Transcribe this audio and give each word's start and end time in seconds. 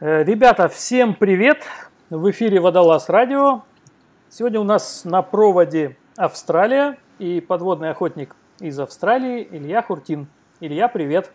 Э, 0.00 0.22
ребята, 0.22 0.68
всем 0.68 1.12
привет! 1.12 1.64
В 2.08 2.30
эфире 2.30 2.60
Водолаз 2.60 3.08
Радио. 3.08 3.62
Сегодня 4.28 4.60
у 4.60 4.64
нас 4.64 5.04
на 5.04 5.22
проводе 5.22 5.96
Австралия 6.16 6.98
и 7.18 7.40
подводный 7.40 7.90
охотник 7.90 8.36
из 8.60 8.78
Австралии 8.78 9.48
Илья 9.50 9.82
Хуртин. 9.82 10.28
Илья, 10.60 10.86
привет! 10.86 11.32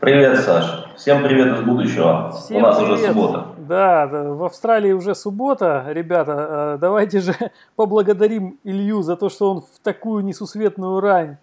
Привет, 0.00 0.40
Саш. 0.40 0.86
Всем 0.96 1.22
привет 1.22 1.56
из 1.56 1.62
будущего. 1.62 2.32
Всем 2.32 2.56
У 2.56 2.60
нас 2.62 2.78
привет. 2.78 2.94
уже 2.94 3.06
суббота. 3.06 3.46
Да, 3.58 4.06
да, 4.08 4.22
в 4.24 4.42
Австралии 4.42 4.90
уже 4.90 5.14
суббота. 5.14 5.84
Ребята, 5.86 6.74
э, 6.74 6.78
давайте 6.80 7.20
же 7.20 7.36
поблагодарим 7.76 8.58
Илью 8.64 9.02
за 9.02 9.14
то, 9.14 9.28
что 9.28 9.52
он 9.52 9.60
в 9.60 9.78
такую 9.84 10.24
несусветную 10.24 10.98
рань 10.98 11.36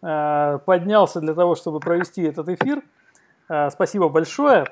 э, 0.00 0.60
поднялся 0.64 1.18
для 1.18 1.34
того, 1.34 1.56
чтобы 1.56 1.80
провести 1.80 2.22
этот 2.22 2.48
эфир. 2.50 2.82
Спасибо 3.70 4.08
большое. 4.08 4.68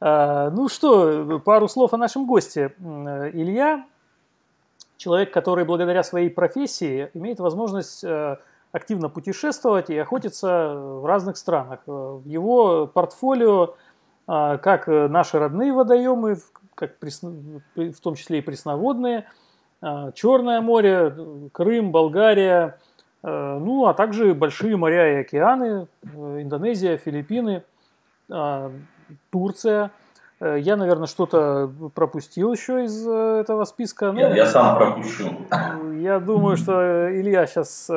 Э, 0.00 0.50
Ну 0.50 0.68
что, 0.68 1.40
пару 1.44 1.68
слов 1.68 1.94
о 1.94 1.96
нашем 1.96 2.26
госте. 2.26 2.74
Илья– 2.78 3.84
человек, 4.96 5.32
который 5.32 5.64
благодаря 5.64 6.02
своей 6.02 6.28
профессии 6.28 7.10
имеет 7.14 7.40
возможность 7.40 8.02
э, 8.04 8.36
активно 8.72 9.08
путешествовать 9.08 9.90
и 9.90 9.96
охотиться 9.98 10.74
в 10.74 11.06
разных 11.06 11.36
странах. 11.36 11.80
Э, 11.86 11.90
В 11.90 12.26
его 12.26 12.86
портфолио 12.86 13.74
э, 14.28 14.58
как 14.58 14.88
э, 14.88 15.08
наши 15.08 15.38
родные 15.38 15.72
водоемы, 15.72 16.38
как 16.74 16.98
пресно- 16.98 17.60
в 17.76 18.00
том 18.00 18.14
числе 18.16 18.38
и 18.38 18.42
пресноводные, 18.42 19.26
э, 19.82 20.12
Черное 20.14 20.60
море, 20.60 21.14
Крым, 21.52 21.92
Болгария, 21.92 22.78
ну 23.20 23.86
а 23.86 23.94
также 23.94 24.32
большие 24.32 24.76
моря 24.76 25.18
и 25.18 25.20
океаны, 25.22 25.88
Индонезия, 26.14 26.96
Филиппины, 26.98 27.64
Турция. 29.30 29.90
Э, 30.40 30.58
Я, 30.58 30.76
наверное, 30.76 31.06
что-то 31.06 31.70
пропустил 31.94 32.52
еще 32.52 32.84
из 32.84 33.06
э, 33.06 33.40
этого 33.40 33.64
списка. 33.64 34.12
Ну, 34.12 34.18
Я, 34.20 34.46
сам 34.46 34.76
пропущу. 34.76 35.30
я 36.00 36.18
думаю, 36.20 36.56
что 36.56 36.80
э, 36.80 37.20
Илья 37.20 37.46
сейчас 37.46 37.90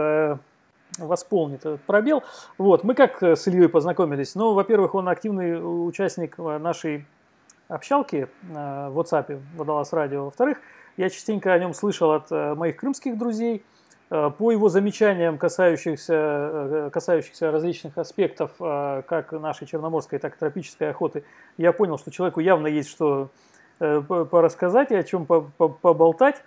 восполнит 0.97 1.61
этот 1.61 1.81
пробел. 1.81 2.23
Вот, 2.57 2.83
мы 2.83 2.93
как 2.95 3.21
э, 3.23 3.35
с 3.35 3.47
Ильей 3.47 3.69
познакомились? 3.69 4.35
Ну, 4.35 4.53
во-первых, 4.53 4.95
он 4.95 5.07
активный 5.07 5.59
участник 5.87 6.35
э, 6.37 6.57
нашей 6.57 7.05
общалки 7.67 8.27
э, 8.49 8.89
в 8.89 8.99
WhatsApp, 8.99 9.39
Водолаз 9.55 9.93
Радио. 9.93 10.25
Во-вторых, 10.25 10.57
я 10.97 11.09
частенько 11.09 11.53
о 11.53 11.59
нем 11.59 11.73
слышал 11.73 12.11
от 12.11 12.31
э, 12.31 12.55
моих 12.55 12.75
крымских 12.77 13.17
друзей. 13.17 13.63
Э, 14.11 14.29
По 14.37 14.51
его 14.51 14.67
замечаниям, 14.69 15.37
касающихся, 15.37 16.13
э, 16.13 16.89
касающихся 16.91 17.49
различных 17.49 17.97
аспектов 17.97 18.51
э, 18.59 19.03
как 19.07 19.31
нашей 19.31 19.65
черноморской, 19.65 20.19
так 20.19 20.35
и 20.35 20.39
тропической 20.39 20.89
охоты, 20.89 21.23
я 21.57 21.71
понял, 21.71 21.97
что 21.97 22.11
человеку 22.11 22.41
явно 22.41 22.67
есть 22.67 22.89
что 22.89 23.29
по- 23.79 24.25
порассказать 24.25 24.91
и 24.91 24.95
о 24.95 25.01
чем 25.01 25.25
по- 25.25 25.41
по- 25.57 25.69
поболтать. 25.69 26.43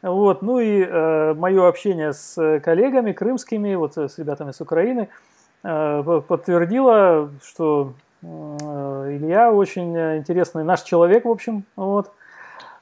Вот, 0.00 0.40
ну 0.42 0.58
и 0.58 0.86
мое 1.34 1.68
общение 1.68 2.14
с 2.14 2.60
коллегами 2.60 3.12
крымскими, 3.12 3.74
вот 3.74 3.98
с 3.98 4.16
ребятами 4.16 4.52
с 4.52 4.60
Украины, 4.62 5.08
по- 5.62 6.24
подтвердило, 6.26 7.30
что 7.44 7.92
Илья 8.22 9.52
очень 9.52 9.94
интересный 10.16 10.64
наш 10.64 10.82
человек, 10.82 11.26
в 11.26 11.30
общем, 11.30 11.64
вот. 11.76 12.10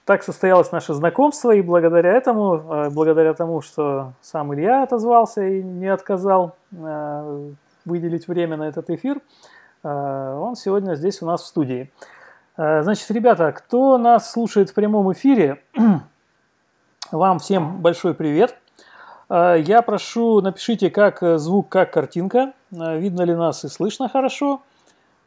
Так 0.07 0.23
состоялось 0.23 0.71
наше 0.71 0.95
знакомство, 0.95 1.51
и 1.51 1.61
благодаря 1.61 2.12
этому, 2.12 2.55
э, 2.55 2.91
благодаря 2.91 3.35
тому, 3.35 3.61
что 3.61 4.12
сам 4.23 4.55
Илья 4.55 4.85
отозвался 4.85 5.43
и 5.43 5.61
не 5.61 5.89
отказал 5.89 6.55
э, 6.71 7.51
выделить 7.85 8.29
время 8.29 8.57
на 8.57 8.69
этот 8.69 8.89
эфир, 8.89 9.21
э, 9.83 10.39
он 10.41 10.55
сегодня 10.55 10.95
здесь 10.95 11.23
у 11.23 11.27
нас 11.27 11.43
в 11.43 11.47
студии. 11.47 11.91
Значит, 12.57 13.11
ребята, 13.11 13.53
кто 13.53 13.99
нас 13.99 14.31
слушает 14.31 14.71
в 14.71 14.75
прямом 14.75 15.12
эфире, 15.12 15.61
вам 17.12 17.39
всем 17.39 17.83
большой 17.83 18.15
привет. 18.15 18.57
Я 19.29 19.83
прошу, 19.84 20.41
напишите, 20.41 20.89
как 20.89 21.19
звук, 21.39 21.69
как 21.69 21.93
картинка. 21.93 22.55
Видно 22.71 23.22
ли 23.22 23.34
нас 23.34 23.62
и 23.66 23.69
слышно 23.69 24.09
хорошо. 24.09 24.62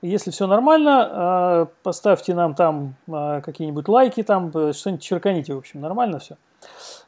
Если 0.02 0.32
все 0.32 0.48
нормально, 0.48 1.10
э, 1.12 1.66
поставьте 1.84 2.34
нам 2.34 2.56
там 2.56 2.96
э, 3.08 3.42
какие-нибудь 3.42 3.88
лайки, 3.90 4.24
там 4.24 4.50
э, 4.54 4.72
что-нибудь 4.72 5.04
черканите, 5.04 5.54
в 5.54 5.58
общем, 5.58 5.82
нормально 5.82 6.20
все. 6.20 6.38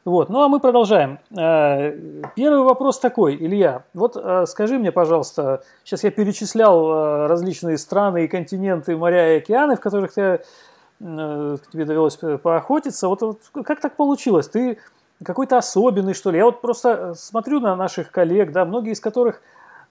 Вот, 0.04 0.28
ну 0.28 0.42
а 0.42 0.48
мы 0.48 0.60
продолжаем. 0.60 1.18
Э, 1.36 1.92
Первый 2.36 2.62
вопрос 2.62 2.98
такой, 2.98 3.34
Илья, 3.36 3.84
вот 3.94 4.16
э, 4.16 4.44
скажи 4.46 4.78
мне, 4.78 4.92
пожалуйста, 4.92 5.62
сейчас 5.84 6.04
я 6.04 6.10
перечислял 6.10 7.26
различные 7.28 7.78
страны 7.78 8.24
и 8.24 8.28
континенты, 8.28 8.94
моря 8.94 9.34
и 9.34 9.38
океаны, 9.38 9.76
в 9.76 9.80
которых 9.80 10.12
ты 10.12 10.40
тебе 11.00 11.84
довелось 11.84 12.16
по- 12.16 12.38
поохотиться. 12.38 13.08
Вот, 13.08 13.22
вот 13.22 13.40
как 13.64 13.80
так 13.80 13.96
получилось? 13.96 14.48
Ты 14.48 14.78
какой-то 15.24 15.56
особенный, 15.56 16.14
что 16.14 16.30
ли? 16.30 16.38
Я 16.38 16.44
вот 16.44 16.60
просто 16.60 17.14
смотрю 17.14 17.58
на 17.58 17.74
наших 17.74 18.10
коллег, 18.12 18.52
да, 18.52 18.64
многие 18.64 18.92
из 18.92 19.00
которых 19.00 19.42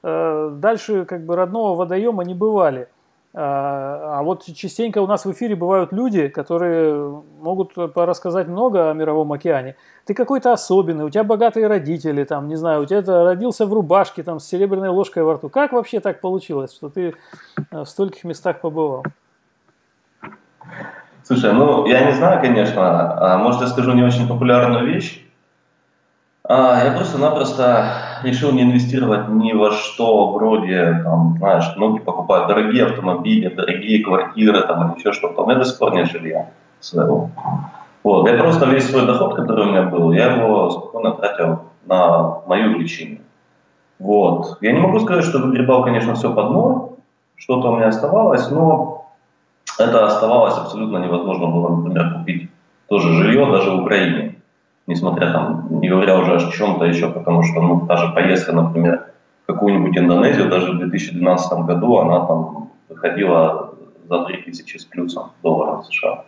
дальше 0.04 1.06
как 1.06 1.26
бы 1.26 1.36
родного 1.36 1.76
водоема 1.76 2.24
не 2.24 2.34
бывали. 2.34 2.88
А 3.34 4.02
а 4.22 4.24
вот 4.24 4.44
частенько 4.44 5.02
у 5.02 5.08
нас 5.08 5.26
в 5.26 5.32
эфире 5.32 5.56
бывают 5.56 5.92
люди, 5.92 6.28
которые 6.28 7.24
могут 7.40 7.74
порассказать 7.94 8.48
много 8.48 8.92
о 8.92 8.94
мировом 8.94 9.32
океане. 9.32 9.78
Ты 10.06 10.14
какой-то 10.14 10.54
особенный, 10.54 11.06
у 11.06 11.10
тебя 11.10 11.24
богатые 11.24 11.66
родители, 11.66 12.24
там, 12.24 12.48
не 12.48 12.56
знаю, 12.56 12.84
у 12.84 12.86
тебя 12.86 13.00
это 13.00 13.24
родился 13.24 13.66
в 13.66 13.74
рубашке, 13.74 14.22
там, 14.22 14.40
с 14.40 14.46
серебряной 14.46 14.90
ложкой 14.90 15.24
во 15.24 15.34
рту. 15.34 15.50
Как 15.50 15.72
вообще 15.72 16.02
так 16.02 16.22
получилось, 16.22 16.72
что 16.72 16.90
ты 16.90 17.16
э, 17.72 17.84
в 17.84 17.86
стольких 17.86 18.26
местах 18.26 18.62
побывал? 18.62 19.06
Слушай, 21.24 21.54
ну 21.54 21.88
я 21.88 22.06
не 22.06 22.12
знаю, 22.12 22.42
конечно, 22.42 23.34
а, 23.34 23.38
может 23.40 23.62
я 23.62 23.68
скажу 23.68 23.94
не 23.94 24.04
очень 24.04 24.28
популярную 24.28 24.86
вещь. 24.86 25.26
А, 26.44 26.84
я 26.84 26.92
просто-напросто 26.92 28.11
решил 28.24 28.52
не 28.52 28.64
инвестировать 28.64 29.30
ни 29.30 29.54
во 29.54 29.72
что 29.72 30.32
вроде, 30.32 31.02
там, 31.04 31.36
знаешь, 31.38 31.66
многие 31.76 32.00
покупают 32.00 32.48
дорогие 32.48 32.86
автомобили, 32.86 33.48
дорогие 33.48 34.04
квартиры 34.04 34.62
там, 34.62 34.92
или 34.92 35.00
еще 35.00 35.14
что-то. 35.14 35.42
У 35.42 35.46
меня 35.46 35.60
до 35.60 35.66
сих 35.66 35.78
пор 35.80 35.94
нет 35.94 36.10
жилья 36.10 36.50
своего. 36.80 37.30
Вот, 38.04 38.28
я 38.28 38.38
просто 38.38 38.66
весь 38.66 38.90
свой 38.90 39.06
доход, 39.06 39.36
который 39.36 39.68
у 39.68 39.70
меня 39.70 39.84
был, 39.84 40.12
я 40.12 40.36
его 40.36 40.70
спокойно 40.72 41.12
тратил 41.12 41.60
на 41.86 42.42
мои 42.48 42.66
увлечения. 42.66 43.22
Вот. 44.00 44.58
Я 44.62 44.72
не 44.72 44.80
могу 44.80 45.00
сказать, 45.00 45.24
что 45.24 45.40
выгребал, 45.40 45.84
конечно, 45.84 46.16
все 46.16 46.34
под 46.34 46.50
ноль, 46.52 46.82
что-то 47.36 47.72
у 47.72 47.76
меня 47.76 47.88
оставалось, 47.88 48.50
но 48.50 49.06
это 49.78 50.06
оставалось 50.06 50.58
абсолютно 50.58 50.98
невозможно 50.98 51.48
было, 51.48 51.76
например, 51.76 52.16
купить 52.18 52.50
тоже 52.88 53.14
жилье 53.14 53.46
даже 53.46 53.72
в 53.72 53.84
Украине, 53.84 54.31
несмотря 54.88 55.32
там, 55.32 55.68
не 55.82 55.90
говоря 55.90 56.18
уже 56.20 56.36
о 56.36 56.52
чем-то 56.52 56.86
еще, 56.86 57.10
потому 57.10 57.44
что, 57.44 57.62
ну, 57.62 57.86
та 57.88 57.98
же 57.98 58.14
поездка, 58.14 58.52
например, 58.52 59.06
в 59.44 59.54
какую-нибудь 59.54 59.98
Индонезию, 59.98 60.50
даже 60.50 60.72
в 60.72 60.80
2012 60.80 61.60
году 61.60 61.98
она 61.98 62.26
там 62.26 62.70
выходила 62.90 63.74
за 64.10 64.26
3000 64.26 64.78
с 64.78 64.86
плюсом 64.86 65.32
долларов 65.44 65.86
США. 65.86 66.26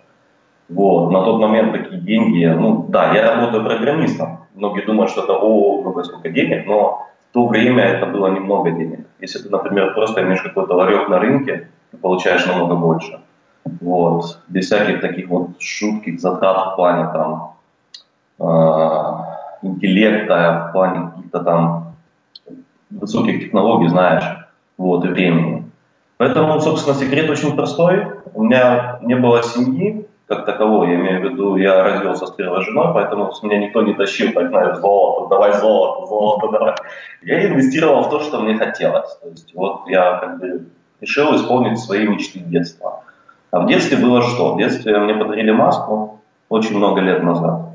Вот, 0.69 1.11
на 1.11 1.23
тот 1.23 1.41
момент 1.41 1.73
такие 1.73 2.01
деньги, 2.01 2.45
ну 2.45 2.85
да, 2.87 3.13
я 3.13 3.35
работаю 3.35 3.65
программистом, 3.65 4.39
многие 4.55 4.85
думают, 4.85 5.11
что 5.11 5.23
это 5.23 5.33
о, 5.33 5.81
много 5.81 6.03
сколько 6.03 6.29
денег, 6.29 6.65
но 6.65 7.05
в 7.29 7.33
то 7.33 7.47
время 7.47 7.83
это 7.83 8.05
было 8.05 8.27
немного 8.27 8.71
денег. 8.71 9.05
Если 9.19 9.39
ты, 9.39 9.49
например, 9.49 9.93
просто 9.93 10.21
имеешь 10.21 10.41
какой-то 10.41 10.75
ларек 10.75 11.09
на 11.09 11.19
рынке, 11.19 11.69
ты 11.91 11.97
получаешь 11.97 12.45
намного 12.45 12.75
больше. 12.75 13.19
Вот, 13.81 14.39
без 14.47 14.65
всяких 14.65 15.01
таких 15.01 15.29
вот 15.29 15.49
шутких 15.59 16.19
затрат 16.19 16.73
в 16.73 16.75
плане 16.75 17.11
там 17.13 17.52
интеллекта, 19.61 20.67
в 20.69 20.71
плане 20.73 21.11
каких-то 21.11 21.39
там 21.43 21.95
высоких 22.89 23.41
технологий, 23.41 23.89
знаешь, 23.89 24.23
вот, 24.77 25.05
и 25.05 25.07
времени. 25.07 25.69
Поэтому, 26.17 26.59
собственно, 26.61 26.95
секрет 26.95 27.29
очень 27.29 27.55
простой. 27.55 28.07
У 28.33 28.43
меня 28.43 28.99
не 29.01 29.15
было 29.15 29.43
семьи, 29.43 30.07
как 30.27 30.45
таковой, 30.45 30.89
я 30.89 30.95
имею 30.95 31.21
в 31.21 31.23
виду, 31.23 31.55
я 31.57 31.83
родился 31.83 32.25
с 32.25 32.31
первой 32.31 32.63
женой, 32.63 32.93
поэтому 32.93 33.31
с 33.33 33.43
меня 33.43 33.57
никто 33.57 33.81
не 33.81 33.93
тащил, 33.93 34.31
так, 34.31 34.49
знаешь, 34.49 34.77
золото, 34.77 35.29
давай 35.29 35.53
золото, 35.53 36.07
золото, 36.07 36.47
давай. 36.51 36.75
Я 37.23 37.47
инвестировал 37.47 38.03
в 38.03 38.09
то, 38.09 38.19
что 38.21 38.39
мне 38.39 38.57
хотелось. 38.57 39.15
То 39.17 39.29
есть 39.29 39.53
вот 39.53 39.81
я 39.87 40.17
как 40.19 40.39
бы 40.39 40.65
решил 41.01 41.35
исполнить 41.35 41.79
свои 41.79 42.07
мечты 42.07 42.39
детства. 42.39 43.03
А 43.51 43.59
в 43.59 43.67
детстве 43.67 43.97
было 43.97 44.21
что? 44.21 44.53
В 44.53 44.57
детстве 44.57 44.97
мне 44.97 45.13
подарили 45.13 45.51
маску 45.51 46.21
очень 46.49 46.77
много 46.77 47.01
лет 47.01 47.21
назад. 47.23 47.72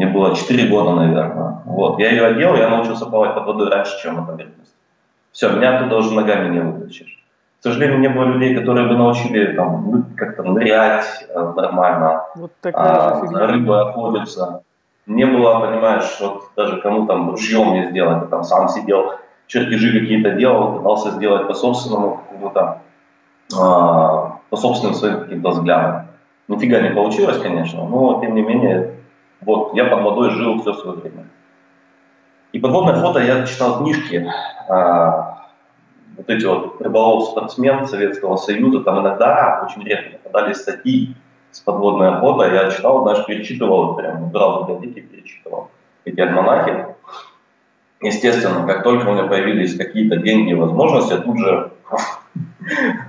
Мне 0.00 0.08
было 0.08 0.34
4 0.34 0.68
года, 0.70 0.92
наверное. 0.92 1.60
Вот. 1.66 1.98
Я 1.98 2.10
ее 2.10 2.24
одел, 2.24 2.56
я 2.56 2.70
научился 2.70 3.04
плавать 3.04 3.34
под 3.34 3.44
водой 3.44 3.68
раньше, 3.68 4.00
чем 4.02 4.14
на 4.14 4.22
поверхности. 4.22 4.74
Все, 5.30 5.50
меня 5.50 5.76
оттуда 5.76 5.96
уже 5.98 6.14
ногами 6.14 6.54
не 6.54 6.60
вытащишь. 6.60 7.22
К 7.60 7.64
сожалению, 7.64 7.98
не 7.98 8.08
было 8.08 8.24
людей, 8.24 8.54
которые 8.54 8.88
бы 8.88 8.96
научили 8.96 9.54
там, 9.54 9.90
ну, 9.90 10.04
как-то 10.16 10.42
нырять 10.42 11.04
э, 11.28 11.52
нормально, 11.54 12.24
Вот 12.34 12.50
а, 12.72 13.20
рыбой 13.46 13.82
охотиться. 13.82 14.62
Не 15.04 15.26
было, 15.26 15.60
понимаешь, 15.60 16.16
вот 16.18 16.44
даже 16.56 16.80
кому 16.80 17.06
там 17.06 17.32
ружьем 17.32 17.74
не 17.74 17.90
сделать, 17.90 18.22
я 18.22 18.28
там 18.28 18.42
сам 18.42 18.70
сидел, 18.70 19.16
чертежи 19.48 20.00
какие-то 20.00 20.30
делал, 20.30 20.78
пытался 20.78 21.10
сделать 21.10 21.46
по 21.46 21.52
собственному 21.52 22.22
какому-то 22.22 22.80
а, 23.54 24.38
по 24.48 24.56
собственным 24.56 24.94
своим 24.94 25.20
каким-то 25.20 25.50
взглядам. 25.50 26.06
Нифига 26.48 26.80
не 26.80 26.88
получилось, 26.88 27.36
конечно, 27.36 27.84
но 27.84 28.18
тем 28.22 28.34
не 28.34 28.40
менее, 28.40 28.94
вот 29.42 29.74
я 29.74 29.86
под 29.86 30.02
водой 30.02 30.30
жил 30.30 30.60
все 30.60 30.74
свое 30.74 30.98
время. 30.98 31.26
И 32.52 32.58
подводное 32.58 32.96
фото 32.96 33.20
я 33.20 33.46
читал 33.46 33.78
книжки, 33.78 34.26
а, 34.68 35.46
вот 36.16 36.28
эти 36.28 36.44
вот 36.44 36.80
рыболов 36.80 37.30
спортсмен 37.30 37.86
Советского 37.86 38.36
Союза, 38.36 38.80
там 38.80 39.00
иногда, 39.00 39.64
очень 39.64 39.86
редко 39.86 40.18
попадали 40.18 40.52
статьи 40.52 41.14
с 41.50 41.60
подводное 41.60 42.20
фото, 42.20 42.52
я 42.52 42.70
читал, 42.70 43.04
даже 43.04 43.24
перечитывал, 43.24 43.94
прям 43.94 44.30
брал 44.30 44.64
в 44.64 44.68
библиотеке, 44.68 45.00
перечитывал 45.02 45.70
эти 46.04 46.20
альманахи. 46.20 46.86
Естественно, 48.02 48.66
как 48.66 48.82
только 48.82 49.08
у 49.08 49.12
меня 49.12 49.24
появились 49.24 49.76
какие-то 49.76 50.16
деньги 50.16 50.52
и 50.52 50.54
возможности, 50.54 51.12
я 51.12 51.18
тут 51.18 51.38
же 51.38 51.70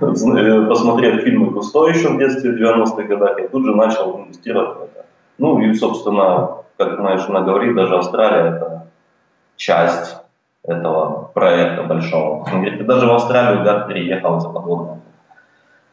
посмотрев 0.00 1.22
фильмы 1.22 1.52
Кусто 1.52 1.88
еще 1.88 2.10
в 2.10 2.18
детстве, 2.18 2.52
в 2.52 2.60
90-х 2.60 3.02
годах, 3.04 3.40
я 3.40 3.48
тут 3.48 3.64
же 3.64 3.74
начал 3.74 4.18
инвестировать 4.20 4.78
в 4.78 4.82
это. 4.82 5.06
Ну 5.38 5.60
и, 5.60 5.74
собственно, 5.74 6.58
как 6.76 6.98
моя 6.98 7.18
жена 7.18 7.40
говорит, 7.40 7.74
даже 7.74 7.96
Австралия– 7.96 8.56
это 8.56 8.86
часть 9.56 10.16
этого 10.64 11.30
проекта 11.34 11.82
большого. 11.84 12.44
Он 12.44 12.60
говорит, 12.60 12.78
ты 12.78 12.84
даже 12.84 13.06
в 13.06 13.12
Австралию, 13.12 13.64
гад, 13.64 13.88
переехал 13.88 14.40
за 14.40 14.48
подводным. 14.48 15.02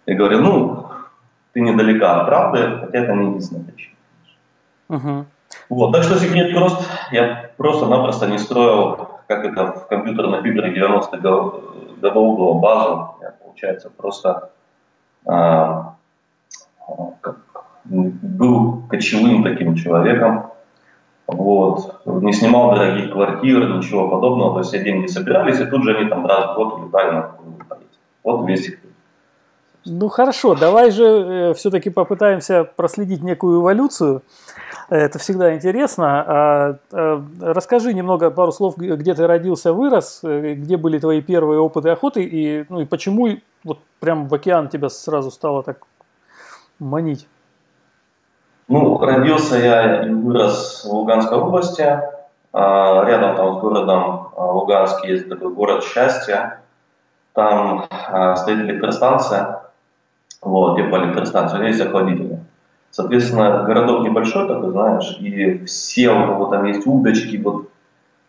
Я 0.06 0.16
говорю, 0.16 0.42
ну, 0.42 0.86
ты 1.54 1.62
недалека 1.62 2.22
от 2.22 2.28
правды, 2.28 2.80
хотя 2.82 2.98
это 3.00 3.14
не 3.14 3.28
единственная 3.30 3.64
причина. 3.64 3.96
Uh-huh. 4.90 5.26
Вот, 5.70 5.92
так 5.92 6.04
что 6.04 6.20
секрет 6.20 6.56
прост. 6.56 6.82
Я 7.12 7.52
просто-напросто 7.58 8.28
не 8.28 8.38
строил, 8.38 9.10
как 9.28 9.46
это 9.46 9.72
в 9.74 9.88
компьютерных 9.88 10.46
играх 10.46 10.76
90-х 10.76 11.18
годов 11.18 12.38
было, 12.38 12.54
базу. 12.54 13.16
Я, 13.22 13.34
получается, 13.44 13.90
просто 13.90 14.50
а, 15.26 15.96
как, 17.22 17.38
был 17.90 18.84
кочевым 18.90 19.44
таким 19.44 19.76
человеком. 19.76 20.52
Вот. 21.28 22.02
Не 22.06 22.34
снимал 22.34 22.74
дорогих 22.74 23.12
квартир, 23.12 23.78
ничего 23.78 24.10
подобного. 24.10 24.54
То 24.54 24.60
есть 24.60 24.70
все 24.70 24.84
деньги 24.84 25.08
собирались, 25.08 25.60
и 25.60 25.66
тут 25.66 25.84
же 25.84 25.96
они 25.96 26.10
там 26.10 26.26
раз 26.26 26.52
в 26.52 26.56
год 26.56 26.74
улетали 26.80 27.12
на 27.12 27.36
Вот 28.24 28.48
весь 28.48 28.66
секрет. 28.66 28.90
Ну 29.86 30.10
хорошо, 30.10 30.56
давай 30.56 30.92
же 30.92 31.04
э, 31.04 31.54
все-таки 31.54 31.90
попытаемся 31.90 32.64
проследить 32.64 33.24
некую 33.24 33.62
эволюцию. 33.62 34.24
Это 34.90 35.20
всегда 35.20 35.56
интересно. 35.56 36.24
А, 36.28 36.76
а, 36.92 37.26
расскажи 37.40 37.94
немного, 37.94 38.30
пару 38.30 38.52
слов, 38.52 38.76
где 38.78 39.14
ты 39.14 39.26
родился, 39.26 39.72
вырос, 39.72 40.20
э, 40.24 40.56
где 40.56 40.76
были 40.78 41.00
твои 41.00 41.22
первые 41.22 41.60
опыты 41.60 41.90
охоты 41.90 42.24
и, 42.24 42.66
ну, 42.70 42.82
и 42.82 42.86
почему 42.86 43.38
вот 43.64 43.80
прям 44.00 44.28
в 44.28 44.34
океан 44.34 44.68
тебя 44.68 44.90
сразу 44.90 45.32
стало 45.32 45.64
так 45.64 45.86
манить? 46.80 47.28
Ну, 48.70 48.98
родился 49.00 49.58
я 49.58 50.04
и 50.04 50.10
вырос 50.10 50.86
в 50.86 50.94
Луганской 50.94 51.38
области. 51.38 52.02
А, 52.54 53.04
рядом 53.06 53.36
там 53.36 53.56
с 53.56 53.62
городом 53.62 54.30
Луганск 54.38 55.04
есть 55.06 55.28
такой 55.28 55.54
город 55.54 55.84
Счастья. 55.84 56.62
Там 57.34 57.86
стоит 58.36 58.60
электростанция 58.60 59.60
вот, 60.42 60.78
где 60.78 60.88
по 60.88 60.98
электростанции, 60.98 61.66
есть 61.68 61.82
охладители. 61.82 62.40
Соответственно, 62.92 63.64
городок 63.64 64.04
небольшой 64.04 64.48
такой, 64.48 64.72
знаешь, 64.72 65.18
и 65.20 65.66
все, 65.66 66.12
у 66.12 66.28
кого 66.28 66.46
там 66.48 66.66
есть 66.66 66.88
удочки, 66.88 67.38
вот 67.38 67.70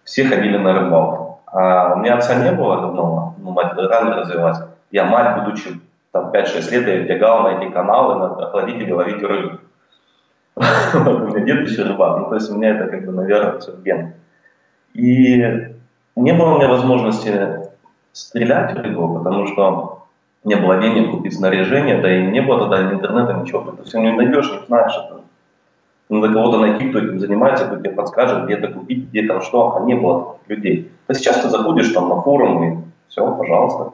все 0.04 0.24
ходили 0.24 0.58
на 0.58 0.74
рыбалку. 0.74 1.40
А 1.46 1.94
у 1.94 1.98
меня 1.98 2.16
отца 2.16 2.34
не 2.34 2.52
было 2.52 2.80
давно, 2.80 3.34
ну, 3.38 3.50
мать 3.52 3.72
рано 3.76 4.16
развивалась. 4.16 4.58
Я 4.90 5.04
мать, 5.04 5.42
будучи 5.42 5.80
там 6.12 6.30
5-6 6.30 6.70
лет, 6.70 6.86
я 6.86 7.14
бегал 7.14 7.42
на 7.42 7.58
эти 7.58 7.70
каналы, 7.70 8.16
на 8.16 8.46
охладители 8.46 8.92
ловить 8.92 9.22
рыбу. 9.22 9.58
У 10.94 11.26
меня 11.28 11.40
дед 11.40 11.68
еще 11.68 11.84
рыбак, 11.84 12.18
ну, 12.18 12.28
то 12.28 12.34
есть 12.34 12.50
у 12.50 12.56
меня 12.56 12.76
это 12.76 12.90
как 12.90 13.06
бы, 13.06 13.12
наверное, 13.12 13.58
все 13.60 13.72
ген. 13.82 14.12
И 14.92 15.38
не 16.16 16.32
было 16.32 16.54
у 16.54 16.58
меня 16.58 16.68
возможности 16.68 17.32
стрелять 18.12 18.74
в 18.74 18.82
рыбу, 18.82 19.18
потому 19.18 19.46
что 19.46 20.06
не 20.44 20.56
было 20.56 20.78
денег 20.78 21.12
купить 21.12 21.34
снаряжение, 21.34 22.00
да 22.02 22.14
и 22.14 22.26
не 22.26 22.40
было 22.40 22.60
тогда 22.60 22.92
интернета, 22.92 23.34
ничего. 23.34 23.72
Ты 23.72 23.84
все 23.84 24.00
не 24.00 24.12
найдешь, 24.12 24.50
не 24.50 24.66
знаешь 24.66 24.92
это. 24.92 25.20
Надо 26.10 26.32
кого-то 26.32 26.58
найти, 26.58 26.90
кто 26.90 26.98
этим 26.98 27.20
занимается, 27.20 27.66
кто 27.66 27.76
тебе 27.76 27.90
подскажет, 27.90 28.44
где 28.44 28.54
это 28.54 28.68
купить, 28.68 29.08
где 29.08 29.22
там 29.26 29.40
что, 29.42 29.76
а 29.76 29.80
не 29.80 29.94
было 29.94 30.36
людей. 30.48 30.90
То 31.06 31.14
сейчас 31.14 31.40
ты 31.40 31.48
заходишь 31.48 31.92
там 31.92 32.08
на 32.08 32.20
форум 32.20 32.64
и 32.64 32.76
все, 33.08 33.30
пожалуйста. 33.34 33.92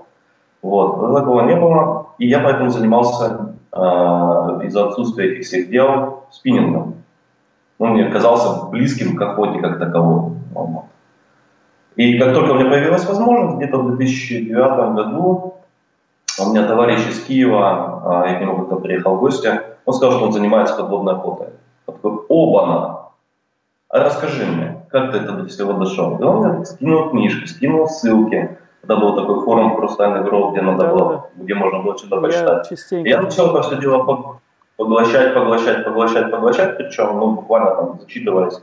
Вот, 0.62 1.14
такого 1.14 1.42
не 1.42 1.54
было. 1.54 2.06
И 2.18 2.26
я 2.26 2.40
поэтому 2.40 2.70
занимался 2.70 3.54
э, 3.72 3.78
из-за 4.60 4.86
отсутствия 4.86 5.32
этих 5.32 5.46
всех 5.46 5.70
дел 5.70 6.24
спиннингом. 6.30 6.96
Он 7.78 7.90
мне 7.90 8.08
казался 8.08 8.66
близким 8.66 9.16
к 9.16 9.22
охоте 9.22 9.60
как 9.60 9.78
таковой. 9.78 10.32
И 11.96 12.18
как 12.18 12.34
только 12.34 12.50
у 12.50 12.54
меня 12.54 12.70
появилась 12.70 13.06
возможность, 13.06 13.56
где-то 13.56 13.78
в 13.78 13.96
2009 13.96 14.94
году 14.94 15.54
у 16.38 16.50
меня 16.50 16.66
товарищ 16.66 17.00
из 17.08 17.24
Киева, 17.24 18.22
а, 18.22 18.28
я 18.28 18.34
к 18.34 18.40
нему 18.42 18.58
как-то 18.58 18.76
приехал 18.76 19.16
в 19.16 19.20
гости, 19.20 19.48
он 19.86 19.94
сказал, 19.94 20.16
что 20.16 20.26
он 20.26 20.32
занимается 20.32 20.76
подводной 20.76 21.14
охотой. 21.14 21.48
Я 21.88 21.94
такой, 21.94 22.18
оба-на! 22.28 23.06
А 23.88 24.04
расскажи 24.04 24.44
мне, 24.44 24.84
как 24.90 25.12
ты 25.12 25.18
это 25.18 25.32
до 25.32 25.46
всего 25.46 25.72
дошел? 25.72 26.18
И 26.18 26.22
он 26.22 26.46
мне 26.46 26.64
скинул 26.66 27.08
книжки, 27.10 27.46
скинул 27.46 27.88
ссылки. 27.88 28.58
Тогда 28.82 28.96
был 28.96 29.16
такой 29.16 29.42
форум 29.44 29.76
«Хрустальный 29.76 30.22
гроб», 30.22 30.52
где 30.52 30.60
надо 30.60 30.84
да, 30.84 30.92
было, 30.92 31.30
да. 31.34 31.42
где 31.42 31.54
можно 31.54 31.80
было 31.80 31.96
что-то 31.96 32.20
почитать. 32.20 32.70
И 32.90 33.08
я 33.08 33.22
начал 33.22 33.50
это 33.50 33.62
все 33.62 33.80
дело 33.80 34.38
поглощать, 34.76 35.34
поглощать, 35.34 35.84
поглощать, 35.84 36.30
поглощать, 36.30 36.76
причем, 36.76 37.18
ну, 37.18 37.30
буквально 37.32 37.74
там 37.74 37.98
зачитываясь 38.00 38.60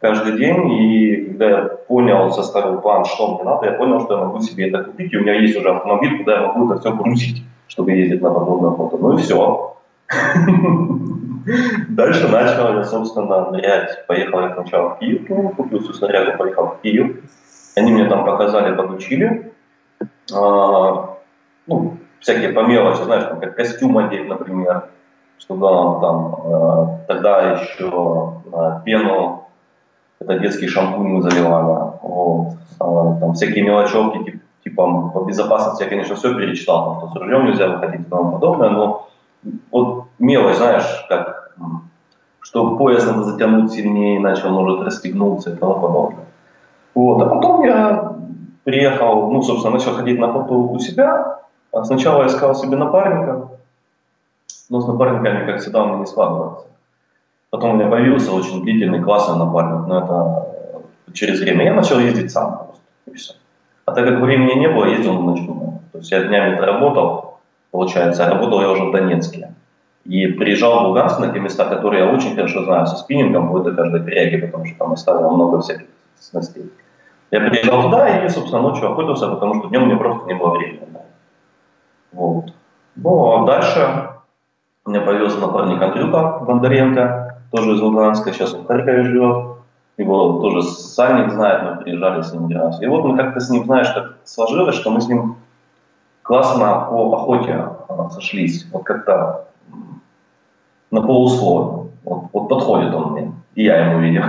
каждый 0.00 0.36
день, 0.36 0.72
и 0.72 1.26
когда 1.26 1.50
я 1.50 1.62
понял, 1.88 2.30
составил 2.32 2.80
план, 2.80 3.04
что 3.04 3.34
мне 3.34 3.44
надо, 3.44 3.66
я 3.66 3.72
понял, 3.72 4.00
что 4.00 4.14
я 4.18 4.24
могу 4.24 4.40
себе 4.40 4.68
это 4.68 4.82
купить, 4.84 5.12
и 5.12 5.16
у 5.16 5.20
меня 5.20 5.34
есть 5.34 5.56
уже 5.56 5.70
автомобиль, 5.70 6.18
куда 6.18 6.40
я 6.40 6.46
могу 6.48 6.70
это 6.70 6.80
все 6.80 6.92
грузить, 6.92 7.44
чтобы 7.68 7.92
ездить 7.92 8.20
на 8.20 8.30
подводную 8.30 8.72
охоту. 8.72 8.98
Ну 8.98 9.16
и 9.16 9.22
все. 9.22 9.76
Дальше 11.88 12.28
начал 12.28 12.74
я, 12.74 12.84
собственно, 12.84 13.50
нырять. 13.50 14.06
Поехал 14.06 14.40
я 14.40 14.54
сначала 14.54 14.90
в 14.90 14.98
Киев, 14.98 15.28
ну, 15.28 15.50
купил 15.50 15.80
всю 15.80 15.92
снарягу, 15.92 16.38
поехал 16.38 16.66
в 16.66 16.80
Киев. 16.82 17.16
Они 17.76 17.92
мне 17.92 18.08
там 18.08 18.24
показали, 18.24 18.76
подучили. 18.76 19.52
А, 20.34 21.16
ну, 21.66 21.96
всякие 22.20 22.50
по 22.50 22.60
мелочи, 22.60 23.02
знаешь, 23.02 23.24
там, 23.24 23.40
как 23.40 23.56
костюм 23.56 23.98
одеть, 23.98 24.28
например, 24.28 24.88
чтобы 25.42 25.66
он 25.66 26.00
там, 26.00 26.34
а, 26.44 26.98
тогда 27.08 27.52
еще 27.52 28.34
а, 28.52 28.80
пену 28.84 29.44
это 30.20 30.38
детский 30.38 30.68
шампунь 30.68 31.08
мы 31.08 31.22
заливали. 31.22 31.92
Вот. 32.02 32.54
А, 32.78 33.14
там 33.20 33.34
всякие 33.34 33.64
мелочевки, 33.64 34.18
типа, 34.24 34.38
типа 34.64 35.10
по 35.12 35.24
безопасности 35.24 35.82
я, 35.82 35.88
конечно, 35.88 36.14
все 36.14 36.34
перечитал, 36.34 36.98
что 36.98 37.08
с 37.08 37.20
ружьем 37.20 37.46
нельзя 37.46 37.68
выходить 37.68 38.02
и 38.02 38.10
тому 38.10 38.32
подобное, 38.32 38.70
но 38.70 39.08
вот 39.72 40.04
мелочь, 40.18 40.56
знаешь, 40.56 41.06
как 41.08 41.42
что 42.40 42.76
пояс 42.76 43.06
надо 43.06 43.24
затянуть 43.24 43.72
сильнее, 43.72 44.18
иначе 44.18 44.46
он 44.46 44.52
может 44.52 44.82
расстегнуться 44.82 45.50
и 45.50 45.56
тому 45.56 45.74
подобное. 45.74 46.26
Вот. 46.94 47.22
А 47.22 47.26
потом 47.26 47.64
я 47.64 48.12
приехал, 48.64 49.30
ну, 49.30 49.42
собственно, 49.42 49.74
начал 49.74 49.92
ходить 49.92 50.18
на 50.18 50.28
охоту 50.28 50.68
у 50.68 50.78
себя. 50.78 51.38
Сначала 51.84 52.26
искал 52.26 52.54
себе 52.54 52.76
напарника, 52.76 53.48
но 54.68 54.80
с 54.80 54.86
напарниками, 54.86 55.46
как 55.46 55.60
всегда, 55.60 55.84
меня 55.84 55.98
не 55.98 56.06
складывается. 56.06 56.66
Потом 57.50 57.72
у 57.72 57.74
меня 57.74 57.90
появился 57.90 58.32
очень 58.32 58.62
длительный 58.62 59.02
классный 59.02 59.36
напарник, 59.36 59.86
но 59.86 59.98
это 59.98 60.80
э, 61.08 61.12
через 61.12 61.40
время. 61.40 61.66
Я 61.66 61.74
начал 61.74 61.98
ездить 61.98 62.32
сам 62.32 62.56
просто, 62.56 62.82
и 63.06 63.14
все. 63.14 63.34
А 63.84 63.92
так 63.92 64.08
как 64.08 64.20
времени 64.20 64.58
не 64.58 64.68
было, 64.68 64.86
ездил 64.86 65.12
на 65.12 65.32
ночную. 65.32 65.80
То 65.92 65.98
есть 65.98 66.10
я 66.10 66.22
днями 66.22 66.56
работал, 66.58 67.40
получается, 67.70 68.26
работал 68.26 68.62
я 68.62 68.70
уже 68.70 68.84
в 68.84 68.92
Донецке. 68.92 69.52
И 70.06 70.26
приезжал 70.28 70.80
в 70.80 70.86
Луганск 70.88 71.20
на 71.20 71.32
те 71.32 71.38
места, 71.38 71.66
которые 71.66 72.04
я 72.06 72.10
очень 72.10 72.34
хорошо 72.34 72.64
знаю, 72.64 72.86
со 72.86 72.96
спиннингом, 72.96 73.48
вплоть 73.48 73.64
до 73.64 73.72
каждой 73.72 74.02
коряги, 74.02 74.40
потому 74.40 74.64
что 74.64 74.78
там 74.78 74.92
оставил 74.92 75.30
много 75.30 75.60
всяких 75.60 75.86
снастей. 76.18 76.72
Я 77.30 77.40
приезжал 77.40 77.82
туда 77.82 78.24
и, 78.24 78.28
собственно, 78.28 78.62
ночью 78.62 78.90
охотился, 78.90 79.28
потому 79.28 79.56
что 79.56 79.68
днем 79.68 79.86
мне 79.86 79.96
просто 79.96 80.26
не 80.26 80.34
было 80.34 80.56
времени. 80.56 80.88
Вот. 82.12 82.52
Ну, 82.96 83.42
а 83.42 83.46
дальше 83.46 84.11
меня 84.86 85.00
появился 85.00 85.38
напарник 85.38 85.80
Андрюха 85.80 86.40
Бондаренко, 86.40 87.38
тоже 87.52 87.74
из 87.74 87.80
Луганска, 87.80 88.32
сейчас 88.32 88.52
в 88.52 88.66
Харькове 88.66 89.04
живет. 89.04 89.46
Его 89.96 90.40
тоже 90.40 90.62
Санник 90.62 91.30
знает, 91.30 91.62
мы 91.62 91.82
приезжали 91.82 92.22
с 92.22 92.32
ним 92.32 92.48
не 92.48 92.54
раз. 92.54 92.82
И 92.82 92.86
вот 92.86 93.04
мы 93.04 93.16
как-то 93.16 93.40
с 93.40 93.50
ним, 93.50 93.64
знаешь, 93.66 93.88
так 93.90 94.16
сложилось, 94.24 94.74
что 94.74 94.90
мы 94.90 95.00
с 95.00 95.08
ним 95.08 95.36
классно 96.22 96.88
по 96.90 97.14
охоте 97.14 97.68
а, 97.88 98.10
сошлись. 98.10 98.66
Вот 98.72 98.84
как-то 98.84 99.46
на 100.90 101.02
полусловие. 101.02 101.90
Вот, 102.04 102.24
вот 102.32 102.48
подходит 102.48 102.94
он 102.94 103.12
мне, 103.12 103.32
и 103.54 103.64
я 103.64 103.90
ему 103.90 104.00
видел. 104.00 104.24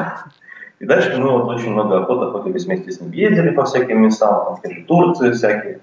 И 0.80 0.86
дальше 0.86 1.18
мы 1.18 1.32
вот 1.32 1.50
очень 1.50 1.72
много 1.72 2.02
охот 2.02 2.22
охотились 2.22 2.66
вместе 2.66 2.92
с 2.92 3.00
ним. 3.02 3.12
Ездили 3.12 3.52
по 3.52 3.64
всяким 3.64 4.04
местам, 4.04 4.60
там, 4.62 4.72
же 4.72 4.84
Турции 4.84 5.32
всякие. 5.32 5.80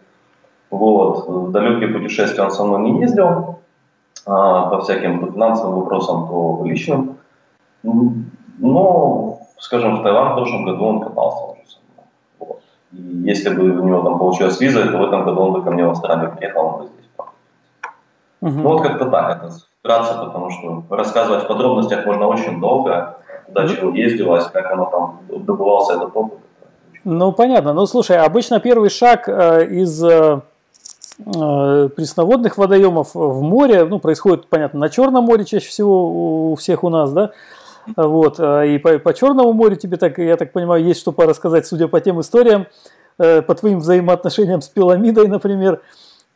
Вот. 0.71 1.27
В 1.27 1.50
далекие 1.50 1.89
путешествия 1.89 2.45
он 2.45 2.50
со 2.50 2.65
мной 2.65 2.83
не 2.83 3.00
ездил. 3.00 3.60
А, 4.31 4.67
по 4.71 4.81
всяким 4.81 5.33
финансовым 5.33 5.81
вопросам, 5.81 6.29
то 6.29 6.61
личным. 6.65 7.17
Но, 8.59 9.41
скажем, 9.59 9.97
в 9.97 10.03
Таиланд 10.03 10.33
в 10.33 10.35
прошлом 10.37 10.65
году 10.65 10.85
он 10.85 11.01
катался 11.01 11.45
уже 11.45 11.63
со 11.67 11.79
мной. 11.93 12.07
Вот. 12.39 12.61
И 12.93 13.29
если 13.29 13.51
бы 13.51 13.71
у 13.71 13.85
него 13.85 14.03
там 14.03 14.19
получилась 14.19 14.61
виза, 14.61 14.87
то 14.87 14.99
в 14.99 15.03
этом 15.03 15.25
году 15.25 15.41
он 15.41 15.53
бы 15.53 15.63
ко 15.63 15.71
мне 15.71 15.85
в 15.85 15.91
Австралию 15.91 16.33
приехал, 16.37 16.67
он 16.67 16.79
бы 16.79 16.87
здесь 16.87 17.01
Угу. 18.43 18.53
Ну 18.53 18.63
вот 18.63 18.83
как-то 18.83 19.11
так 19.11 19.37
это 19.37 19.53
вкратце, 19.81 20.15
потому 20.15 20.51
что 20.51 20.85
рассказывать 20.89 21.45
в 21.45 21.47
подробностях 21.47 22.07
можно 22.07 22.27
очень 22.27 22.59
долго, 22.59 23.19
куда 23.47 23.69
чего 23.69 23.91
ездилось, 23.91 24.47
как 24.47 24.71
оно 24.71 24.87
там 24.87 25.21
добывался 25.45 25.95
этот 25.97 26.17
опыт. 26.17 26.39
Ну, 27.05 27.33
понятно. 27.33 27.75
Ну, 27.75 27.85
слушай, 27.85 28.17
обычно 28.17 28.61
первый 28.61 28.89
шаг 28.89 29.29
э, 29.29 29.67
из 29.67 30.03
э, 30.03 30.41
пресноводных 31.25 32.59
водоемов 32.59 33.15
в 33.15 33.43
море, 33.43 33.85
ну, 33.85 33.99
происходит, 33.99 34.49
понятно, 34.49 34.81
на 34.81 34.89
Черном 34.89 35.25
море 35.25 35.45
чаще 35.45 35.69
всего 35.69 36.50
у 36.53 36.55
всех 36.57 36.85
у 36.85 36.89
нас, 36.89 37.12
да, 37.12 37.33
вот, 37.97 38.39
и 38.41 38.79
по, 38.79 38.99
по 38.99 39.15
Черному 39.15 39.53
морю 39.53 39.77
тебе, 39.77 39.97
так, 39.97 40.19
я 40.19 40.37
так 40.37 40.53
понимаю, 40.53 40.85
есть 40.85 41.00
что 41.00 41.12
порассказать, 41.12 41.67
судя 41.67 41.89
по 41.89 42.00
тем 42.00 42.21
историям, 42.21 42.67
по 43.17 43.55
твоим 43.55 43.81
взаимоотношениям 43.81 44.61
с 44.62 44.69
пиламидой, 44.69 45.29
например. 45.29 45.81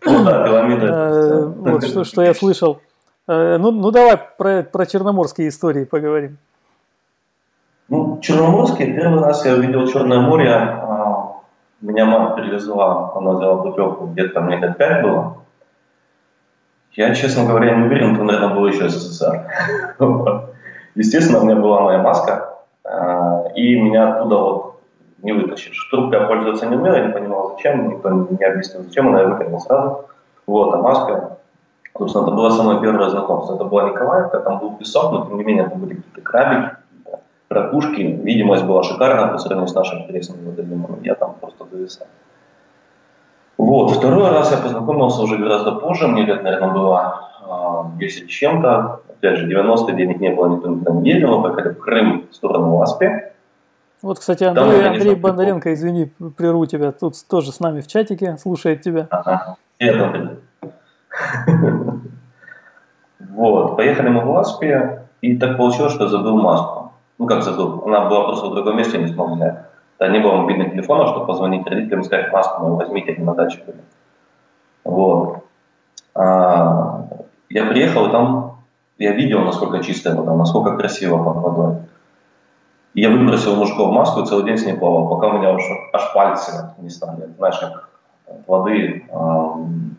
Ну, 0.04 0.24
да. 0.24 1.52
Вот 1.56 1.84
что, 1.84 2.04
что 2.04 2.22
я 2.22 2.34
слышал. 2.34 2.80
Ну, 3.26 3.70
ну 3.70 3.90
давай 3.90 4.18
про, 4.36 4.62
про 4.62 4.84
черноморские 4.84 5.48
истории 5.48 5.84
поговорим. 5.84 6.36
Ну, 7.88 8.18
Черноморский, 8.20 8.94
первый 8.94 9.20
раз 9.20 9.44
я 9.44 9.54
увидел 9.54 9.86
Черное 9.86 10.20
море, 10.20 10.50
а, 10.50 10.83
меня 11.84 12.06
мама 12.06 12.34
перевезла, 12.34 13.12
она 13.14 13.32
взяла 13.32 13.62
путевку, 13.62 14.06
где-то 14.06 14.40
мне 14.40 14.56
лет 14.56 14.78
пять 14.78 15.02
было. 15.02 15.36
Я, 16.92 17.14
честно 17.14 17.44
говоря, 17.44 17.74
не 17.74 17.86
уверен, 17.86 18.14
это, 18.14 18.22
наверное, 18.22 18.54
был 18.54 18.66
еще 18.66 18.88
СССР. 18.88 19.46
Естественно, 20.94 21.40
у 21.40 21.44
меня 21.44 21.56
была 21.56 21.80
моя 21.80 21.98
маска, 21.98 22.54
а, 22.84 23.48
и 23.54 23.80
меня 23.80 24.14
оттуда 24.14 24.36
вот 24.36 24.80
не 25.22 25.32
вытащишь. 25.32 25.88
Трубкой 25.90 26.20
я 26.20 26.26
пользоваться 26.26 26.66
не 26.66 26.76
умел, 26.76 26.94
я 26.94 27.06
не 27.06 27.12
понимал, 27.12 27.56
зачем, 27.56 27.88
никто 27.90 28.10
не 28.10 28.44
объяснил, 28.44 28.84
зачем, 28.84 29.08
она 29.08 29.24
выкинул 29.24 29.60
сразу. 29.60 30.04
Вот, 30.46 30.72
а 30.72 30.78
маска, 30.78 31.38
собственно, 31.98 32.22
это 32.22 32.32
было 32.32 32.50
самое 32.50 32.80
первое 32.80 33.10
знакомство. 33.10 33.56
Это 33.56 33.64
была 33.64 33.90
Николаевка, 33.90 34.40
там 34.40 34.58
был 34.58 34.76
песок, 34.76 35.12
но 35.12 35.26
тем 35.26 35.36
не 35.36 35.44
менее 35.44 35.68
там 35.68 35.80
были 35.80 35.94
какие-то 35.96 36.20
крабики, 36.20 36.76
ракушки. 37.48 38.00
Видимость 38.00 38.64
была 38.64 38.82
шикарная 38.82 39.28
по 39.28 39.38
сравнению 39.38 39.68
с 39.68 39.74
нашим 39.74 40.02
интересным 40.02 40.44
водоемом. 40.44 41.02
Я 41.02 41.14
там 41.14 41.34
просто 41.40 41.64
зависал. 41.70 42.06
Вот. 43.56 43.92
Второй 43.92 44.30
раз 44.30 44.50
я 44.50 44.58
познакомился 44.58 45.22
уже 45.22 45.36
гораздо 45.38 45.72
позже, 45.72 46.08
мне 46.08 46.24
лет, 46.24 46.42
наверное, 46.42 46.72
было 46.72 47.30
10 47.96 48.22
а, 48.22 48.26
с 48.26 48.30
чем-то. 48.30 49.00
Опять 49.08 49.38
же, 49.38 49.46
90 49.46 49.92
денег 49.92 50.20
не 50.20 50.30
было, 50.30 50.48
никто 50.48 50.68
никуда 50.68 50.92
не 50.92 51.10
ездил, 51.10 51.38
мы 51.38 51.42
поехали 51.42 51.72
в 51.72 51.78
Крым 51.78 52.26
в 52.30 52.34
сторону 52.34 52.76
Ласпи. 52.76 53.08
Вот, 54.02 54.18
кстати, 54.18 54.44
Андрей, 54.44 54.64
Там, 54.64 54.70
конечно, 54.74 54.92
Андрей 54.92 55.14
Бондаренко, 55.14 55.72
извини, 55.72 56.12
прерву 56.36 56.66
тебя, 56.66 56.92
тут 56.92 57.14
тоже 57.26 57.52
с 57.52 57.60
нами 57.60 57.80
в 57.80 57.86
чатике, 57.86 58.36
слушает 58.36 58.82
тебя. 58.82 59.06
Ага, 59.10 59.56
это 59.78 60.36
Вот, 63.30 63.76
поехали 63.76 64.08
мы 64.10 64.20
в 64.20 64.30
Ласпи, 64.30 64.74
и 65.22 65.36
так 65.38 65.56
получилось, 65.56 65.94
что 65.94 66.08
забыл 66.08 66.36
маску 66.36 66.83
ну 67.18 67.26
как 67.26 67.42
забыл, 67.42 67.82
она 67.86 68.08
была 68.08 68.24
просто 68.24 68.46
в 68.46 68.54
другом 68.54 68.76
месте, 68.76 68.98
не 68.98 69.08
смог 69.08 69.36
взять. 69.36 69.58
Да, 69.98 70.08
не 70.08 70.18
было 70.18 70.36
мобильных 70.36 70.72
телефонов, 70.72 71.10
чтобы 71.10 71.26
позвонить 71.26 71.66
родителям 71.66 72.00
и 72.00 72.04
сказать, 72.04 72.32
маску 72.32 72.62
мою 72.62 72.76
возьмите, 72.76 73.12
они 73.12 73.24
на 73.24 73.34
даче 73.34 73.62
были. 73.64 73.78
Вот. 74.82 75.44
А, 76.14 77.06
я 77.48 77.66
приехал, 77.66 78.06
и 78.06 78.10
там 78.10 78.58
я 78.98 79.12
видел, 79.12 79.40
насколько 79.40 79.82
чистая 79.82 80.14
вода, 80.14 80.34
насколько 80.34 80.76
красиво 80.76 81.22
под 81.22 81.36
водой. 81.36 81.76
И 82.94 83.00
я 83.00 83.10
выбросил 83.10 83.56
мужиков 83.56 83.92
маску 83.92 84.20
и 84.20 84.26
целый 84.26 84.44
день 84.44 84.56
с 84.56 84.66
ней 84.66 84.76
плавал, 84.76 85.08
пока 85.08 85.28
у 85.28 85.38
меня 85.38 85.52
уж 85.52 85.62
аж 85.92 86.12
пальцы 86.12 86.72
не 86.78 86.90
стали, 86.90 87.28
знаешь, 87.36 87.58
как 87.58 87.88
от 88.26 88.46
воды, 88.48 89.04
эм, 89.10 89.96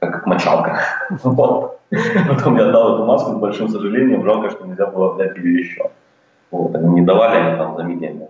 как 0.00 0.26
мочалка. 0.26 0.80
Потом 1.10 2.56
я 2.56 2.68
отдал 2.68 2.94
эту 2.94 3.04
маску 3.04 3.32
с 3.32 3.36
большим 3.36 3.68
сожалением, 3.68 4.24
жалко, 4.24 4.50
что 4.50 4.66
нельзя 4.66 4.86
было 4.86 5.14
взять 5.14 5.36
ее 5.36 5.60
еще. 5.60 5.90
Вот, 6.52 6.74
они 6.74 6.88
не 6.88 7.02
давали, 7.02 7.36
они 7.38 7.56
там 7.56 7.76
за 7.76 7.82
меня 7.82 8.12
не 8.12 8.28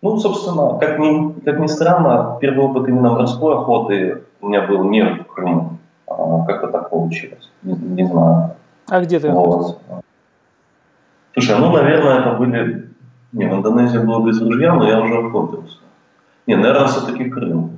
Ну, 0.00 0.18
собственно, 0.18 0.78
как 0.78 0.98
ни, 0.98 1.38
как 1.40 1.60
ни 1.60 1.66
странно, 1.66 2.38
первый 2.40 2.64
опыт 2.64 2.88
именно 2.88 3.12
морской 3.12 3.54
охоты 3.54 4.22
у 4.40 4.48
меня 4.48 4.66
был 4.66 4.84
не 4.84 5.04
в 5.04 5.26
Крыму. 5.26 5.78
А 6.06 6.44
как-то 6.46 6.68
так 6.68 6.90
получилось. 6.90 7.50
Не, 7.62 7.74
не 7.74 8.04
знаю. 8.04 8.56
А 8.88 9.00
где 9.00 9.20
ты 9.20 9.30
вот. 9.30 9.78
Слушай, 11.34 11.58
ну, 11.58 11.70
наверное, 11.72 12.20
это 12.20 12.32
были... 12.32 12.90
Не, 13.32 13.46
в 13.46 13.54
Индонезии 13.54 13.98
было 13.98 14.24
без 14.24 14.40
ружья, 14.40 14.74
но 14.74 14.86
я 14.86 15.00
уже 15.00 15.18
охотился. 15.18 15.78
Не, 16.46 16.56
наверное, 16.56 16.86
все-таки 16.86 17.28
Крым. 17.28 17.73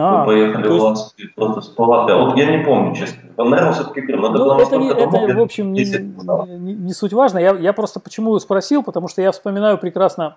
А, 0.00 0.20
Мы 0.20 0.26
поехали 0.26 0.68
есть... 0.68 0.78
в 0.78 0.82
Латвию 0.84 1.30
просто 1.34 1.60
с 1.60 1.66
палаткой. 1.66 2.14
Вот 2.24 2.36
я 2.36 2.56
не 2.56 2.64
помню, 2.64 2.94
честно. 2.94 3.20
Наверное, 3.36 3.72
все-таки 3.72 4.00
Крым. 4.02 4.22
Надо 4.22 4.38
ну, 4.38 4.58
это, 4.60 4.76
не, 4.76 4.90
это 4.90 5.36
в 5.36 5.40
общем, 5.40 5.72
не, 5.72 5.84
не, 5.84 6.74
не 6.74 6.92
суть 6.92 7.12
важно. 7.12 7.38
Я, 7.38 7.56
я 7.56 7.72
просто 7.72 7.98
почему 7.98 8.38
спросил, 8.38 8.84
потому 8.84 9.08
что 9.08 9.22
я 9.22 9.32
вспоминаю 9.32 9.76
прекрасно, 9.76 10.36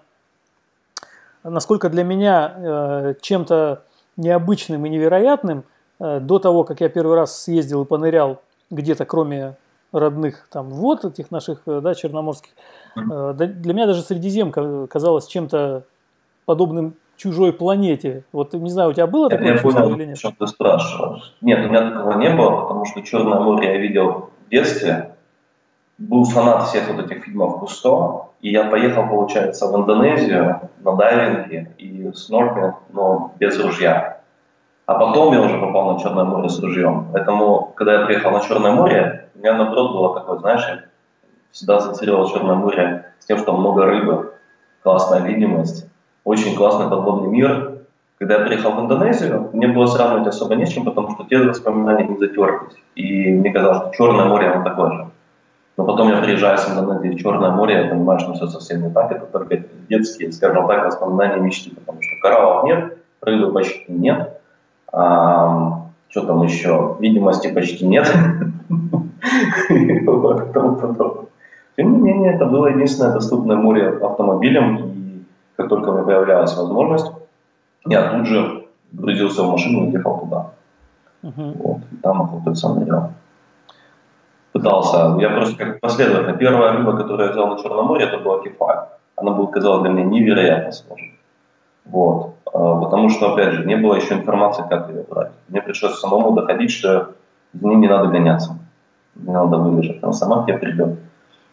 насколько 1.44 1.90
для 1.90 2.04
меня 2.04 2.56
э, 2.58 3.14
чем-то 3.22 3.84
необычным 4.18 4.84
и 4.88 4.90
невероятным 4.90 5.64
э, 6.00 6.20
до 6.20 6.40
того, 6.40 6.64
как 6.64 6.82
я 6.82 6.90
первый 6.90 7.16
раз 7.16 7.40
съездил 7.40 7.84
и 7.84 7.86
понырял 7.86 8.42
где-то, 8.72 9.06
кроме 9.06 9.58
родных 9.92 10.48
там 10.50 10.70
вод 10.70 11.06
этих 11.06 11.30
наших, 11.30 11.62
э, 11.68 11.82
да, 11.82 11.94
черноморских, 11.94 12.50
э, 12.96 13.34
для 13.36 13.74
меня 13.76 13.86
даже 13.86 14.02
Средиземка 14.02 14.88
казалось 14.88 15.28
чем-то 15.28 15.84
подобным 16.46 16.96
чужой 17.22 17.54
планете. 17.54 18.24
Вот 18.32 18.54
не 18.54 18.70
знаю, 18.70 18.90
у 18.90 18.94
тебя 18.94 19.08
было 19.08 19.30
такое 19.30 19.48
я 19.48 19.58
чувство 19.58 19.82
понял, 19.82 19.96
или 19.96 20.06
нет? 20.08 20.18
Что 20.18 20.32
ты 20.38 20.48
спрашиваешь? 20.48 21.36
Нет, 21.42 21.66
у 21.66 21.70
меня 21.70 21.92
такого 21.92 22.18
не 22.18 22.30
было, 22.30 22.62
потому 22.62 22.86
что 22.86 23.02
Черное 23.02 23.40
море 23.40 23.74
я 23.74 23.78
видел 23.78 24.30
в 24.46 24.50
детстве. 24.50 25.16
Был 25.98 26.24
фанат 26.24 26.64
всех 26.64 26.90
вот 26.90 27.06
этих 27.06 27.24
фильмов 27.24 27.60
Кусто, 27.60 28.30
и 28.42 28.52
я 28.52 28.64
поехал, 28.64 29.08
получается, 29.08 29.68
в 29.68 29.76
Индонезию 29.76 30.62
на 30.80 30.96
дайвинге 30.96 31.76
и 31.78 32.12
снорклинг, 32.14 32.76
но 32.92 33.34
без 33.40 33.60
ружья. 33.64 34.22
А 34.88 34.96
потом 34.96 35.32
я 35.34 35.42
уже 35.42 35.60
попал 35.60 35.94
на 35.94 36.00
Черное 36.00 36.24
море 36.24 36.50
с 36.50 36.60
ружьем. 36.60 37.10
Поэтому, 37.14 37.72
когда 37.76 38.00
я 38.00 38.06
приехал 38.08 38.32
на 38.32 38.40
Черное 38.40 38.72
море, 38.72 39.30
у 39.36 39.40
меня 39.40 39.54
наоборот 39.54 39.92
было 39.92 40.14
такое, 40.16 40.40
знаешь, 40.40 40.68
я 40.68 40.80
всегда 41.52 41.78
ассоциировал 41.78 42.28
Черное 42.30 42.56
море 42.56 43.06
с 43.20 43.26
тем, 43.26 43.38
что 43.38 43.54
много 43.54 43.86
рыбы, 43.86 44.34
классная 44.82 45.22
видимость 45.22 45.91
очень 46.24 46.56
классный 46.56 46.90
подводный 46.90 47.30
мир. 47.30 47.72
Когда 48.18 48.38
я 48.38 48.46
приехал 48.46 48.74
в 48.74 48.80
Индонезию, 48.82 49.50
мне 49.54 49.68
было 49.68 49.88
сравнивать 49.88 50.28
особо 50.28 50.56
не 50.56 50.66
с 50.66 50.70
чем, 50.70 50.86
потому 50.86 51.12
что 51.12 51.24
те 51.24 51.40
воспоминания 51.40 52.08
не 52.08 52.18
затерлись. 52.18 52.78
И 52.96 53.32
мне 53.32 53.52
казалось, 53.52 53.94
что 53.94 54.06
Черное 54.06 54.26
море, 54.26 54.48
оно 54.48 54.64
такое 54.64 54.92
же. 54.92 55.08
Но 55.78 55.86
потом 55.86 56.10
я 56.10 56.22
приезжаю 56.22 56.58
с 56.58 56.70
Индонезии 56.70 57.16
в 57.16 57.20
Черное 57.20 57.50
море, 57.50 57.84
я 57.84 57.90
понимаю, 57.90 58.20
что 58.20 58.34
все 58.34 58.46
совсем 58.48 58.84
не 58.84 58.90
так. 58.92 59.12
Это 59.12 59.26
только 59.26 59.64
детские, 59.90 60.32
скажем 60.32 60.68
так, 60.68 60.86
воспоминания 60.86 61.42
мечты, 61.42 61.72
потому 61.74 62.02
что 62.02 62.16
кораллов 62.22 62.66
нет, 62.66 62.98
рыбы 63.22 63.52
почти 63.52 63.86
нет. 63.88 64.40
А, 64.94 65.86
что 66.10 66.26
там 66.26 66.44
еще? 66.44 66.98
Видимости 67.00 67.52
почти 67.52 67.88
нет. 67.88 68.08
Тем 71.78 71.94
не 71.94 72.02
менее, 72.02 72.34
это 72.36 72.46
было 72.46 72.68
единственное 72.68 73.14
доступное 73.14 73.56
море 73.56 73.88
автомобилем, 73.90 75.01
как 75.56 75.70
только 75.70 75.90
у 75.90 75.94
меня 75.94 76.04
появлялась 76.04 76.56
возможность, 76.56 77.12
я 77.86 78.12
тут 78.12 78.28
же 78.28 78.66
грузился 78.92 79.44
в 79.44 79.52
машину 79.52 79.88
и 79.88 79.92
ехал 79.92 80.20
туда. 80.20 80.52
Uh-huh. 81.24 81.58
Вот, 81.64 81.82
и 81.92 81.96
там 81.98 82.22
охотиться 82.22 82.70
нырял. 82.70 83.12
Пытался, 84.52 85.16
я 85.20 85.30
просто 85.30 85.56
как 85.58 85.80
последовательно. 85.80 86.36
Первая 86.36 86.74
рыба, 86.74 86.98
которую 86.98 87.28
я 87.28 87.32
взял 87.32 87.48
на 87.48 87.62
Черном 87.62 87.86
море, 87.86 88.06
это 88.06 88.18
была 88.18 88.44
кефаль. 88.44 88.88
Она 89.16 89.32
была, 89.32 89.48
казалась 89.48 89.82
для 89.84 89.92
меня 89.92 90.04
невероятно 90.04 90.72
сложной. 90.72 91.20
Вот. 91.86 92.36
А, 92.46 92.76
потому 92.76 93.10
что, 93.10 93.34
опять 93.34 93.54
же, 93.54 93.66
не 93.66 93.76
было 93.76 93.96
еще 93.96 94.16
информации, 94.16 94.64
как 94.70 94.90
ее 94.90 95.04
брать. 95.10 95.32
Мне 95.48 95.62
пришлось 95.62 96.00
самому 96.00 96.32
доходить, 96.32 96.72
что 96.72 97.14
из 97.54 97.62
нее 97.62 97.76
не 97.76 97.88
надо 97.88 98.08
гоняться. 98.08 98.58
Не 99.16 99.32
надо 99.32 99.58
вылежать. 99.58 100.04
Она 100.04 100.14
сама 100.14 100.44
к 100.44 100.48
тебе 100.48 100.58
придет. 100.58 101.00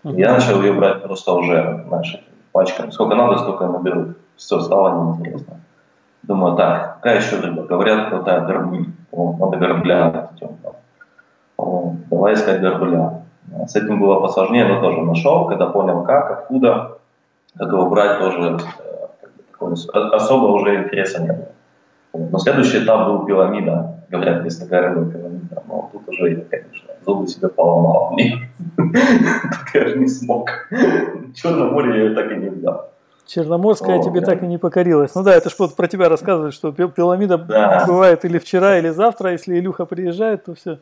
Uh-huh. 0.05 0.17
Я 0.17 0.33
начал 0.33 0.61
ее 0.63 0.73
брать 0.73 1.03
просто 1.03 1.33
уже, 1.33 1.85
знаешь, 1.89 2.17
пачками. 2.59 2.91
Сколько 2.91 3.15
надо, 3.15 3.39
столько 3.39 3.65
я 3.65 3.71
наберу. 3.71 4.15
Все, 4.37 4.61
стало 4.61 5.15
неинтересно. 5.17 5.55
Думаю, 6.23 6.57
так, 6.57 6.97
какая 6.97 7.17
еще 7.17 7.41
рыба? 7.41 7.63
Говорят, 7.63 8.09
крутая 8.09 8.41
горбыль. 8.41 8.87
О, 9.13 9.37
надо 9.39 9.57
горбля 9.57 10.29
давай 12.11 12.35
искать 12.35 12.61
горбыля. 12.61 13.23
С 13.67 13.77
этим 13.77 14.01
было 14.01 14.21
посложнее, 14.21 14.67
но 14.67 14.81
тоже 14.81 15.01
нашел, 15.03 15.47
когда 15.47 15.67
понял 15.67 16.03
как, 16.03 16.31
откуда, 16.31 16.99
как 17.57 17.73
его 17.73 17.89
брать, 17.89 18.19
тоже 18.19 18.59
э, 19.61 19.97
особо 20.13 20.47
уже 20.47 20.85
интереса 20.85 21.23
не 21.23 21.33
было. 21.33 22.29
Но 22.31 22.39
следующий 22.39 22.85
этап 22.85 23.07
был 23.07 23.25
пирамида. 23.25 23.95
Говорят, 24.11 24.45
есть 24.45 24.61
такая 24.61 24.89
рыба 24.89 25.11
пирамида. 25.11 25.63
Но 25.67 25.89
тут 25.93 26.09
уже 26.09 26.31
я, 26.31 26.59
конечно, 27.09 27.15
зубы 27.15 27.29
себе 27.29 27.49
поломал. 27.49 28.17
Так 28.77 29.75
я 29.75 29.89
же 29.89 29.99
не 29.99 30.09
смог. 30.09 30.51
Черное 31.35 31.71
море 31.71 32.09
я 32.09 32.15
так 32.15 32.33
и 32.33 32.37
не 32.37 32.49
взял. 32.49 32.91
Черноморская 33.27 33.99
О, 33.99 34.03
тебе 34.03 34.21
да. 34.21 34.27
так 34.27 34.43
и 34.43 34.47
не 34.47 34.59
покорилась. 34.59 35.15
Ну 35.15 35.23
да, 35.23 35.35
это 35.35 35.51
ж 35.51 35.55
вот 35.59 35.77
про 35.77 35.87
тебя 35.87 36.09
рассказывают, 36.09 36.55
что 36.55 36.73
пиламида 36.73 37.39
да. 37.39 37.85
бывает 37.87 38.25
или 38.25 38.39
вчера, 38.39 38.79
или 38.79 38.89
завтра, 38.89 39.33
если 39.33 39.59
Илюха 39.59 39.85
приезжает, 39.85 40.45
то 40.45 40.55
все. 40.55 40.79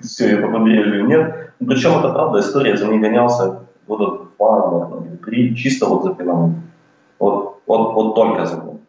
Все, 0.00 0.30
я 0.30 0.46
по 0.46 0.52
побережью 0.52 1.06
нет. 1.06 1.52
Причем 1.58 1.98
это 1.98 2.12
правда 2.12 2.40
история, 2.40 2.76
за 2.76 2.88
ней 2.88 2.98
гонялся 2.98 3.60
года 3.86 4.24
два, 4.36 4.70
наверное, 4.70 5.16
три, 5.18 5.54
чисто 5.54 5.86
вот 5.86 6.02
за 6.02 6.14
пиламиду. 6.14 6.60
Вот, 7.20 7.60
вот, 7.66 7.94
вот 7.94 8.14
только 8.16 8.46
за 8.46 8.56
ним. 8.56 8.80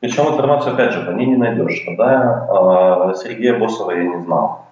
Причем 0.00 0.28
информацию, 0.28 0.72
опять 0.72 0.92
же, 0.92 1.04
по 1.04 1.10
ней 1.10 1.26
не 1.26 1.36
найдешь. 1.36 1.84
Тогда 1.84 3.10
э, 3.10 3.14
Сергея 3.22 3.58
Босова 3.58 3.90
я 3.90 4.04
не 4.04 4.22
знал, 4.22 4.69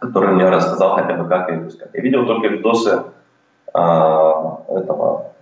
который 0.00 0.30
мне 0.30 0.48
рассказал 0.48 0.96
хотя 0.96 1.14
бы, 1.14 1.28
как 1.28 1.50
ее 1.50 1.68
искать. 1.68 1.90
Я 1.92 2.00
видел 2.00 2.26
только 2.26 2.48
видосы 2.48 3.02
э, 3.72 3.78
этого 3.78 5.32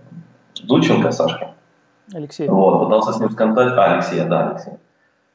Дученко 0.64 1.10
Сашка. 1.12 1.52
Алексей. 2.12 2.48
Вот, 2.48 2.84
пытался 2.84 3.12
с 3.12 3.20
ним 3.20 3.30
сконтачить. 3.30 3.76
А, 3.76 3.94
Алексея, 3.94 4.28
да, 4.28 4.50
Алексей. 4.50 4.72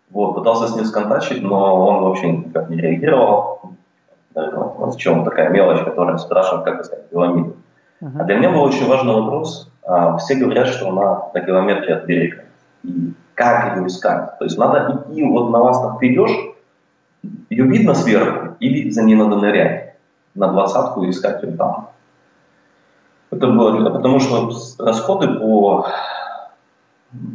Вот, 0.09 0.35
пытался 0.35 0.67
с 0.67 0.75
ним 0.75 0.85
сконтачить, 0.85 1.41
но 1.41 1.87
он 1.87 2.03
вообще 2.03 2.31
никак 2.31 2.69
не 2.69 2.77
реагировал. 2.77 3.61
Вот 4.35 4.95
в 4.95 4.97
чем 4.97 5.23
такая 5.23 5.49
мелочь, 5.49 5.83
которая 5.83 6.17
спрашивает, 6.17 6.65
как 6.65 6.81
искать 6.81 7.09
пирамиду. 7.09 7.55
Uh-huh. 8.01 8.19
А 8.19 8.23
для 8.23 8.37
меня 8.37 8.51
был 8.51 8.63
очень 8.63 8.87
важный 8.87 9.13
вопрос. 9.13 9.71
А, 9.85 10.17
все 10.17 10.35
говорят, 10.35 10.67
что 10.67 10.89
она 10.89 11.29
на 11.33 11.39
километре 11.39 11.95
от 11.95 12.05
берега. 12.05 12.43
И 12.83 13.13
как 13.35 13.77
ее 13.77 13.87
искать? 13.87 14.37
То 14.39 14.45
есть 14.45 14.57
надо 14.57 15.03
идти, 15.07 15.23
вот 15.23 15.51
на 15.51 15.59
вас 15.59 15.79
так 15.81 15.99
ты 15.99 16.11
идешь, 16.11 16.35
ее 17.49 17.65
видно 17.65 17.93
сверху, 17.93 18.42
или 18.59 18.89
за 18.89 19.03
ней 19.03 19.15
надо 19.15 19.35
нырять 19.35 19.95
на 20.35 20.47
двадцатку 20.47 21.03
и 21.03 21.09
искать 21.09 21.43
ее 21.43 21.51
там. 21.53 21.89
Это 23.31 23.47
было, 23.47 23.89
потому 23.89 24.19
что 24.19 24.51
расходы 24.79 25.27
по, 25.39 25.87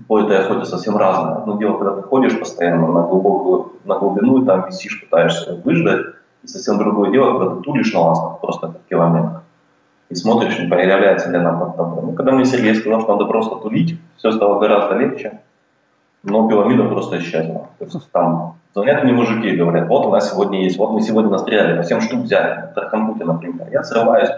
по 0.07 0.21
этой 0.21 0.39
охоте 0.39 0.65
совсем 0.65 0.97
разные. 0.97 1.37
Одно 1.37 1.59
дело, 1.59 1.79
когда 1.79 1.97
ты 1.97 2.03
ходишь 2.03 2.39
постоянно 2.39 2.87
на 2.87 3.03
глубокую, 3.03 3.73
на 3.85 3.99
глубину, 3.99 4.43
и 4.43 4.47
там 4.47 4.67
висишь, 4.67 5.01
пытаешься 5.01 5.61
выждать, 5.65 6.07
и 6.43 6.47
совсем 6.47 6.79
другое 6.79 7.11
дело, 7.11 7.39
когда 7.39 7.57
ты 7.57 7.63
тулишь 7.63 7.93
на 7.93 8.01
ластах 8.01 8.41
просто 8.41 8.69
как 8.69 8.83
километр. 8.89 9.41
И 10.09 10.15
смотришь, 10.15 10.59
не 10.59 10.69
появляется 10.69 11.31
ли 11.31 11.37
она 11.37 11.53
под 11.53 11.77
тобой. 11.77 12.03
Но 12.03 12.13
когда 12.13 12.33
мне 12.33 12.45
Сергей 12.45 12.75
сказал, 12.75 13.01
что 13.01 13.13
надо 13.13 13.27
просто 13.27 13.57
тулить, 13.57 13.99
все 14.17 14.31
стало 14.31 14.59
гораздо 14.59 14.95
легче. 14.97 15.41
Но 16.25 16.49
пирамида 16.49 16.85
просто 16.85 17.19
исчезла. 17.19 17.69
То 17.79 17.85
есть 17.85 18.13
там 18.13 18.57
звонят 18.75 19.05
мне 19.05 19.13
мужики 19.13 19.49
и 19.49 19.57
говорят, 19.57 19.89
вот 19.89 20.07
у 20.07 20.11
нас 20.11 20.31
сегодня 20.31 20.63
есть, 20.63 20.79
вот 20.79 20.93
мы 20.93 21.01
сегодня 21.01 21.31
настреляли, 21.31 21.77
по 21.77 21.85
7 21.85 22.01
штук 22.01 22.21
взяли, 22.21 22.71
в 22.71 22.75
Тарханкуте, 22.75 23.25
например. 23.25 23.69
Я 23.71 23.83
срываюсь, 23.85 24.31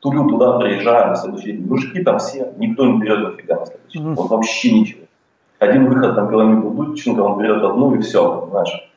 тулю 0.00 0.28
туда, 0.28 0.58
приезжаю 0.58 1.08
на 1.08 1.14
следующий 1.16 1.52
день. 1.52 1.66
Мужики 1.66 2.02
там 2.02 2.18
все, 2.18 2.52
никто 2.56 2.86
не 2.86 2.98
берет 2.98 3.20
нафига 3.20 3.56
на 3.56 3.66
следующий 3.66 3.98
день. 3.98 4.14
Вот 4.14 4.30
вообще 4.30 4.72
ничего. 4.72 5.00
Один 5.58 5.88
выход 5.88 6.14
там 6.14 6.28
километр 6.28 6.68
Дудченко, 6.70 7.20
он 7.20 7.38
берет 7.38 7.62
одну 7.62 7.94
и 7.94 8.00
все, 8.00 8.40
понимаешь. 8.40 8.90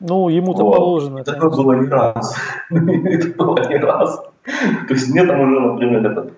Ну, 0.00 0.28
ему-то 0.28 0.64
вот. 0.64 0.76
положено. 0.76 1.24
Такое 1.24 1.50
было 1.50 1.72
не 1.74 1.88
раз. 1.88 2.34
Это 2.70 3.36
было 3.36 3.68
не 3.68 3.76
раз. 3.76 4.22
То 4.88 4.94
есть 4.94 5.10
мне 5.10 5.24
там 5.24 5.40
уже, 5.40 5.60
например, 5.60 6.06
этот 6.06 6.32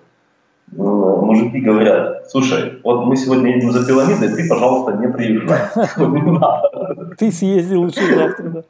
мужики 0.71 1.59
говорят, 1.59 2.29
слушай, 2.29 2.79
вот 2.83 3.05
мы 3.05 3.15
сегодня 3.15 3.55
едем 3.55 3.71
за 3.71 3.85
пирамидой, 3.85 4.35
ты, 4.35 4.47
пожалуйста, 4.49 4.93
не 4.93 5.07
приезжай. 5.07 5.59
Ты 7.17 7.31
съезди 7.31 7.75
лучше 7.75 8.15
завтра, 8.15 8.49
да. 8.49 8.63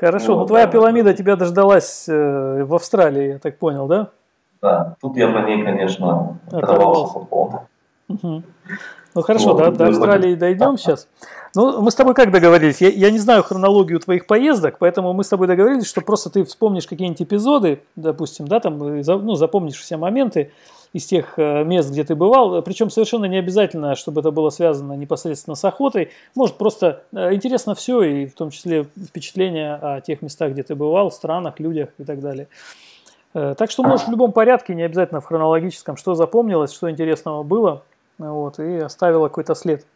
Хорошо, 0.00 0.36
ну 0.36 0.46
твоя 0.46 0.66
пирамида 0.66 1.14
тебя 1.14 1.36
дождалась 1.36 2.08
э, 2.08 2.64
в 2.64 2.74
Австралии, 2.74 3.32
я 3.34 3.38
так 3.38 3.58
понял, 3.58 3.86
да? 3.86 4.08
Да, 4.60 4.96
тут 5.00 5.16
я 5.16 5.28
по 5.28 5.46
ней, 5.46 5.62
конечно, 5.62 6.38
оторвался 6.50 7.20
по 7.20 7.24
полной. 7.24 8.42
Ну 9.14 9.22
хорошо, 9.22 9.54
вот, 9.54 9.58
до, 9.58 9.70
до 9.70 9.86
Австралии 9.88 10.34
дойдем 10.34 10.76
сейчас. 10.76 11.08
Ну, 11.54 11.80
мы 11.80 11.92
с 11.92 11.94
тобой 11.94 12.14
как 12.14 12.32
договорились? 12.32 12.80
Я, 12.80 12.88
я 12.88 13.10
не 13.12 13.20
знаю 13.20 13.44
хронологию 13.44 14.00
твоих 14.00 14.26
поездок, 14.26 14.78
поэтому 14.80 15.12
мы 15.12 15.22
с 15.22 15.28
тобой 15.28 15.46
договорились, 15.46 15.86
что 15.86 16.00
просто 16.00 16.28
ты 16.28 16.44
вспомнишь 16.44 16.86
какие-нибудь 16.86 17.22
эпизоды, 17.22 17.80
допустим, 17.94 18.48
да, 18.48 18.58
там, 18.58 18.78
ну, 18.78 19.34
запомнишь 19.34 19.76
все 19.76 19.96
моменты 19.96 20.50
из 20.92 21.06
тех 21.06 21.34
э, 21.38 21.62
мест, 21.62 21.90
где 21.90 22.02
ты 22.02 22.16
бывал. 22.16 22.60
Причем 22.62 22.90
совершенно 22.90 23.26
не 23.26 23.36
обязательно, 23.36 23.94
чтобы 23.94 24.20
это 24.20 24.32
было 24.32 24.50
связано 24.50 24.94
непосредственно 24.94 25.54
с 25.54 25.64
охотой. 25.64 26.10
Может, 26.34 26.56
просто 26.56 27.04
э, 27.12 27.34
интересно 27.34 27.76
все, 27.76 28.02
и 28.02 28.26
в 28.26 28.34
том 28.34 28.50
числе 28.50 28.84
впечатления 28.84 29.74
о 29.74 30.00
тех 30.00 30.22
местах, 30.22 30.52
где 30.52 30.64
ты 30.64 30.74
бывал, 30.74 31.12
странах, 31.12 31.60
людях 31.60 31.90
и 31.98 32.04
так 32.04 32.20
далее. 32.20 32.48
Э, 33.32 33.54
так 33.56 33.70
что 33.70 33.84
можешь 33.84 34.06
в 34.06 34.10
любом 34.10 34.32
порядке, 34.32 34.74
не 34.74 34.82
обязательно 34.82 35.20
в 35.20 35.24
хронологическом, 35.24 35.96
что 35.96 36.14
запомнилось, 36.14 36.72
что 36.72 36.90
интересного 36.90 37.44
было– 37.44 37.84
вот, 38.18 38.58
и 38.58 38.78
оставила 38.78 39.28
какой-то 39.28 39.54
след. 39.54 39.86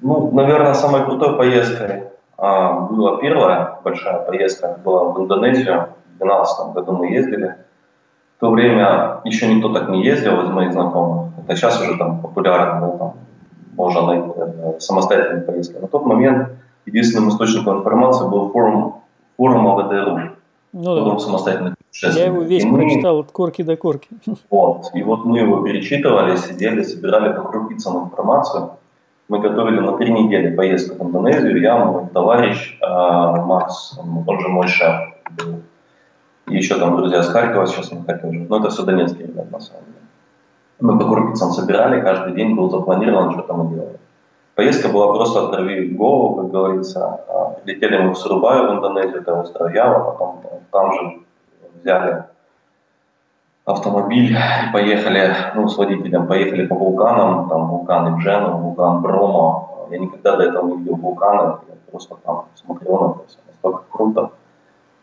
Ну, 0.00 0.30
наверное, 0.32 0.74
самой 0.74 1.04
крутой 1.04 1.36
поездкой 1.36 2.04
а, 2.36 2.72
была 2.72 3.18
первая 3.18 3.78
большая 3.84 4.20
поездка, 4.20 4.78
была 4.82 5.04
в 5.12 5.20
Индонезию. 5.20 5.88
В 6.14 6.22
2012 6.22 6.74
году 6.74 6.92
мы 6.92 7.12
ездили. 7.12 7.56
В 8.36 8.40
то 8.40 8.50
время 8.50 9.20
еще 9.24 9.54
никто 9.54 9.72
так 9.72 9.88
не 9.90 10.02
ездил 10.02 10.40
из 10.42 10.48
моих 10.48 10.72
знакомых. 10.72 11.32
Это 11.44 11.56
сейчас 11.56 11.80
уже 11.80 11.98
там 11.98 12.20
популярно, 12.20 12.80
да, 12.80 12.98
там, 12.98 13.14
можно 13.76 14.06
найти 14.06 14.30
э, 14.36 14.78
самостоятельные 14.78 15.42
поездки. 15.42 15.76
На 15.76 15.88
тот 15.88 16.06
момент 16.06 16.48
единственным 16.86 17.28
источником 17.28 17.78
информации 17.78 18.26
был 18.28 18.50
форум, 18.50 19.02
форум 19.36 19.68
АВДРУ. 19.68 20.20
Ну, 20.72 20.98
форум 20.98 21.18
да. 21.18 21.24
самостоятельных 21.24 21.74
я 21.92 22.26
его 22.26 22.42
весь 22.42 22.64
и 22.64 22.70
прочитал 22.70 23.16
мы, 23.16 23.20
от 23.20 23.32
корки 23.32 23.62
до 23.62 23.76
корки. 23.76 24.08
Вот, 24.48 24.90
и 24.94 25.02
вот 25.02 25.24
мы 25.24 25.38
его 25.38 25.62
перечитывали, 25.62 26.36
сидели, 26.36 26.82
собирали 26.82 27.34
по 27.34 27.42
крупицам 27.42 28.04
информацию. 28.04 28.70
Мы 29.28 29.38
готовили 29.38 29.80
на 29.80 29.96
три 29.96 30.12
недели 30.12 30.54
поездку 30.54 31.04
в 31.04 31.08
Индонезию. 31.08 31.60
Я, 31.60 31.84
мой 31.84 32.08
товарищ 32.12 32.78
э, 32.80 32.86
Макс, 32.86 33.98
он, 33.98 34.40
же 34.40 34.48
мой 34.48 34.66
шеф 34.66 34.96
был. 35.30 35.60
И 36.48 36.56
еще 36.56 36.78
там 36.78 36.96
друзья 36.96 37.22
с 37.22 37.28
Харькова, 37.28 37.66
сейчас 37.66 37.92
мы 37.92 38.04
Харьков 38.04 38.32
живут. 38.32 38.50
Но 38.50 38.58
это 38.58 38.70
все 38.70 38.82
донецкие 38.82 39.28
ребята, 39.28 39.48
на 39.52 39.60
самом 39.60 39.84
деле. 39.84 39.96
Мы 40.80 40.98
по 40.98 41.08
крупицам 41.08 41.50
собирали, 41.50 42.00
каждый 42.00 42.34
день 42.34 42.56
был 42.56 42.70
запланирован, 42.70 43.32
что 43.32 43.42
там 43.42 43.60
мы 43.60 43.74
делали. 43.74 43.98
Поездка 44.56 44.88
была 44.88 45.12
просто 45.14 45.46
оторви 45.46 45.88
голову, 45.88 46.42
как 46.42 46.50
говорится. 46.50 47.20
А, 47.28 47.56
Летели 47.64 47.98
мы 47.98 48.14
в 48.14 48.18
Сурубаю, 48.18 48.68
в 48.68 48.74
Индонезию, 48.74 49.20
это 49.20 49.40
остров 49.40 49.72
Ява, 49.72 50.10
потом 50.10 50.42
там 50.70 50.92
же 50.92 51.20
взяли 51.80 52.24
автомобиль 53.64 54.32
и 54.32 54.72
поехали, 54.72 55.34
ну, 55.54 55.68
с 55.68 55.76
водителем, 55.76 56.26
поехали 56.26 56.66
по 56.66 56.74
вулканам, 56.74 57.48
там 57.48 57.68
вулкан 57.68 58.14
Ибжена, 58.14 58.50
вулкан 58.50 59.02
Брома. 59.02 59.68
Я 59.90 59.98
никогда 59.98 60.36
до 60.36 60.44
этого 60.44 60.66
не 60.66 60.76
видел 60.78 60.96
вулканы, 60.96 61.58
я 61.68 61.74
просто 61.90 62.16
там 62.24 62.46
смотрел 62.54 62.98
на 62.98 63.10
это 63.12 63.28
все, 63.28 63.38
настолько 63.46 63.82
круто, 63.90 64.30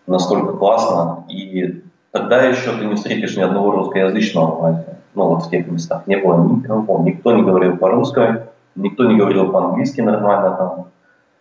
настолько 0.07 0.53
классно. 0.53 1.25
И 1.27 1.83
тогда 2.11 2.43
еще 2.43 2.71
ты 2.77 2.85
не 2.85 2.95
встретишь 2.95 3.37
ни 3.37 3.41
одного 3.41 3.71
русскоязычного 3.71 4.85
ну, 5.13 5.27
вот 5.29 5.45
в 5.45 5.49
тех 5.49 5.67
местах. 5.67 6.05
Не 6.07 6.17
было 6.17 6.43
никого, 6.43 7.01
никто 7.03 7.33
не 7.33 7.43
говорил 7.43 7.77
по-русски, 7.77 8.45
никто 8.75 9.05
не 9.05 9.17
говорил 9.17 9.51
по-английски 9.51 10.01
нормально 10.01 10.55
там. 10.55 10.87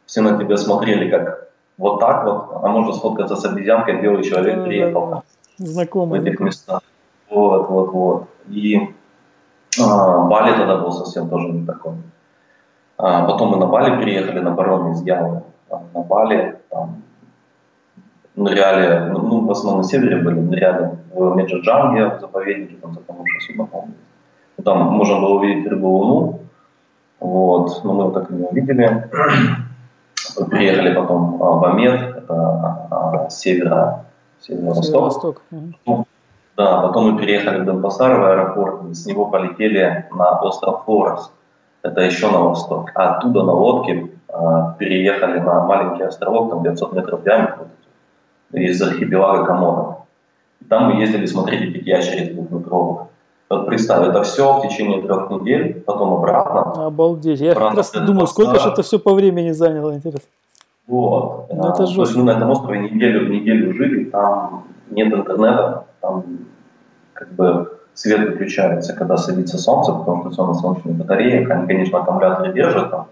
Все 0.07 0.22
на 0.22 0.38
тебя 0.38 0.57
смотрели 0.57 1.11
как 1.11 1.46
вот 1.79 2.01
так 2.01 2.25
вот, 2.25 2.51
а 2.62 2.69
можно 2.69 2.93
сфоткаться 2.93 3.37
с 3.37 3.45
обезьянкой, 3.45 4.01
белый 4.01 4.25
человек 4.25 4.65
приехал. 4.65 5.23
Знакомый. 5.59 6.21
В 6.21 6.25
этих 6.25 6.41
местах. 6.41 6.81
Вот, 7.31 7.69
вот, 7.69 7.93
вот. 7.93 8.29
И 8.49 8.95
а, 9.83 10.27
Бали 10.27 10.57
тогда 10.57 10.79
был 10.79 10.93
совсем 10.93 11.29
тоже 11.29 11.49
не 11.49 11.67
такой. 11.67 11.95
А, 12.99 13.27
потом 13.27 13.51
мы 13.51 13.57
на 13.59 13.67
Бали 13.67 14.01
приехали, 14.03 14.41
на 14.41 14.51
Барон 14.53 14.93
из 14.93 15.03
Явы. 15.03 15.43
На 15.71 16.01
Бали 16.01 16.59
там 16.71 17.03
ныряли, 18.37 19.11
ну, 19.11 19.19
ну, 19.21 19.47
в 19.47 19.51
основном 19.51 19.83
на 19.83 19.89
севере 19.89 20.17
были, 20.17 20.39
ныряли 20.39 20.99
в 21.12 21.35
Меджаджанге, 21.35 22.17
в 22.17 22.21
заповеднике, 22.21 22.77
там 22.77 22.95
затонувшее 22.95 23.41
судно, 23.41 23.67
помню. 23.67 23.95
Там 24.62 24.83
можно 24.93 25.21
было 25.21 25.39
увидеть 25.39 25.67
рыбу 25.67 25.89
луну, 25.89 26.41
вот, 27.21 27.85
но 27.85 27.93
мы 27.93 28.12
так 28.12 28.31
и 28.31 28.35
не 28.35 28.45
увидели. 28.45 29.11
Приехали 30.44 30.94
потом 30.94 31.38
в 31.38 31.64
Амед, 31.64 32.16
это 32.16 32.35
а, 32.90 33.31
северо, 33.31 34.05
северо-восток. 34.40 35.42
Северо 35.51 36.05
да, 36.57 36.81
потом 36.81 37.12
мы 37.12 37.20
переехали 37.20 37.61
в 37.61 37.66
Денпасар, 37.66 38.18
в 38.18 38.25
аэропорт, 38.25 38.90
и 38.90 38.94
с 38.94 39.05
него 39.05 39.27
полетели 39.27 40.07
на 40.11 40.40
остров 40.40 40.85
Форес, 40.87 41.31
это 41.83 42.01
еще 42.01 42.31
на 42.31 42.38
восток. 42.38 42.92
А 42.94 43.16
оттуда 43.16 43.42
на 43.42 43.53
лодке 43.53 44.11
а, 44.29 44.72
переехали 44.79 45.38
на 45.38 45.64
маленький 45.64 46.05
островок, 46.05 46.51
там 46.51 46.62
900 46.62 46.92
метров 46.94 47.20
в 47.20 47.25
диаметре, 47.25 47.66
из 48.53 48.81
архипелага 48.81 49.44
Комодо. 49.44 49.99
И 50.62 50.64
там 50.64 50.87
мы 50.87 51.01
ездили 51.01 51.27
смотреть 51.27 51.75
этих 51.75 51.87
ящериц 51.87 52.35
двухметровых. 52.35 53.09
Вот 53.49 53.67
представь, 53.67 54.09
это 54.09 54.23
все 54.25 54.59
в 54.59 54.63
течение 54.63 55.03
трех 55.03 55.31
недель, 55.31 55.81
потом 55.87 56.15
обратно. 56.15 56.87
Обалдеть. 56.87 57.41
Я 57.41 57.53
обратно 57.53 57.83
как 57.83 57.95
раз 57.95 58.07
думал, 58.07 58.27
сколько 58.27 58.59
же 58.59 58.71
это 58.71 58.83
все 58.83 58.99
по 58.99 59.15
времени 59.15 59.53
заняло, 59.53 59.95
интересно. 59.95 60.29
Вот. 60.89 61.47
Ну, 61.53 61.61
это 61.61 61.69
А, 61.69 61.77
То 61.77 61.83
есть 61.83 61.95
жестко. 61.95 62.19
мы 62.19 62.25
на 62.25 62.31
этом 62.33 62.51
острове 62.51 62.91
неделю, 62.91 63.29
неделю 63.29 63.73
жили, 63.75 64.05
там 64.05 64.65
нет 64.91 65.13
интернета, 65.13 65.85
там 66.01 66.25
как 67.13 67.33
бы 67.33 67.79
свет 67.95 68.21
выключается, 68.21 68.95
когда 68.95 69.17
садится 69.17 69.59
солнце, 69.59 69.93
потому 69.93 70.23
что 70.23 70.31
все 70.31 70.47
на 70.47 70.55
солнечной 70.55 70.95
батарее. 70.95 71.47
Они, 71.49 71.67
конечно, 71.67 71.99
аккумуляторы 71.99 72.53
держат 72.53 72.91
там, 72.91 73.07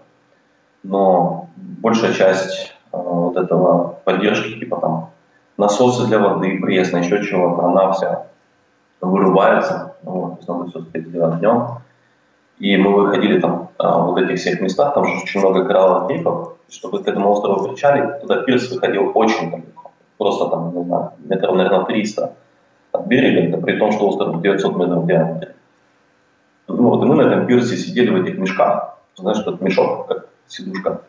но 0.83 1.49
большая 1.55 2.13
часть 2.13 2.73
э, 2.93 2.97
вот 2.97 3.35
этого 3.35 3.99
поддержки, 4.03 4.59
типа 4.59 4.77
там 4.77 5.09
насосы 5.57 6.07
для 6.07 6.19
воды, 6.19 6.59
пресна, 6.61 6.99
еще 6.99 7.23
чего-то, 7.23 7.65
она 7.65 7.91
вся 7.91 8.27
вырубается. 9.01 9.94
Вот, 10.05 10.31
то 10.31 10.37
есть 10.37 10.47
надо 10.47 10.69
все 10.69 10.79
успеть 10.79 11.07
сделать 11.07 11.39
днем. 11.39 11.67
И 12.59 12.77
мы 12.77 12.93
выходили 12.93 13.39
там 13.39 13.69
а, 13.77 13.99
вот 13.99 14.13
в 14.13 14.17
этих 14.17 14.39
всех 14.39 14.61
местах, 14.61 14.93
там 14.93 15.05
же 15.05 15.11
очень 15.23 15.41
много 15.41 15.65
коралловых 15.65 16.09
рифов, 16.09 16.55
чтобы 16.69 17.03
к 17.03 17.07
этому 17.07 17.31
острову 17.31 17.67
причалить, 17.67 18.21
туда 18.21 18.43
пирс 18.43 18.71
выходил 18.71 19.11
очень 19.13 19.51
далеко. 19.51 19.91
Просто 20.17 20.49
там, 20.49 20.73
не 20.73 20.83
знаю, 20.85 21.11
метров, 21.25 21.55
наверное, 21.55 21.85
300 21.85 22.33
от 22.93 23.07
берега, 23.07 23.57
при 23.57 23.77
том, 23.77 23.91
что 23.91 24.07
остров 24.07 24.41
900 24.41 24.77
метров 24.77 25.03
в 25.03 25.07
диаметре. 25.07 25.55
Ну, 26.67 26.89
вот, 26.89 27.03
и 27.03 27.05
мы 27.05 27.15
на 27.15 27.27
этом 27.27 27.45
пирсе 27.45 27.77
сидели 27.77 28.09
в 28.09 28.23
этих 28.23 28.37
мешках, 28.37 28.97
знаешь, 29.15 29.39
этот 29.39 29.61
мешок, 29.61 30.07
как 30.07 30.27
сидушка, 30.47 31.01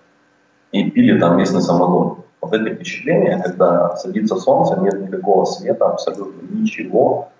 и 0.72 0.90
пили 0.90 1.18
там 1.18 1.36
местный 1.36 1.62
самогон. 1.62 2.18
Вот 2.40 2.52
это 2.52 2.74
впечатление, 2.74 3.40
когда 3.42 3.96
садится 3.96 4.36
солнце, 4.36 4.78
нет 4.80 5.00
никакого 5.00 5.44
света, 5.44 5.86
абсолютно 5.86 6.42
ничего, 6.50 7.30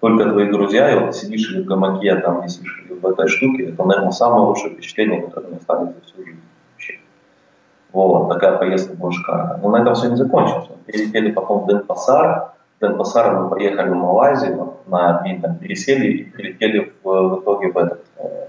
только 0.00 0.30
твои 0.30 0.50
друзья, 0.50 0.90
и 0.90 0.98
вот 0.98 1.14
сидишь 1.14 1.50
или 1.52 1.62
в 1.62 1.66
гамаке, 1.66 2.16
там 2.16 2.42
висишь, 2.42 2.84
или 2.84 2.98
в 2.98 3.06
этой 3.06 3.28
штуке, 3.28 3.66
это, 3.66 3.84
наверное, 3.84 4.12
самое 4.12 4.44
лучшее 4.44 4.72
впечатление, 4.74 5.22
которое 5.22 5.48
мне 5.48 5.58
осталось 5.58 5.94
за 5.94 6.00
всю 6.00 6.24
жизнь. 6.24 6.40
Вообще. 6.72 6.94
Вот, 7.92 8.28
такая 8.28 8.56
поездка 8.58 8.96
была 8.96 9.12
шикарная. 9.12 9.58
Но 9.62 9.68
на 9.68 9.82
этом 9.82 9.94
все 9.94 10.08
не 10.08 10.16
закончилось. 10.16 10.68
Мы 10.70 10.92
перелетели 10.92 11.30
потом 11.30 11.64
в 11.64 11.68
Денпасар. 11.68 12.52
В 12.78 12.86
Денпасар 12.86 13.38
мы 13.38 13.50
поехали 13.50 13.90
в 13.90 13.94
Малайзию 13.94 14.74
на 14.86 15.22
день, 15.22 15.40
там, 15.42 15.56
пересели 15.56 16.10
и 16.12 16.24
прилетели 16.24 16.92
в, 17.02 17.08
в 17.10 17.40
итоге 17.42 17.70
в 17.70 17.76
этот, 17.76 18.04
э, 18.16 18.46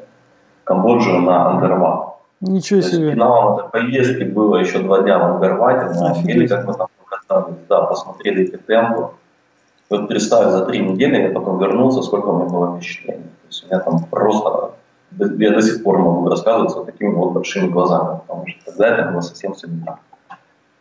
Камбоджу 0.63 1.19
на 1.19 1.49
Ангарват. 1.49 2.15
Ничего 2.39 2.79
То 2.79 2.85
есть 2.85 2.97
себе. 2.97 3.11
финалом 3.11 3.59
этой 3.59 3.69
поездки 3.69 4.23
было 4.23 4.55
еще 4.55 4.79
два 4.79 5.01
дня 5.01 5.19
в 5.19 5.23
Ангарвате, 5.23 5.87
Офигеть. 5.87 6.35
или 6.35 6.47
как 6.47 6.65
мы 6.65 6.73
там 6.73 6.87
покатались, 6.97 7.57
да, 7.67 7.81
посмотрели 7.81 8.43
эти 8.43 8.57
темпы. 8.57 9.09
Вот 9.91 10.07
представь, 10.07 10.51
за 10.51 10.65
три 10.65 10.79
недели 10.79 11.21
я 11.21 11.29
потом 11.31 11.59
вернулся, 11.59 12.01
сколько 12.01 12.27
у 12.27 12.37
меня 12.37 12.49
было 12.49 12.77
впечатлений. 12.77 13.23
То 13.23 13.47
есть 13.49 13.63
у 13.63 13.67
меня 13.67 13.79
там 13.81 14.05
просто, 14.05 14.71
я 15.19 15.51
до 15.51 15.61
сих 15.61 15.83
пор 15.83 15.97
могу 15.97 16.29
рассказывать 16.29 16.73
вот 16.73 16.85
такими 16.85 17.13
вот 17.13 17.33
большими 17.33 17.67
глазами, 17.67 18.19
потому 18.25 18.47
что 18.47 18.71
тогда 18.71 18.87
это 18.87 19.11
было 19.11 19.19
совсем 19.19 19.53
все 19.53 19.67
не 19.67 19.83
так. 19.83 19.99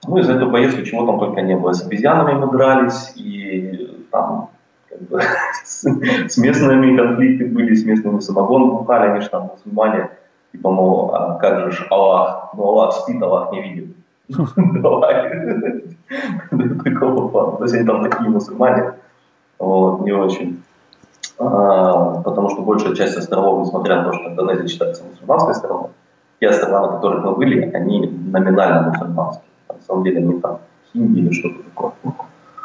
Ну 0.07 0.17
и 0.17 0.23
за 0.23 0.35
эту 0.35 0.49
поездку 0.49 0.83
чего 0.85 1.07
там 1.07 1.19
только 1.19 1.43
не 1.43 1.57
было. 1.57 1.73
С 1.73 1.85
обезьянами 1.85 2.35
мы 2.35 2.53
дрались, 2.53 3.13
и 3.17 4.07
там 4.13 4.51
как 4.89 5.01
бы, 5.01 5.21
с, 5.65 5.85
с 6.29 6.37
местными 6.39 6.97
конфликты 6.97 7.47
были, 7.47 7.75
с 7.75 7.85
местными 7.85 8.21
самогон 8.21 8.71
бухали, 8.71 9.11
они 9.11 9.23
же 9.23 9.29
там 9.29 9.51
мусульмане, 9.53 10.11
типа, 10.53 10.71
мол, 10.71 11.13
а 11.13 11.35
как 11.41 11.59
же 11.59 11.73
ж 11.73 11.87
Аллах, 11.91 12.55
ну 12.57 12.63
Аллах 12.63 12.95
спит, 12.95 13.21
Аллах 13.21 13.51
не 13.51 13.61
видит. 13.61 13.97
Давай. 14.57 15.83
Такого 16.85 17.29
плана. 17.29 17.57
То 17.59 17.65
есть 17.65 17.75
они 17.75 17.87
там 17.87 18.03
такие 18.03 18.29
мусульмане, 18.31 18.95
вот, 19.59 20.01
не 20.01 20.13
очень. 20.13 20.63
А, 21.39 22.21
потому 22.23 22.51
что 22.51 22.63
большая 22.63 22.95
часть 22.95 23.17
островов, 23.17 23.67
несмотря 23.67 23.97
на 24.03 24.05
то, 24.05 24.13
что 24.13 24.29
Индонезия 24.31 24.69
считается 24.69 25.05
мусульманской 25.05 25.55
страной, 25.55 25.89
те 26.41 26.49
острова, 26.49 26.81
на 26.87 26.89
которых 26.95 27.25
мы 27.25 27.33
были, 27.35 27.71
они 27.73 28.07
номинально 28.09 28.91
мусульманские. 28.91 29.45
На 29.69 29.75
самом 29.87 30.05
деле 30.05 30.19
они 30.19 30.41
там 30.41 30.59
хинди 30.93 31.21
или 31.21 31.33
что-то 31.33 31.63
такое. 31.63 31.93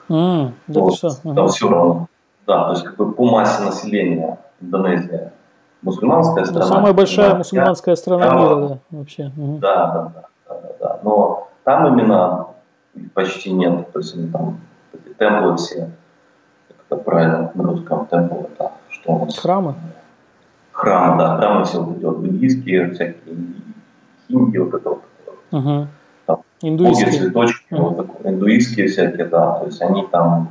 Да 0.09 0.51
Вот, 0.67 0.95
что? 0.95 1.09
Там 1.23 1.31
Ага. 1.37 1.47
все 1.47 1.69
равно. 1.69 2.07
Да, 2.47 2.65
то 2.65 2.71
есть 2.71 2.83
как 2.83 2.95
бы 2.97 3.11
по 3.11 3.25
массе 3.25 3.63
населения 3.63 4.37
Индонезия 4.61 5.33
мусульманская 5.81 6.43
Ну, 6.43 6.49
страна. 6.51 6.65
Самая 6.65 6.93
большая 6.93 7.31
Да, 7.31 7.37
мусульманская 7.37 7.95
страна 7.95 8.29
мира, 8.35 8.55
да, 8.67 8.77
вообще. 8.91 9.31
Да, 9.35 10.11
да, 10.47 10.65
да. 10.79 10.99
Но 11.03 11.44
там 11.65 11.87
именно 11.87 12.47
их 12.93 13.11
почти 13.11 13.51
нет. 13.51 13.91
То 13.91 13.99
есть 13.99 14.15
они 14.15 14.29
там 14.29 14.59
темплы 15.19 15.57
все, 15.57 15.89
как 16.69 16.77
это 16.87 16.95
правильно 17.03 17.51
на 17.53 17.63
русском 17.63 18.05
темплы, 18.07 18.47
это 18.53 18.71
что 18.89 19.11
у 19.13 19.25
нас? 19.25 19.37
Храмы? 19.37 19.75
Храмы, 20.71 21.17
да, 21.17 21.37
храмы 21.37 21.65
все 21.65 21.81
вот 21.81 21.97
эти 21.97 22.05
вот 22.05 22.17
буддийские, 22.19 22.91
всякие 22.91 23.35
хинди, 24.27 24.57
вот 24.57 24.73
это 24.73 24.89
вот. 24.89 25.01
Угу. 25.51 25.87
Там 26.25 26.37
Боги, 26.61 26.69
Индуистские. 26.69 27.11
цветочки, 27.11 27.73
Мгм. 27.73 27.83
вот 27.83 27.97
такое, 27.97 28.31
индуистские 28.33 28.87
всякие, 28.87 29.25
да, 29.25 29.59
то 29.59 29.65
есть 29.65 29.81
они 29.81 30.05
там 30.11 30.49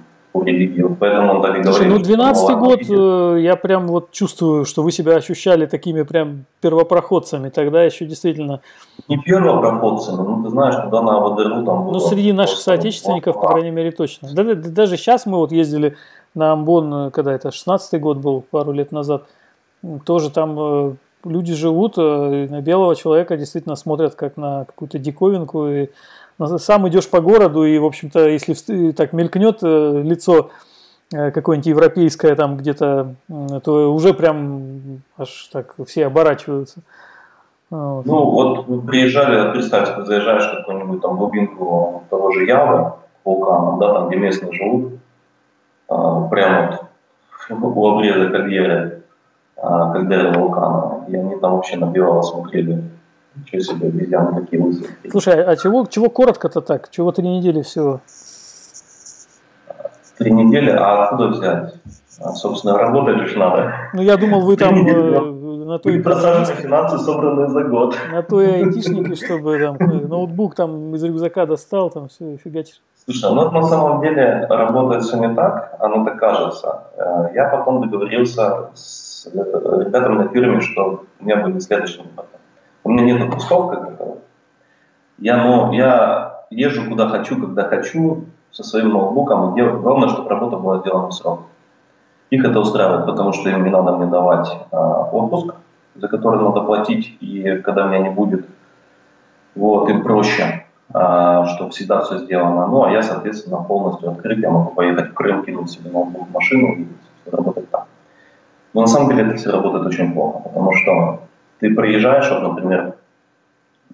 поэтому 0.99 1.35
он 1.35 1.43
так 1.43 1.59
и 1.59 1.63
говорит. 1.63 1.89
ну 1.89 1.97
что 1.97 2.05
12 2.05 2.43
Аллах 2.43 2.59
год, 2.59 2.81
э, 2.89 3.41
я 3.41 3.55
прям 3.55 3.87
вот 3.87 4.11
чувствую, 4.11 4.65
что 4.65 4.83
вы 4.83 4.91
себя 4.91 5.15
ощущали 5.15 5.67
такими 5.67 6.03
прям 6.03 6.47
первопроходцами. 6.61 7.51
Тогда 7.51 7.85
еще 7.85 8.05
действительно, 8.05 8.61
Не 9.09 9.17
первопроходцами, 9.19 10.17
ну 10.17 10.43
ты 10.43 10.51
знаешь, 10.51 10.75
туда 10.75 11.03
на 11.03 11.21
ВДРУ 11.21 11.65
там 11.65 11.93
ну 11.93 12.01
среди 12.01 12.33
наших 12.33 12.57
просто 12.57 12.71
соотечественников, 12.73 13.37
по 13.37 13.49
крайней 13.49 13.71
мере, 13.71 13.93
точно. 13.93 14.29
Да, 14.35 14.43
да, 14.43 14.55
да, 14.55 14.71
даже 14.71 14.97
сейчас 14.97 15.25
мы 15.25 15.39
вот 15.39 15.53
ездили 15.53 15.97
на 16.35 16.53
Амбон, 16.53 16.95
э, 16.95 17.11
когда 17.13 17.33
это 17.33 17.53
16 17.53 18.01
год 18.01 18.19
был, 18.19 18.43
пару 18.51 18.73
лет 18.73 18.91
назад, 18.91 19.23
тоже 20.05 20.31
там 20.31 20.57
э, 20.59 20.95
люди 21.25 21.55
живут, 21.55 21.97
на 21.97 22.61
белого 22.61 22.97
человека 22.97 23.37
действительно 23.37 23.77
смотрят 23.77 24.17
как 24.17 24.37
на 24.37 24.65
какую-то 24.65 24.99
диковинку, 24.99 25.69
и 25.69 25.89
сам 26.39 26.89
идешь 26.89 27.09
по 27.09 27.21
городу, 27.21 27.65
и, 27.65 27.79
в 27.79 27.85
общем-то, 27.85 28.29
если 28.29 28.93
так 28.93 29.13
мелькнет 29.13 29.59
э, 29.63 30.03
лицо 30.03 30.51
э, 31.13 31.31
какое-нибудь 31.31 31.67
европейское 31.67 32.35
там 32.35 32.57
где-то, 32.57 33.15
то 33.63 33.95
уже 33.95 34.15
прям 34.15 35.03
аж 35.17 35.49
так 35.53 35.75
все 35.87 36.07
оборачиваются. 36.07 36.81
Вот. 37.71 38.07
Ну, 38.07 38.31
вот 38.31 38.67
вы 38.69 38.83
приезжали, 38.83 39.53
представьте, 39.53 39.95
ты 39.95 40.05
заезжаешь 40.05 40.45
в 40.45 40.57
какую-нибудь 40.59 41.01
там 41.01 41.17
глубинку 41.17 42.05
того 42.11 42.31
же 42.31 42.45
Явы, 42.45 42.93
вулкана, 43.25 43.79
да, 43.79 43.95
там, 43.95 44.09
где 44.09 44.17
местные 44.17 44.53
живут, 44.53 44.93
а, 45.89 46.29
прямо 46.29 46.79
вот 47.49 47.77
у 47.77 47.89
обреза 47.89 48.31
кальдеры, 48.31 49.03
а, 49.57 49.93
кальдеры 49.93 50.39
вулкана, 50.39 51.05
и 51.09 51.17
они 51.17 51.37
там 51.37 51.57
вообще 51.57 51.77
на 51.77 51.87
белого 51.87 52.23
смотрели. 52.23 52.85
Ничего 53.37 53.61
себе, 53.61 53.89
обезьяны 53.89 54.41
такие. 54.43 54.63
Слушай, 55.11 55.43
а 55.45 55.57
чего, 55.57 55.87
чего 55.87 56.09
коротко-то 56.09 56.61
так? 56.61 56.91
Чего 56.91 57.11
три 57.13 57.29
недели 57.29 57.63
всего? 57.63 58.01
Три 60.19 60.31
недели, 60.31 60.71
а 60.71 61.05
откуда 61.05 61.29
взять? 61.29 61.75
А, 62.21 62.33
собственно, 62.33 62.79
работать 62.79 63.29
же 63.29 63.39
надо. 63.39 63.73
Ну, 63.93 64.03
я 64.03 64.17
думал, 64.17 64.43
вы 64.43 64.57
там 64.57 64.87
э, 64.87 65.21
на 65.65 65.79
то 65.81 65.91
и 65.91 66.01
просаженные 66.01 66.63
финансы, 66.63 66.99
собранные 66.99 67.49
за 67.49 67.65
год. 67.65 67.97
на 68.13 68.23
то 68.23 68.41
и 68.41 68.47
айтишники, 68.47 69.15
чтобы 69.17 69.59
там 69.59 69.77
э, 69.81 70.07
ноутбук 70.07 70.55
там 70.55 70.95
из 70.95 71.03
рюкзака 71.03 71.47
достал, 71.47 71.91
там 71.91 72.09
все 72.09 72.37
фигачишь. 72.37 72.81
Слушай, 73.05 73.35
ну 73.35 73.51
на 73.51 73.63
самом 73.65 74.01
деле 74.03 74.47
работает 74.49 75.03
все 75.03 75.17
не 75.17 75.35
так, 75.35 75.75
оно 75.81 76.05
так 76.05 76.19
кажется. 76.21 76.85
Э, 76.97 77.35
Я 77.35 77.49
потом 77.49 77.81
договорился 77.83 78.71
с 78.75 79.27
ребятами 79.35 80.19
на 80.23 80.29
фирме, 80.29 80.61
что 80.61 81.03
у 81.19 81.25
меня 81.25 81.39
будет 81.39 81.63
следующий 81.65 82.03
выход. 82.03 82.27
У 82.85 82.91
меня 82.91 83.05
нет 83.05 83.23
отпусков, 83.23 83.71
как 83.71 83.91
это. 83.91 84.19
Я, 85.19 85.43
ну, 85.43 85.73
я 85.73 86.45
езжу 86.51 86.89
куда 86.89 87.09
хочу, 87.09 87.41
когда 87.41 87.65
хочу, 87.65 88.25
со 88.51 88.63
своим 88.63 88.91
ноутбуком, 88.91 89.53
и 89.53 89.57
делаю. 89.57 89.81
главное, 89.81 90.09
чтобы 90.09 90.29
работа 90.29 90.57
была 90.57 90.79
сделана 90.79 91.09
в 91.09 91.13
срок. 91.13 91.41
Их 92.31 92.45
это 92.45 92.61
устраивает, 92.61 93.07
потому 93.07 93.33
что 93.33 93.51
им 93.51 93.65
не 93.65 93.71
надо 93.71 93.97
мне 93.97 94.07
давать 94.07 94.49
э, 94.71 94.77
отпуск, 94.77 95.55
за 95.97 96.09
который 96.09 96.41
надо 96.41 96.61
платить, 96.61 97.17
и 97.21 97.59
когда 97.65 97.87
меня 97.87 97.99
не 97.99 98.11
будет, 98.11 98.47
вот, 99.55 99.89
им 99.89 100.03
проще 100.03 100.65
что 100.91 101.69
всегда 101.71 102.03
все 102.03 102.19
сделано. 102.19 102.67
Ну, 102.67 102.85
а 102.85 102.91
я, 102.91 103.03
соответственно, 103.03 103.63
полностью 103.63 104.11
открыт, 104.11 104.39
я 104.39 104.51
могу 104.51 104.73
поехать 104.75 105.11
в 105.11 105.15
Крым, 105.15 105.45
кинуть 105.45 105.71
себе 105.71 105.91
ноутбук 105.91 106.29
в 106.29 106.33
машину 106.33 106.75
и 106.75 106.87
работать 107.31 107.71
так. 107.71 107.87
Но 108.73 108.83
на 108.83 108.87
самом 108.87 109.09
деле 109.09 109.25
это 109.25 109.37
все 109.37 109.51
работает 109.51 109.87
очень 109.87 110.13
плохо, 110.13 110.41
потому 110.41 110.73
что 110.73 111.21
ты 111.61 111.75
приезжаешь, 111.75 112.31
вот, 112.31 112.43
например, 112.43 112.95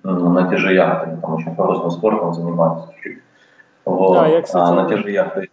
на 0.03 0.49
те 0.51 0.57
же 0.57 0.73
яхты, 0.75 1.17
там 1.21 1.35
очень 1.35 1.55
парусным 1.55 1.91
спортом 1.91 2.35
занимаюсь 2.35 2.85
чуть-чуть. 2.95 3.23
Вот. 3.85 4.15
Да, 4.15 4.27
я, 4.27 4.43
кстати, 4.43 4.71
а 4.71 4.75
на 4.83 4.89
те 4.89 4.97
же 4.97 5.11
яхты. 5.11 5.51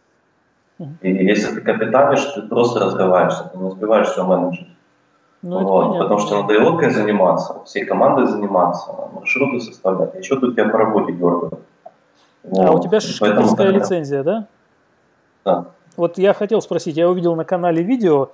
Мгм. 0.80 0.98
И 1.02 1.10
если 1.12 1.56
ты 1.56 1.62
капитанишь, 1.62 2.24
ты 2.36 2.42
просто 2.44 2.80
разговариваешься, 2.80 3.46
ты 3.46 3.58
не 3.58 3.64
успеваешь 3.66 4.08
все 4.08 4.24
менеджить. 4.26 4.68
Ну, 5.42 5.60
Вот, 5.64 6.00
потому 6.00 6.20
что 6.20 6.42
надо 6.42 6.54
и 6.54 6.58
лодкой 6.58 6.90
заниматься, 6.90 7.64
всей 7.66 7.86
командой 7.86 8.28
заниматься, 8.28 8.92
маршруты 9.14 9.60
составлять, 9.60 10.16
еще 10.16 10.40
тут 10.40 10.56
тебя 10.56 10.70
по 10.70 10.78
работе 10.78 11.14
дергают. 11.14 11.54
А 12.44 12.72
у 12.72 12.74
Вот, 12.74 12.84
тебя 12.84 13.00
тогда- 13.20 13.70
лицензия, 13.70 14.24
да? 14.24 14.46
Да. 15.46 15.66
Вот 15.96 16.18
я 16.18 16.34
хотел 16.34 16.62
спросить, 16.62 16.98
я 16.98 17.10
увидел 17.10 17.36
на 17.36 17.44
канале 17.46 17.84
видео, 17.84 18.30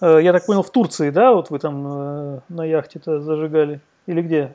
я 0.00 0.32
так 0.32 0.46
понял, 0.46 0.62
в 0.62 0.70
Турции, 0.70 1.10
да, 1.10 1.32
вот 1.32 1.50
вы 1.50 1.58
там 1.58 1.86
э, 1.86 2.38
на 2.48 2.64
яхте-то 2.64 3.20
зажигали? 3.20 3.80
Или 4.06 4.22
где? 4.22 4.54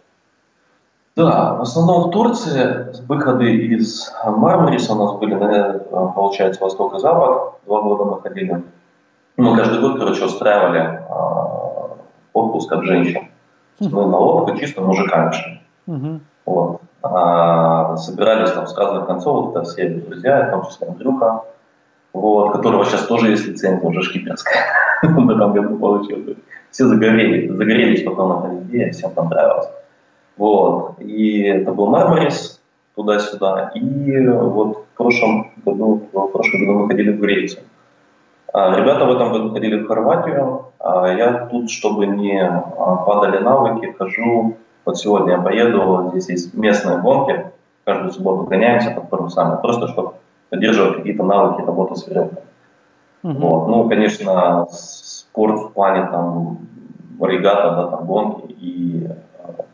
Да, 1.15 1.53
в 1.53 1.61
основном 1.61 2.09
в 2.09 2.11
Турции 2.11 2.87
выходы 3.07 3.55
из 3.55 4.11
Мармариса 4.25 4.93
у 4.93 4.95
нас 4.95 5.13
были, 5.13 5.35
получается, 6.13 6.61
Восток 6.61 6.95
и 6.95 6.99
Запад. 6.99 7.53
Два 7.65 7.81
года 7.81 8.03
мы 8.03 8.21
ходили. 8.21 8.63
Мы 9.37 9.55
каждый 9.55 9.79
год, 9.79 9.99
короче, 9.99 10.25
устраивали 10.25 11.01
отпуск 12.33 12.71
от 12.71 12.83
женщин. 12.83 13.29
Мы 13.79 14.07
на 14.07 14.17
лодку 14.17 14.57
чисто 14.57 14.81
мужиками 14.81 15.31
шли. 15.31 15.61
Угу. 15.87 16.19
Вот. 16.45 16.81
А, 17.01 17.95
собирались 17.97 18.51
там 18.51 18.67
с 18.67 18.75
разных 18.77 19.05
концов, 19.05 19.51
это 19.51 19.63
все 19.63 19.89
друзья, 19.89 20.47
в 20.47 20.51
том 20.51 20.65
числе 20.65 20.87
Андрюха, 20.87 21.43
вот, 22.13 22.51
которого 22.51 22.83
сейчас 22.85 23.05
тоже 23.05 23.29
есть 23.29 23.45
лицензия, 23.45 23.87
уже 23.87 24.01
шкиперская, 24.01 24.63
в 25.03 25.29
этом 25.29 25.53
году 25.53 25.77
получил. 25.77 26.35
Все 26.71 26.85
загорели, 26.85 27.47
загорелись 27.47 28.03
потом 28.03 28.29
на 28.29 28.47
этой 28.47 28.63
идее, 28.63 28.91
всем 28.91 29.11
понравилось. 29.11 29.67
Вот. 30.37 30.99
И 30.99 31.43
это 31.43 31.71
был 31.71 31.87
Мармарис, 31.87 32.61
туда-сюда. 32.95 33.71
И 33.75 34.27
вот 34.27 34.85
в 34.93 34.97
прошлом 34.97 35.51
году, 35.65 36.01
в 36.11 36.27
прошлом 36.27 36.65
году 36.65 36.79
мы 36.79 36.87
ходили 36.87 37.11
в 37.11 37.19
Грецию. 37.19 37.63
А 38.53 38.79
ребята 38.79 39.05
в 39.05 39.11
этом 39.11 39.33
году 39.33 39.51
ходили 39.51 39.79
в 39.79 39.87
Хорватию, 39.87 40.67
а 40.79 41.11
я 41.11 41.47
тут, 41.47 41.69
чтобы 41.69 42.05
не 42.07 42.39
а, 42.39 42.95
падали 43.05 43.43
навыки, 43.43 43.93
хожу, 43.97 44.55
вот 44.85 44.97
сегодня 44.97 45.33
я 45.33 45.41
поеду, 45.41 46.11
здесь 46.11 46.29
есть 46.29 46.53
местные 46.53 46.99
гонки, 46.99 47.51
каждую 47.83 48.13
субботу 48.13 48.43
гоняемся 48.43 48.91
под 48.91 49.09
парусами, 49.09 49.59
просто 49.61 49.89
чтобы 49.89 50.13
поддерживать 50.49 50.97
какие-то 50.97 51.23
навыки 51.23 51.65
работы 51.65 51.95
с 51.95 52.07
веревкой. 52.07 52.43
Угу. 53.25 53.39
Вот. 53.39 53.67
Ну, 53.69 53.89
конечно, 53.89 54.67
спорт 54.69 55.59
в 55.59 55.71
плане 55.71 56.05
там 56.11 56.59
регата, 57.19 57.75
да, 57.75 57.87
там 57.87 58.05
гонки 58.05 58.51
и 58.51 59.09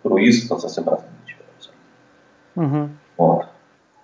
круиз 0.03 0.45
это 0.45 0.57
совсем 0.57 0.87
разные 0.87 1.11
вещи. 1.25 1.37
Угу. 2.55 2.89
Вот. 3.17 3.45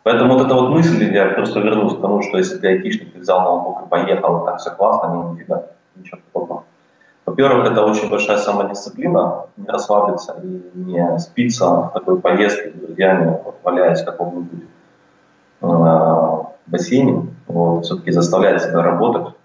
Поэтому 0.04 0.34
вот 0.34 0.46
эта 0.46 0.54
вот 0.54 0.70
мысль, 0.70 1.14
я 1.14 1.30
просто 1.30 1.62
вернулся 1.62 1.96
к 1.96 2.02
тому, 2.02 2.22
что 2.24 2.38
если 2.38 2.58
ты 2.58 2.68
айтишник 2.68 3.16
взял 3.16 3.42
ноутбук 3.42 3.86
и 3.86 3.90
поехал, 3.90 4.44
и 4.44 4.46
так 4.46 4.60
все 4.60 4.72
классно, 4.72 5.16
не 5.16 5.32
нифига, 5.32 5.64
ничего 5.96 6.20
такого. 6.34 6.64
Во-первых, 7.26 7.72
это 7.72 7.86
очень 7.86 8.10
большая 8.10 8.38
самодисциплина, 8.38 9.46
не 9.56 9.68
расслабиться 9.68 10.36
и 10.44 10.62
не 10.76 11.20
спиться 11.20 11.68
в 11.68 11.92
такой 11.94 12.20
поездке 12.20 12.72
с 12.72 12.74
друзьями, 12.74 13.38
вот, 13.46 13.56
валяясь 13.64 14.02
в 14.02 14.06
каком-нибудь 14.06 14.64
э, 15.62 16.44
бассейне, 16.68 17.28
вот, 17.48 17.86
все-таки 17.86 18.12
заставлять 18.12 18.62
себя 18.62 18.82
работать, 18.82 19.28
э, 19.28 19.37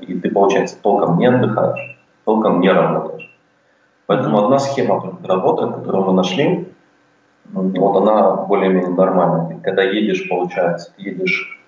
и 0.00 0.14
ты, 0.18 0.30
получается, 0.30 0.76
толком 0.80 1.18
не 1.18 1.26
отдыхаешь, 1.26 1.98
толком 2.24 2.60
не 2.60 2.70
работаешь. 2.70 3.30
Поэтому 4.06 4.44
одна 4.44 4.58
схема 4.58 5.18
работает, 5.22 5.74
которую 5.76 6.04
мы 6.04 6.12
нашли, 6.12 6.68
вот 7.52 7.96
она 7.96 8.32
более-менее 8.32 8.90
нормальная. 8.90 9.58
Когда 9.60 9.82
едешь, 9.82 10.28
получается, 10.28 10.92
едешь 10.98 11.60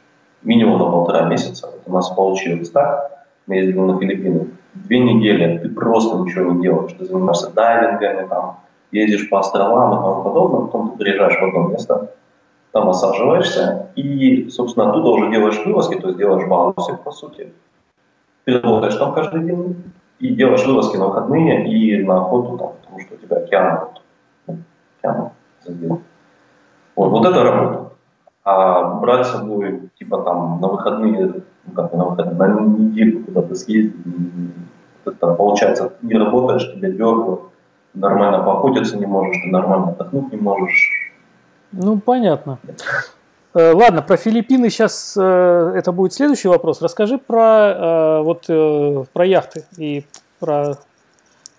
минимум 0.42 0.78
на 0.78 0.84
полтора 0.90 1.22
месяца, 1.22 1.66
вот 1.66 1.82
у 1.86 1.92
нас 1.92 2.10
получилось 2.10 2.70
так, 2.70 3.26
мы 3.46 3.56
ездили 3.56 3.78
на 3.78 3.98
Филиппины, 3.98 4.48
две 4.74 4.98
недели 4.98 5.58
ты 5.58 5.68
просто 5.68 6.18
ничего 6.18 6.52
не 6.52 6.62
делаешь, 6.62 6.92
ты 6.92 7.04
занимаешься 7.04 7.50
дайвингами, 7.50 8.26
там, 8.26 8.60
ездишь 8.90 9.28
по 9.28 9.40
островам 9.40 9.92
и 9.92 9.96
тому 9.96 10.22
подобное, 10.22 10.60
потом 10.66 10.90
ты 10.90 10.98
приезжаешь 10.98 11.38
в 11.40 11.44
одно 11.44 11.68
место, 11.68 12.10
там 12.76 12.90
осаживаешься 12.90 13.88
и, 13.96 14.50
собственно, 14.50 14.90
оттуда 14.90 15.08
уже 15.08 15.30
делаешь 15.30 15.64
вылазки, 15.64 15.94
то 15.94 16.08
есть 16.08 16.18
делаешь 16.18 16.46
балансик, 16.46 17.00
по 17.00 17.10
сути. 17.10 17.54
Ты 18.44 18.60
работаешь 18.60 18.96
там 18.96 19.14
каждый 19.14 19.44
день, 19.44 19.82
и 20.18 20.34
делаешь 20.34 20.66
вылазки 20.66 20.98
на 20.98 21.06
выходные 21.06 21.66
и 21.72 22.04
на 22.04 22.18
охоту, 22.18 22.58
там, 22.58 22.72
потому 22.82 23.00
что 23.00 23.14
у 23.14 23.16
тебя 23.16 23.38
океан, 23.38 23.80
вот, 23.80 24.02
ну, 24.46 24.58
океан 24.98 25.30
задел. 25.64 26.02
Вот, 26.96 27.10
вот 27.10 27.26
это 27.26 27.42
работа. 27.42 27.92
А 28.44 29.00
брать 29.00 29.26
с 29.26 29.30
собой, 29.30 29.88
типа 29.98 30.18
там, 30.18 30.60
на 30.60 30.68
выходные, 30.68 31.42
ну 31.64 31.72
как 31.74 31.94
на 31.94 32.04
выходные, 32.04 32.48
на 32.48 32.60
неделю 32.60 33.24
куда-то 33.24 33.54
съездить, 33.54 33.96
это 35.06 35.32
получается, 35.32 35.94
не 36.02 36.14
работаешь, 36.14 36.70
тебя 36.74 36.90
дергают, 36.90 37.40
нормально 37.94 38.42
поохотиться 38.42 38.98
не 38.98 39.06
можешь, 39.06 39.42
ты 39.42 39.48
нормально 39.48 39.88
отдохнуть 39.88 40.30
не 40.30 40.38
можешь. 40.38 40.95
Ну, 41.78 41.98
понятно. 41.98 42.58
Э, 43.54 43.72
ладно, 43.72 44.02
про 44.02 44.16
Филиппины 44.16 44.70
сейчас 44.70 45.16
э, 45.18 45.72
это 45.74 45.92
будет 45.92 46.12
следующий 46.12 46.48
вопрос. 46.48 46.82
Расскажи 46.82 47.18
про 47.18 48.20
э, 48.20 48.22
вот 48.22 48.46
про 49.12 49.26
яхты 49.26 49.64
и 49.76 50.04
про 50.38 50.76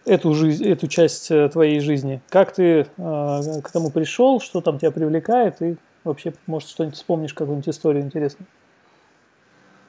эту 0.06 0.34
жизнь, 0.34 0.66
эту 0.66 0.88
часть 0.88 1.32
твоей 1.52 1.80
жизни. 1.80 2.22
Как 2.30 2.54
ты 2.54 2.86
к 2.96 3.70
этому 3.70 3.90
пришел, 3.92 4.40
что 4.40 4.62
там 4.62 4.78
тебя 4.80 4.92
привлекает 4.92 5.62
и 5.62 5.76
вообще, 6.06 6.34
может, 6.46 6.70
что-нибудь 6.70 6.96
вспомнишь, 6.96 7.34
какую-нибудь 7.34 7.68
историю 7.68 8.04
интересную? 8.04 8.48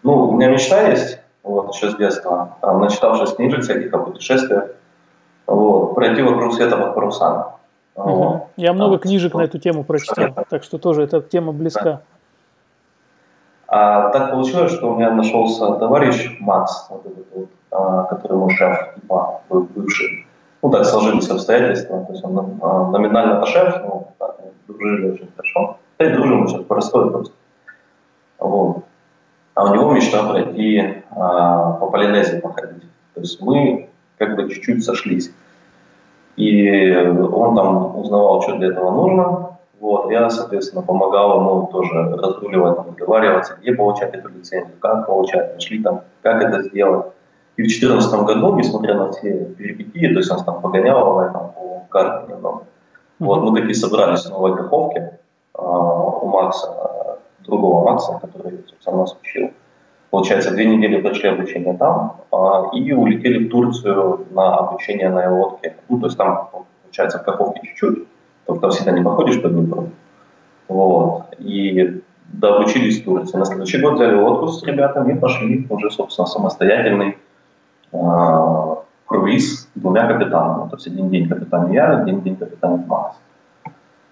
Ну, 0.02 0.30
у 0.30 0.32
меня 0.32 0.48
мечта 0.48 0.88
есть, 0.88 1.20
вот, 1.44 1.72
еще 1.72 1.90
с 1.90 1.96
детства, 1.96 2.56
начитавшись 2.62 3.34
книжек 3.34 3.62
всяких 3.62 3.92
о 3.92 3.98
путешествиях, 3.98 4.70
вот, 5.46 5.94
пройти 5.94 6.22
вокруг 6.22 6.54
света 6.54 6.76
под 6.76 6.94
парусами. 6.94 7.44
Угу. 8.04 8.48
Я 8.56 8.72
много 8.72 8.96
да, 8.96 8.98
книжек 8.98 9.34
на 9.34 9.42
эту 9.42 9.58
тему 9.58 9.84
прочитал, 9.84 10.28
так 10.48 10.62
что 10.62 10.78
тоже 10.78 11.02
эта 11.02 11.20
тема 11.20 11.52
близка. 11.52 12.02
А 13.66 14.08
так 14.10 14.30
получилось, 14.30 14.72
что 14.72 14.92
у 14.92 14.96
меня 14.96 15.10
нашелся 15.10 15.74
товарищ 15.74 16.38
Макс, 16.40 16.86
вот 16.90 17.04
этот 17.04 17.26
вот, 17.34 17.48
а, 17.70 18.04
который 18.04 18.38
мой 18.38 18.50
шеф, 18.54 18.94
типа, 18.94 19.42
бывший. 19.50 20.26
Ну, 20.62 20.70
так 20.70 20.86
сложились 20.86 21.28
обстоятельства. 21.28 22.04
То 22.04 22.12
есть 22.12 22.24
он 22.24 22.58
а, 22.62 22.90
номинально 22.90 23.44
шеф, 23.46 23.82
но 23.84 24.08
так, 24.18 24.36
дружили 24.66 25.10
очень 25.10 25.28
хорошо. 25.36 25.76
Да 25.98 26.06
и 26.06 26.12
дружим 26.12 26.48
сейчас 26.48 26.62
простой 26.62 27.10
просто. 27.10 27.34
Вот. 28.38 28.84
А 29.54 29.64
у 29.64 29.74
него 29.74 29.92
мечта 29.92 30.22
пройти 30.22 31.02
а, 31.10 31.72
по 31.72 31.90
Полинезии 31.90 32.38
походить. 32.38 32.84
То 33.14 33.20
есть 33.20 33.40
мы 33.42 33.90
как 34.16 34.36
бы 34.36 34.48
чуть-чуть 34.48 34.84
сошлись. 34.84 35.30
И 36.38 36.94
он 36.94 37.56
там 37.56 37.98
узнавал, 37.98 38.42
что 38.42 38.56
для 38.56 38.68
этого 38.68 38.92
нужно. 38.92 39.58
Вот, 39.80 40.10
я, 40.10 40.30
соответственно, 40.30 40.82
помогал 40.82 41.40
ему 41.40 41.66
тоже 41.66 42.16
разруливать, 42.16 42.84
договариваться, 42.86 43.56
где 43.60 43.74
получать 43.74 44.14
эту 44.14 44.28
лицензию, 44.28 44.76
как 44.80 45.06
получать, 45.06 45.54
нашли 45.54 45.82
там, 45.82 46.02
как 46.22 46.42
это 46.42 46.62
сделать. 46.62 47.06
И 47.56 47.62
в 47.62 47.66
2014 47.66 48.20
году, 48.22 48.56
несмотря 48.56 48.94
на 48.94 49.10
все 49.10 49.46
перипетии, 49.56 50.12
то 50.12 50.18
есть 50.18 50.30
он 50.30 50.44
там 50.44 50.60
погонял 50.60 51.32
там, 51.32 51.52
по 51.52 51.86
карте 51.88 52.32
немного, 52.32 52.62
вот 53.18 53.42
мы 53.42 53.58
такие 53.58 53.74
собрались 53.74 54.24
в 54.24 54.30
новой 54.30 54.56
Каховке 54.56 55.18
э, 55.56 55.60
у 55.60 56.26
Макса, 56.26 57.18
другого 57.40 57.84
Макса, 57.84 58.18
который, 58.20 58.64
собственно, 58.68 58.98
нас 58.98 59.16
учил. 59.20 59.50
Получается, 60.10 60.52
две 60.52 60.64
недели 60.64 61.00
прошли 61.00 61.28
обучение 61.28 61.76
там 61.76 62.22
а, 62.32 62.70
и 62.72 62.92
улетели 62.92 63.46
в 63.46 63.50
Турцию 63.50 64.26
на 64.30 64.56
обучение 64.56 65.10
на 65.10 65.30
лодке. 65.30 65.76
Ну, 65.88 65.98
то 65.98 66.06
есть 66.06 66.16
там, 66.16 66.48
получается, 66.82 67.18
в 67.18 67.24
Каховке 67.24 67.60
чуть-чуть, 67.64 68.08
только 68.46 68.62
там 68.62 68.70
всегда 68.70 68.92
не 68.92 69.04
походишь 69.04 69.42
по 69.42 69.48
Днепру. 69.48 69.90
Вот. 70.68 71.34
И 71.38 72.02
дообучились 72.32 73.02
в 73.02 73.04
Турции. 73.04 73.36
На 73.36 73.44
следующий 73.44 73.80
год 73.80 73.94
взяли 73.94 74.14
лодку 74.14 74.48
с 74.48 74.62
ребятами 74.62 75.12
и 75.12 75.18
пошли 75.18 75.66
уже, 75.68 75.90
собственно, 75.90 76.26
самостоятельный 76.26 77.18
э, 77.92 78.74
круиз 79.06 79.68
двумя 79.74 80.06
капитанами. 80.06 80.70
То 80.70 80.76
есть 80.76 80.86
один 80.86 81.10
день 81.10 81.28
капитан 81.28 81.70
я, 81.72 81.98
один 81.98 82.22
день 82.22 82.36
капитан 82.36 82.84
Макс. 82.86 83.16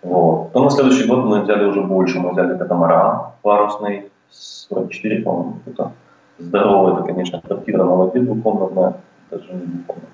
Вот. 0.03 0.49
Потом 0.49 0.65
на 0.65 0.71
следующий 0.71 1.07
год 1.09 1.25
мы 1.25 1.41
взяли 1.43 1.65
уже 1.65 1.81
больше. 1.83 2.21
Мы 2.21 2.33
взяли 2.33 2.57
катамаран 2.57 3.33
парусный, 3.43 4.11
44, 4.31 5.23
по-моему, 5.23 5.59
это 5.67 5.93
здоровая, 6.39 6.95
это, 6.95 7.05
конечно, 7.05 7.41
квартира 7.41 7.85
на 7.85 7.95
воде 7.95 8.21
двухкомнатная, 8.21 9.01
даже 9.31 9.53
не 9.53 9.67
двухкомнатная. 9.67 10.11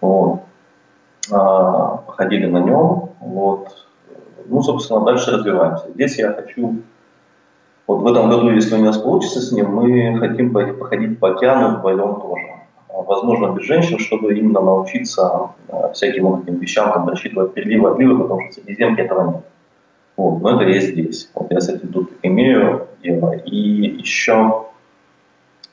Вот. 0.00 0.40
А, 1.30 1.96
походили 1.98 2.46
на 2.46 2.58
нем, 2.58 3.10
вот. 3.20 3.86
Ну, 4.46 4.62
собственно, 4.62 5.04
дальше 5.04 5.30
развиваемся. 5.30 5.90
Здесь 5.94 6.18
я 6.18 6.32
хочу, 6.32 6.82
вот 7.86 8.02
в 8.02 8.06
этом 8.06 8.28
году, 8.28 8.50
если 8.50 8.76
у 8.76 8.84
нас 8.84 8.98
получится 8.98 9.40
с 9.40 9.52
ним, 9.52 9.74
мы 9.74 10.18
хотим 10.18 10.52
походить 10.52 11.18
по 11.18 11.30
океану 11.30 11.76
вдвоем 11.76 12.20
тоже. 12.20 12.46
А, 12.88 13.02
возможно, 13.02 13.52
без 13.52 13.64
женщин, 13.64 13.98
чтобы 13.98 14.36
именно 14.36 14.60
научиться 14.60 15.50
а, 15.68 15.92
всяким 15.92 16.26
вот 16.26 16.42
этим 16.42 16.58
вещам, 16.58 16.92
там, 16.92 17.08
рассчитывать 17.08 17.54
переливы, 17.54 17.90
отливы, 17.90 18.22
потому 18.22 18.40
что 18.42 18.50
в 18.50 18.54
Средиземке 18.54 19.02
этого 19.02 19.32
нет. 19.32 19.44
Вот, 20.22 20.52
это 20.52 20.64
есть 20.70 20.90
здесь. 20.90 21.30
Вот 21.34 21.50
я 21.50 21.60
с 21.60 21.68
этим 21.68 21.88
тут 21.88 22.12
имею 22.22 22.86
дело. 23.02 23.32
И 23.32 23.56
еще 23.98 24.66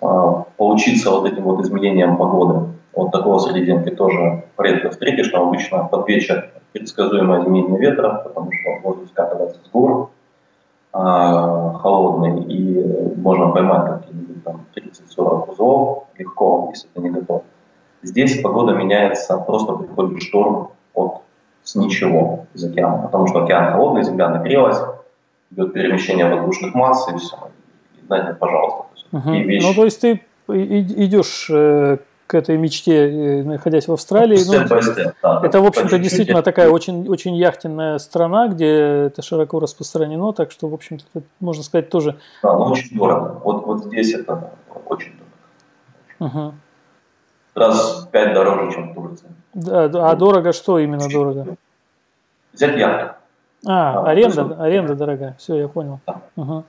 а, 0.01 0.45
поучиться 0.57 1.11
вот 1.11 1.31
этим 1.31 1.43
вот 1.43 1.61
изменениям 1.61 2.17
погоды. 2.17 2.69
Вот 2.93 3.11
такого 3.11 3.37
Средиземки 3.37 3.91
тоже 3.91 4.45
редко 4.57 4.89
встретишь, 4.89 5.31
но 5.33 5.47
обычно 5.47 5.83
под 5.83 6.07
вечер 6.07 6.51
предсказуемое 6.73 7.43
изменение 7.43 7.79
ветра, 7.79 8.23
потому 8.23 8.51
что 8.51 8.81
воздух 8.81 9.09
скатывается 9.09 9.59
с 9.63 9.69
гор 9.69 10.09
а, 10.93 11.73
холодный, 11.73 12.41
и 12.41 13.15
можно 13.17 13.49
поймать 13.49 14.01
какие-нибудь 14.01 14.43
там 14.43 14.65
30-40 14.75 15.51
узлов 15.51 16.03
легко, 16.17 16.69
если 16.73 16.87
ты 16.87 17.01
не 17.01 17.11
готов. 17.11 17.43
Здесь 18.01 18.41
погода 18.41 18.73
меняется, 18.73 19.37
просто 19.37 19.73
приходит 19.73 20.23
шторм 20.23 20.71
от 20.95 21.21
с 21.69 21.75
ничего 21.75 22.47
из 22.55 22.63
океана, 22.63 23.03
потому 23.03 23.27
что 23.27 23.43
океан 23.43 23.73
холодный, 23.73 24.03
земля 24.03 24.29
нагрелась, 24.29 24.79
идет 25.51 25.73
перемещение 25.73 26.27
воздушных 26.27 26.73
масс 26.73 27.07
и 27.13 27.17
все. 27.17 27.35
И, 27.95 28.05
знаете, 28.07 28.33
пожалуйста. 28.33 28.85
Угу. 29.11 29.31
вещи. 29.31 29.65
Ну, 29.65 29.73
то 29.73 29.85
есть 29.85 30.01
ты 30.01 30.21
идешь 30.47 31.47
э, 31.51 31.97
к 32.25 32.33
этой 32.33 32.57
мечте, 32.57 33.09
э, 33.09 33.43
находясь 33.43 33.87
в 33.87 33.93
Австралии. 33.93 34.39
Ну, 34.47 34.53
step, 34.53 35.13
да, 35.21 35.41
это, 35.43 35.61
в 35.61 35.65
общем-то, 35.65 35.99
действительно 35.99 36.41
такая 36.41 36.71
очень, 36.71 37.07
очень 37.07 37.35
яхтенная 37.35 37.99
страна, 37.99 38.47
где 38.47 39.05
это 39.05 39.21
широко 39.21 39.59
распространено, 39.59 40.33
так 40.33 40.51
что, 40.51 40.67
в 40.67 40.73
общем-то, 40.73 41.21
можно 41.39 41.63
сказать, 41.63 41.89
тоже... 41.89 42.17
Да, 42.41 42.53
но 42.53 42.71
очень 42.71 42.97
дорого. 42.97 43.39
Вот, 43.43 43.65
вот 43.65 43.85
здесь 43.85 44.13
это 44.15 44.53
очень 44.87 45.11
дорого. 46.19 46.35
Угу. 46.35 46.53
Раз 47.55 48.03
в 48.03 48.11
пять 48.11 48.33
дороже, 48.33 48.71
чем 48.73 48.91
в 48.91 48.95
Турции. 48.95 49.27
Да, 49.53 49.85
а 50.09 50.15
дорого 50.15 50.53
что 50.53 50.79
именно 50.79 51.07
дорого? 51.09 51.55
Взять 52.53 52.77
яхту. 52.77 53.15
А, 53.67 53.99
а 53.99 54.09
аренда, 54.09 54.41
есть, 54.41 54.59
аренда 54.59 54.95
дорогая. 54.95 55.35
Все, 55.37 55.55
я 55.55 55.67
понял. 55.67 55.99
Да. 56.07 56.21
Угу. 56.37 56.63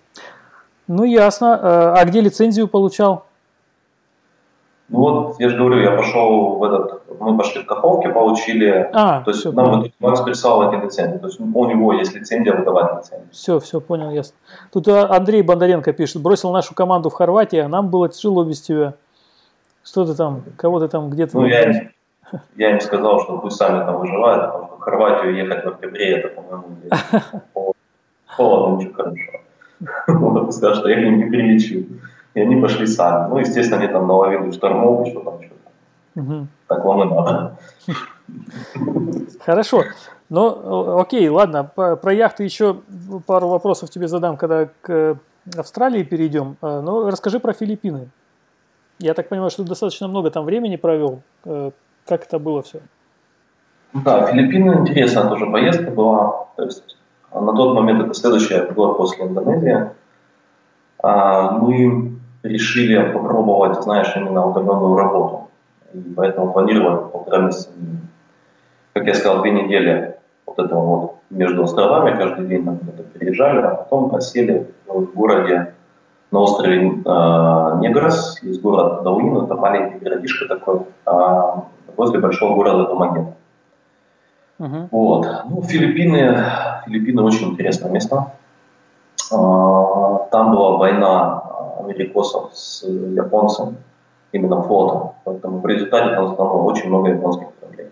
Ну, 0.89 1.05
ясно. 1.05 1.59
Э, 1.63 2.01
а 2.01 2.05
где 2.05 2.21
лицензию 2.21 2.67
получал? 2.67 3.27
Ну 4.91 4.99
вот, 4.99 5.37
я 5.39 5.49
же 5.49 5.57
говорю, 5.57 5.81
я 5.81 5.93
пошел 5.93 6.57
в 6.57 6.65
этот, 6.65 7.03
мы 7.21 7.39
пошли 7.39 7.63
в 7.63 7.67
Каховке, 7.67 8.09
получили, 8.09 8.91
а, 8.93 9.21
то 9.21 9.31
есть 9.31 9.41
все, 9.41 9.53
нам. 9.53 9.85
Макс 10.01 10.21
прислал 10.23 10.69
эти 10.69 10.83
лицензии, 10.83 11.19
то 11.19 11.29
есть 11.29 11.39
у 11.39 11.45
него 11.45 11.93
есть 11.93 12.13
лицензия 12.13 12.57
выдавать 12.57 12.97
лицензию. 12.97 13.29
Все, 13.31 13.61
все, 13.61 13.81
понял, 13.81 14.11
ясно. 14.11 14.35
Тут 14.73 14.89
э, 14.89 15.01
Андрей 15.01 15.43
Бондаренко 15.43 15.93
пишет, 15.93 16.21
бросил 16.21 16.51
нашу 16.51 16.75
команду 16.75 17.09
в 17.09 17.13
Хорватии, 17.13 17.59
а 17.59 17.69
нам 17.69 17.89
было 17.89 18.09
тяжело 18.09 18.43
без 18.43 18.61
тебя. 18.63 18.95
Что 19.85 20.05
ты 20.05 20.15
там, 20.15 20.43
кого 20.57 20.81
ты 20.81 20.89
там 20.89 21.11
где-то... 21.11 21.39
Ну, 21.39 21.47
я 21.47 21.63
им, 21.65 21.91
я 22.57 22.71
им 22.73 22.81
сказал, 22.81 23.21
что 23.23 23.39
пусть 23.39 23.57
сами 23.57 23.85
там 23.85 23.99
выживают, 23.99 24.47
потому 24.47 24.67
что 24.67 24.77
в 24.77 24.81
Хорватию 24.81 25.35
ехать 25.35 25.65
в 25.65 25.69
октябре, 25.69 26.19
это, 26.19 26.29
по-моему, 26.29 26.77
холодно, 28.27 28.77
ничего 28.77 28.95
хорошего. 28.95 29.41
Он 30.09 30.53
сказал, 30.53 30.75
что 30.75 30.89
я 30.89 30.97
к 30.97 30.99
ним 31.01 31.19
не 31.19 31.25
прилечу. 31.25 31.87
И 32.35 32.41
они 32.41 32.61
пошли 32.61 32.87
сами. 32.87 33.29
Ну, 33.29 33.39
естественно, 33.39 33.83
они 33.83 33.93
там 33.93 34.07
наловили 34.07 34.53
штормов, 34.53 35.09
что 35.09 35.21
там 35.21 35.43
что-то. 35.43 36.21
Угу. 36.21 36.47
Так 36.69 36.85
вам 36.85 37.03
и 37.03 37.15
надо. 37.15 37.57
Хорошо. 39.45 39.83
Ну, 40.29 40.99
окей, 41.01 41.29
ладно. 41.29 41.65
Про 41.65 42.13
яхты 42.13 42.45
еще 42.45 42.77
пару 43.27 43.49
вопросов 43.49 43.91
тебе 43.91 44.07
задам, 44.07 44.37
когда 44.37 44.69
к 44.81 45.19
Австралии 45.57 46.05
перейдем. 46.05 46.57
А, 46.61 46.81
ну, 46.81 47.11
расскажи 47.11 47.41
про 47.41 47.53
Филиппины. 47.53 48.11
Я 49.01 49.15
так 49.15 49.29
понимаю, 49.29 49.51
что 49.51 49.63
ты 49.63 49.69
достаточно 49.71 50.09
много 50.09 50.31
там 50.31 50.45
времени 50.45 50.77
провел. 50.77 51.23
Э, 51.47 51.71
как 52.07 52.25
это 52.25 52.39
было 52.39 52.63
все? 52.63 52.81
Да, 53.95 54.27
Филиппины 54.27 54.73
интересная 54.81 55.29
тоже 55.29 55.47
поездка 55.47 55.91
была. 55.91 56.49
То 56.57 56.65
есть 56.65 56.97
на 57.33 57.53
тот 57.55 57.75
момент 57.75 58.03
это 58.03 58.15
следующий 58.15 58.61
год 58.73 58.99
после 58.99 59.25
Индонезии. 59.25 59.91
А, 61.03 61.53
мы 61.53 62.13
решили 62.43 63.13
попробовать, 63.13 63.83
знаешь, 63.83 64.13
именно 64.17 64.47
удаленную 64.47 64.97
работу. 64.97 65.49
И 65.95 65.99
поэтому 66.15 66.53
планировали 66.53 67.11
полтора 67.11 67.47
месяца. 67.47 67.71
Как 68.93 69.07
я 69.07 69.15
сказал, 69.15 69.41
две 69.41 69.51
недели 69.53 70.17
вот 70.45 70.59
этого 70.59 70.85
вот 70.85 71.17
между 71.31 71.63
островами, 71.65 72.17
каждый 72.17 72.47
день 72.47 72.65
там 72.65 72.79
где-то 72.83 73.45
а 73.45 73.75
потом 73.77 74.15
осели 74.15 74.69
в 74.87 75.05
городе 75.15 75.75
на 76.31 76.41
острове 76.41 76.79
э, 76.79 77.79
Негрос, 77.81 78.41
есть 78.43 78.63
город 78.63 79.03
Дауин, 79.03 79.37
это 79.45 79.55
маленький 79.55 79.99
городишко 79.99 80.47
такой, 80.47 80.83
э, 81.07 81.11
возле 81.97 82.21
большого 82.21 82.55
города 82.55 82.87
Домагена. 82.87 83.35
Uh-huh. 84.59 84.89
Вот. 84.91 85.27
Ну, 85.49 85.63
Филиппины, 85.63 86.45
Филиппины 86.85 87.23
очень 87.23 87.51
интересное 87.51 87.91
место. 87.91 88.33
Э, 89.33 90.29
там 90.31 90.53
была 90.53 90.77
война 90.77 91.43
америкосов 91.81 92.51
с 92.55 92.83
японцем, 92.85 93.77
именно 94.33 94.63
флотом. 94.63 95.13
Поэтому 95.25 95.61
в 95.61 95.67
результате 95.67 96.15
там 96.15 96.29
затонуло 96.29 96.63
очень 96.63 96.89
много 96.89 97.11
японских 97.11 97.49
кораблей. 97.59 97.89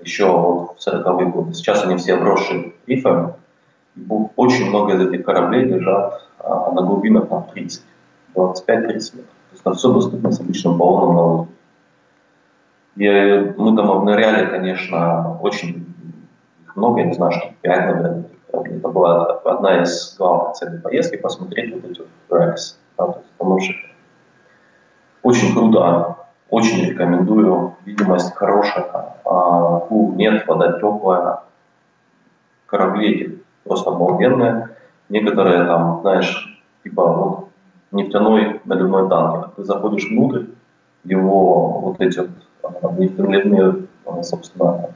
Еще 0.00 0.26
вот 0.26 0.78
в 0.78 0.88
40-е 0.88 1.26
годы. 1.26 1.54
Сейчас 1.54 1.84
они 1.84 1.96
все 1.96 2.14
обросшие 2.14 2.72
рифами. 2.86 3.34
Очень 4.36 4.70
много 4.70 4.94
из 4.94 5.08
этих 5.08 5.24
кораблей 5.24 5.64
лежат 5.64 6.26
а, 6.38 6.72
на 6.72 6.82
глубинах 6.82 7.30
на 7.30 7.42
30, 7.42 7.82
25-30 8.34 8.66
метров. 8.66 9.06
То 9.06 9.52
есть 9.52 9.64
на 9.64 9.74
все 9.74 9.92
доступно 9.92 10.32
с 10.32 10.40
обычным 10.40 10.78
баллоном 10.78 11.14
на 11.14 11.22
воздух. 11.22 11.48
И 12.96 13.08
мы 13.56 13.76
там 13.76 13.90
обныряли, 13.90 14.46
конечно, 14.46 15.38
очень 15.40 15.86
много, 16.74 17.00
я 17.00 17.06
не 17.06 17.14
знаю, 17.14 17.32
что 17.32 17.50
5, 17.60 17.86
наверное, 17.86 18.24
это 18.52 18.88
была 18.88 19.26
одна 19.44 19.82
из 19.82 20.14
главных 20.16 20.54
целей 20.54 20.78
поездки, 20.78 21.16
посмотреть 21.16 21.74
вот 21.74 21.90
эти 21.90 22.00
вот 22.00 22.08
wrecks, 22.30 22.76
да, 22.98 23.06
то 23.06 23.18
есть 23.18 23.32
тонувших. 23.38 23.76
Очень 25.22 25.54
круто, 25.54 26.16
очень 26.50 26.90
рекомендую, 26.90 27.76
видимость 27.84 28.34
хорошая, 28.34 29.16
а, 29.24 29.86
нет, 29.90 30.46
вода 30.46 30.72
теплая, 30.72 31.40
корабли 32.66 33.41
просто 33.64 33.90
обалденные. 33.90 34.70
Некоторые 35.08 35.64
там, 35.64 36.00
знаешь, 36.02 36.62
типа 36.82 37.06
вот 37.06 37.48
нефтяной 37.92 38.60
наливной 38.64 39.08
танкер. 39.08 39.50
Ты 39.56 39.64
заходишь 39.64 40.08
внутрь, 40.10 40.46
его 41.04 41.80
вот 41.80 42.00
эти 42.00 42.20
вот 42.20 42.30
а, 42.82 42.92
нефтяные, 42.92 43.86
а, 44.06 44.22
собственно, 44.22 44.90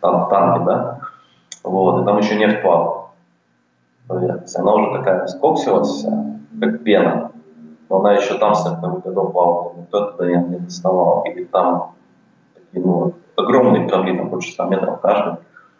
тан 0.00 0.28
танки, 0.28 0.64
да, 0.66 1.00
вот, 1.62 2.02
и 2.02 2.04
там 2.04 2.18
еще 2.18 2.36
нефть 2.36 2.62
плавает. 2.62 3.06
Она 4.08 4.74
уже 4.74 4.98
такая 4.98 5.26
скоксилась, 5.26 6.06
как 6.60 6.84
пена, 6.84 7.32
но 7.88 7.98
она 7.98 8.14
еще 8.14 8.38
там 8.38 8.54
с 8.54 8.62
40 8.62 9.02
годов 9.02 9.32
плавала, 9.32 9.72
никто 9.76 10.12
туда 10.12 10.26
не, 10.26 10.36
не 10.48 10.58
доставал. 10.58 11.24
Или 11.24 11.44
там 11.44 11.94
такие, 12.54 12.84
ну, 12.84 13.14
огромные 13.36 13.88
корабли, 13.88 14.16
там 14.16 14.28
больше 14.28 14.52
100 14.52 14.64
метров 14.66 15.00
каждый. 15.00 15.38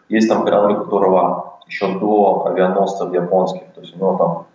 Есть 0.09 0.29
там 0.29 0.43
корабль, 0.43 0.73
у 0.73 0.83
которого 0.83 1.46
еще 1.67 1.99
до 1.99 2.45
авианосцев 2.47 3.13
японских, 3.13 3.73
то 3.73 3.81
есть 3.81 3.95
у 3.95 3.99
него 3.99 4.17
там 4.17 4.45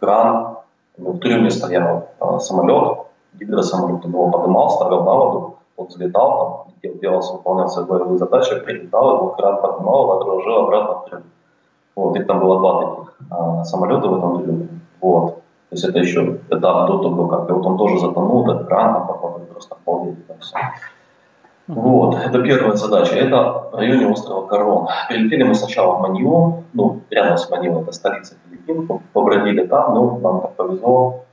кран, 0.00 0.56
у 0.98 1.12
в 1.12 1.18
трюме 1.18 1.50
стоял 1.50 2.08
а, 2.20 2.38
самолет, 2.38 2.98
гидросамолет, 3.34 4.04
он 4.04 4.10
его 4.10 4.30
поднимал, 4.30 4.70
ставил 4.70 5.04
на 5.04 5.14
воду, 5.14 5.56
он 5.76 5.86
взлетал, 5.86 6.64
там, 6.64 6.74
летел, 6.74 7.00
делал, 7.00 7.36
выполнял 7.36 7.68
свои 7.68 7.86
боевые 7.86 8.18
задачи, 8.18 8.60
прилетал, 8.60 9.16
его 9.16 9.28
кран 9.30 9.60
поднимал, 9.60 10.12
отгружал 10.12 10.64
обратно 10.64 10.94
в 10.94 11.04
трюм. 11.06 11.22
Вот, 11.94 12.16
их 12.16 12.26
там 12.26 12.40
было 12.40 12.58
два 12.58 12.84
таких 12.84 13.18
а, 13.30 13.64
самолета 13.64 14.08
в 14.08 14.18
этом 14.18 14.42
трюме. 14.42 14.68
Вот. 15.00 15.34
То 15.68 15.74
есть 15.74 15.84
это 15.84 15.98
еще 15.98 16.38
этап 16.48 16.86
до 16.86 16.98
того, 16.98 17.26
как 17.26 17.50
и 17.50 17.52
вот 17.52 17.66
он 17.66 17.76
тоже 17.76 17.98
затонул, 17.98 18.48
этот 18.48 18.68
кран, 18.68 18.96
а 18.96 19.00
потом 19.00 19.46
просто 19.46 19.76
обалдеть. 19.84 20.18
Все. 20.40 20.56
Вот, 21.68 22.16
это 22.16 22.42
первая 22.42 22.76
задача. 22.76 23.16
Это 23.16 23.68
в 23.72 23.74
районе 23.74 24.08
острова 24.08 24.46
Корон. 24.46 24.88
Прилетели 25.08 25.42
мы 25.42 25.54
сначала 25.54 25.96
в 25.96 26.00
Маньо, 26.00 26.62
ну, 26.72 27.00
рядом 27.10 27.38
с 27.38 27.50
Маньо, 27.50 27.82
это 27.82 27.92
столица 27.92 28.36
Филиппин, 28.44 29.00
побродили 29.12 29.66
там, 29.66 29.94
но 29.94 30.18
нам 30.18 30.40
так 30.42 30.54
повезло, 30.54 31.24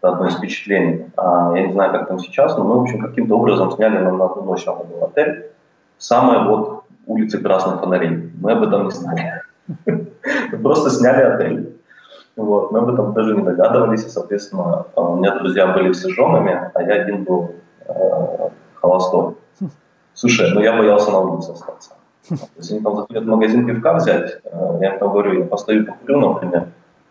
это 0.00 0.12
одно 0.14 0.28
из 0.28 0.36
впечатлений. 0.36 1.06
А, 1.16 1.52
я 1.54 1.66
не 1.66 1.72
знаю, 1.72 1.92
как 1.92 2.08
там 2.08 2.18
сейчас, 2.18 2.56
но 2.56 2.64
мы, 2.64 2.78
в 2.78 2.82
общем, 2.82 3.00
каким-то 3.00 3.36
образом 3.36 3.70
сняли 3.70 3.98
нам 3.98 4.16
на 4.16 4.26
одну 4.26 4.44
ночь 4.44 4.64
надо 4.64 4.84
был 4.84 5.04
отель. 5.04 5.50
Самая 5.98 6.48
вот 6.48 6.84
улицы 7.06 7.38
Красных 7.38 7.80
Фонарей. 7.80 8.32
Мы 8.40 8.52
об 8.52 8.62
этом 8.62 8.84
не 8.84 8.90
знали. 8.90 9.42
Просто 10.62 10.88
сняли 10.90 11.22
отель. 11.22 11.76
Вот, 12.34 12.72
мы 12.72 12.78
об 12.78 12.88
этом 12.88 13.12
даже 13.12 13.36
не 13.36 13.42
догадывались, 13.42 14.06
и, 14.06 14.08
соответственно, 14.08 14.86
у 14.96 15.16
меня 15.16 15.36
друзья 15.38 15.66
были 15.66 15.92
все 15.92 16.08
женами, 16.08 16.70
а 16.72 16.82
я 16.82 17.02
один 17.02 17.24
был 17.24 17.52
э, 17.86 18.48
холостой. 18.80 19.34
Слушай, 20.14 20.52
ну 20.52 20.60
я 20.60 20.76
боялся 20.76 21.10
на 21.10 21.20
улице 21.20 21.52
остаться. 21.52 21.90
То 22.28 22.36
есть 22.56 22.70
они 22.70 22.80
там 22.80 22.96
заходят 22.96 23.24
в 23.24 23.26
магазин 23.26 23.66
пивка 23.66 23.94
взять, 23.94 24.40
э, 24.44 24.78
я 24.80 24.92
им 24.92 24.98
там 24.98 25.10
говорю, 25.10 25.40
я 25.40 25.44
постою 25.44 25.84
покурю, 25.86 26.20
например, 26.20 26.68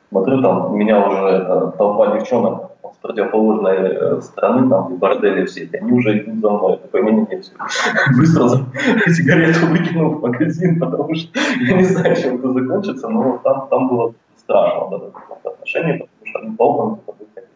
смотрю, 0.10 0.42
там 0.42 0.78
меня 0.78 1.06
уже 1.06 1.46
э, 1.48 1.72
толпа 1.78 2.18
девчонок 2.18 2.72
с 2.84 2.98
противоположной 3.02 3.78
э, 3.78 4.22
стороны, 4.22 4.70
там, 4.70 4.96
в 4.96 4.98
борделе 5.00 5.46
все 5.46 5.64
эти, 5.64 5.76
они 5.76 5.92
уже 5.92 6.20
идут 6.20 6.40
за 6.40 6.50
мной, 6.50 6.78
такой, 6.78 7.04
не, 7.04 7.12
не, 7.12 7.28
не, 7.30 7.42
все. 7.42 7.52
Быстро 8.18 8.50
сигарету 9.12 9.68
выкинул 9.68 10.16
в 10.16 10.22
магазин, 10.22 10.80
потому 10.80 11.14
что 11.16 11.40
я 11.60 11.78
не 11.78 11.84
знаю, 11.84 12.16
чем 12.16 12.38
это 12.38 12.54
закончится, 12.54 13.10
но 13.10 13.38
там, 13.44 13.68
там 13.70 13.90
было 13.90 14.14
страшно 14.38 14.98
да, 14.98 14.98
в 15.44 15.48
отношении, 15.48 15.98
потому 15.98 16.26
что 16.26 16.40
они 16.40 16.56
толпами 16.56 16.96
типа 16.96 17.14
выходили. 17.20 17.48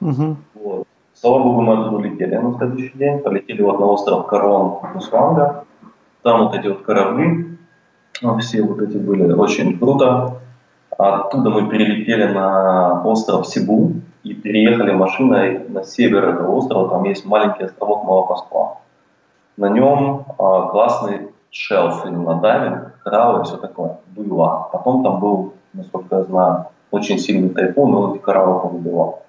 Угу. 0.00 0.36
Вот. 0.54 0.86
Слава 1.24 1.42
богу, 1.42 1.62
мы 1.62 1.72
оттуда 1.72 1.96
улетели 1.96 2.36
на 2.36 2.52
следующий 2.58 2.98
день. 2.98 3.20
Полетели 3.20 3.62
вот 3.62 3.80
на 3.80 3.86
остров 3.86 4.26
Корон 4.26 4.80
Мусланга. 4.92 5.64
Там 6.20 6.44
вот 6.44 6.54
эти 6.54 6.66
вот 6.66 6.82
корабли, 6.82 7.56
ну, 8.20 8.38
все 8.40 8.62
вот 8.62 8.82
эти 8.82 8.98
были 8.98 9.32
очень 9.32 9.78
круто. 9.78 10.42
Оттуда 10.98 11.48
мы 11.48 11.70
перелетели 11.70 12.30
на 12.30 13.02
остров 13.04 13.46
Сибу 13.46 13.92
и 14.22 14.34
переехали 14.34 14.92
машиной 14.92 15.66
на 15.66 15.82
север 15.82 16.28
этого 16.28 16.56
острова. 16.56 16.90
Там 16.90 17.04
есть 17.04 17.24
маленький 17.24 17.64
островок 17.64 18.04
Малопасква. 18.04 18.80
На 19.56 19.70
нем 19.70 20.26
а, 20.38 20.68
классный 20.68 21.30
шелф 21.50 22.04
именно 22.04 22.34
дайвинг, 22.34 23.00
кораллы 23.02 23.44
все 23.44 23.56
такое. 23.56 23.96
Было. 24.14 24.68
Потом 24.70 25.02
там 25.02 25.20
был, 25.20 25.54
насколько 25.72 26.16
я 26.16 26.22
знаю, 26.24 26.66
очень 26.90 27.18
сильный 27.18 27.48
тайфун, 27.48 27.94
и 27.94 27.96
он 27.96 28.12
эти 28.12 28.20
кораллы 28.20 28.60
повыбивал. 28.60 29.23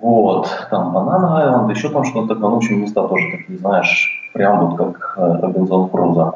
Вот, 0.00 0.48
там 0.70 0.92
Банан 0.92 1.24
Айленд, 1.24 1.70
еще 1.70 1.88
там 1.88 2.04
что-то 2.04 2.34
такое, 2.34 2.50
ну, 2.50 2.54
в 2.54 2.58
общем, 2.58 2.82
места 2.82 3.08
тоже 3.08 3.30
такие, 3.30 3.58
знаешь, 3.58 4.30
прям 4.34 4.66
вот 4.66 4.76
как 4.76 5.14
э, 5.16 5.40
Робинзон 5.40 5.88
Круза, 5.88 6.34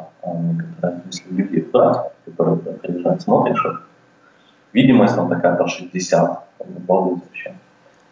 если 1.06 1.34
людей 1.34 1.68
брать, 1.70 2.12
которые 2.24 2.56
приезжают, 2.56 3.20
смотришь 3.22 3.64
видимость 4.72 5.16
там 5.16 5.28
такая 5.28 5.56
по 5.56 5.68
60, 5.68 6.42
там, 6.58 6.68
балдеть 6.86 7.24
вообще, 7.24 7.54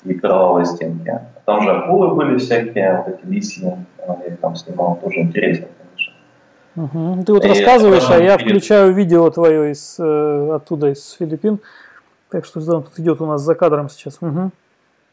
и 0.04 0.14
кровавые 0.14 0.66
стенки. 0.66 1.20
Там 1.44 1.62
же 1.62 1.70
акулы 1.70 2.14
были 2.14 2.36
всякие, 2.36 3.04
вот 3.04 3.14
эти 3.14 3.26
лисьи, 3.26 3.74
я 3.98 4.14
их 4.26 4.40
там 4.40 4.54
снимал, 4.54 4.98
тоже 5.02 5.20
интересно, 5.20 5.68
конечно. 5.78 6.12
Угу. 6.76 7.24
Ты 7.24 7.32
вот 7.32 7.44
и 7.44 7.48
рассказываешь, 7.48 8.10
а 8.10 8.18
я 8.18 8.36
включаю 8.36 8.92
видео 8.92 9.30
твое 9.30 9.72
из, 9.72 9.96
э, 9.98 10.50
оттуда, 10.54 10.90
из 10.90 11.12
Филиппин, 11.12 11.58
так 12.30 12.44
что 12.44 12.60
да, 12.60 12.80
тут 12.80 12.98
идет 12.98 13.20
у 13.20 13.26
нас 13.26 13.40
за 13.40 13.54
кадром 13.54 13.88
сейчас. 13.88 14.18
Угу. 14.20 14.50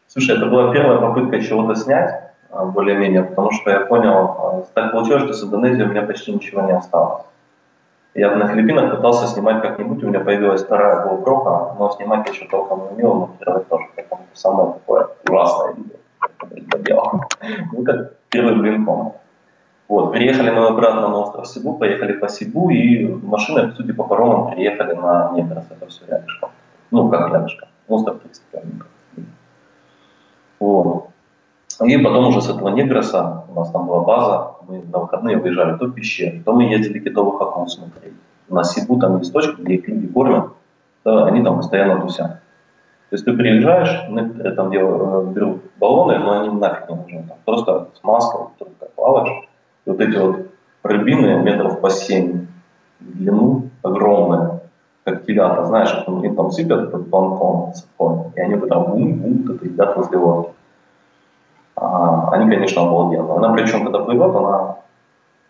Слушай, 0.07 0.37
это 0.37 0.45
была 0.45 0.71
первая 0.71 0.99
попытка 0.99 1.41
чего-то 1.41 1.75
снять, 1.75 2.31
а, 2.51 2.65
более-менее, 2.65 3.23
потому 3.23 3.51
что 3.51 3.69
я 3.69 3.81
понял, 3.81 4.13
а, 4.13 4.65
так 4.73 4.91
получилось, 4.91 5.23
что 5.23 5.33
с 5.33 5.43
Индонезией 5.43 5.87
у 5.87 5.89
меня 5.89 6.03
почти 6.03 6.31
ничего 6.31 6.61
не 6.61 6.73
осталось. 6.73 7.23
Я 8.13 8.33
на 8.33 8.47
Филиппинах 8.47 8.95
пытался 8.95 9.27
снимать 9.27 9.61
как-нибудь, 9.61 10.01
у 10.03 10.07
меня 10.07 10.21
появилась 10.21 10.63
вторая 10.63 11.05
GoPro, 11.05 11.75
но 11.77 11.91
снимать 11.97 12.25
я 12.27 12.33
еще 12.33 12.47
толком 12.47 12.83
не 12.83 12.93
умел, 12.93 13.15
монтировать 13.15 13.67
тоже, 13.67 13.85
потому 13.95 14.21
что 14.31 14.39
самое 14.39 14.73
такое 14.73 15.07
ужасное 15.27 15.75
видео. 16.49 17.21
Ну, 17.73 17.83
как 17.83 18.13
первый 18.29 18.55
блинком. 18.55 19.15
Вот, 19.87 20.13
приехали 20.13 20.49
мы 20.49 20.67
обратно 20.67 21.09
на 21.09 21.17
остров 21.17 21.47
Сибу, 21.47 21.73
поехали 21.73 22.13
по 22.13 22.29
Сибу, 22.29 22.69
и 22.69 23.05
машины, 23.05 23.73
судя 23.75 23.93
по 23.93 24.03
паромам, 24.03 24.51
приехали 24.51 24.93
на 24.93 25.31
Негрос, 25.33 25.65
это 25.69 25.85
все 25.87 26.05
рядышком. 26.07 26.49
Ну, 26.91 27.09
как 27.09 27.31
рядышком, 27.31 27.67
остров 27.87 28.19
30 28.21 28.43
километров. 28.51 28.87
Вот. 30.59 31.07
И 31.83 31.97
потом 31.97 32.27
уже 32.27 32.41
с 32.41 32.49
этого 32.49 32.69
Негроса, 32.69 33.43
у 33.49 33.53
нас 33.53 33.71
там 33.71 33.87
была 33.87 34.01
база, 34.01 34.51
мы 34.67 34.81
на 34.91 34.99
выходные 34.99 35.37
выезжали 35.37 35.77
то 35.77 35.87
в 35.87 35.93
пещеры, 35.93 36.41
то 36.43 36.53
мы 36.53 36.63
ездили 36.63 36.99
китовых 36.99 37.41
акул 37.41 37.67
смотреть. 37.67 38.13
На 38.47 38.63
Сибу 38.63 38.97
там 38.99 39.17
есть 39.17 39.33
точка, 39.33 39.61
где 39.61 39.75
их 39.75 39.87
люди 39.87 40.07
кормят, 40.07 40.45
то 41.03 41.25
они 41.25 41.43
там 41.43 41.57
постоянно 41.57 41.99
тусят. 42.01 42.39
То 43.09 43.13
есть 43.13 43.25
ты 43.25 43.33
приезжаешь, 43.33 44.09
некоторые 44.09 44.55
там 44.55 44.71
делают, 44.71 45.29
э, 45.29 45.33
берут 45.33 45.61
баллоны, 45.77 46.17
но 46.17 46.41
они 46.41 46.49
нафиг 46.49 46.89
не 46.89 46.95
нужны. 46.95 47.25
Там 47.27 47.37
просто 47.45 47.89
с 47.93 48.03
маской 48.03 48.47
только 48.57 48.85
плаваешь. 48.95 49.47
И 49.85 49.89
вот 49.89 49.99
эти 49.99 50.17
вот 50.17 50.47
рыбины 50.83 51.41
метров 51.41 51.81
по 51.81 51.89
7 51.89 52.47
в 52.99 53.17
длину, 53.17 53.69
огромные, 53.83 54.61
как 55.05 55.23
телята, 55.25 55.65
знаешь, 55.65 56.03
они 56.07 56.35
там 56.35 56.51
сыпят 56.51 56.91
планктон 57.09 57.73
с 57.73 57.87
и 58.35 58.39
они 58.41 58.55
вот 58.55 58.67
там 58.67 58.91
бум-бум, 58.91 59.55
это 59.55 59.65
едят 59.65 59.95
возле 59.95 60.17
лодки. 60.17 60.53
А, 61.75 62.31
они, 62.31 62.49
конечно, 62.49 62.81
обалденные. 62.81 63.35
Она 63.37 63.53
причем, 63.53 63.83
когда 63.83 63.99
плывет, 63.99 64.35
она 64.35 64.77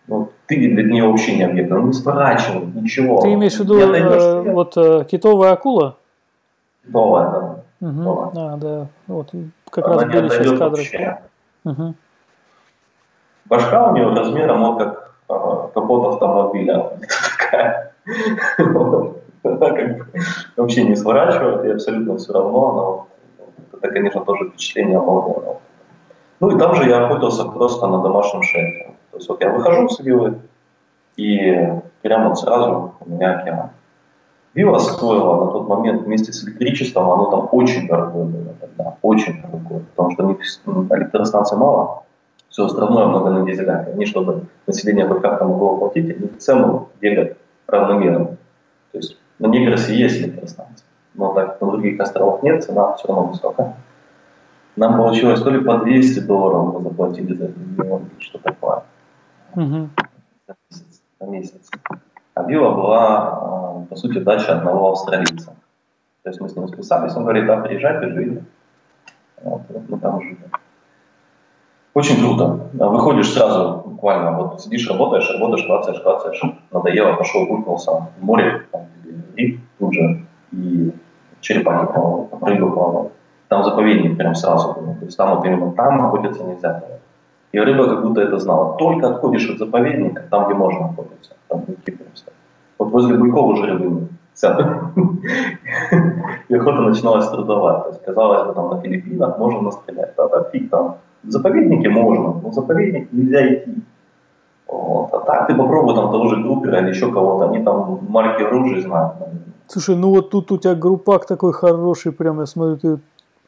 ну, 0.08 0.28
ты 0.46 0.56
для 0.56 0.84
нее 0.84 1.08
вообще 1.08 1.36
не 1.36 1.42
объект, 1.42 1.72
она 1.72 1.82
не 1.82 1.92
сворачивает, 1.92 2.74
ничего. 2.74 3.20
Ты 3.22 3.32
имеешь 3.32 3.56
в 3.56 3.60
виду 3.60 3.78
э, 3.80 4.52
вот 4.52 4.76
э, 4.76 5.04
китовая 5.10 5.52
акула? 5.52 5.96
Китовая, 6.84 7.30
да. 7.30 7.88
Угу. 7.88 7.98
Китовая. 7.98 8.30
А, 8.36 8.56
да. 8.56 8.86
Вот 9.08 9.30
как 9.70 9.86
она 9.86 9.94
раз 9.96 10.04
были 10.04 10.28
сейчас 10.28 10.58
кадры. 10.58 11.18
Угу. 11.64 11.94
Башка 13.46 13.90
у 13.90 13.94
нее 13.94 14.08
размером 14.14 14.60
вот 14.60 14.78
как 14.78 15.14
э, 15.28 15.68
капот 15.74 16.14
автомобиля. 16.14 16.92
Такая. 17.38 17.92
Она 19.48 19.70
как 19.74 19.98
бы 19.98 20.06
вообще 20.56 20.84
не 20.84 20.96
сворачивает, 20.96 21.64
и 21.64 21.70
абсолютно 21.70 22.16
все 22.16 22.32
равно. 22.32 23.06
Она, 23.38 23.46
это, 23.72 23.92
конечно, 23.92 24.24
тоже 24.24 24.50
впечатление 24.50 24.98
обалденное. 24.98 25.56
Ну 26.40 26.54
и 26.54 26.58
там 26.58 26.74
же 26.74 26.88
я 26.88 27.06
охотился 27.06 27.44
просто 27.44 27.86
на 27.86 28.02
домашнем 28.02 28.42
шельфе. 28.42 28.94
То 29.10 29.16
есть 29.16 29.28
вот 29.28 29.40
я 29.40 29.50
выхожу 29.50 29.88
с 29.88 30.00
виллы, 30.00 30.38
и 31.16 31.72
прямо 32.02 32.34
сразу 32.34 32.94
у 33.00 33.10
меня 33.10 33.38
океан. 33.38 33.70
Вилла 34.54 34.78
стоила 34.78 35.44
на 35.44 35.52
тот 35.52 35.68
момент 35.68 36.02
вместе 36.02 36.32
с 36.32 36.44
электричеством, 36.44 37.10
оно 37.10 37.30
там 37.30 37.48
очень 37.52 37.86
дорогое 37.86 38.24
было 38.24 38.54
тогда, 38.58 38.96
очень 39.02 39.42
дорогое, 39.42 39.82
потому 39.94 40.38
что 40.40 40.96
электростанций 40.96 41.58
мало, 41.58 42.04
все 42.48 42.64
остальное 42.64 43.06
много 43.06 43.30
на 43.30 43.44
дизелях. 43.44 43.86
Они, 43.88 44.06
чтобы 44.06 44.44
население 44.66 45.06
хоть 45.06 45.20
как-то 45.20 45.44
могло 45.44 45.76
платить, 45.76 46.16
они 46.16 46.28
цену 46.38 46.88
делят 47.02 47.36
равномерно. 47.66 48.35
На 49.38 49.48
Негросе 49.48 49.94
есть 49.94 50.20
электростанция, 50.20 50.86
но 51.14 51.34
так 51.34 51.60
на 51.60 51.70
других 51.70 52.00
островах 52.00 52.42
нет, 52.42 52.64
цена 52.64 52.94
все 52.94 53.08
равно 53.08 53.24
высокая. 53.24 53.76
Нам 54.76 54.96
получилось 54.96 55.42
то 55.42 55.50
ли 55.50 55.60
по 55.60 55.78
200 55.78 56.20
долларов 56.20 56.74
мы 56.74 56.82
заплатили 56.82 57.34
за 57.34 57.48
миллион, 57.48 58.10
что 58.18 58.38
такое. 58.38 58.82
Угу. 59.54 59.88
На 61.20 61.26
месяц. 61.26 61.70
А 62.34 62.42
вилла 62.42 62.74
была, 62.74 63.16
а, 63.18 63.86
по 63.88 63.96
сути, 63.96 64.18
дача 64.18 64.58
одного 64.58 64.92
австралийца. 64.92 65.54
То 66.22 66.30
есть 66.30 66.40
мы 66.40 66.48
с 66.48 66.56
ним 66.56 66.68
списались, 66.68 67.16
он 67.16 67.22
говорит, 67.22 67.46
да, 67.46 67.56
приезжай, 67.58 68.00
ты 68.00 68.12
живи. 68.12 68.42
Вот, 69.42 69.62
мы 69.88 69.98
там 69.98 70.20
жили. 70.20 70.38
Очень 71.94 72.20
круто. 72.20 72.68
Выходишь 72.74 73.32
сразу, 73.32 73.82
буквально, 73.86 74.32
вот 74.32 74.60
сидишь, 74.60 74.86
работаешь, 74.88 75.30
работаешь, 75.30 75.64
клацаешь, 75.66 76.00
клацаешь, 76.02 76.42
надоело, 76.70 77.16
пошел, 77.16 77.46
булькнулся 77.46 77.90
в 78.18 78.22
море, 78.22 78.66
там 78.70 78.86
риф 79.36 79.60
тут 79.78 79.94
же, 79.94 80.26
и 80.52 80.92
черепахи 81.40 81.92
плавают, 81.92 82.30
рыбы 82.42 82.72
плавают. 82.72 83.12
Там 83.48 83.64
заповедник 83.64 84.16
прям 84.16 84.34
сразу 84.34 84.74
был. 84.74 84.94
То 84.94 85.04
есть 85.04 85.16
там 85.16 85.36
вот 85.36 85.46
именно 85.46 85.72
там 85.72 86.06
охотиться 86.06 86.44
нельзя. 86.44 86.82
И 87.52 87.58
рыба 87.58 87.88
как 87.88 88.02
будто 88.02 88.20
это 88.20 88.38
знала. 88.38 88.76
Только 88.76 89.08
отходишь 89.08 89.48
от 89.48 89.58
заповедника, 89.58 90.24
там, 90.30 90.46
где 90.46 90.54
можно 90.54 90.86
охотиться, 90.86 91.34
там 91.48 91.60
буйки 91.60 91.92
прям 91.92 92.10
Вот 92.78 92.90
возле 92.90 93.16
буйков 93.16 93.46
уже 93.46 93.66
рыбы 93.66 93.90
нет. 93.90 94.10
И 96.48 96.54
охота 96.54 96.82
начиналась 96.82 97.28
трудовая. 97.28 97.80
То 97.80 97.88
есть, 97.88 98.04
казалось 98.04 98.46
бы, 98.46 98.54
там 98.54 98.70
на 98.70 98.80
Филиппинах 98.80 99.38
можно 99.38 99.62
настрелять. 99.62 100.14
Да, 100.16 100.28
да, 100.28 100.44
фиг 100.50 100.70
там. 100.70 100.96
В 101.22 101.30
заповеднике 101.30 101.88
можно, 101.88 102.40
но 102.42 102.50
в 102.50 102.52
заповедник 102.52 103.12
нельзя 103.12 103.54
идти. 103.54 103.82
Вот. 104.66 105.12
А 105.12 105.20
так 105.20 105.46
ты 105.46 105.54
попробуй 105.54 105.94
там 105.94 106.10
того 106.10 106.28
же 106.28 106.42
группера 106.42 106.80
или 106.80 106.90
еще 106.90 107.12
кого-то, 107.12 107.48
они 107.48 107.62
там 107.62 108.00
марки 108.08 108.42
оружия 108.42 108.82
знают. 108.82 109.14
Слушай, 109.68 109.96
ну 109.96 110.10
вот 110.10 110.30
тут 110.30 110.52
у 110.52 110.58
тебя 110.58 110.74
группак 110.74 111.26
такой 111.26 111.52
хороший, 111.52 112.12
прям, 112.12 112.40
я 112.40 112.46
смотрю, 112.46 112.76
ты 112.76 112.98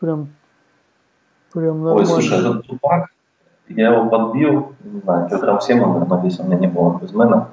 прям, 0.00 0.28
прям 1.52 1.82
нормально. 1.82 2.00
Ой, 2.00 2.06
слушай, 2.06 2.38
этот 2.38 2.66
группак, 2.66 3.10
я 3.68 3.92
его 3.92 4.08
подбил, 4.08 4.72
не 4.82 5.00
знаю, 5.00 5.28
килограмм 5.28 5.60
7 5.60 5.82
он, 5.82 6.20
весь 6.22 6.40
у 6.40 6.44
меня 6.44 6.58
не 6.58 6.66
было 6.66 6.98
безмена. 6.98 7.48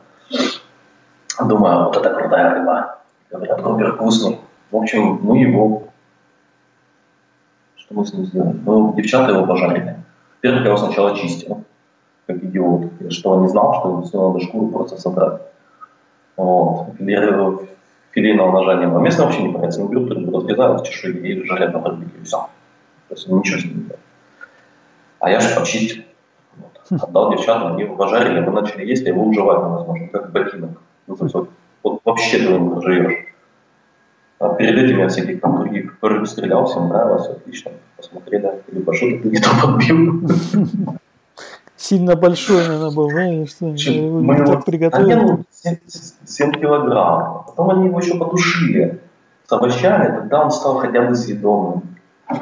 Думаю, 1.43 1.85
вот 1.85 1.97
это 1.97 2.09
крутая 2.13 2.55
рыба. 2.55 2.99
Говорят, 3.29 3.61
группер 3.61 3.95
вкусный. 3.95 4.39
В 4.71 4.77
общем, 4.77 5.19
мы 5.21 5.37
его... 5.37 5.83
Что 7.75 7.95
мы 7.95 8.05
с 8.05 8.13
ним 8.13 8.25
сделали? 8.25 8.59
Ну, 8.65 8.93
девчата 8.95 9.33
его 9.33 9.45
пожарили. 9.45 9.97
Во-первых, 10.37 10.61
я 10.61 10.67
его 10.67 10.77
сначала 10.77 11.15
чистил, 11.15 11.63
как 12.27 12.43
идиот. 12.43 13.11
Что, 13.11 13.41
не 13.41 13.47
знал, 13.47 13.73
что 13.79 14.03
с 14.03 14.13
него 14.13 14.29
надо 14.29 14.45
шкуру 14.45 14.67
просто 14.67 14.97
содрать. 14.97 15.41
Вот. 16.37 16.95
Филейного 16.97 18.51
ножа 18.51 18.75
не 18.75 18.87
было. 18.87 18.99
Местные 18.99 19.25
вообще 19.25 19.43
не 19.43 19.49
боятся. 19.49 19.81
Они 19.81 19.89
берут 19.89 20.09
разрезают 20.11 20.83
чешуи 20.85 21.17
и 21.17 21.45
жарят 21.45 21.73
на 21.73 21.79
барбекю. 21.79 22.23
Все. 22.23 22.37
То 23.09 23.15
есть 23.15 23.27
ничего 23.27 23.59
с 23.59 23.65
ним 23.65 23.73
не 23.73 23.83
делают. 23.83 23.99
А 25.19 25.29
я 25.29 25.39
же 25.39 25.55
почистил. 25.55 26.03
Вот. 26.55 26.81
Отдал 27.03 27.31
девчатам, 27.31 27.73
они 27.73 27.83
его 27.83 27.95
пожарили, 27.95 28.39
мы 28.39 28.51
начали 28.51 28.85
есть, 28.85 29.05
а 29.05 29.09
его 29.09 29.23
уживать 29.23 29.57
невозможно, 29.57 30.07
как 30.07 30.31
ботинок. 30.31 30.81
Ну, 31.07 31.15
то 31.15 31.25
есть 31.25 31.35
вот, 31.35 31.49
вот 31.83 31.99
вообще 32.05 32.37
ты 32.37 32.43
его 32.45 32.81
живешь. 32.81 33.25
А 34.39 34.53
перед 34.53 34.77
этим 34.77 34.99
я 34.99 35.07
всяких 35.07 35.41
там 35.41 35.57
других 35.57 35.97
рыб 36.01 36.27
стрелял, 36.27 36.65
всем 36.65 36.89
нравилось, 36.89 37.27
отлично. 37.27 37.71
Посмотрели, 37.97 38.61
либо 38.71 38.93
что-то 38.93 39.23
ты 39.23 39.29
не 39.29 39.37
то 39.37 39.49
подбил. 39.61 40.21
Сильно 41.87 42.15
большой, 42.15 42.63
наверное, 42.63 42.89
был, 42.89 43.11
да? 43.11 43.45
Что, 43.45 43.65
мы 43.65 44.35
его 44.35 44.53
так 44.53 44.65
приготовили. 44.65 45.13
А 45.13 45.21
ну, 45.21 45.43
7, 45.51 45.77
7 46.25 46.51
килограмм. 46.53 47.43
Потом 47.45 47.69
они 47.69 47.85
его 47.89 47.99
еще 47.99 48.17
потушили 48.17 48.99
с 49.45 49.51
овощами, 49.51 50.07
тогда 50.07 50.45
он 50.45 50.49
стал 50.49 50.79
хотя 50.79 51.03
бы 51.03 51.13
съедобным. 51.13 51.83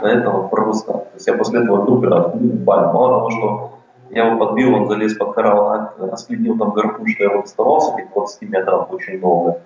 До 0.02 0.08
этого 0.08 0.48
просто. 0.48 0.94
То 0.94 1.10
есть 1.16 1.28
я 1.28 1.34
после 1.34 1.62
этого 1.62 1.84
группера 1.84 2.24
отбил 2.24 2.52
буквально. 2.54 2.94
Мало 2.94 3.10
того, 3.10 3.32
что 3.32 3.80
я 4.12 4.28
его 4.28 4.46
подбил, 4.46 4.76
он 4.76 4.88
залез 4.88 5.14
под 5.16 5.36
коралл, 5.36 5.89
распледил 6.00 6.58
там 6.58 6.72
гарпун, 6.72 7.06
что 7.06 7.24
я 7.24 7.30
его 7.30 7.41
доставался, 7.41 7.91
как 7.98 8.14
20 8.14 8.41
метров, 8.44 8.91
очень 8.91 9.20
долго. 9.20 9.60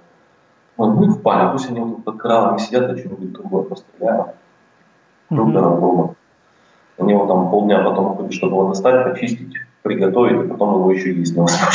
Он, 0.77 0.95
ну 0.95 1.11
в 1.11 1.21
пале, 1.21 1.51
пусть 1.51 1.69
они 1.69 1.81
вот 1.81 2.03
под 2.03 2.17
кораллами 2.17 2.57
сидят, 2.57 2.89
я 2.89 2.97
что-нибудь 2.97 3.31
другое 3.31 3.61
постреляю. 3.61 4.29
Группером 5.29 5.79
дома. 5.79 6.15
У 6.97 7.05
него 7.05 7.27
там 7.27 7.51
полдня 7.51 7.83
потом 7.83 8.31
чтобы 8.31 8.55
его 8.55 8.69
достать, 8.69 9.03
почистить, 9.03 9.53
приготовить, 9.87 10.45
и 10.45 10.47
потом 10.47 10.75
его 10.75 10.91
еще 10.91 11.13
есть 11.13 11.35
невозможно. 11.35 11.67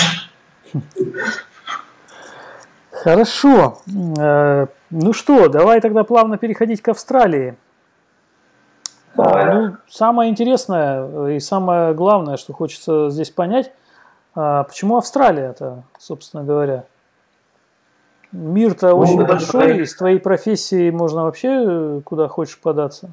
Хорошо. 2.90 3.78
Э, 4.18 4.66
ну 4.90 5.12
что, 5.12 5.48
давай 5.48 5.80
тогда 5.80 6.04
плавно 6.04 6.38
переходить 6.38 6.82
к 6.82 6.88
Австралии. 6.88 7.56
Давай. 9.16 9.54
Ну, 9.54 9.76
самое 9.88 10.30
интересное 10.30 11.28
и 11.28 11.40
самое 11.40 11.94
главное, 11.94 12.36
что 12.36 12.52
хочется 12.52 13.10
здесь 13.10 13.30
понять, 13.30 13.72
а 14.34 14.62
почему 14.64 14.96
Австралия-то, 14.96 15.82
собственно 15.98 16.44
говоря? 16.44 16.84
Мир-то 18.30 18.90
Ну, 18.90 18.96
очень 18.98 19.20
это 19.20 19.32
большой, 19.34 19.50
правильно. 19.60 19.82
и 19.82 19.84
с 19.86 19.94
твоей 19.94 20.18
профессией 20.18 20.90
можно 20.90 21.24
вообще 21.24 21.48
э, 21.48 22.00
куда 22.02 22.28
хочешь 22.28 22.58
податься. 22.58 23.10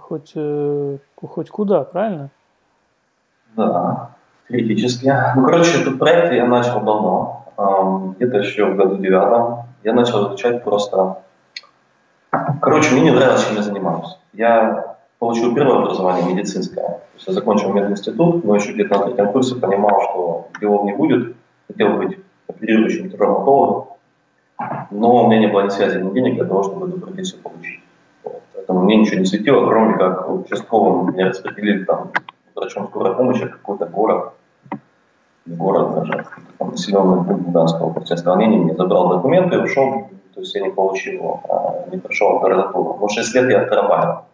Хоть, 0.00 0.32
э, 0.34 0.96
хоть 1.16 1.50
куда, 1.50 1.84
правильно? 1.84 2.30
Да, 3.54 4.15
теоретически. 4.48 5.12
Ну, 5.34 5.44
короче, 5.44 5.80
этот 5.80 5.98
проект 5.98 6.32
я 6.32 6.46
начал 6.46 6.80
давно, 6.80 8.14
где-то 8.16 8.38
еще 8.38 8.66
в 8.66 8.76
году 8.76 8.96
девятом. 8.96 9.64
Я 9.84 9.92
начал 9.92 10.28
изучать 10.28 10.64
просто... 10.64 11.18
Короче, 12.60 12.92
мне 12.92 13.02
не 13.02 13.10
нравилось, 13.12 13.46
чем 13.46 13.56
я 13.56 13.62
занимаюсь. 13.62 14.18
Я 14.32 14.96
получил 15.18 15.54
первое 15.54 15.78
образование 15.78 16.34
медицинское. 16.34 16.82
То 16.82 17.00
есть 17.14 17.26
я 17.28 17.32
закончил 17.32 17.72
мединститут, 17.72 18.44
но 18.44 18.56
еще 18.56 18.72
где-то 18.72 18.98
на 18.98 19.04
третьем 19.06 19.32
курсе 19.32 19.54
понимал, 19.54 20.02
что 20.02 20.48
делов 20.60 20.84
не 20.84 20.92
будет. 20.92 21.34
Хотел 21.68 21.96
быть 21.96 22.18
оперирующим 22.48 23.10
травматологом, 23.10 23.88
но 24.90 25.24
у 25.24 25.26
меня 25.28 25.40
не 25.40 25.46
было 25.48 25.62
ни 25.62 25.68
связи, 25.68 25.98
ни 25.98 26.12
денег 26.14 26.36
для 26.36 26.44
того, 26.44 26.62
чтобы 26.62 26.88
эту 26.88 27.00
профессию 27.00 27.42
получить. 27.42 27.80
Вот. 28.22 28.42
Поэтому 28.54 28.82
мне 28.82 28.96
ничего 28.96 29.18
не 29.18 29.24
светило, 29.24 29.66
кроме 29.66 29.94
как 29.98 30.30
участковым 30.30 31.12
меня 31.12 31.28
распределили 31.28 31.84
там 31.84 32.12
врачом 32.54 32.86
скорой 32.86 33.14
помощи 33.14 33.46
в 33.46 33.50
какой-то 33.50 33.86
город, 33.86 34.32
город 35.46 35.94
даже, 35.94 36.24
населенный 36.60 37.24
пункт 37.24 37.46
Луганского 37.46 37.86
области 37.86 38.12
остановления, 38.12 38.68
я 38.68 38.74
забрал 38.74 39.08
документы 39.08 39.56
и 39.56 39.58
ушел, 39.58 40.08
то 40.34 40.40
есть 40.40 40.54
я 40.54 40.62
не 40.62 40.70
получил, 40.70 41.40
а, 41.48 41.88
не 41.90 41.98
прошел 41.98 42.36
аппаратуру. 42.36 42.98
Но 43.00 43.08
6 43.08 43.34
лет 43.34 43.50
я 43.50 43.62
отрабатывал. 43.62 44.24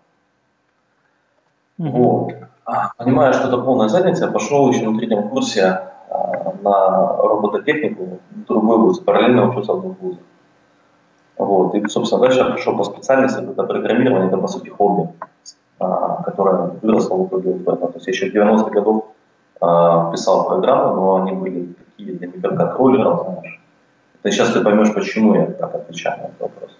Мгм. 1.78 1.90
Вот. 1.90 2.34
А, 2.64 2.90
Понимая, 2.96 3.32
что 3.32 3.48
это 3.48 3.58
полная 3.58 3.88
задница, 3.88 4.26
я 4.26 4.30
пошел 4.32 4.68
еще 4.70 4.88
на 4.88 4.98
третьем 4.98 5.28
курсе 5.28 5.62
а, 6.10 6.54
на 6.62 7.16
робототехнику 7.16 8.18
в 8.30 8.44
другой 8.46 8.78
вуз, 8.78 9.00
параллельно 9.00 9.48
учился 9.48 9.74
в 9.74 9.80
двух 9.82 10.00
вузах. 10.00 10.22
Вот. 11.38 11.74
И, 11.74 11.88
собственно, 11.88 12.22
дальше 12.22 12.38
я 12.38 12.44
пришел 12.46 12.76
по 12.76 12.84
специальности, 12.84 13.40
это 13.40 13.64
программирование, 13.64 14.28
это, 14.28 14.38
по 14.38 14.48
сути, 14.48 14.68
хобби, 14.68 15.08
а, 15.78 16.22
которое 16.22 16.72
выросло 16.82 17.16
в 17.16 17.28
итоге 17.28 17.52
в 17.52 17.68
это. 17.68 17.86
То 17.86 17.94
есть 17.94 18.06
еще 18.06 18.30
в 18.30 18.34
90-х 18.34 18.70
годов 18.70 19.04
а, 19.04 19.11
писал 19.62 20.48
программы, 20.48 20.96
но 20.96 21.22
они 21.22 21.32
были 21.32 21.74
такие 21.74 22.18
для 22.18 22.26
микроконтроллеров, 22.26 23.22
знаешь. 23.22 23.60
Это 24.22 24.32
сейчас 24.32 24.52
ты 24.52 24.60
поймешь, 24.60 24.92
почему 24.92 25.34
я 25.34 25.46
так 25.46 25.74
отвечаю 25.74 26.18
на 26.18 26.24
этот 26.24 26.40
вопрос. 26.40 26.70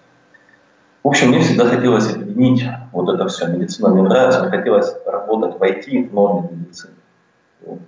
В 1.02 1.08
общем, 1.08 1.28
мне 1.28 1.40
всегда 1.40 1.66
хотелось 1.66 2.14
объединить 2.14 2.64
вот 2.92 3.12
это 3.12 3.26
все. 3.28 3.46
Медицина 3.46 3.88
мне 3.88 4.02
нравится, 4.02 4.40
мне 4.40 4.50
хотелось 4.50 4.94
работать 5.06 5.58
в 5.58 5.62
IT, 5.62 6.10
в 6.10 6.52
медицине. 6.52 6.94
Вот. 7.64 7.78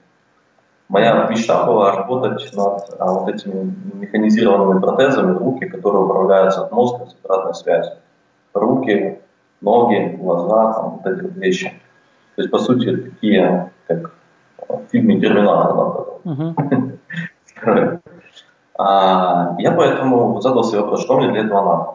Моя 0.89 1.27
мечта 1.29 1.65
была 1.65 1.95
работать 1.95 2.53
над 2.55 2.97
а, 2.99 3.13
вот 3.13 3.29
этими 3.29 3.73
механизированными 3.95 4.81
протезами 4.81 5.37
руки, 5.37 5.67
которые 5.67 6.03
управляются 6.03 6.65
от 6.65 6.73
мозга 6.73 7.07
с 7.07 7.17
обратной 7.25 7.55
связью. 7.55 7.97
Руки, 8.53 9.19
ноги, 9.61 10.17
глаза, 10.21 10.73
там, 10.73 11.01
вот 11.03 11.07
эти 11.07 11.23
вот 11.23 11.37
вещи. 11.37 11.73
То 12.37 12.43
есть, 12.43 12.51
по 12.51 12.59
сути, 12.59 12.97
такие, 12.97 13.71
как 13.87 14.13
в 14.69 14.91
фильме 14.91 15.21
«Терминатор». 15.21 16.07
Мгм. 16.25 16.57
А, 18.77 19.55
я 19.59 19.71
поэтому 19.71 20.41
задал 20.41 20.65
себе 20.65 20.81
вопрос, 20.81 21.03
что 21.03 21.17
мне 21.17 21.31
для 21.31 21.45
этого 21.45 21.63
надо. 21.65 21.91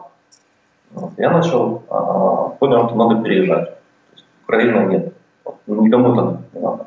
Вот, 0.92 1.12
я 1.18 1.30
начал, 1.30 1.82
а, 1.90 2.48
понял, 2.58 2.88
что 2.88 2.96
надо 2.96 3.22
переезжать. 3.22 3.66
То 3.66 4.14
есть 4.14 4.24
Украина 4.44 4.86
нет, 4.86 5.12
Вот, 5.44 5.56
никому 5.66 6.14
это 6.14 6.40
не 6.54 6.60
надо. 6.60 6.86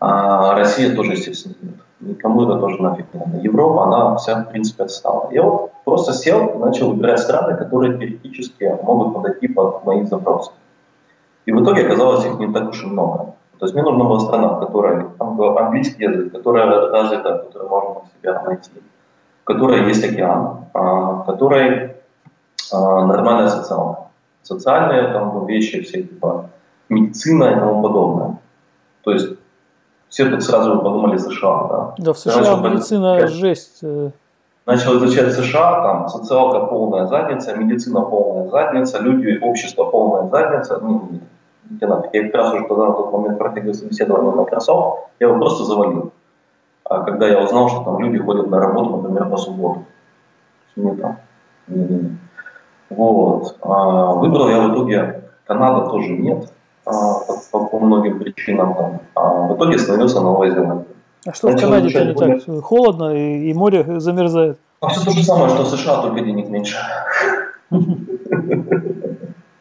А 0.00 0.54
Россия 0.54 0.96
тоже, 0.96 1.12
естественно, 1.12 1.54
нет. 1.60 1.74
Никому 2.00 2.44
это 2.44 2.58
тоже 2.58 2.82
нафиг 2.82 3.12
не 3.12 3.20
надо. 3.20 3.36
Европа, 3.36 3.84
она 3.84 4.16
вся, 4.16 4.44
в 4.44 4.50
принципе, 4.50 4.84
отстала. 4.84 5.28
Я 5.30 5.42
вот 5.42 5.72
просто 5.84 6.14
сел 6.14 6.46
и 6.46 6.58
начал 6.58 6.90
выбирать 6.90 7.20
страны, 7.20 7.58
которые 7.58 7.98
теоретически 7.98 8.64
могут 8.82 9.12
подойти 9.12 9.48
под 9.48 9.84
мои 9.84 10.06
запросы. 10.06 10.52
И 11.44 11.52
в 11.52 11.62
итоге 11.62 11.86
оказалось 11.86 12.24
их 12.24 12.38
не 12.38 12.50
так 12.50 12.70
уж 12.70 12.82
и 12.82 12.86
много. 12.86 13.34
То 13.60 13.66
есть 13.66 13.74
мне 13.74 13.82
нужна 13.82 14.04
была 14.04 14.20
страна, 14.20 14.48
в 14.48 14.60
которой 14.60 15.04
английский 15.18 16.04
язык, 16.04 16.32
которая 16.32 16.90
развита, 16.90 17.34
в 17.34 17.46
которой 17.46 17.68
можно 17.68 18.02
себя 18.18 18.42
найти, 18.42 18.70
в 19.42 19.44
которой 19.44 19.86
есть 19.86 20.02
океан, 20.02 20.64
а, 20.72 20.80
в 21.12 21.26
которой 21.26 21.96
а, 22.72 23.04
нормальная 23.04 23.48
социалка. 23.48 24.04
Социальные 24.42 25.12
там 25.12 25.44
вещи, 25.44 25.82
все 25.82 26.02
типа 26.04 26.48
медицина 26.88 27.44
и 27.44 27.54
тому 27.54 27.82
подобное. 27.82 28.38
То 29.02 29.12
есть 29.12 29.28
все 30.08 30.30
тут 30.30 30.42
сразу 30.42 30.78
подумали 30.78 31.18
США, 31.18 31.66
да. 31.68 31.94
Да, 31.98 32.12
в 32.14 32.18
США 32.18 32.36
начал 32.36 32.60
медицина 32.62 33.14
понять. 33.14 33.30
жесть. 33.30 33.78
э, 33.82 34.10
Начал 34.64 34.96
изучать 34.96 35.34
США, 35.34 35.82
там 35.82 36.08
социалка 36.08 36.60
полная 36.60 37.06
задница, 37.06 37.54
медицина 37.54 38.00
полная 38.00 38.48
задница, 38.48 39.02
люди, 39.02 39.38
общество 39.42 39.84
полная 39.84 40.30
задница. 40.30 40.78
Ну, 40.80 41.10
не 41.70 41.86
нафиг. 41.86 42.14
Я 42.14 42.22
как 42.24 42.34
раз 42.34 42.52
уже 42.54 42.64
тогда 42.66 42.86
на 42.86 42.92
тот 42.92 43.12
момент 43.12 43.38
проходил 43.38 43.74
собеседование 43.74 44.32
в 44.32 44.36
Microsoft, 44.36 45.08
я 45.20 45.28
его 45.28 45.38
просто 45.38 45.64
завалил. 45.64 46.12
А 46.84 47.02
когда 47.02 47.28
я 47.28 47.40
узнал, 47.42 47.68
что 47.68 47.84
там 47.84 48.00
люди 48.00 48.18
ходят 48.18 48.48
на 48.48 48.58
работу, 48.60 48.96
например, 48.96 49.30
по 49.30 49.36
субботу. 49.36 49.84
Не 50.76 50.94
там. 50.96 51.18
Не-не-не. 51.68 52.18
Вот. 52.90 53.56
А, 53.62 54.14
выбрал 54.14 54.48
я 54.48 54.60
в 54.60 54.72
итоге 54.72 55.22
Канада 55.46 55.88
тоже 55.88 56.08
нет, 56.10 56.52
а, 56.84 57.20
по, 57.52 57.66
по- 57.66 57.78
многим 57.78 58.18
причинам. 58.18 58.74
Там. 58.74 59.00
А 59.14 59.46
в 59.46 59.56
итоге 59.56 59.76
остановился 59.76 60.16
на 60.16 60.22
Новой 60.22 60.50
Зеландии. 60.50 60.86
А 61.26 61.32
что 61.32 61.48
в 61.48 61.50
Начал 61.52 61.68
Канаде-то 61.68 62.04
изучать 62.10 62.48
не 62.48 62.54
так? 62.54 62.64
Холодно 62.64 63.14
и, 63.14 63.50
и 63.50 63.54
море 63.54 64.00
замерзает. 64.00 64.58
А 64.80 64.88
все 64.88 65.04
то 65.04 65.10
же 65.12 65.22
самое, 65.22 65.50
что 65.50 65.62
в 65.62 65.68
США, 65.68 66.02
только 66.02 66.20
денег 66.22 66.48
меньше. 66.48 66.76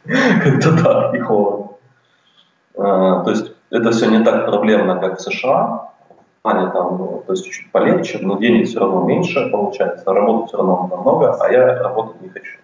Как-то 0.10 0.84
так, 0.84 1.14
и 1.16 1.20
холодно. 1.20 1.59
А, 2.80 3.24
То 3.24 3.32
есть 3.32 3.52
это 3.70 3.92
все 3.92 4.10
не 4.10 4.24
так 4.24 4.46
проблемно, 4.46 5.00
как 5.00 5.20
в 5.20 5.22
США. 5.22 5.90
Плане 6.42 6.72
там, 6.72 6.98
ну, 6.98 7.24
то 7.28 7.34
есть 7.34 7.44
чуть-чуть 7.44 7.72
полегче, 7.72 8.20
но 8.22 8.38
денег 8.38 8.68
все 8.68 8.80
равно 8.80 9.04
меньше 9.04 9.50
получается, 9.50 10.14
работы 10.14 10.48
все 10.48 10.58
равно 10.58 10.88
намного, 10.90 11.34
а 11.34 11.52
я 11.52 11.84
работать 11.84 12.22
не 12.22 12.30
хочу. 12.30 12.60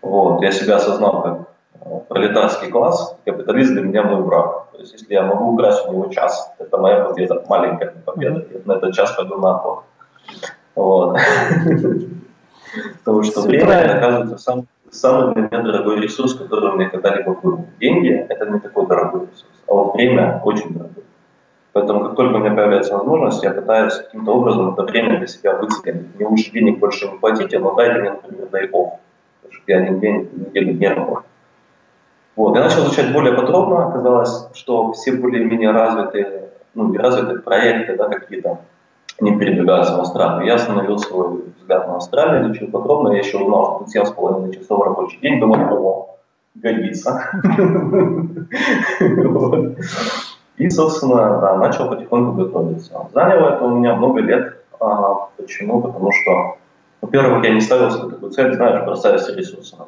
Вот, 0.00 0.40
я 0.40 0.50
себя 0.52 0.76
осознал 0.76 1.22
как 1.22 1.38
э, 1.82 2.00
пролетарский 2.08 2.70
класс, 2.70 3.14
капиталист 3.26 3.72
для 3.72 3.82
меня 3.82 4.04
мой 4.04 4.22
враг. 4.22 4.68
То 4.72 4.78
есть 4.78 4.94
если 4.94 5.12
я 5.12 5.22
могу 5.22 5.52
украсть 5.52 5.86
у 5.86 5.92
него 5.92 6.06
час, 6.06 6.50
это 6.58 6.78
моя 6.78 7.04
победа, 7.04 7.44
маленькая 7.46 7.92
победа. 8.06 8.46
Я 8.54 8.60
на 8.64 8.78
этот 8.78 8.94
час 8.94 9.12
пойду 9.12 9.36
на 9.36 9.56
охоту. 9.56 9.82
Вот. 10.74 11.18
Потому 13.04 13.22
что 13.22 13.42
время, 13.42 13.98
оказывается, 13.98 14.38
сам, 14.38 14.66
самый 14.90 15.34
для 15.34 15.42
меня 15.42 15.62
дорогой 15.62 16.00
ресурс, 16.00 16.34
который 16.34 16.74
меня 16.74 16.88
когда-либо 16.88 17.34
был. 17.34 17.66
Деньги– 17.80 18.26
это 18.28 18.46
не 18.46 18.60
такой 18.60 18.86
дорогой 18.86 19.22
ресурс, 19.22 19.54
а 19.66 19.74
вот 19.74 19.94
время 19.94 20.40
очень 20.44 20.72
дорогой. 20.74 21.04
Поэтому, 21.72 22.04
как 22.04 22.16
только 22.16 22.36
у 22.36 22.38
меня 22.38 22.54
появляется 22.54 22.96
возможность, 22.96 23.42
я 23.44 23.50
пытаюсь 23.50 23.94
каким-то 23.94 24.32
образом 24.32 24.72
это 24.72 24.82
время 24.82 25.18
для 25.18 25.26
себя 25.26 25.56
выцелить. 25.56 26.14
Мне 26.16 26.26
лучше 26.26 26.50
денег 26.50 26.78
больше 26.78 27.08
не 27.08 27.18
платите, 27.18 27.58
но 27.58 27.74
дайте 27.74 28.00
мне, 28.00 28.10
например, 28.10 28.48
day 28.50 28.70
off, 28.70 28.98
потому 29.42 29.52
что 29.52 29.62
я 29.66 29.78
один 29.78 30.00
день 30.00 30.28
неделю 30.32 30.74
не 30.74 30.88
работаю. 30.88 31.24
Вот. 32.34 32.56
Я 32.56 32.62
начал 32.62 32.84
изучать 32.84 33.12
более 33.12 33.34
подробно. 33.34 33.88
Оказалось, 33.88 34.48
что 34.54 34.92
все 34.92 35.12
более-менее 35.12 35.72
развитые, 35.72 36.50
ну, 36.74 36.88
не 36.88 36.98
развитые 36.98 37.40
проекты, 37.40 37.96
да, 37.96 38.08
какие-то, 38.08 38.58
они 39.20 39.38
передвигаются 39.38 39.96
в 39.96 40.00
Австралию. 40.00 40.46
Я 40.46 40.54
остановил 40.54 40.98
свой 40.98 41.42
взгляд 41.58 41.88
на 41.88 41.96
Австралию, 41.96 42.44
изучил 42.44 42.68
подробно. 42.70 43.12
Я 43.12 43.18
еще 43.18 43.38
узнал, 43.38 43.84
что 43.86 44.02
тут 44.02 44.16
7,5 44.16 44.58
часов 44.58 44.84
рабочий 44.84 45.18
день. 45.20 45.40
Думаю, 45.40 45.74
о, 45.74 46.18
годится. 46.54 47.24
И, 50.56 50.70
собственно, 50.70 51.40
да, 51.40 51.56
начал 51.56 51.88
потихоньку 51.88 52.32
готовиться. 52.32 53.08
Заняло 53.12 53.50
это 53.50 53.64
у 53.64 53.76
меня 53.76 53.94
много 53.94 54.20
лет. 54.20 54.56
А, 54.80 55.28
Почему? 55.36 55.80
Потому 55.80 56.12
что, 56.12 56.58
во-первых, 57.00 57.44
я 57.44 57.54
не 57.54 57.60
ставил 57.60 57.90
себе 57.90 58.10
такую 58.10 58.32
цель, 58.32 58.54
знаешь, 58.54 58.84
бросаю 58.84 59.18
все 59.18 59.34
ресурсы 59.34 59.76
на. 59.76 59.86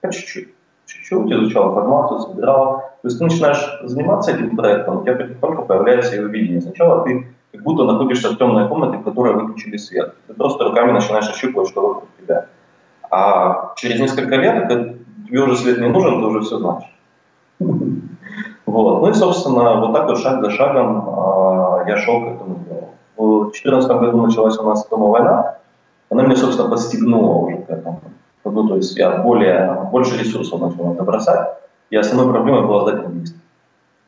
По 0.00 0.12
чуть-чуть. 0.12 0.48
Чуть-чуть 0.86 1.32
изучал 1.32 1.70
информацию, 1.70 2.20
собирал. 2.20 2.78
То 3.02 3.08
есть 3.08 3.18
ты 3.18 3.24
начинаешь 3.24 3.80
заниматься 3.82 4.32
этим 4.32 4.56
проектом, 4.56 4.98
у 4.98 5.02
тебя 5.02 5.16
потихоньку 5.16 5.64
появляется 5.64 6.16
его 6.16 6.26
видение. 6.28 6.60
Сначала 6.60 7.04
ты 7.04 7.31
как 7.52 7.62
будто 7.62 7.84
находишься 7.84 8.30
в 8.30 8.38
темной 8.38 8.66
комнате, 8.68 8.98
в 8.98 9.04
которой 9.04 9.34
выключили 9.34 9.76
свет. 9.76 10.14
Ты 10.26 10.34
просто 10.34 10.64
руками 10.64 10.92
начинаешь 10.92 11.28
ощупывать, 11.28 11.68
что 11.68 11.86
вокруг 11.86 12.08
тебя. 12.18 12.46
А 13.10 13.74
через 13.76 14.00
несколько 14.00 14.36
лет, 14.36 14.68
тебе 15.26 15.40
уже 15.40 15.56
свет 15.56 15.78
не 15.78 15.88
нужен, 15.88 16.20
ты 16.20 16.26
уже 16.26 16.40
все 16.40 16.58
знаешь. 16.58 16.84
Вот. 18.64 19.02
Ну 19.02 19.08
и, 19.08 19.12
собственно, 19.12 19.80
вот 19.80 19.92
так 19.92 20.06
вот 20.06 20.18
шаг 20.18 20.42
за 20.42 20.50
шагом 20.50 21.04
а, 21.08 21.84
я 21.86 21.98
шел 21.98 22.22
к 22.22 22.26
этому 22.28 22.64
делу. 22.64 22.88
в 23.16 23.50
2014 23.50 23.90
году 24.00 24.26
началась 24.26 24.58
у 24.58 24.62
нас 24.62 24.88
дома 24.88 25.08
война, 25.08 25.58
она 26.08 26.22
меня, 26.22 26.36
собственно, 26.36 26.70
подстегнула 26.70 27.46
уже 27.46 27.56
к 27.58 27.70
этому. 27.70 28.00
Ну, 28.44 28.68
то 28.68 28.76
есть 28.76 28.96
я 28.96 29.18
более, 29.18 29.88
больше 29.90 30.18
ресурсов 30.18 30.60
начал 30.60 30.86
на 30.86 30.94
это 30.94 31.04
бросать, 31.04 31.58
и 31.90 31.96
основной 31.96 32.32
проблемой 32.32 32.66
было 32.66 32.82
сдать 32.82 33.04
английский. 33.04 33.40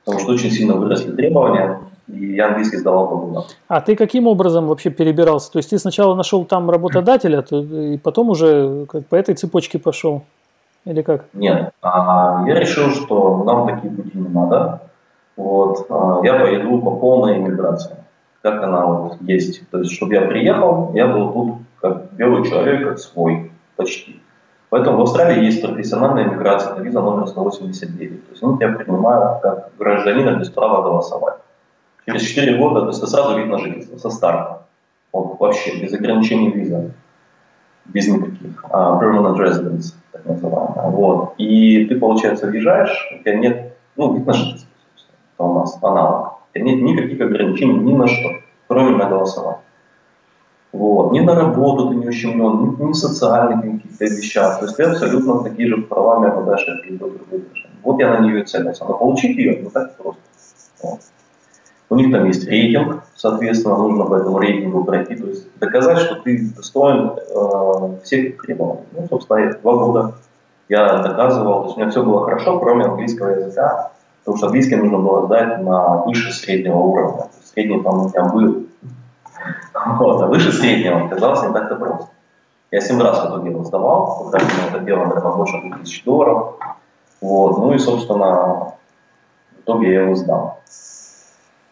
Потому 0.04 0.22
что 0.22 0.32
очень 0.32 0.50
сильно 0.50 0.74
выросли 0.74 1.12
требования, 1.12 1.80
и 2.08 2.34
я 2.34 2.48
английский 2.48 2.76
сдавал 2.76 3.08
по 3.08 3.16
губам. 3.16 3.44
А 3.68 3.80
ты 3.80 3.96
каким 3.96 4.26
образом 4.26 4.66
вообще 4.66 4.90
перебирался? 4.90 5.52
То 5.52 5.58
есть 5.58 5.70
ты 5.70 5.78
сначала 5.78 6.14
нашел 6.14 6.44
там 6.44 6.70
работодателя, 6.70 7.40
и 7.40 7.98
потом 7.98 8.30
уже 8.30 8.86
как 8.86 9.06
по 9.06 9.14
этой 9.14 9.34
цепочке 9.34 9.78
пошел? 9.78 10.22
Или 10.84 11.02
как? 11.02 11.24
Нет. 11.32 11.72
А, 11.80 12.44
я 12.46 12.60
решил, 12.60 12.90
что 12.90 13.42
нам 13.44 13.66
такие 13.66 13.92
пути 13.92 14.18
не 14.18 14.28
надо. 14.28 14.82
Вот. 15.36 15.86
А, 15.88 16.20
я 16.22 16.34
пойду 16.34 16.78
по 16.82 16.96
полной 16.96 17.38
иммиграции. 17.38 17.96
Как 18.42 18.62
она 18.62 18.84
вот 18.84 19.16
есть. 19.22 19.68
То 19.70 19.78
есть, 19.78 19.92
чтобы 19.92 20.14
я 20.14 20.22
приехал, 20.22 20.90
я 20.94 21.06
был 21.06 21.32
тут 21.32 21.54
как 21.80 22.12
белый 22.12 22.44
человек, 22.44 22.86
как 22.86 22.98
свой, 22.98 23.50
почти. 23.76 24.20
Поэтому 24.68 24.98
в 24.98 25.02
Австралии 25.02 25.44
есть 25.44 25.62
профессиональная 25.62 26.24
иммиграция, 26.24 26.72
это 26.72 26.82
виза 26.82 27.00
номер 27.00 27.28
189. 27.28 28.26
То 28.26 28.32
есть 28.32 28.42
они 28.42 28.56
тебя 28.58 28.72
принимают 28.72 29.40
как 29.40 29.70
гражданина 29.78 30.36
без 30.36 30.50
права 30.50 30.82
голосовать. 30.82 31.36
Через 32.06 32.22
4 32.22 32.58
года 32.58 32.80
то 32.82 32.86
есть 32.88 32.98
это 32.98 33.06
сразу 33.08 33.38
вид 33.38 33.46
на 33.46 33.58
жительство, 33.58 33.96
со 33.98 34.10
старта. 34.10 34.66
Вот, 35.12 35.38
вообще, 35.38 35.80
без 35.80 35.92
ограничений 35.94 36.50
виза. 36.50 36.90
Без 37.86 38.08
никаких. 38.08 38.64
Uh, 38.64 39.00
permanent 39.00 39.36
residence, 39.38 39.94
так 40.12 40.24
называемая. 40.26 40.90
Вот. 40.90 41.34
И 41.38 41.86
ты, 41.86 41.98
получается, 41.98 42.46
въезжаешь, 42.46 43.08
у 43.14 43.22
тебя 43.22 43.36
нет, 43.36 43.76
ну, 43.96 44.14
вид 44.14 44.26
на 44.26 44.32
жительство, 44.32 44.68
это 45.34 45.44
у 45.44 45.54
нас 45.54 45.78
аналог. 45.82 46.40
У 46.50 46.54
тебя 46.54 46.64
нет 46.64 46.82
никаких 46.82 47.20
ограничений 47.20 47.78
ни 47.78 47.92
на 47.92 48.06
что, 48.06 48.30
кроме 48.68 48.96
на 48.96 49.08
голосование. 49.08 49.60
Вот. 50.72 51.12
Ни 51.12 51.20
на 51.20 51.34
работу 51.36 51.90
ты 51.90 51.94
не 51.94 52.08
ущемлен, 52.08 52.64
ни, 52.64 52.82
ни 52.82 52.92
в 52.92 52.94
социальных 52.94 53.60
каких-то 53.62 54.04
вещах. 54.04 54.58
То 54.58 54.64
есть 54.66 54.76
ты 54.76 54.82
абсолютно 54.82 55.44
такие 55.44 55.68
же 55.68 55.76
правами 55.76 56.28
обладаешь, 56.28 56.64
как 56.66 56.84
и 56.84 56.96
другой 56.96 57.44
Вот 57.84 58.00
я 58.00 58.18
на 58.18 58.24
нее 58.24 58.42
и 58.42 58.44
целился. 58.44 58.84
Но 58.84 58.94
получить 58.94 59.36
ее 59.36 59.62
не 59.62 59.70
так 59.70 59.96
просто. 59.96 60.20
У 61.94 61.96
них 61.96 62.10
там 62.10 62.24
есть 62.26 62.44
рейтинг, 62.48 63.04
соответственно, 63.14 63.76
нужно 63.76 64.04
по 64.06 64.16
этому 64.16 64.40
рейтингу 64.40 64.82
пройти, 64.82 65.14
то 65.14 65.28
есть 65.28 65.46
доказать, 65.60 65.98
что 65.98 66.16
ты 66.16 66.50
достоин 66.56 67.12
э, 67.16 68.02
всех 68.02 68.42
требований. 68.42 68.82
Ну, 68.90 69.06
собственно, 69.08 69.54
два 69.62 69.72
года 69.74 70.14
я 70.68 70.98
доказывал, 70.98 71.60
то 71.60 71.64
есть 71.66 71.76
у 71.76 71.80
меня 71.80 71.90
все 71.90 72.02
было 72.02 72.24
хорошо, 72.24 72.58
кроме 72.58 72.86
английского 72.86 73.28
языка, 73.28 73.92
потому 74.24 74.38
что 74.38 74.46
английский 74.46 74.74
нужно 74.74 74.98
было 74.98 75.26
сдать 75.26 75.60
на 75.62 75.98
выше 75.98 76.32
среднего 76.32 76.78
уровня. 76.78 77.26
Средний 77.44 77.80
там 77.80 78.00
у 78.00 78.08
меня 78.08 78.24
был 78.24 78.66
вот, 79.96 80.20
а 80.20 80.26
выше 80.26 80.50
среднего 80.50 81.06
оказалось 81.06 81.46
не 81.46 81.52
так-то 81.52 81.76
просто. 81.76 82.08
Я 82.72 82.80
семь 82.80 83.00
раз 83.00 83.24
это 83.24 83.38
дело 83.38 83.62
сдавал, 83.62 84.24
потратил 84.24 84.48
на 84.48 84.74
это 84.74 84.84
дело, 84.84 85.04
наверное, 85.04 85.32
больше 85.32 85.60
2000 85.60 86.04
долларов. 86.04 86.54
Вот, 87.20 87.58
ну 87.58 87.72
и, 87.72 87.78
собственно, 87.78 88.74
в 89.52 89.60
итоге 89.60 89.92
я 89.92 90.02
его 90.02 90.16
сдал. 90.16 90.58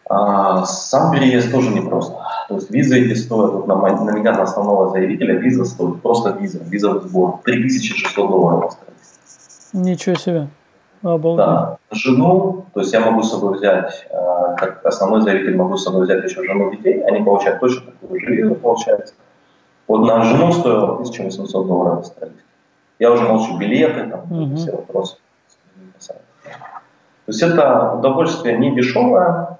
А, 0.09 0.65
сам 0.65 1.11
переезд 1.11 1.51
тоже 1.51 1.69
непросто. 1.69 2.17
То 2.49 2.55
есть 2.55 2.69
визы 2.69 2.99
эти 3.05 3.13
стоят, 3.17 3.53
вот 3.53 3.67
на, 3.67 3.75
на 3.75 4.11
меня, 4.11 4.33
на 4.33 4.43
основного 4.43 4.89
заявителя, 4.89 5.35
виза 5.35 5.65
стоит, 5.65 6.01
просто 6.01 6.31
виза, 6.31 6.59
визовый 6.63 7.01
сбор, 7.01 7.39
3600 7.43 8.15
долларов 8.15 8.65
остались. 8.65 9.71
Ничего 9.73 10.15
себе. 10.15 10.47
Обалдеть. 11.01 11.45
Да. 11.45 11.77
Жену, 11.91 12.65
то 12.73 12.79
есть 12.79 12.93
я 12.93 12.99
могу 12.99 13.23
с 13.23 13.31
собой 13.31 13.57
взять, 13.57 14.07
э, 14.09 14.55
как 14.57 14.85
основной 14.85 15.21
заявитель 15.21 15.55
могу 15.55 15.77
с 15.77 15.83
собой 15.83 16.03
взять 16.03 16.23
еще 16.23 16.43
жену 16.43 16.71
детей, 16.71 17.03
они 17.03 17.23
получают 17.23 17.59
точно 17.59 17.91
такую 17.91 18.19
же 18.21 18.35
визу, 18.35 18.55
получается. 18.55 19.13
Вот 19.87 20.05
на 20.05 20.23
жену 20.23 20.51
стоило 20.51 20.93
1800 20.93 21.67
долларов 21.67 21.99
австралийских. 21.99 22.43
Я 22.99 23.11
уже 23.11 23.23
молчу 23.23 23.57
билеты, 23.57 24.09
там, 24.09 24.31
угу. 24.31 24.55
все 24.55 24.71
вопросы. 24.71 25.17
То 27.25 27.31
есть 27.31 27.41
это 27.41 27.93
удовольствие 27.93 28.57
не 28.57 28.75
дешевое. 28.75 29.57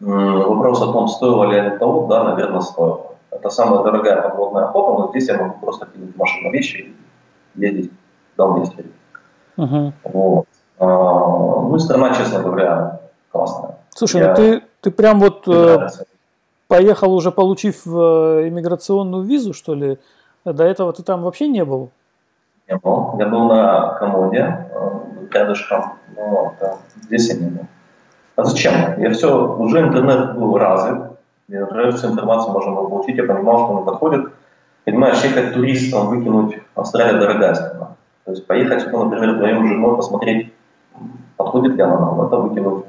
Вопрос 0.00 0.80
о 0.82 0.92
том, 0.92 1.08
стоило 1.08 1.44
ли 1.44 1.58
это 1.58 1.78
того, 1.78 2.06
да, 2.06 2.24
наверное, 2.24 2.60
стоило. 2.60 3.10
Это 3.30 3.50
самая 3.50 3.82
дорогая 3.84 4.22
подводная 4.22 4.64
охота, 4.64 5.00
но 5.00 5.10
здесь 5.10 5.28
я 5.28 5.36
могу 5.36 5.58
просто 5.60 5.86
кинуть 5.86 6.16
машину 6.16 6.50
вещи 6.50 6.94
и 7.54 7.60
ездить 7.60 7.92
куда 8.36 8.48
мне 8.48 8.70
uh 9.58 9.92
Вот. 10.04 10.46
А, 10.78 10.86
ну 10.86 11.76
и 11.76 11.78
страна, 11.78 12.14
честно 12.14 12.40
говоря, 12.40 13.00
классная. 13.30 13.76
Слушай, 13.90 14.20
ну 14.20 14.26
Я... 14.26 14.28
ну 14.30 14.36
ты, 14.36 14.62
ты 14.80 14.90
прям 14.90 15.20
вот 15.20 15.46
э, 15.46 15.88
поехал 16.68 17.12
уже 17.12 17.30
получив 17.30 17.86
э, 17.86 17.90
иммиграционную 18.48 19.24
визу, 19.24 19.52
что 19.52 19.74
ли? 19.74 19.98
До 20.44 20.64
этого 20.64 20.92
ты 20.92 21.02
там 21.02 21.22
вообще 21.22 21.48
не 21.48 21.64
был? 21.64 21.90
Не 22.68 22.76
был. 22.76 23.16
Я 23.18 23.26
был 23.26 23.44
на 23.44 23.94
комоде, 23.98 24.66
э, 24.72 24.90
рядышком, 25.32 25.98
но 26.16 26.54
да, 26.60 26.76
здесь 27.02 27.28
я 27.28 27.34
не 27.34 27.50
был. 27.50 27.66
А 28.40 28.44
зачем? 28.44 28.72
Я 28.96 29.10
все, 29.10 29.54
уже 29.56 29.80
интернет 29.80 30.34
был 30.34 30.56
развит, 30.56 31.02
я 31.48 31.66
уже 31.66 31.92
всю 31.92 32.08
информацию 32.12 32.52
можно 32.52 32.72
было 32.72 32.88
получить, 32.88 33.16
я 33.16 33.24
понимал, 33.24 33.58
что 33.58 33.76
он 33.76 33.84
подходит. 33.84 34.32
Понимаешь, 34.86 35.22
ехать 35.22 35.52
туристом, 35.52 36.08
выкинуть 36.08 36.58
Австралия 36.74 37.20
дорогая 37.20 37.54
страна. 37.54 37.96
То 38.24 38.30
есть 38.30 38.46
поехать 38.46 38.82
сюда, 38.82 39.04
например, 39.04 39.34
вдвоем 39.34 39.66
с 39.66 39.68
женой, 39.68 39.96
посмотреть 39.96 40.54
подходит 41.36 41.76
ли 41.76 41.82
она 41.82 42.00
нам, 42.00 42.20
это 42.22 42.36
выкинуть. 42.36 42.86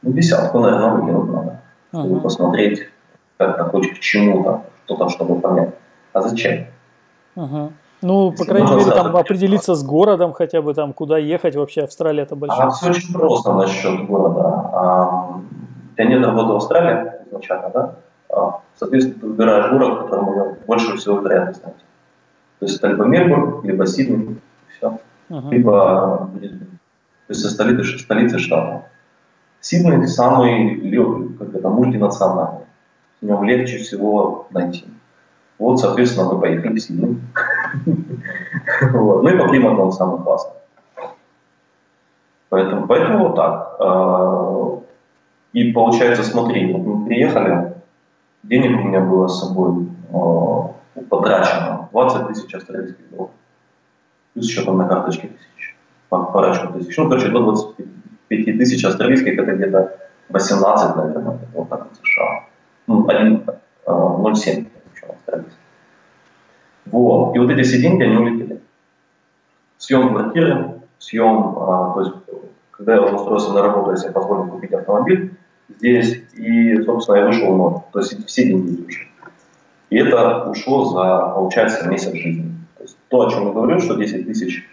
Ну, 0.00 0.12
десятку, 0.12 0.60
наверное, 0.60 0.90
выкинуть 0.92 1.30
надо, 1.30 1.60
чтобы 1.92 2.16
uh-huh. 2.16 2.20
посмотреть, 2.22 2.88
как 3.36 3.58
то 3.58 3.64
хоть 3.64 3.92
к 3.92 3.98
чему-то, 3.98 4.62
что-то, 4.86 5.10
чтобы 5.10 5.38
понять. 5.38 5.74
А 6.14 6.22
зачем? 6.22 6.66
Uh-huh. 7.36 7.72
Ну, 8.04 8.32
по 8.32 8.44
крайней 8.44 8.70
мере, 8.70 8.90
там 8.90 9.16
определиться 9.16 9.74
с 9.74 9.82
городом 9.82 10.34
хотя 10.34 10.60
бы, 10.60 10.74
там, 10.74 10.92
куда 10.92 11.16
ехать 11.16 11.56
вообще, 11.56 11.84
Австралия 11.84 12.24
это 12.24 12.36
большая. 12.36 12.66
А 12.66 12.70
все 12.70 12.90
очень 12.90 13.14
просто 13.14 13.54
насчет 13.54 14.06
города. 14.06 14.42
А, 14.74 15.40
тебя 15.96 16.08
нет 16.08 16.22
работы 16.22 16.52
в 16.52 16.56
Австралии 16.56 17.12
изначально, 17.26 17.70
да? 17.70 17.94
А, 18.28 18.60
соответственно, 18.78 19.20
ты 19.20 19.26
выбираешь 19.26 19.70
город, 19.70 19.92
в 19.92 20.02
котором 20.02 20.56
больше 20.66 20.96
всего 20.98 21.20
вероятность 21.20 21.64
найти. 21.64 21.80
То 22.58 22.66
есть 22.66 22.76
это 22.76 22.88
либо 22.88 23.04
Мельбурн, 23.06 23.62
либо 23.62 23.86
Сидней, 23.86 24.38
все. 24.76 24.98
Uh-huh. 25.30 25.50
Либо 25.50 26.30
то 27.26 27.32
есть 27.32 27.50
столицы, 27.50 27.98
столицы 27.98 28.38
штата. 28.38 28.84
Сидней 29.60 30.06
самый 30.08 30.76
как 31.38 31.54
это, 31.54 31.70
мультинациональный. 31.70 32.66
В 33.22 33.24
нем 33.24 33.44
легче 33.44 33.78
всего 33.78 34.46
найти. 34.50 34.84
Вот, 35.58 35.80
соответственно, 35.80 36.30
мы 36.30 36.38
поехали 36.38 36.74
в 36.74 36.80
Сидней. 36.80 37.18
Ну 38.92 39.28
и 39.28 39.38
по 39.38 39.48
климату 39.48 39.82
он 39.82 39.92
самый 39.92 40.22
классный. 40.22 40.54
Поэтому, 42.48 42.86
поэтому 42.86 43.28
вот 43.28 43.36
так. 43.36 43.76
А, 43.80 44.80
и 45.52 45.72
получается, 45.72 46.22
смотри, 46.22 46.72
вот 46.72 46.82
мы 46.82 47.06
приехали, 47.06 47.74
денег 48.42 48.78
у 48.78 48.88
меня 48.88 49.00
было 49.00 49.26
с 49.26 49.40
собой 49.40 49.88
а, 50.12 50.72
потрачено 51.08 51.88
20 51.92 52.28
тысяч 52.28 52.54
австралийских 52.54 53.10
долларов. 53.10 53.32
Плюс 54.34 54.48
еще 54.48 54.64
там 54.64 54.78
на 54.78 54.88
карточке 54.88 55.28
тысяч 55.28 55.54
парочку 56.34 56.72
тысяч. 56.72 56.96
Ну, 56.96 57.08
короче, 57.08 57.28
до 57.28 57.40
25 57.40 58.58
тысяч 58.58 58.84
австралийских, 58.84 59.38
это 59.38 59.52
где-то 59.52 59.96
18, 60.30 60.96
наверное, 60.96 61.38
вот 61.54 61.68
так 61.68 61.88
в 61.90 61.96
США. 61.96 62.44
Ну, 62.86 63.06
1,07 63.06 64.66
австралийских. 65.08 65.63
Вот. 66.86 67.34
И 67.34 67.38
вот 67.38 67.50
эти 67.50 67.62
все 67.62 67.80
деньги, 67.80 68.02
они 68.02 68.16
улетели. 68.16 68.60
Съем 69.78 70.10
квартиры, 70.10 70.80
съем, 70.98 71.58
а, 71.58 71.92
то 71.94 72.00
есть, 72.00 72.12
когда 72.70 72.94
я 72.94 73.02
уже 73.02 73.14
устроился 73.14 73.52
на 73.52 73.62
работу, 73.62 73.90
я 73.90 73.96
себе 73.96 74.12
позволил 74.12 74.46
купить 74.46 74.72
автомобиль 74.72 75.34
здесь, 75.68 76.22
и, 76.34 76.80
собственно, 76.82 77.16
я 77.16 77.26
вышел 77.26 77.52
в 77.52 77.56
ноль. 77.56 77.80
То 77.92 77.98
есть 78.00 78.26
все 78.26 78.46
деньги 78.46 78.86
ушли. 78.86 79.08
И 79.90 79.98
это 79.98 80.50
ушло 80.50 80.84
за, 80.86 81.32
получается, 81.34 81.88
месяц 81.88 82.12
жизни. 82.12 82.52
То 82.76 82.82
есть 82.82 82.96
то, 83.08 83.26
о 83.26 83.30
чем 83.30 83.46
я 83.46 83.52
говорю, 83.52 83.80
что 83.80 83.94
10 83.94 84.26
тысяч 84.26 84.64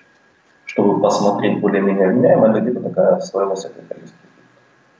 чтобы 0.72 1.02
посмотреть 1.02 1.60
более-менее 1.60 2.08
вменяемо, 2.08 2.50
это 2.50 2.62
где-то 2.62 2.80
такая 2.80 3.20
стоимость 3.20 3.66
этой 3.66 3.84
поездки. 3.84 4.18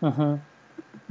Угу. 0.02 0.40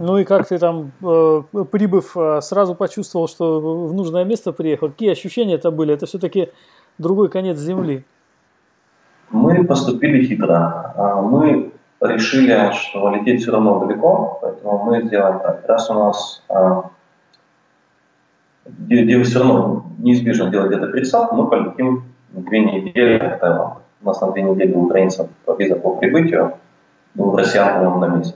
Ну 0.03 0.17
и 0.17 0.25
как 0.25 0.49
ты 0.49 0.59
там, 0.59 0.93
э, 1.03 1.43
прибыв, 1.71 2.17
э, 2.17 2.41
сразу 2.41 2.75
почувствовал, 2.75 3.29
что 3.29 3.61
в 3.61 3.93
нужное 3.93 4.25
место 4.25 4.51
приехал? 4.51 4.89
Какие 4.89 5.13
ощущения 5.13 5.57
это 5.57 5.71
были? 5.71 5.93
Это 5.93 6.07
все-таки 6.07 6.49
другой 6.97 7.29
конец 7.29 7.59
земли. 7.59 8.05
Мы 9.29 9.63
поступили 9.67 10.25
хитро. 10.25 10.95
А, 10.97 11.21
мы 11.21 11.73
решили, 12.01 12.73
что 12.73 13.15
лететь 13.15 13.43
все 13.43 13.53
равно 13.53 13.79
далеко, 13.85 14.39
поэтому 14.41 14.85
мы 14.85 15.03
сделаем 15.03 15.39
так. 15.39 15.69
Раз 15.69 15.91
у 15.91 15.95
нас 15.95 16.43
а, 16.49 16.85
где, 18.65 19.03
где 19.03 19.23
все 19.23 19.41
равно 19.41 19.85
неизбежно 19.99 20.49
делать 20.49 20.71
где-то 20.71 20.87
пересадку, 20.87 21.37
мы 21.37 21.51
полетим 21.51 22.05
две 22.31 22.61
недели 22.61 23.19
в 23.19 23.39
Таиланд. 23.39 23.75
У 24.01 24.07
нас 24.07 24.19
на 24.23 24.31
две 24.33 24.45
недели 24.45 24.73
у 24.73 24.87
украинцев 24.87 25.29
виза 25.59 25.77
по 25.77 25.97
прибытию, 25.97 26.55
у 27.19 27.37
россиян, 27.37 27.75
по-моему, 27.75 27.99
на 27.99 28.17
месяц. 28.17 28.35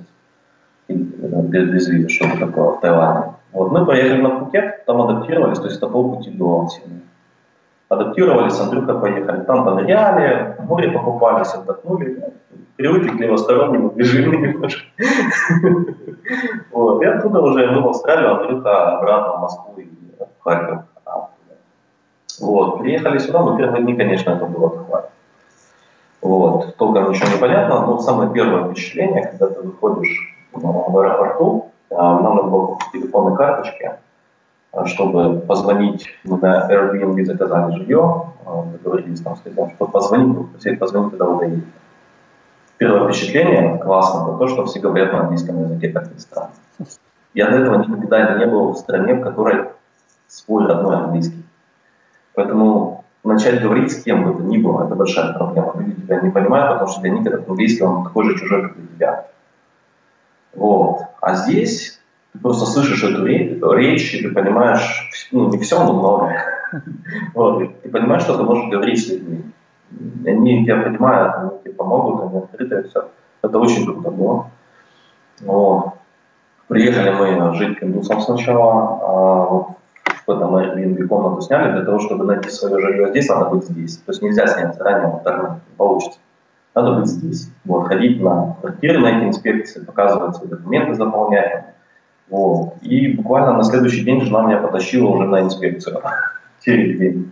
Без, 0.89 1.69
без 1.69 1.89
визы, 1.89 2.09
что-то 2.09 2.47
такое 2.47 2.71
в 2.71 2.81
Таиланде. 2.81 3.31
Вот, 3.53 3.71
мы 3.73 3.87
поехали 3.87 4.21
на 4.21 4.31
Пхукет, 4.31 4.85
там 4.85 5.01
адаптировались, 5.01 5.59
то 5.59 5.67
есть 5.67 5.79
это 5.79 5.87
полпути 5.87 6.31
до 6.31 6.69
Сиднея. 6.69 7.01
Адаптировались, 7.89 8.61
Андрюха 8.61 8.95
поехали, 8.95 9.43
там 9.43 9.65
поныряли, 9.65 10.57
море 10.59 10.91
покупались, 10.91 11.55
отдохнули, 11.55 12.33
привыкли 12.77 13.11
к 13.11 13.21
левостороннему 13.21 13.91
движению 13.91 14.41
немножко. 14.41 14.85
Вот, 16.73 17.03
и 17.03 17.07
оттуда 17.07 17.41
уже 17.41 17.71
мы 17.71 17.83
в 17.83 17.89
Австралию, 17.89 18.41
Андрюха 18.41 18.99
обратно 18.99 19.33
в 19.35 19.41
Москву 19.43 19.75
и 19.79 19.89
в 20.19 20.43
Харьков. 20.43 20.83
Вот, 22.41 22.81
приехали 22.81 23.19
сюда, 23.19 23.43
но 23.43 23.57
первые 23.57 23.85
дни, 23.85 23.95
конечно, 23.95 24.31
это 24.31 24.47
было 24.47 24.71
такое. 24.71 25.05
Вот, 26.21 26.77
толком 26.77 27.11
ничего 27.11 27.29
не 27.29 27.39
понятно, 27.39 27.87
но 27.87 27.99
самое 28.01 28.31
первое 28.33 28.65
впечатление, 28.65 29.27
когда 29.27 29.47
ты 29.47 29.63
выходишь 29.63 30.34
в 30.55 30.99
аэропорту, 30.99 31.71
а, 31.91 32.21
нам 32.21 32.37
надо 32.37 32.49
было 32.49 32.79
телефонные 32.93 33.37
карточки, 33.37 33.93
а, 34.73 34.87
чтобы 34.87 35.41
позвонить, 35.41 36.07
на 36.25 36.69
Airbnb 36.71 37.25
заказали 37.25 37.77
жилье, 37.77 38.27
а, 38.45 38.65
договорились 38.65 39.21
там 39.21 39.37
с 39.37 39.43
хозяином, 39.43 39.71
чтобы 39.75 39.91
позвонить, 39.93 40.37
попросить 40.37 40.79
позвонить, 40.79 41.11
когда 41.11 41.25
вы 41.27 41.39
доедете. 41.39 41.67
Первое 42.79 43.13
впечатление 43.13 43.79
классно, 43.79 44.29
это 44.29 44.39
то, 44.39 44.49
что 44.49 44.67
все 44.67 44.81
говорят 44.81 45.13
на 45.13 45.21
английском 45.21 45.63
языке, 45.63 45.91
как 45.91 46.13
ни 46.13 46.19
странно. 46.19 46.51
Я 47.33 47.51
до 47.51 47.59
этого 47.59 47.79
никогда 47.79 48.37
не 48.37 48.47
был 48.47 48.73
в 48.73 48.79
стране, 48.79 49.15
в 49.15 49.23
которой 49.23 49.69
свой 50.27 50.67
родной 50.67 50.97
английский. 50.97 51.45
Поэтому 52.35 53.05
начать 53.23 53.63
говорить 53.63 53.93
с 53.93 54.03
кем 54.03 54.25
бы 54.25 54.35
то 54.35 54.43
ни 54.43 54.59
было, 54.59 54.85
это 54.85 54.95
большая 54.95 55.33
проблема. 55.35 55.75
Люди 55.79 56.03
тебя 56.03 56.21
не 56.21 56.31
понимают, 56.31 56.73
потому 56.73 56.91
что 56.91 57.01
для 57.01 57.11
них 57.11 57.27
этот 57.27 57.49
английский, 57.49 57.85
он 57.85 58.05
такой 58.05 58.25
же 58.31 58.39
чужой, 58.39 58.63
как 58.63 58.77
для 58.77 58.87
тебя. 58.89 59.27
Вот. 60.55 61.01
А 61.21 61.35
здесь 61.35 62.01
ты 62.33 62.39
просто 62.39 62.67
слышишь 62.67 63.03
эту 63.05 63.25
речь, 63.25 64.15
и 64.15 64.23
ты 64.23 64.35
понимаешь, 64.35 65.09
ну, 65.33 65.51
не 65.51 65.59
все, 65.59 65.85
но 65.85 65.93
многое. 65.93 66.45
Вот. 67.35 67.83
Ты 67.83 67.89
понимаешь, 67.89 68.23
что 68.23 68.37
ты 68.37 68.43
можешь 68.43 68.69
говорить 68.69 69.01
с 69.01 69.09
людьми. 69.09 69.45
Они 70.27 70.65
тебя 70.65 70.83
понимают, 70.83 71.35
они 71.37 71.51
тебе 71.63 71.73
помогут, 71.75 72.25
они 72.25 72.39
открыты, 72.39 72.89
все. 72.89 73.11
Это 73.43 73.59
очень 73.59 73.85
круто 73.85 74.11
было. 74.11 74.51
Вот. 75.43 75.93
Приехали 76.67 77.11
мы 77.11 77.55
жить 77.55 77.79
к 77.79 77.83
индусам 77.85 78.21
сначала, 78.21 78.99
а 79.03 79.45
вот 79.45 79.67
в 80.27 80.31
этом 80.31 80.57
Airbnb 80.57 81.07
комнату 81.07 81.43
сняли, 81.43 81.73
для 81.73 81.85
того, 81.85 81.99
чтобы 82.01 82.25
найти 82.25 82.49
свое 82.49 82.81
жилье 82.81 83.11
здесь, 83.11 83.29
надо 83.29 83.51
быть 83.51 83.65
здесь. 83.65 83.99
То 83.99 84.13
есть 84.13 84.23
нельзя 84.23 84.47
снять 84.47 84.75
заранее, 84.77 85.09
вот 85.09 85.23
так 85.23 85.61
не 85.69 85.77
получится. 85.77 86.19
Надо 86.75 86.95
быть 86.95 87.07
здесь. 87.07 87.51
Вот, 87.65 87.87
ходить 87.87 88.21
на 88.21 88.57
квартиры, 88.61 88.99
на 88.99 89.19
эти 89.19 89.25
инспекции, 89.27 89.85
показывать 89.85 90.37
свои 90.37 90.49
документы, 90.49 90.95
заполнять. 90.95 91.67
Вот. 92.29 92.75
И 92.83 93.13
буквально 93.13 93.53
на 93.53 93.63
следующий 93.63 94.05
день 94.05 94.21
жена 94.23 94.43
меня 94.43 94.59
потащила 94.59 95.09
уже 95.09 95.27
на 95.27 95.41
инспекцию. 95.43 96.01
Через 96.65 96.99
день. 96.99 97.31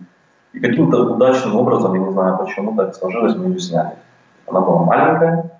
И 0.52 0.60
каким-то 0.60 1.14
удачным 1.14 1.56
образом, 1.56 1.94
я 1.94 2.00
не 2.00 2.12
знаю 2.12 2.38
почему 2.38 2.76
так 2.76 2.94
сложилось, 2.94 3.34
мы 3.36 3.46
ее 3.46 3.58
сняли. 3.58 3.92
Она 4.46 4.60
была 4.60 4.84
маленькая, 4.84 5.50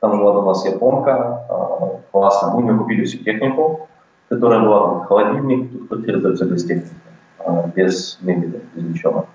там 0.00 0.16
жила 0.16 0.40
у 0.40 0.46
нас 0.46 0.66
японка, 0.66 1.46
а, 1.48 2.00
классно. 2.10 2.58
Мы 2.58 2.76
купили 2.76 3.04
всю 3.04 3.18
технику, 3.18 3.88
которая 4.28 4.60
была 4.60 4.80
там 4.88 5.00
холодильник, 5.04 5.70
тут 5.70 5.88
квартира 5.88 6.18
сдается 6.18 6.44
без 6.46 6.64
техники, 6.64 6.94
а, 7.38 7.68
без 7.68 8.18
мебели, 8.20 8.62
без 8.74 8.82
ничего. 8.82 9.26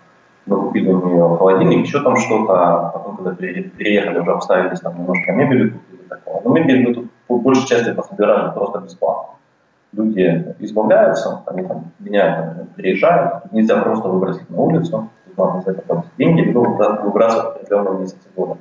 Купили 0.47 0.91
у 0.91 1.05
нее 1.05 1.37
холодильник, 1.37 1.85
еще 1.85 2.01
там 2.01 2.15
что-то, 2.15 2.53
а 2.53 2.89
потом, 2.89 3.17
когда 3.17 3.33
переехали, 3.33 4.19
уже 4.19 4.31
обставились 4.31 4.79
там 4.79 4.97
немножко 4.97 5.31
мебели, 5.31 5.69
купили 5.69 6.01
такого. 6.07 6.41
Но 6.43 6.53
мебель 6.53 6.87
мы 6.87 6.93
тут 6.93 7.07
большей 7.27 7.67
части 7.67 7.93
пособирали 7.93 8.51
просто 8.53 8.79
бесплатно. 8.79 9.33
Люди 9.93 10.55
избавляются, 10.59 11.41
они 11.47 11.63
там 11.63 11.91
меняют, 11.99 12.69
приезжают, 12.75 13.51
нельзя 13.51 13.81
просто 13.81 14.07
выбросить 14.07 14.49
на 14.49 14.57
улицу, 14.57 15.09
тут 15.25 15.37
надо 15.37 15.61
за 15.61 15.71
это 15.71 16.03
деньги, 16.17 16.41
либо 16.41 16.59
выбрасывать 16.59 17.55
определенные 17.55 17.99
месяцы 18.01 18.27
года. 18.35 18.57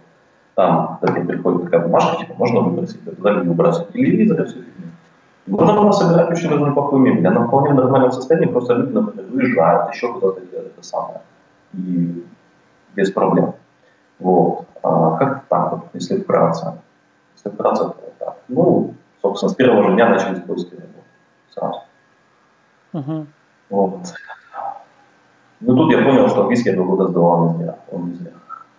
Там, 0.54 0.98
тебе 1.02 1.24
приходит 1.24 1.64
такая 1.64 1.80
бумажка, 1.80 2.16
типа, 2.18 2.34
можно 2.38 2.60
выбросить, 2.60 3.04
туда 3.04 3.30
люди 3.30 3.48
выбрасывают 3.48 3.94
и 3.94 4.26
все 4.26 4.56
можно 5.46 5.80
было 5.80 5.92
собирать 5.92 6.30
очень 6.30 6.50
даже 6.50 6.62
неплохую 6.62 7.02
мебель. 7.02 7.26
Она 7.26 7.46
вполне 7.46 7.70
в 7.70 7.74
нормальном 7.76 8.10
состоянии, 8.12 8.46
просто 8.46 8.74
люди, 8.74 8.92
например, 8.92 9.26
уезжают, 9.32 9.94
еще 9.94 10.12
куда-то 10.12 10.40
делают 10.40 10.72
это 10.72 10.82
самое. 10.84 11.20
И 11.74 12.24
без 12.94 13.10
проблем. 13.10 13.54
Вот. 14.18 14.66
А 14.82 15.16
как 15.16 15.44
так 15.48 15.72
вот, 15.72 15.84
если 15.94 16.20
вкратце? 16.20 16.78
Если 17.34 17.50
вкратце, 17.50 17.84
то 17.84 17.96
вот 18.00 18.18
так. 18.18 18.36
Ну, 18.48 18.94
собственно, 19.20 19.50
с 19.50 19.54
первого 19.54 19.82
же 19.84 19.94
дня 19.94 20.08
начали 20.08 20.40
поиски 20.40 20.74
работы. 20.74 20.94
Сразу. 21.50 21.80
Uh-huh. 22.92 23.26
Вот. 23.70 24.00
Ну, 25.60 25.76
тут 25.76 25.92
я 25.92 26.04
понял, 26.04 26.28
что 26.28 26.42
английский 26.42 26.70
я 26.70 26.76
два 26.76 26.84
года 26.84 27.08
сдавал 27.08 27.50
не 27.50 27.58
зря. 27.58 27.78
Он 27.90 28.08
не 28.08 28.14
зря. 28.14 28.30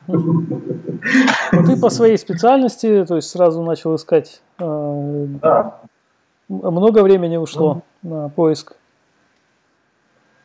Ну, 0.08 1.66
ты 1.66 1.80
по 1.80 1.90
своей 1.90 2.18
специальности, 2.18 3.06
то 3.06 3.16
есть 3.18 3.30
сразу 3.30 3.62
начал 3.62 3.96
искать 3.96 4.42
э, 4.58 5.26
да. 5.42 5.82
Много 6.48 7.04
времени 7.04 7.36
ушло 7.36 7.82
на 8.04 8.30
поиск? 8.30 8.78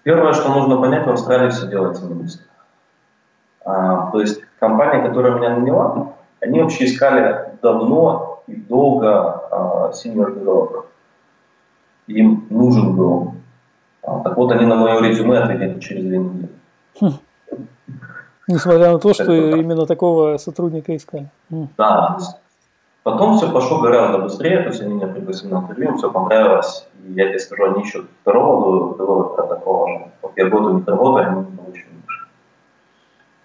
Первое, 0.02 0.32
что 0.32 0.52
нужно 0.52 0.80
понять, 0.80 1.06
в 1.06 1.10
Австралии 1.10 1.50
все 1.50 1.68
делается 1.68 2.04
не 2.06 2.14
быстро. 2.14 2.46
А, 3.64 4.10
то 4.10 4.20
есть 4.20 4.40
компания, 4.58 5.06
которая 5.06 5.36
меня 5.36 5.56
наняла, 5.56 6.14
они 6.40 6.60
вообще 6.60 6.86
искали 6.86 7.50
давно 7.62 8.42
и 8.48 8.56
долго 8.56 9.08
а, 9.50 9.90
senior 9.90 10.34
developer. 10.34 10.84
Им 12.08 12.46
нужен 12.50 12.96
был. 12.96 13.34
А, 14.02 14.20
так 14.20 14.36
вот, 14.36 14.50
они 14.50 14.66
на 14.66 14.74
мое 14.74 15.00
резюме 15.00 15.38
ответили 15.38 15.78
через 15.78 16.04
две 16.04 16.18
недели. 16.18 16.48
Хм. 17.00 17.12
Несмотря 18.48 18.92
на 18.92 18.98
то, 18.98 19.14
что 19.14 19.32
Это 19.32 19.56
именно 19.56 19.86
так. 19.86 19.88
такого 19.88 20.36
сотрудника 20.36 20.96
искали. 20.96 21.28
Да, 21.78 22.18
Потом 23.04 23.36
все 23.36 23.50
пошло 23.50 23.80
гораздо 23.80 24.18
быстрее, 24.18 24.62
то 24.62 24.68
есть 24.68 24.80
они 24.80 24.94
меня 24.94 25.08
пригласили 25.08 25.52
на 25.52 25.58
интервью, 25.58 25.90
им 25.90 25.98
все 25.98 26.10
понравилось. 26.10 26.86
Я 27.04 27.28
тебе 27.28 27.38
скажу, 27.38 27.64
они 27.64 27.82
ищут 27.82 28.08
второго 28.22 28.96
девелопера 28.96 29.46
такого 29.46 29.88
же. 29.88 30.04
Вот 30.22 30.32
я 30.36 30.48
год 30.48 30.62
у 30.62 30.78
них 30.78 30.86
работаю, 30.86 31.28
они 31.28 31.40
не 31.50 31.56
получили 31.56 31.88
больше. 32.04 32.26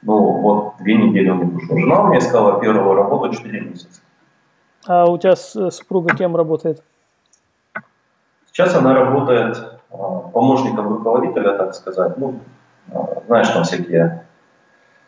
Ну, 0.03 0.41
вот 0.41 0.73
две 0.79 0.95
недели 0.95 1.29
у 1.29 1.43
них 1.43 1.57
ушло. 1.57 1.77
Жена 1.77 2.01
у 2.01 2.07
меня 2.07 2.19
искала 2.19 2.59
первую 2.59 2.95
работу 2.95 3.33
4 3.33 3.61
месяца. 3.61 4.01
А 4.87 5.09
у 5.09 5.17
тебя 5.17 5.35
супруга 5.35 6.15
кем 6.15 6.35
работает? 6.35 6.83
Сейчас 8.45 8.75
она 8.75 8.93
работает 8.93 9.57
а, 9.91 10.19
помощником 10.19 10.87
руководителя, 10.89 11.57
так 11.57 11.73
сказать. 11.73 12.17
Ну, 12.17 12.39
а, 12.91 13.21
знаешь, 13.27 13.49
там 13.49 13.63
всякие 13.63 14.26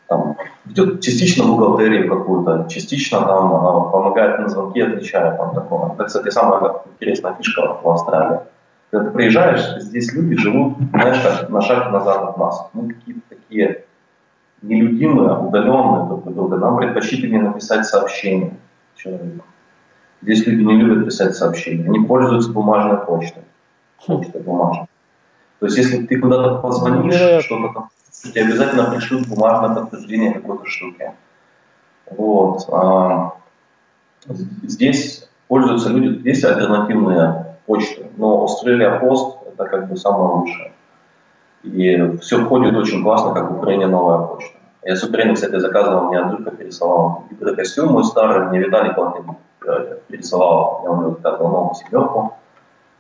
там, 0.10 0.36
ведет 0.66 1.02
частично 1.02 1.46
бухгалтерию 1.46 2.10
какую-то, 2.10 2.68
частично 2.68 3.20
там 3.20 3.50
помогает 3.92 4.40
на 4.40 4.50
звонки, 4.50 4.82
отвечает 4.82 5.38
там 5.38 5.54
такое. 5.54 5.94
Это, 5.94 6.06
кстати, 6.06 6.30
самая 6.30 6.82
интересная 6.96 7.36
фишка 7.36 7.78
в 7.82 7.88
Австралии. 7.88 8.40
Когда 8.90 9.08
ты 9.08 9.16
приезжаешь, 9.16 9.82
здесь 9.84 10.12
люди 10.14 10.36
живут, 10.36 10.78
знаешь, 10.92 11.22
как 11.22 11.50
на 11.50 11.62
шаг 11.62 11.92
назад 11.92 12.30
от 12.30 12.38
нас. 12.38 12.70
Мы 12.74 12.94
какие-то 12.94 13.22
такие 13.30 13.86
нелюдимые, 14.64 15.38
удаленные 15.38 16.08
друг 16.08 16.26
от 16.26 16.34
друга. 16.34 16.58
Нам 16.58 16.78
предпочтительнее 16.78 17.44
написать 17.44 17.86
сообщение 17.86 18.58
человеку. 18.96 19.46
Здесь 20.24 20.46
люди 20.48 20.64
не 20.64 20.82
любят 20.82 21.06
писать 21.06 21.36
сообщения. 21.36 21.86
Они 21.86 22.00
пользуются 22.00 22.52
бумажной 22.52 22.98
почтой. 22.98 23.44
Почтой 24.08 24.42
бумажной. 24.42 24.88
То 25.60 25.68
есть, 25.68 25.78
если 25.78 26.08
ты 26.08 26.20
куда-то 26.20 26.56
позвонишь, 26.56 27.46
что-то 27.46 27.74
там 27.74 27.90
тебе 28.12 28.44
обязательно 28.44 28.92
пришлют 28.92 29.28
бумажное 29.28 29.76
подтверждение 29.76 30.34
какой-то 30.34 30.66
штуки. 30.66 31.12
Вот. 32.10 32.68
А, 32.72 33.34
здесь 34.64 35.30
пользуются 35.48 35.90
люди, 35.90 36.28
есть 36.28 36.44
альтернативные 36.44 37.58
почты, 37.66 38.08
но 38.18 38.46
Australia 38.46 39.02
Post 39.02 39.38
это 39.54 39.66
как 39.66 39.90
бы 39.90 39.98
самое 39.98 40.34
лучшее. 40.34 40.72
И 41.64 42.18
все 42.22 42.44
входит 42.44 42.76
очень 42.76 43.04
классно, 43.04 43.34
как 43.34 43.52
в 43.52 43.58
Украине 43.58 43.88
новая 43.88 44.26
почта. 44.28 44.58
Я 44.84 44.96
с 44.96 45.04
Украины, 45.04 45.36
кстати, 45.36 45.60
заказывал, 45.60 46.08
мне 46.08 46.20
Андрюха 46.20 46.52
пересылал 46.52 47.26
гидрокостюм 47.30 47.92
мой 47.92 48.06
старый, 48.06 48.48
мне 48.48 48.60
Виталий 48.60 48.94
Платин 48.94 49.26
э, 49.68 49.98
пересылал, 50.08 50.82
я 50.84 50.92
у 50.92 51.02
него 51.02 51.12
заказывал 51.12 51.50
новую 51.50 51.76
семерку. 51.76 52.34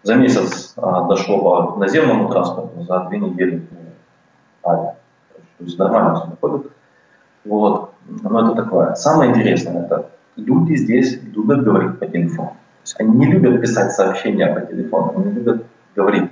За 0.03 0.15
месяц 0.15 0.73
а, 0.77 1.03
дошло 1.07 1.41
по 1.41 1.79
наземному 1.79 2.29
транспорту, 2.29 2.83
за 2.83 2.99
две 3.09 3.17
недели 3.19 3.67
авиа. 4.65 4.95
То 5.59 5.65
есть 5.65 5.77
нормально 5.77 6.15
все 6.15 6.25
находят. 6.25 6.71
Вот. 7.45 7.93
Но 8.07 8.45
это 8.45 8.63
такое. 8.63 8.95
Самое 8.95 9.31
интересное, 9.31 9.83
это 9.83 10.09
люди 10.37 10.75
здесь 10.75 11.21
любят 11.21 11.63
говорить 11.63 11.99
по 11.99 12.05
телефону. 12.05 12.49
То 12.49 12.83
есть 12.83 12.99
они 12.99 13.17
не 13.17 13.25
любят 13.27 13.61
писать 13.61 13.91
сообщения 13.91 14.47
по 14.47 14.61
телефону, 14.61 15.13
они 15.17 15.33
любят 15.33 15.65
говорить. 15.95 16.31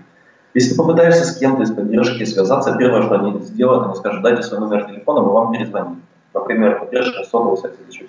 Если 0.53 0.75
попытаешься 0.75 1.25
с 1.25 1.37
кем-то 1.37 1.63
из 1.63 1.71
поддержки 1.71 2.23
связаться, 2.23 2.75
первое, 2.77 3.03
что 3.03 3.15
они 3.15 3.39
сделают, 3.41 3.85
они 3.85 3.95
скажут, 3.95 4.23
дайте 4.23 4.43
свой 4.43 4.61
номер 4.61 4.85
телефона, 4.85 5.21
мы 5.21 5.31
вам 5.33 5.51
перезвоним. 5.51 6.01
Например, 6.33 6.79
поддержка 6.79 7.23
сотового 7.23 7.57
связи 7.57 7.75
или 7.81 7.91
еще 7.91 8.05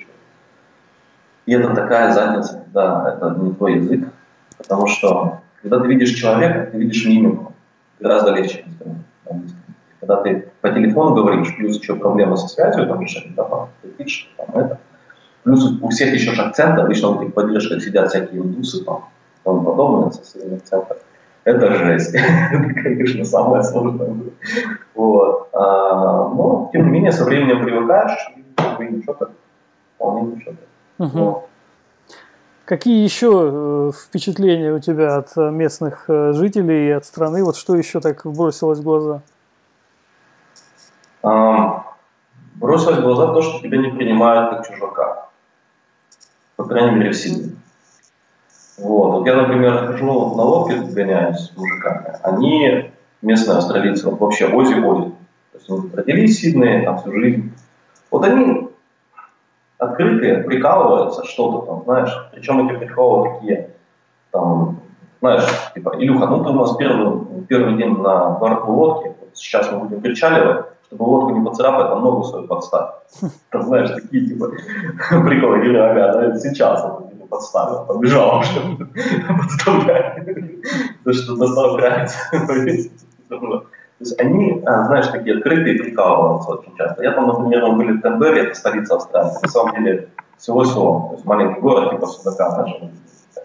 И 1.47 1.53
это 1.53 1.75
такая 1.75 2.13
задница, 2.13 2.65
да, 2.73 3.15
это 3.15 3.37
не 3.41 3.53
твой 3.53 3.75
язык, 3.75 4.09
потому 4.57 4.87
что 4.87 5.41
Когда 5.63 5.81
ты 5.81 5.89
видишь 5.89 6.11
человека, 6.11 6.71
ты 6.71 6.79
видишь 6.79 7.05
мимику. 7.05 7.53
Гораздо 7.99 8.31
легче. 8.31 8.65
Когда 10.01 10.23
ты 10.23 10.51
по 10.61 10.71
телефону 10.71 11.15
говоришь, 11.15 11.57
плюс 11.57 11.79
еще 11.79 11.97
проблемы 11.97 12.37
со 12.37 12.49
связью, 12.49 12.87
там 12.87 13.05
да, 13.37 13.45
там, 13.45 13.69
пишешь, 13.97 14.33
там, 14.37 14.47
это. 14.55 14.79
Плюс 15.43 15.73
у 15.81 15.89
всех 15.89 16.13
еще 16.15 16.33
же 16.33 16.43
акцент, 16.43 16.79
обычно 16.79 17.09
в 17.09 17.21
этих 17.21 17.35
поддержках 17.35 17.83
сидят 17.83 18.09
всякие 18.09 18.41
индусы, 18.41 18.85
там, 18.85 19.05
тому 19.45 19.63
подобное, 19.63 20.11
со 20.11 20.25
своими 20.25 20.57
акцентами. 20.57 21.01
Это 21.45 21.75
жесть. 21.75 22.15
это, 22.15 22.75
конечно, 22.75 23.25
самое 23.25 23.63
сложное. 23.63 24.11
Вот. 24.95 25.49
А, 25.53 26.29
но, 26.29 26.69
тем 26.73 26.85
не 26.87 26.91
менее, 26.91 27.13
со 27.13 27.25
временем 27.25 27.65
привыкаешь, 27.65 28.31
и 28.79 28.85
ничего 28.85 29.15
так, 29.15 29.31
вполне 29.97 30.35
ничего 30.35 30.53
так. 30.53 31.07
Угу. 31.07 31.45
Какие 32.67 33.03
еще 33.03 33.31
э, 33.33 33.91
впечатления 33.99 34.75
у 34.75 34.79
тебя 34.79 35.17
от 35.17 35.35
местных 35.37 36.05
э, 36.09 36.33
жителей 36.35 36.89
и 36.89 36.91
от 36.91 37.07
страны? 37.07 37.43
Вот 37.43 37.57
что 37.57 37.75
еще 37.75 38.01
так 38.01 38.27
бросилось 38.27 38.81
в 38.81 38.83
глаза? 38.83 39.23
Бросилось 41.23 42.99
в 42.99 43.03
глаза 43.03 43.33
то, 43.33 43.43
что 43.43 43.61
тебя 43.61 43.79
не 43.79 43.91
принимают 43.91 44.51
как 44.51 44.67
чужака. 44.67 45.29
По 46.57 46.65
крайней 46.65 46.97
мере, 46.97 47.11
в 47.11 47.17
Сиднее. 47.17 47.53
Вот. 48.79 49.13
вот 49.13 49.27
я, 49.27 49.35
например, 49.35 49.87
хожу 49.87 50.07
на 50.07 50.43
лодке, 50.43 50.77
гоняюсь 50.77 51.39
с 51.39 51.57
мужиками. 51.57 52.17
Они, 52.23 52.93
местные 53.23 53.59
австралийцы, 53.59 54.09
вот 54.09 54.21
вообще 54.21 54.47
ози-ози. 54.47 55.13
То 55.53 55.59
есть 55.59 55.71
они 55.71 55.91
родились 55.95 56.37
в 56.37 56.41
Сиднее, 56.41 56.83
там 56.85 56.99
всю 56.99 57.13
жизнь. 57.13 57.53
Вот 58.11 58.25
они 58.25 58.69
открытые, 59.79 60.43
прикалываются, 60.43 61.25
что-то 61.25 61.67
там, 61.67 61.85
знаешь. 61.85 62.31
Причем 62.33 62.69
эти 62.69 62.77
приколы 62.79 63.35
такие, 63.35 63.71
там, 64.31 64.81
знаешь, 65.21 65.45
типа, 65.75 65.97
Илюха, 65.99 66.27
ну 66.27 66.45
ты 66.45 66.51
у 66.51 66.55
нас 66.55 66.77
первый, 66.77 67.43
первый 67.49 67.77
день 67.77 67.97
на 67.97 68.31
борту 68.31 68.73
лодки, 68.73 69.15
вот 69.21 69.31
сейчас 69.35 69.71
мы 69.73 69.81
будем 69.81 70.01
причаливать, 70.01 70.67
чтобы 70.89 71.05
лодку 71.05 71.31
не 71.39 71.45
поцарапать, 71.45 71.89
там 71.89 72.03
ногу 72.03 72.25
свою 72.25 72.47
подставь. 72.47 72.91
Там, 73.51 73.63
знаешь, 73.63 73.91
такие, 73.91 74.27
типа, 74.27 74.49
приколы, 75.11 75.59
говорю, 75.59 75.83
ага, 75.83 76.13
да, 76.13 76.39
сейчас 76.39 76.81
это 76.81 77.09
типа, 77.11 77.27
подставил, 77.29 77.85
побежал 77.85 78.41
уже, 78.41 78.77
подставляю. 79.39 80.63
Да 81.05 81.13
что 81.13 81.37
доставляется. 81.37 82.19
То 83.29 84.05
есть 84.05 84.21
они, 84.21 84.63
а, 84.65 84.85
знаешь, 84.85 85.09
такие 85.09 85.37
открытые 85.37 85.77
прикалываются 85.77 86.53
очень 86.53 86.75
часто. 86.77 87.03
Я 87.03 87.13
там, 87.13 87.27
например, 87.27 87.67
мы 87.67 87.77
были 87.77 87.93
в 87.99 88.01
Канберре, 88.01 88.43
это 88.43 88.55
столица 88.55 88.95
Австралии. 88.95 89.33
На 89.43 89.49
самом 89.49 89.75
деле 89.75 90.09
всего 90.37 90.65
село, 90.65 91.09
то 91.09 91.15
есть 91.15 91.25
маленький 91.27 91.61
город, 91.61 91.91
типа 91.91 92.07
Судака, 92.07 92.57
даже 92.57 92.93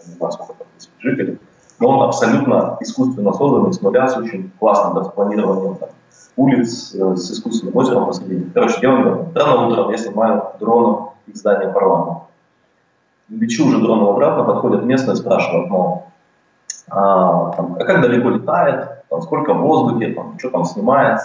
не 0.07 0.13
знаю, 0.15 0.31
сколько 0.31 0.53
там 0.53 0.67
тысяч 0.77 0.91
жителей. 0.99 1.39
Но 1.79 1.89
он 1.89 2.03
абсолютно 2.03 2.77
искусственно 2.81 3.33
созданный, 3.33 3.73
с 3.73 3.81
нуля, 3.81 4.07
с 4.07 4.15
очень 4.15 4.51
классным 4.59 4.93
да, 4.93 5.09
планированием 5.09 5.75
там, 5.75 5.89
улиц, 6.35 6.95
э, 6.95 7.15
с 7.15 7.31
искусственным 7.31 7.75
озером 7.75 8.07
посредине. 8.07 8.49
Короче, 8.53 8.79
делаем 8.81 9.31
рано 9.35 9.67
утром, 9.67 9.91
я 9.91 9.97
снимаю 9.97 10.43
дроном 10.59 11.09
из 11.27 11.39
здания 11.39 11.71
парламента. 11.71 12.23
Лечу 13.29 13.67
уже 13.67 13.79
дроном 13.79 14.09
обратно, 14.09 14.43
подходят 14.43 14.83
местные, 14.83 15.15
спрашивают, 15.15 15.69
ну, 15.69 16.03
а, 16.89 17.51
там, 17.51 17.77
а 17.79 17.83
как 17.83 18.01
далеко 18.01 18.29
летает, 18.29 19.03
там, 19.09 19.21
сколько 19.21 19.53
в 19.53 19.61
воздухе, 19.61 20.13
там, 20.13 20.37
что 20.37 20.49
там 20.49 20.65
снимает. 20.65 21.19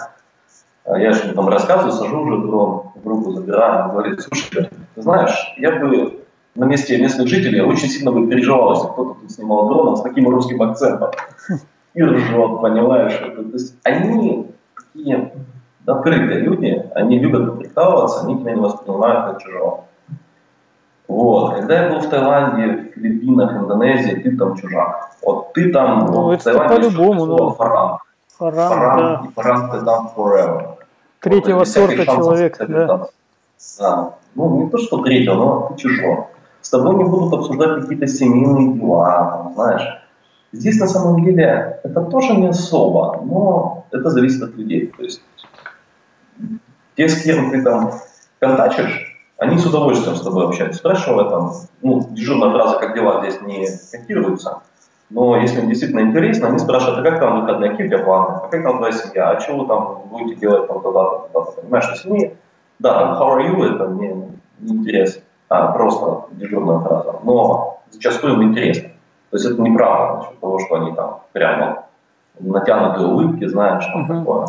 А 0.85 0.97
я 0.97 1.11
же 1.11 1.33
там 1.33 1.49
рассказываю, 1.49 1.91
сажу 1.91 2.21
уже 2.21 2.37
дрон, 2.37 2.83
в 2.95 3.07
руку 3.07 3.31
забираю, 3.31 3.91
говорит, 3.91 4.21
слушай, 4.21 4.69
ты 4.95 5.01
знаешь, 5.01 5.53
я 5.57 5.79
бы 5.79 6.23
на 6.55 6.65
месте 6.65 6.97
местных 6.99 7.27
жителей 7.27 7.61
очень 7.61 7.89
сильно 7.89 8.11
бы 8.11 8.27
переживал, 8.27 8.73
если 8.73 8.87
кто-то 8.87 9.19
тут 9.19 9.31
снимал 9.31 9.67
дроном 9.67 9.97
с 9.97 10.01
таким 10.01 10.27
русским 10.29 10.61
акцентом. 10.61 11.11
И 11.93 12.03
ржет, 12.03 12.61
понимаешь? 12.61 13.17
То 13.17 13.41
есть 13.53 13.75
они 13.83 14.47
такие 14.99 15.31
открытые 15.85 16.41
люди, 16.41 16.89
они 16.93 17.19
любят 17.19 17.57
прикалываться, 17.57 18.25
они 18.25 18.39
тебя 18.39 18.53
не 18.53 18.61
воспринимают 18.61 19.31
как 19.31 19.43
чужого. 19.43 19.85
Вот. 21.07 21.55
Когда 21.55 21.85
я 21.85 21.89
был 21.89 21.99
в 22.01 22.07
Таиланде, 22.07 22.91
Филиппинах, 22.93 23.55
Индонезии, 23.55 24.15
ты 24.15 24.37
там 24.37 24.55
чужак. 24.55 25.09
Вот 25.23 25.53
ты 25.53 25.71
там, 25.71 26.05
ну, 26.05 26.21
вот, 26.23 26.45
это 26.45 26.59
по-любому, 26.67 27.25
ну, 27.25 27.49
фаранг. 27.51 28.01
Фаранг, 28.37 28.73
фаранг, 28.73 28.99
да. 28.99 29.27
и 29.27 29.33
фаранг 29.33 29.71
ты 29.71 29.85
там 29.85 30.11
forever. 30.15 30.75
Третьего 31.19 31.59
вот, 31.59 31.67
сорта 31.67 32.05
человек, 32.05 32.57
да. 32.59 33.07
да. 33.79 34.13
Ну, 34.35 34.63
не 34.63 34.69
то, 34.69 34.77
что 34.77 35.01
третьего, 35.03 35.33
но 35.33 35.67
ты 35.69 35.81
чужой. 35.81 36.25
С 36.61 36.69
тобой 36.69 36.95
не 36.95 37.03
будут 37.03 37.33
обсуждать 37.33 37.81
какие-то 37.81 38.05
семейные 38.07 38.73
дела, 38.73 39.31
там, 39.31 39.53
знаешь. 39.55 39.99
Здесь 40.51 40.79
на 40.79 40.87
самом 40.87 41.23
деле 41.23 41.79
это 41.83 42.01
тоже 42.01 42.33
не 42.33 42.47
особо, 42.47 43.21
но 43.23 43.85
это 43.91 44.09
зависит 44.09 44.41
от 44.41 44.55
людей. 44.55 44.87
То 44.87 45.03
есть 45.03 45.21
те, 46.95 47.07
с 47.07 47.23
кем 47.23 47.51
ты 47.51 47.61
там 47.63 47.91
контачишь, 48.39 49.09
они 49.37 49.57
с 49.57 49.65
удовольствием 49.65 50.15
с 50.15 50.21
тобой 50.21 50.45
общаются. 50.45 50.79
Спрашивая 50.79 51.29
там, 51.29 51.51
ну, 51.81 52.05
дежурная 52.09 52.51
фраза 52.51 52.77
«как 52.79 52.95
дела» 52.95 53.21
здесь 53.21 53.41
не 53.41 53.67
котируется, 53.91 54.61
но 55.09 55.37
если 55.37 55.61
им 55.61 55.69
действительно 55.69 56.01
интересно, 56.01 56.49
они 56.49 56.59
спрашивают, 56.59 56.99
а 56.99 57.09
как 57.09 57.19
там 57.19 57.41
выходные, 57.41 57.71
какие 57.71 57.87
у 57.87 57.89
тебя 57.89 58.03
планы, 58.03 58.39
а 58.43 58.47
как 58.47 58.63
там 58.63 58.77
твоя 58.77 58.91
семья, 58.91 59.29
а 59.29 59.39
что 59.39 59.57
вы 59.57 59.67
там 59.67 60.03
будете 60.09 60.35
делать 60.35 60.67
там 60.67 60.81
туда-то, 60.81 61.29
туда-то, 61.31 61.61
понимаешь? 61.61 61.85
То 61.85 61.91
есть 61.91 62.05
они, 62.05 62.33
да, 62.79 62.99
там 62.99 63.21
how 63.21 63.37
are 63.37 63.49
you, 63.49 63.75
это 63.75 63.87
мне 63.87 64.15
не 64.59 64.73
интересно, 64.73 65.21
а 65.47 65.71
просто 65.71 66.27
дежурная 66.33 66.79
фраза, 66.79 67.19
но 67.23 67.81
зачастую 67.91 68.33
им 68.33 68.43
интересно. 68.43 68.89
То 69.31 69.37
есть 69.37 69.45
это 69.45 69.61
неправда 69.61 70.17
насчет 70.17 70.39
того, 70.39 70.59
что 70.59 70.75
они 70.75 70.95
там 70.95 71.19
прямо 71.31 71.83
натянутые 72.39 73.07
улыбки, 73.07 73.45
знаешь, 73.45 73.85
там 73.85 74.05
uh-huh. 74.05 74.19
такое. 74.19 74.47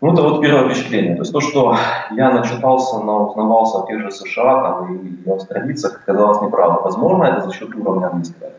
Ну, 0.00 0.12
это 0.12 0.22
вот 0.22 0.40
первое 0.40 0.68
впечатление. 0.68 1.14
То 1.14 1.22
есть 1.22 1.32
то, 1.32 1.40
что 1.40 1.76
я 2.10 2.30
начитался, 2.32 2.98
но 2.98 3.28
узнавался 3.28 3.82
о 3.82 3.86
тех 3.86 4.00
же 4.00 4.10
США 4.10 4.62
там, 4.62 4.96
и 4.96 5.30
австралийцах, 5.30 6.00
оказалось 6.02 6.40
неправда. 6.42 6.80
Возможно, 6.80 7.24
это 7.24 7.42
за 7.42 7.52
счет 7.52 7.74
уровня 7.74 8.06
английского. 8.06 8.50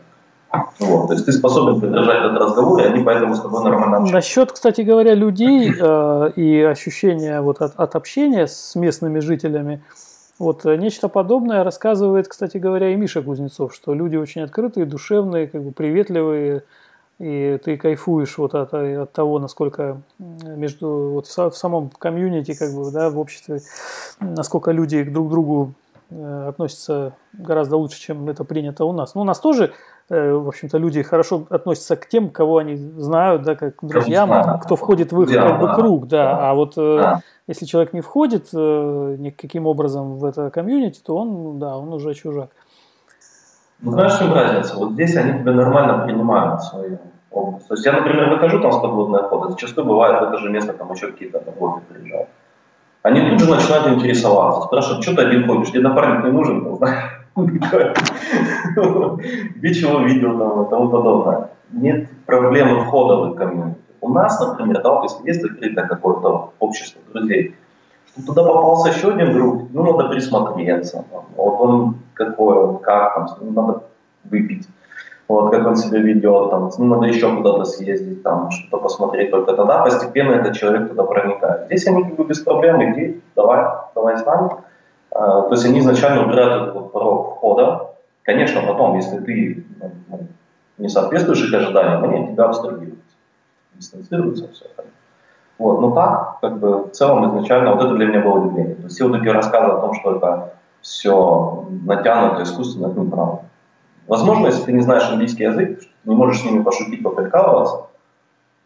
Вот, 0.78 1.08
то 1.08 1.14
есть 1.14 1.26
ты 1.26 1.32
способен 1.32 1.80
поддержать 1.80 2.24
этот 2.24 2.40
разговор, 2.40 2.80
и 2.80 2.84
они 2.84 3.02
поэтому 3.02 3.34
с 3.34 3.40
тобой 3.40 3.64
нормально 3.64 3.96
общаются. 3.96 4.14
Насчет, 4.14 4.52
кстати 4.52 4.82
говоря, 4.82 5.14
людей 5.14 5.72
э, 5.78 6.30
и 6.36 6.62
ощущения 6.62 7.40
вот 7.40 7.60
от, 7.60 7.74
от 7.76 7.96
общения 7.96 8.46
с 8.46 8.76
местными 8.76 9.18
жителями, 9.18 9.82
вот 10.38 10.66
э, 10.66 10.76
нечто 10.76 11.08
подобное 11.08 11.62
рассказывает, 11.62 12.28
кстати 12.28 12.56
говоря, 12.58 12.92
и 12.92 12.96
Миша 12.96 13.22
Кузнецов, 13.22 13.74
что 13.74 13.94
люди 13.94 14.16
очень 14.16 14.42
открытые, 14.42 14.86
душевные, 14.86 15.46
как 15.46 15.62
бы 15.62 15.72
приветливые, 15.72 16.64
и 17.20 17.60
ты 17.64 17.76
кайфуешь 17.76 18.36
вот 18.38 18.54
от, 18.54 18.74
от 18.74 19.12
того, 19.12 19.38
насколько 19.38 20.00
между 20.18 21.10
вот 21.12 21.26
в 21.26 21.56
самом 21.56 21.90
комьюнити, 21.90 22.54
как 22.54 22.74
бы, 22.74 22.90
да, 22.90 23.10
в 23.10 23.18
обществе, 23.18 23.60
насколько 24.18 24.72
люди 24.72 25.04
друг 25.04 25.28
к 25.28 25.30
другу 25.30 25.74
э, 26.10 26.46
относятся 26.48 27.14
гораздо 27.32 27.76
лучше, 27.76 28.00
чем 28.00 28.28
это 28.28 28.42
принято 28.42 28.84
у 28.84 28.92
нас. 28.92 29.14
Ну, 29.14 29.20
у 29.20 29.24
нас 29.24 29.38
тоже, 29.38 29.66
э, 29.66 29.70
в 30.08 30.48
общем-то, 30.48 30.78
люди 30.78 31.02
хорошо 31.02 31.46
относятся 31.50 31.96
к 31.96 32.06
тем, 32.08 32.30
кого 32.30 32.58
они 32.58 32.76
знают, 32.76 33.42
да, 33.42 33.54
как 33.54 33.76
друзьям, 33.82 34.58
кто 34.60 34.76
входит 34.76 35.12
в 35.12 35.22
их 35.22 35.32
как 35.32 35.60
бы, 35.60 35.74
круг, 35.74 36.08
да. 36.08 36.50
А 36.50 36.54
вот 36.54 36.74
э, 36.76 37.20
если 37.46 37.64
человек 37.64 37.92
не 37.92 38.00
входит 38.00 38.52
никаким 38.52 39.66
образом 39.66 40.18
в 40.18 40.24
это 40.24 40.50
комьюнити, 40.50 41.00
то 41.00 41.16
он, 41.16 41.58
да, 41.58 41.76
он 41.76 41.92
уже 41.92 42.14
чужак. 42.14 42.50
Ну, 43.80 43.92
знаешь, 43.92 44.14
в 44.14 44.18
чем 44.18 44.32
разница? 44.32 44.76
Вот 44.76 44.92
здесь 44.92 45.16
они 45.16 45.40
тебя 45.40 45.52
нормально 45.52 46.04
принимают 46.04 46.62
свою 46.62 46.98
область. 47.30 47.68
То 47.68 47.74
есть 47.74 47.84
я, 47.84 47.92
например, 47.92 48.30
выхожу 48.30 48.60
там 48.60 48.72
с 48.72 48.78
подводной 48.78 49.20
охоты, 49.20 49.50
зачастую 49.50 49.86
бывает 49.86 50.20
в 50.20 50.24
это 50.24 50.38
же 50.38 50.50
место 50.50 50.72
там 50.72 50.92
еще 50.92 51.08
какие-то 51.08 51.42
работы 51.44 51.82
приезжают. 51.88 52.28
Они 53.02 53.28
тут 53.28 53.40
же 53.40 53.50
начинают 53.50 53.86
интересоваться, 53.88 54.62
спрашивают, 54.62 55.02
что 55.02 55.16
ты 55.16 55.22
один 55.22 55.46
ходишь, 55.46 55.70
тебе 55.70 55.82
напарник 55.82 56.24
не 56.24 56.30
нужен, 56.30 56.64
где 59.56 59.74
чего 59.74 60.00
видел 60.00 60.38
тому 60.66 60.88
подобное. 60.88 61.50
Нет 61.72 62.08
проблемы 62.26 62.84
входа 62.84 63.30
в 63.30 63.34
комьюнити. 63.34 63.78
У 64.00 64.08
нас, 64.10 64.38
например, 64.38 64.82
да, 64.82 64.90
вот 64.92 65.04
если 65.04 65.26
есть 65.26 65.42
закрытое 65.42 65.88
какое-то 65.88 66.52
общество 66.58 67.00
друзей, 67.12 67.56
туда 68.26 68.44
попался 68.44 68.90
еще 68.90 69.12
один 69.12 69.32
друг, 69.32 69.62
ну, 69.72 69.92
надо 69.92 70.10
присмотреться. 70.10 71.04
Вот 71.36 71.60
он 71.60 71.96
какой 72.12 72.78
как 72.80 73.14
там, 73.14 73.28
ну, 73.40 73.50
надо 73.50 73.82
выпить. 74.24 74.68
Вот, 75.26 75.50
как 75.50 75.66
он 75.66 75.76
себя 75.76 76.00
ведет, 76.00 76.50
там, 76.50 76.70
ну, 76.78 76.84
надо 76.84 77.06
еще 77.06 77.34
куда-то 77.34 77.64
съездить, 77.64 78.22
там, 78.22 78.50
что-то 78.50 78.82
посмотреть. 78.82 79.30
Только 79.30 79.54
тогда 79.54 79.82
постепенно 79.82 80.32
этот 80.32 80.54
человек 80.54 80.90
туда 80.90 81.04
проникает. 81.04 81.66
Здесь 81.66 81.86
они 81.86 82.04
как 82.04 82.16
бы 82.16 82.24
без 82.24 82.40
проблем, 82.40 82.92
иди, 82.92 83.22
давай, 83.34 83.64
давай 83.94 84.18
с 84.18 84.26
нами. 84.26 84.50
А, 85.14 85.42
то 85.42 85.52
есть 85.52 85.64
они 85.64 85.78
изначально 85.78 86.26
убирают 86.26 86.70
этот 86.70 86.92
порог 86.92 87.36
входа. 87.36 87.94
Конечно, 88.22 88.62
потом, 88.62 88.96
если 88.96 89.18
ты 89.18 89.64
ну, 90.08 90.26
не 90.78 90.88
соответствуешь 90.88 91.44
их 91.44 91.54
ожиданиям, 91.54 92.02
они 92.04 92.32
тебя 92.32 92.44
абстрагируют, 92.44 92.98
дистанцируются, 93.74 94.48
все 94.52 94.64
это. 94.64 94.84
Вот, 95.56 95.80
но 95.80 95.92
так, 95.92 96.40
как 96.40 96.58
бы, 96.58 96.84
в 96.84 96.90
целом 96.90 97.28
изначально, 97.28 97.74
вот 97.74 97.84
это 97.84 97.94
для 97.94 98.06
меня 98.06 98.20
было 98.20 98.40
удивление. 98.40 98.74
То 98.74 98.82
есть 98.82 98.96
все 98.96 99.08
вот 99.08 99.20
эти 99.20 99.28
рассказы 99.28 99.72
о 99.72 99.80
том, 99.80 99.94
что 99.94 100.16
это 100.16 100.54
все 100.80 101.68
натянуто, 101.84 102.42
искусственно, 102.42 102.88
это 102.88 103.00
неправда. 103.00 103.42
Возможно, 104.08 104.46
если 104.46 104.64
ты 104.64 104.72
не 104.72 104.80
знаешь 104.80 105.08
английский 105.08 105.44
язык, 105.44 105.80
не 106.04 106.14
можешь 106.16 106.42
с 106.42 106.44
ними 106.44 106.62
пошутить, 106.62 107.02
поприкалываться, 107.02 107.86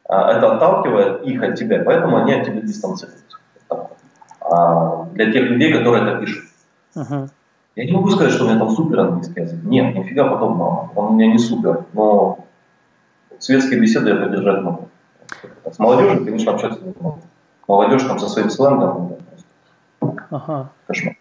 а, 0.08 0.32
это 0.32 0.54
отталкивает 0.54 1.22
их 1.24 1.42
от 1.42 1.56
тебя, 1.56 1.82
поэтому 1.84 2.16
они 2.16 2.32
от 2.32 2.46
тебя 2.46 2.62
дистанцируются. 2.62 3.37
А 4.50 5.04
для 5.12 5.32
тех 5.32 5.42
людей, 5.44 5.72
которые 5.72 6.06
это 6.06 6.20
пишут. 6.20 6.44
Uh-huh. 6.94 7.28
Я 7.76 7.84
не 7.84 7.92
могу 7.92 8.10
сказать, 8.10 8.32
что 8.32 8.44
у 8.44 8.48
меня 8.48 8.58
там 8.58 8.70
супер 8.70 9.00
английский 9.00 9.40
язык. 9.40 9.62
Нет, 9.62 9.94
нифига 9.94 10.28
подобного. 10.28 10.90
Он 10.96 11.06
у 11.06 11.12
меня 11.12 11.30
не 11.30 11.38
супер. 11.38 11.84
Но 11.92 12.44
светские 13.38 13.80
беседы 13.80 14.10
я 14.10 14.16
поддержать 14.16 14.62
могу. 14.62 14.88
С 15.70 15.78
молодежью, 15.78 16.24
конечно, 16.24 16.52
общаться 16.52 16.80
не 16.80 16.94
могу. 17.00 17.18
Молодежь 17.68 18.02
там 18.02 18.18
со 18.18 18.28
своим 18.28 18.50
сленгом. 18.50 19.16
Ага. 20.30 20.70
Кошмар. 20.86 21.16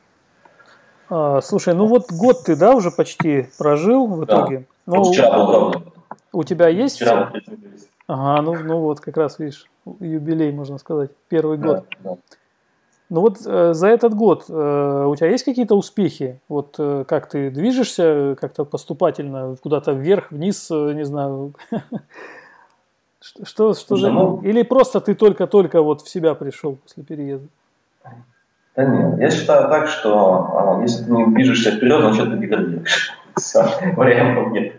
А, 1.09 1.41
слушай, 1.41 1.73
ну 1.73 1.85
вот 1.85 2.11
год 2.11 2.43
ты, 2.45 2.55
да, 2.55 2.73
уже 2.73 2.91
почти 2.91 3.47
прожил 3.57 4.07
в 4.07 4.25
итоге. 4.25 4.65
Да. 4.85 4.97
Ну, 4.97 5.03
вчера 5.03 5.45
был. 5.45 5.73
У 6.31 6.43
тебя 6.43 6.67
есть? 6.69 6.95
Вчера 6.95 7.31
Ага, 8.07 8.41
ну, 8.41 8.55
ну 8.63 8.79
вот, 8.79 9.01
как 9.01 9.17
раз, 9.17 9.37
видишь, 9.37 9.69
юбилей, 9.99 10.53
можно 10.53 10.77
сказать, 10.77 11.11
первый 11.27 11.57
год. 11.57 11.85
Да, 12.01 12.11
да. 12.11 12.17
Ну 13.09 13.21
вот 13.21 13.37
э, 13.45 13.73
за 13.73 13.87
этот 13.87 14.13
год 14.13 14.45
э, 14.49 15.05
у 15.07 15.15
тебя 15.15 15.29
есть 15.29 15.45
какие-то 15.45 15.75
успехи? 15.75 16.41
Вот 16.49 16.75
э, 16.77 17.05
как 17.07 17.29
ты 17.29 17.49
движешься 17.49 18.35
как-то 18.39 18.65
поступательно, 18.65 19.55
куда-то 19.61 19.93
вверх, 19.93 20.31
вниз, 20.31 20.69
э, 20.71 20.93
не 20.93 21.05
знаю. 21.05 21.53
Что, 23.43 23.73
что 23.73 23.95
же? 23.95 24.09
Ну, 24.09 24.41
Или 24.41 24.61
просто 24.61 25.01
ты 25.01 25.15
только-только 25.15 25.81
вот 25.81 26.01
в 26.01 26.09
себя 26.09 26.33
пришел 26.35 26.75
после 26.75 27.03
переезда? 27.03 27.47
Да 28.75 28.85
нет, 28.85 29.19
я 29.19 29.31
считаю 29.31 29.69
так, 29.69 29.87
что 29.87 30.47
а, 30.53 30.81
если 30.81 31.03
ты 31.03 31.11
не 31.11 31.25
движешься 31.25 31.71
вперед, 31.71 31.99
значит 31.99 32.31
ты 32.31 32.37
деградируешь. 32.37 33.11
Все, 33.35 33.65
вариантов 33.95 34.51
нет. 34.51 34.73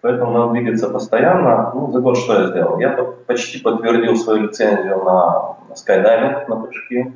Поэтому 0.00 0.32
надо 0.32 0.52
двигаться 0.52 0.88
постоянно. 0.88 1.72
Ну, 1.74 1.92
за 1.92 2.00
год 2.00 2.16
что 2.16 2.40
я 2.40 2.48
сделал? 2.48 2.78
Я 2.78 2.90
почти 3.26 3.58
подтвердил 3.58 4.16
свою 4.16 4.44
лицензию 4.44 5.04
на, 5.04 5.56
на 5.68 5.74
скайдайвинг, 5.74 6.48
на 6.48 6.56
прыжки. 6.56 7.12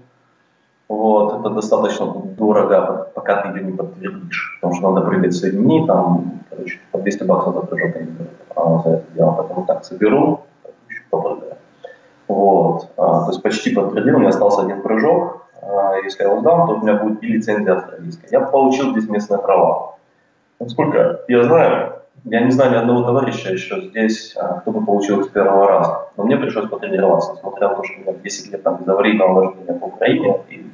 Вот, 0.89 1.41
это 1.41 1.51
достаточно 1.51 2.07
дорого, 2.07 3.11
пока 3.15 3.43
ты 3.43 3.59
ее 3.59 3.65
не 3.65 3.73
подтвердишь, 3.73 4.59
потому 4.61 4.79
что 4.79 4.93
надо 4.93 5.07
прыгать 5.07 5.35
с 5.35 5.43
людьми, 5.43 5.85
там, 5.87 6.41
короче, 6.49 6.79
по 6.93 6.99
200 6.99 7.25
баксов 7.25 7.55
за 7.55 7.61
прыжок 7.63 7.97
а, 8.55 8.83
за 8.83 8.91
это 8.91 9.05
дело, 9.15 9.33
поэтому 9.33 9.67
так 9.67 9.85
соберу, 9.85 10.41
еще 10.89 11.03
попрыгаю. 11.11 11.57
Вот, 12.29 12.89
а, 12.97 13.25
то 13.25 13.31
есть 13.31 13.43
почти 13.43 13.75
подтвердил, 13.75 14.17
у 14.17 14.19
меня 14.19 14.29
остался 14.29 14.63
один 14.63 14.81
прыжок, 14.83 15.47
а, 15.61 15.97
если 16.05 16.23
я 16.23 16.31
его 16.31 16.41
сдам, 16.41 16.69
то 16.69 16.75
у 16.75 16.83
меня 16.83 16.95
будет 16.95 17.23
и 17.23 17.27
лицензия 17.27 17.75
австралийская. 17.75 18.31
Я 18.31 18.41
получил 18.41 18.93
здесь 18.93 19.09
местные 19.09 19.41
права. 19.41 19.97
Насколько 20.61 21.21
я 21.29 21.45
знаю, 21.45 21.97
я 22.25 22.41
не 22.41 22.51
знаю 22.51 22.73
ни 22.73 22.77
одного 22.77 23.03
товарища 23.03 23.53
еще 23.53 23.81
здесь, 23.83 24.35
а, 24.37 24.61
кто 24.61 24.71
бы 24.71 24.85
получил 24.85 25.23
с 25.23 25.29
первого 25.29 25.69
раза. 25.69 26.09
Но 26.17 26.25
мне 26.25 26.37
пришлось 26.37 26.69
потренироваться, 26.69 27.35
несмотря 27.35 27.69
на 27.69 27.75
то, 27.77 27.85
что 27.85 27.99
у 27.99 28.01
меня 28.03 28.13
10 28.15 28.53
лет 28.53 28.63
там 28.63 28.77
безаварийного 28.79 29.33
вождения 29.33 29.79
по 29.79 29.85
Украине, 29.87 30.41
и 30.49 30.66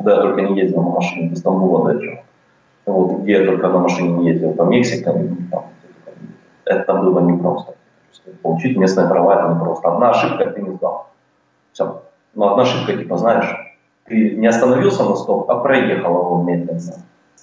куда 0.00 0.16
я 0.16 0.22
только 0.22 0.40
не 0.40 0.58
ездил 0.58 0.82
на 0.82 0.90
машине, 0.90 1.28
до 1.28 1.36
Стамбула 1.36 1.92
даже. 1.92 2.22
Вот, 2.86 3.20
где 3.20 3.32
я 3.32 3.46
только 3.46 3.68
на 3.68 3.78
машине 3.80 4.08
не 4.14 4.30
ездил, 4.30 4.54
по 4.54 4.62
Мексике, 4.62 5.04
там, 5.50 5.64
это 6.64 6.94
было 6.94 7.20
непросто. 7.20 7.74
Получить 8.42 8.78
местные 8.78 9.08
права 9.08 9.34
это 9.34 9.54
непросто. 9.54 9.92
Одна 9.92 10.10
ошибка, 10.10 10.50
ты 10.50 10.62
не 10.62 10.70
сдал. 10.70 11.08
Все. 11.72 12.02
Ну, 12.34 12.48
одна 12.48 12.62
ошибка, 12.62 12.96
типа, 12.96 13.18
знаешь, 13.18 13.54
ты 14.06 14.36
не 14.36 14.46
остановился 14.46 15.04
на 15.04 15.16
стоп, 15.16 15.50
а 15.50 15.56
проехал 15.56 16.14
его 16.14 16.42
медленно. 16.42 16.80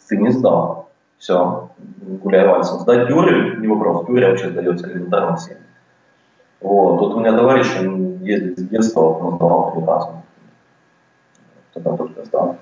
Ты 0.10 0.18
не 0.18 0.32
сдал. 0.32 0.90
Все, 1.20 1.70
гуляй 2.24 2.48
вальсом. 2.48 2.80
Сдать 2.80 3.08
теорию, 3.08 3.60
не 3.60 3.68
вопрос, 3.68 4.08
теория 4.08 4.30
вообще 4.30 4.50
сдается 4.50 4.88
элементарно 4.90 5.36
всем. 5.36 5.58
Вот, 6.62 7.00
тут 7.00 7.16
у 7.16 7.20
меня 7.20 7.38
товарищ, 7.38 7.68
он 7.80 8.18
ездит 8.24 8.58
с 8.58 8.64
детства, 8.64 9.02
он 9.02 9.36
сдавал 9.36 9.74
три 9.74 9.86
раза 9.86 10.10
тогда 11.80 11.98
только 11.98 12.26
сдал. 12.26 12.56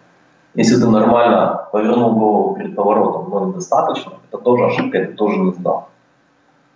Если 0.55 0.79
ты 0.79 0.87
нормально 0.87 1.67
повернул 1.71 2.15
голову 2.15 2.55
перед 2.55 2.75
поворотом, 2.75 3.29
но 3.29 3.45
недостаточно, 3.45 4.13
это 4.29 4.41
тоже 4.41 4.65
ошибка, 4.65 4.97
это 4.99 5.17
тоже 5.17 5.37
не 5.37 5.51
сдал. 5.51 5.89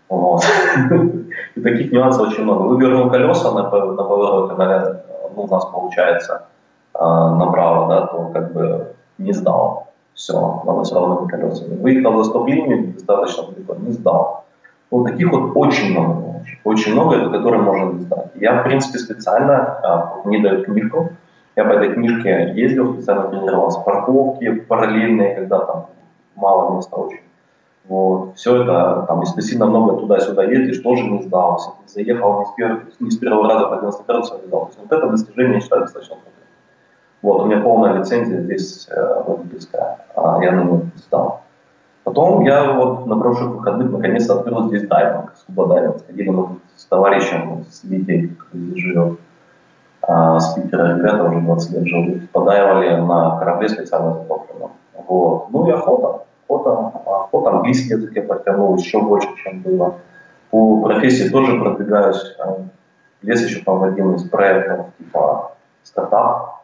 Вот. 0.09 0.43
И 1.55 1.61
таких 1.61 1.91
нюансов 1.91 2.27
очень 2.27 2.43
много. 2.43 2.63
Вывернул 2.63 3.09
колеса 3.09 3.51
на, 3.51 3.63
на 3.63 4.03
повороте, 4.03 4.55
наверное, 4.55 5.03
ну, 5.35 5.43
у 5.43 5.47
нас 5.47 5.65
получается 5.65 6.47
э, 6.93 6.99
направо, 6.99 7.87
да, 7.87 8.07
то 8.07 8.31
как 8.33 8.53
бы 8.53 8.95
не 9.17 9.33
сдал. 9.33 9.87
Все, 10.13 10.61
надо 10.65 10.83
с 10.83 10.91
ровными 10.91 11.29
колесами. 11.29 11.77
Выехал 11.77 12.17
за 12.17 12.29
стоп-линию, 12.29 12.93
достаточно 12.93 13.43
далеко, 13.51 13.75
не 13.75 13.91
сдал. 13.91 14.43
Вот 14.91 15.05
таких 15.05 15.31
вот 15.31 15.51
очень 15.55 15.91
много. 15.91 16.43
Очень 16.65 16.93
много, 16.93 17.15
это 17.15 17.29
которые 17.29 17.61
можно 17.61 17.93
не 17.93 17.99
сдать. 18.01 18.31
Я, 18.35 18.59
в 18.59 18.63
принципе, 18.63 18.99
специально 18.99 19.79
э, 20.25 20.27
не 20.29 20.41
даю 20.41 20.65
книжку, 20.65 21.11
я 21.59 21.65
по 21.65 21.73
этой 21.73 21.93
книжке 21.93 22.53
ездил, 22.55 22.93
специально 22.93 23.29
тренировался. 23.29 23.81
Парковки 23.81 24.51
параллельные, 24.51 25.35
когда 25.35 25.59
там 25.59 25.87
мало 26.35 26.77
места 26.77 26.95
очень. 26.95 27.19
Вот. 27.85 28.35
Все 28.35 28.63
это, 28.63 29.03
там, 29.07 29.19
если 29.21 29.35
ты 29.35 29.41
сильно 29.41 29.65
много 29.65 29.99
туда-сюда 29.99 30.45
ездишь, 30.45 30.79
тоже 30.79 31.03
не 31.03 31.21
сдал. 31.23 31.57
Если 31.57 31.71
ты 31.71 32.05
заехал 32.05 32.39
не 32.39 32.45
с, 32.45 32.51
первого, 32.51 32.81
не 32.99 33.11
с 33.11 33.17
первого 33.17 33.49
раза 33.49 33.65
по 33.67 33.75
90 33.75 34.03
градусов, 34.07 34.41
не 34.41 34.47
сдал. 34.47 34.61
То 34.61 34.67
есть 34.67 34.79
вот 34.79 34.91
это 34.97 35.09
достижение, 35.09 35.55
я 35.55 35.59
считаю, 35.59 35.81
достаточно 35.81 36.15
крутым. 36.15 36.33
Вот, 37.21 37.41
у 37.41 37.45
меня 37.45 37.61
полная 37.61 37.93
лицензия 37.93 38.41
здесь 38.41 38.87
э, 38.89 39.23
водительская, 39.27 40.05
а 40.15 40.41
я 40.41 40.53
на 40.53 40.63
нее 40.63 40.91
сдал. 40.95 41.41
Потом 42.05 42.41
я 42.45 42.71
вот 42.71 43.05
на 43.05 43.17
прошлых 43.17 43.55
выходных 43.55 43.91
наконец-то 43.91 44.39
открыл 44.39 44.69
здесь 44.69 44.87
дайвинг, 44.87 45.33
скуба-дайвинг. 45.35 45.99
Сходили 45.99 46.29
мы 46.29 46.59
с 46.77 46.85
товарищем, 46.85 47.65
с 47.69 47.83
Витей, 47.83 48.29
который 48.29 48.67
здесь 48.67 48.81
живет 48.81 49.19
а, 50.01 50.39
с 50.39 50.57
ребята 50.57 51.23
уже 51.23 51.41
20 51.41 51.71
лет 51.73 51.87
живут, 51.87 52.29
подаивали 52.31 52.95
на 53.01 53.37
корабле 53.37 53.69
специально 53.69 54.13
затопленном. 54.13 54.71
Вот. 55.07 55.49
Ну 55.51 55.67
и 55.67 55.71
охота. 55.71 56.23
Охота, 56.47 56.91
охота 57.05 57.49
английский 57.51 57.93
язык 57.93 58.15
я 58.15 58.23
подтянул 58.23 58.75
еще 58.75 59.01
больше, 59.01 59.27
чем 59.43 59.61
было. 59.61 59.95
По 60.49 60.81
профессии 60.81 61.29
тоже 61.29 61.59
продвигаюсь. 61.59 62.35
Лес 63.21 63.41
еще 63.41 63.63
там 63.63 63.83
один 63.83 64.15
из 64.15 64.23
проектов 64.29 64.87
типа 64.97 65.51
стартап. 65.83 66.63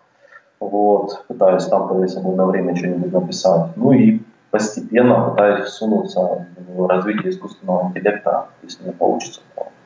Вот, 0.59 1.25
пытаюсь 1.27 1.65
там 1.65 1.87
в 1.87 2.07
свободное 2.07 2.45
время 2.45 2.75
что-нибудь 2.75 3.11
написать. 3.11 3.75
Ну 3.75 3.91
и 3.91 4.21
постепенно 4.49 5.29
пытаюсь 5.29 5.65
всунуться 5.65 6.47
в 6.67 6.87
развитие 6.87 7.31
искусственного 7.31 7.87
интеллекта, 7.87 8.47
если 8.63 8.85
не 8.85 8.93
получится, 8.93 9.41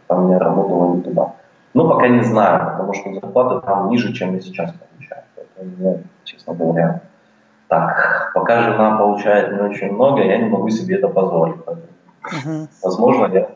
там 0.08 0.28
меня 0.28 0.40
работало 0.40 0.96
не 0.96 1.02
туда. 1.02 1.34
Ну, 1.74 1.88
пока 1.88 2.08
не 2.08 2.24
знаю, 2.24 2.72
потому 2.72 2.94
что 2.94 3.14
зарплата 3.14 3.66
там 3.66 3.90
ниже, 3.90 4.14
чем 4.14 4.34
я 4.34 4.42
сейчас 4.42 4.72
получаю. 4.72 5.24
Поэтому 5.36 5.92
я, 5.92 5.98
честно 6.24 6.54
говоря, 6.54 7.02
так, 7.68 8.32
пока 8.34 8.64
жена 8.64 8.98
получает 8.98 9.52
не 9.52 9.60
очень 9.60 9.92
много, 9.92 10.24
я 10.24 10.38
не 10.38 10.50
могу 10.50 10.70
себе 10.70 10.96
это 10.96 11.08
позволить. 11.08 11.58
Uh-huh. 11.58 12.68
Возможно, 12.82 13.32
я 13.32 13.50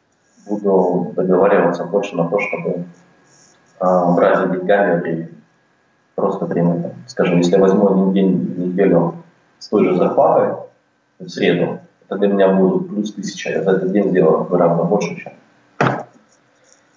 буду 0.47 1.14
договариваться 1.16 1.86
больше 1.86 2.16
на 2.16 2.28
то, 2.30 2.39
чтобы 2.39 2.86
э, 3.80 4.16
брать 4.16 4.38
за 4.38 4.47
деньгами 4.47 5.01
время. 5.01 5.30
Просто 6.16 6.45
время. 6.45 6.91
Скажем, 7.07 7.38
если 7.38 7.53
я 7.53 7.61
возьму 7.61 7.89
один 7.89 8.14
день 8.14 8.55
неделю 8.57 9.16
с 9.57 9.70
той 9.70 9.86
же 9.86 9.95
зарплатой 9.95 10.57
в 11.20 11.28
среду, 11.28 11.80
это 12.05 12.20
для 12.20 12.28
меня 12.28 12.49
будет 12.49 12.89
плюс 12.89 13.14
тысяча. 13.14 13.49
Я 13.49 13.64
за 13.64 13.72
этот 13.72 13.91
день 13.91 14.09
сделаю 14.09 14.43
гораздо 14.43 14.84
больше, 14.84 15.16
чем 15.16 15.34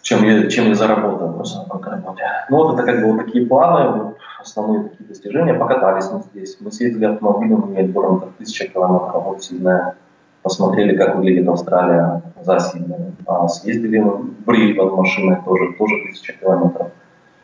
чем 0.06 0.22
я, 0.22 0.48
чем 0.48 0.68
я 0.68 0.74
заработал 0.76 1.32
просто 1.32 1.62
на 1.62 1.64
какой 1.64 1.90
работе. 1.94 2.22
Ну 2.48 2.56
вот 2.58 2.74
это 2.74 2.84
как 2.84 3.00
бы 3.00 3.12
вот 3.12 3.24
такие 3.24 3.44
планы, 3.44 3.90
вот 3.90 4.16
основные 4.38 4.88
такие 4.88 5.04
достижения. 5.08 5.54
Покатались 5.54 6.08
мы 6.12 6.22
здесь. 6.30 6.56
Мы 6.60 6.70
съездили 6.70 7.06
автомобилем 7.06 7.62
в 7.62 7.70
Мельбурн, 7.70 8.20
как 8.20 8.28
тысяча 8.38 8.68
километров 8.68 9.26
от 9.26 9.42
Сиднея. 9.42 9.96
Посмотрели, 10.42 10.96
как 10.96 11.16
выглядит 11.16 11.48
Австралия 11.48 12.22
за 12.40 12.60
Сиднеем. 12.60 13.16
А 13.26 13.48
съездили 13.48 13.98
в 13.98 14.44
Брисбен 14.46 14.90
машиной 14.90 15.38
тоже, 15.44 15.72
тоже 15.76 15.94
тысяча 16.06 16.34
километров. 16.34 16.92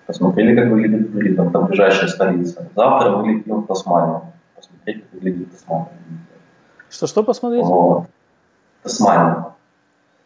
Посмотрели, 0.07 0.55
как 0.55 0.71
выглядит 0.71 1.11
Брисбен, 1.11 1.51
там 1.51 1.67
ближайшая 1.67 2.09
столица. 2.09 2.69
Завтра 2.77 3.11
мы 3.17 3.27
летим 3.27 3.63
в 3.63 3.67
Тасманию. 3.67 4.21
Посмотреть, 4.55 5.03
как 5.03 5.15
выглядит 5.15 5.51
Тасмания. 5.51 5.89
Что-что 6.89 7.25
посмотреть? 7.25 7.65
Вот. 7.65 8.05
Тасмания. 8.85 9.47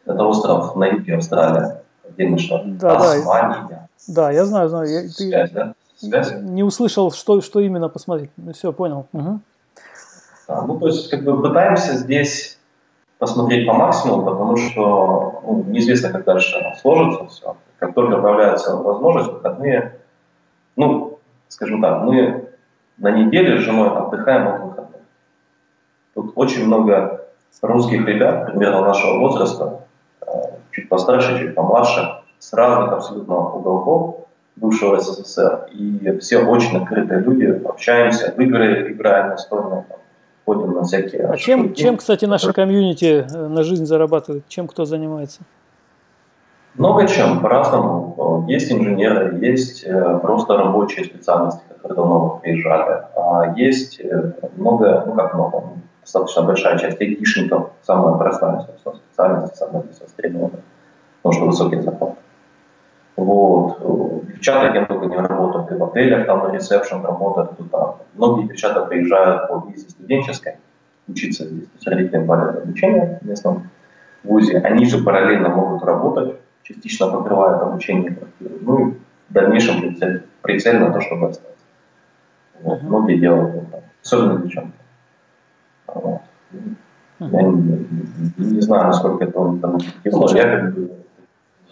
Это 0.05 0.23
остров 0.23 0.77
на 0.77 0.85
юге 0.85 1.17
Австралии 1.17 1.86
отдельный. 2.09 2.39
Да, 2.79 2.99
да. 2.99 3.89
Да, 4.09 4.31
я 4.31 4.45
знаю, 4.45 4.69
знаю. 4.69 4.89
Я, 4.89 5.03
ты 5.03 5.09
Связь, 5.09 5.51
да? 5.51 5.75
Связь? 5.97 6.33
Не 6.41 6.63
услышал, 6.63 7.11
что, 7.11 7.41
что 7.41 7.61
именно 7.61 7.89
посмотреть. 7.89 8.31
Ну, 8.37 8.53
все, 8.53 8.73
понял. 8.73 9.07
Угу. 9.13 9.41
Да, 10.49 10.63
ну, 10.63 10.79
то 10.79 10.87
есть, 10.87 11.11
как 11.11 11.25
бы 11.25 11.43
пытаемся 11.43 11.95
здесь 11.95 12.59
посмотреть 13.19 13.67
по 13.67 13.73
максимуму, 13.73 14.25
потому 14.25 14.57
что 14.57 15.43
ну, 15.45 15.65
неизвестно, 15.69 16.11
как 16.11 16.25
дальше 16.25 16.57
сложится 16.81 17.27
все. 17.27 17.57
Как 17.79 17.95
только 17.95 18.19
появляется 18.19 18.77
возможность, 18.77 19.33
выходные, 19.33 19.97
ну, 20.77 21.19
скажем 21.49 21.83
так, 21.83 22.03
мы 22.03 22.51
на 22.99 23.11
неделе 23.11 23.59
с 23.59 23.63
женой 23.63 23.91
отдыхаем 23.91 24.49
от 24.49 24.63
выходных. 24.63 25.01
Тут 26.15 26.33
очень 26.35 26.67
много 26.67 27.27
русских 27.63 28.07
ребят, 28.07 28.47
примерно 28.47 28.83
нашего 28.83 29.19
возраста, 29.19 29.86
чуть 30.77 30.89
постарше, 30.89 31.39
чуть 31.39 31.55
помладше, 31.55 32.21
с 32.39 32.53
разных 32.53 32.93
абсолютно 32.93 33.35
уголков 33.35 34.27
бывшего 34.57 35.01
СССР. 35.01 35.69
И 35.73 36.19
все 36.21 36.39
очень 36.39 36.77
открытые 36.77 37.21
люди, 37.21 37.47
общаемся, 37.67 38.33
в 38.37 38.41
игры 38.41 38.93
играем 38.93 39.31
настольно, 39.31 39.87
ходим 40.45 40.73
на 40.73 40.85
всякие... 40.85 41.27
А 41.27 41.37
чем, 41.37 41.75
чем, 41.75 41.97
кстати, 41.97 42.27
наша 42.27 42.53
комьюнити 42.53 43.27
э, 43.29 43.49
на 43.49 43.63
жизнь 43.63 43.87
зарабатывает? 43.87 44.47
Чем 44.49 44.69
кто 44.69 44.85
занимается? 44.85 45.43
Много 46.75 47.07
чем, 47.09 47.41
по-разному. 47.41 48.45
Есть 48.49 48.71
инженеры, 48.71 49.39
есть 49.41 49.83
э, 49.85 50.19
просто 50.21 50.57
рабочие 50.57 51.07
специальности, 51.07 51.63
которые 51.69 51.97
давно 51.97 52.41
приезжали. 52.43 53.03
А 53.17 53.55
есть 53.57 53.99
э, 54.01 54.33
много, 54.57 55.05
ну 55.07 55.15
как 55.15 55.35
много, 55.35 55.65
достаточно 56.07 56.43
большая 56.43 56.79
часть 56.79 57.01
айтишников, 57.01 57.71
самая 57.83 58.15
простая, 58.15 58.61
собственно, 58.61 58.95
специальность, 58.95 59.57
самая 59.57 59.83
востребованная, 60.01 60.63
потому 61.23 61.33
что 61.33 61.47
высокие 61.47 61.83
зарплаты. 61.83 62.17
Вот. 63.17 64.27
Девчата 64.29 64.69
агентуры 64.69 65.07
не 65.07 65.17
работают 65.17 65.73
и 65.73 65.75
в 65.75 65.85
отелях, 65.85 66.27
там 66.27 66.47
на 66.47 66.53
ресепшн 66.53 67.05
работают, 67.05 67.59
и 67.59 67.65
там. 67.65 67.97
Многие 68.15 68.47
девчата 68.47 68.85
приезжают 68.87 69.49
по 69.49 69.67
визе 69.67 69.89
студенческой 69.91 70.59
учиться 71.09 71.45
здесь, 71.45 71.67
то 71.67 71.75
есть 71.75 71.87
родители 71.89 72.25
платят 72.25 72.63
обучение 72.63 73.19
в 73.21 73.27
местном 73.27 73.69
вузе, 74.23 74.59
они 74.59 74.87
же 74.87 75.03
параллельно 75.03 75.49
могут 75.49 75.83
работать, 75.85 76.37
частично 76.63 77.09
покрывают 77.09 77.63
обучение 77.63 78.13
квартиры, 78.13 78.59
ну 78.61 78.89
и 78.89 78.93
в 79.29 79.33
дальнейшем 79.33 79.81
прицель, 79.81 80.23
прицель 80.43 80.79
на 80.79 80.93
то, 80.93 81.01
чтобы 81.01 81.29
остаться. 81.29 81.59
Вот. 82.63 82.83
Многие 82.83 83.19
делают 83.19 83.71
так, 83.71 83.83
особенно 84.05 84.39
девчонки. 84.41 84.73
Вот. 85.87 86.21
Uh-huh. 87.19 87.31
Я 87.33 87.43
не, 87.43 87.87
не, 88.37 88.61
знаю, 88.61 88.87
насколько 88.89 89.25
это 89.25 89.33
там 89.33 89.79
эффективно, 89.79 90.37
я 90.37 90.61
как 90.61 90.75
бы 90.75 90.91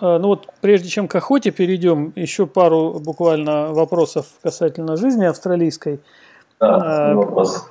а, 0.00 0.18
ну 0.18 0.28
вот, 0.28 0.48
прежде 0.60 0.88
чем 0.88 1.08
к 1.08 1.14
охоте 1.14 1.50
перейдем, 1.50 2.12
еще 2.16 2.46
пару 2.46 3.00
буквально 3.00 3.72
вопросов 3.72 4.26
касательно 4.42 4.96
жизни 4.96 5.24
австралийской. 5.24 6.00
Да, 6.60 7.10
а, 7.10 7.14
вопрос. 7.14 7.68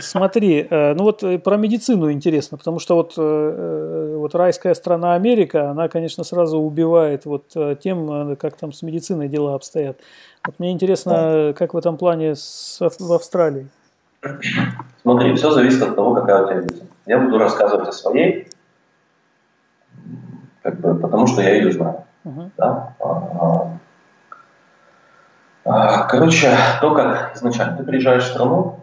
Смотри, 0.00 0.66
э, 0.68 0.94
ну 0.94 1.04
вот 1.04 1.22
э, 1.22 1.38
про 1.38 1.56
медицину 1.56 2.12
интересно, 2.12 2.58
потому 2.58 2.78
что 2.78 2.96
вот, 2.96 3.14
э, 3.16 4.14
вот 4.18 4.34
райская 4.34 4.74
страна 4.74 5.14
Америка, 5.14 5.70
она, 5.70 5.88
конечно, 5.88 6.24
сразу 6.24 6.58
убивает 6.58 7.24
вот 7.24 7.54
тем, 7.80 8.36
как 8.36 8.56
там 8.56 8.72
с 8.72 8.82
медициной 8.82 9.28
дела 9.28 9.54
обстоят. 9.54 9.98
Вот 10.46 10.58
мне 10.58 10.72
интересно, 10.72 11.54
как 11.56 11.74
в 11.74 11.76
этом 11.76 11.96
плане 11.96 12.34
с, 12.34 12.78
в 12.80 13.12
Австралии? 13.12 13.68
Смотри, 15.02 15.34
все 15.34 15.50
зависит 15.50 15.82
от 15.82 15.94
того, 15.94 16.14
какая 16.14 16.44
у 16.44 16.46
тебя 16.48 16.60
виза. 16.60 16.84
Я 17.06 17.18
буду 17.18 17.38
рассказывать 17.38 17.88
о 17.88 17.92
своей, 17.92 18.48
как 20.62 20.80
бы, 20.80 20.94
потому 20.94 21.26
что 21.26 21.40
я 21.40 21.54
ее 21.54 21.72
знаю. 21.72 22.04
Uh-huh. 22.24 22.50
Да? 22.56 22.94
А, 23.00 23.78
а, 25.64 26.02
короче, 26.04 26.54
то, 26.80 26.94
как 26.94 27.36
изначально 27.36 27.76
ты 27.76 27.84
приезжаешь 27.84 28.24
в 28.24 28.32
страну, 28.32 28.80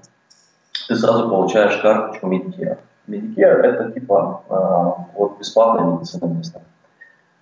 ты 0.88 0.96
сразу 0.96 1.30
получаешь 1.30 1.78
карточку 1.78 2.28
Medicare. 2.28 2.78
Medicare– 3.08 3.62
это 3.64 3.92
типа 3.92 4.44
а, 4.50 5.06
вот 5.14 5.38
бесплатная 5.40 5.86
медицина 5.86 6.26
места. 6.26 6.62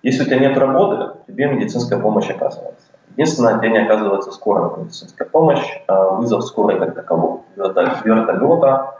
Если 0.02 0.22
у 0.22 0.26
тебя 0.26 0.40
нет 0.40 0.58
работы, 0.58 1.18
тебе 1.26 1.46
медицинская 1.46 1.98
помощь 1.98 2.28
оказывается. 2.28 2.86
Единственное, 3.16 3.58
тебе 3.58 3.70
не 3.70 3.78
оказывается 3.78 4.32
скорая 4.32 4.70
медицинская 4.76 5.26
помощь, 5.26 5.64
вызов 5.88 6.44
скорой 6.44 6.78
как 6.78 6.94
такового, 6.94 7.43
вертолета, 7.56 8.94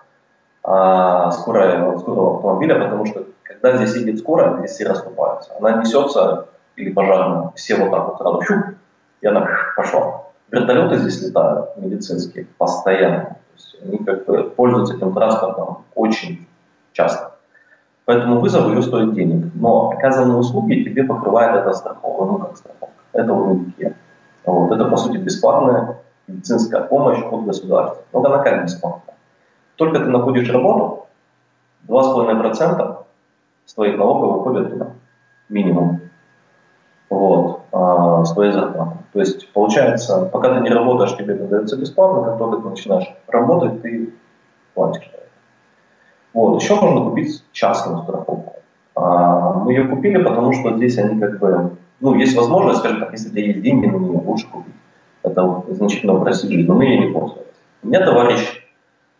скорая, 0.62 1.98
скорого 1.98 2.36
автомобиля, 2.36 2.80
потому 2.80 3.07
что 3.07 3.24
когда 3.42 3.76
здесь 3.76 3.96
едет 3.96 4.18
скорая, 4.18 4.59
здесь 4.59 4.72
все 4.72 4.88
расступаются. 4.88 5.52
Она 5.59 5.72
несется, 5.72 6.46
или 6.76 6.92
пожарная, 6.92 7.52
все 7.55 7.76
вот 7.76 7.90
так 7.90 8.09
вот 8.09 8.18
сразу, 8.18 8.42
щуп, 8.42 8.74
и 9.20 9.26
она 9.26 9.46
пошла. 9.76 10.22
Вертолеты 10.50 10.96
здесь 10.98 11.22
летают 11.22 11.76
медицинские 11.76 12.46
постоянно. 12.59 13.24
То 13.24 13.55
есть 13.55 13.76
они 13.82 13.98
как 13.98 14.24
бы 14.26 14.44
пользуются 14.50 14.96
этим 14.96 15.12
транспортом 15.12 15.84
очень 15.94 16.46
часто. 16.92 17.32
Поэтому 18.05 18.40
вызов 18.40 18.68
ее 18.68 18.82
стоит 18.82 19.14
денег. 19.14 19.50
Но 19.55 19.90
оказанные 19.90 20.36
услуги 20.36 20.84
тебе 20.84 21.05
покрывает 21.05 21.57
это 21.57 21.72
страховка, 21.72 22.24
ну 22.24 22.38
как 22.38 22.57
страховка. 22.57 22.94
Это 23.12 23.32
у 23.32 23.55
Medicare. 23.55 23.94
Вот. 24.44 24.72
Это, 24.72 24.84
по 24.84 24.96
сути, 24.96 25.16
бесплатная 25.16 25.96
медицинская 26.27 26.83
помощь 26.83 27.22
от 27.22 27.45
государства. 27.45 28.03
Но 28.12 28.25
она 28.25 28.39
как 28.39 28.64
бесплатная? 28.64 29.16
Только 29.77 29.99
ты 29.99 30.07
находишь 30.07 30.51
работу, 30.51 31.07
2,5% 31.89 33.05
с 33.66 33.75
твоих 33.75 33.99
налогов 33.99 34.39
выходят 34.39 34.70
туда, 34.70 34.89
минимум, 35.49 36.01
вот, 37.11 37.62
а, 37.72 38.25
с 38.25 38.33
твоей 38.33 38.53
зарплаты. 38.53 38.99
То 39.12 39.20
есть, 39.20 39.53
получается, 39.53 40.29
пока 40.33 40.55
ты 40.55 40.61
не 40.61 40.70
работаешь, 40.70 41.16
тебе 41.16 41.35
это 41.35 41.47
дается 41.47 41.77
бесплатно, 41.77 42.25
как 42.25 42.39
только 42.39 42.62
ты 42.62 42.68
начинаешь 42.68 43.14
работать, 43.29 43.83
ты 43.83 44.12
платишь. 44.75 45.11
Вот, 46.33 46.61
еще 46.61 46.75
можно 46.75 47.11
купить 47.11 47.45
частную 47.53 48.03
страховку. 48.03 48.57
А, 48.97 49.53
мы 49.55 49.72
ее 49.72 49.87
купили, 49.89 50.22
потому 50.22 50.53
что 50.53 50.77
здесь 50.77 50.99
они 50.99 51.20
как 51.20 51.39
бы, 51.39 51.77
ну, 52.01 52.14
есть 52.14 52.37
возможность, 52.37 52.81
скажем 52.81 53.01
так, 53.01 53.12
если 53.12 53.29
у 53.29 53.31
тебя 53.33 53.43
есть 53.43 53.62
деньги 53.62 53.87
на 53.87 53.97
нее, 53.97 54.20
лучше 54.25 54.49
купить. 54.49 54.75
Это 55.25 55.64
значительно 55.70 56.14
упростит 56.14 56.51
жизнь, 56.51 56.68
но 56.68 56.75
мы 56.75 56.85
ей 56.85 56.99
не 56.99 57.12
пользовались. 57.12 57.47
У 57.83 57.89
меня 57.89 58.05
товарищ 58.05 58.62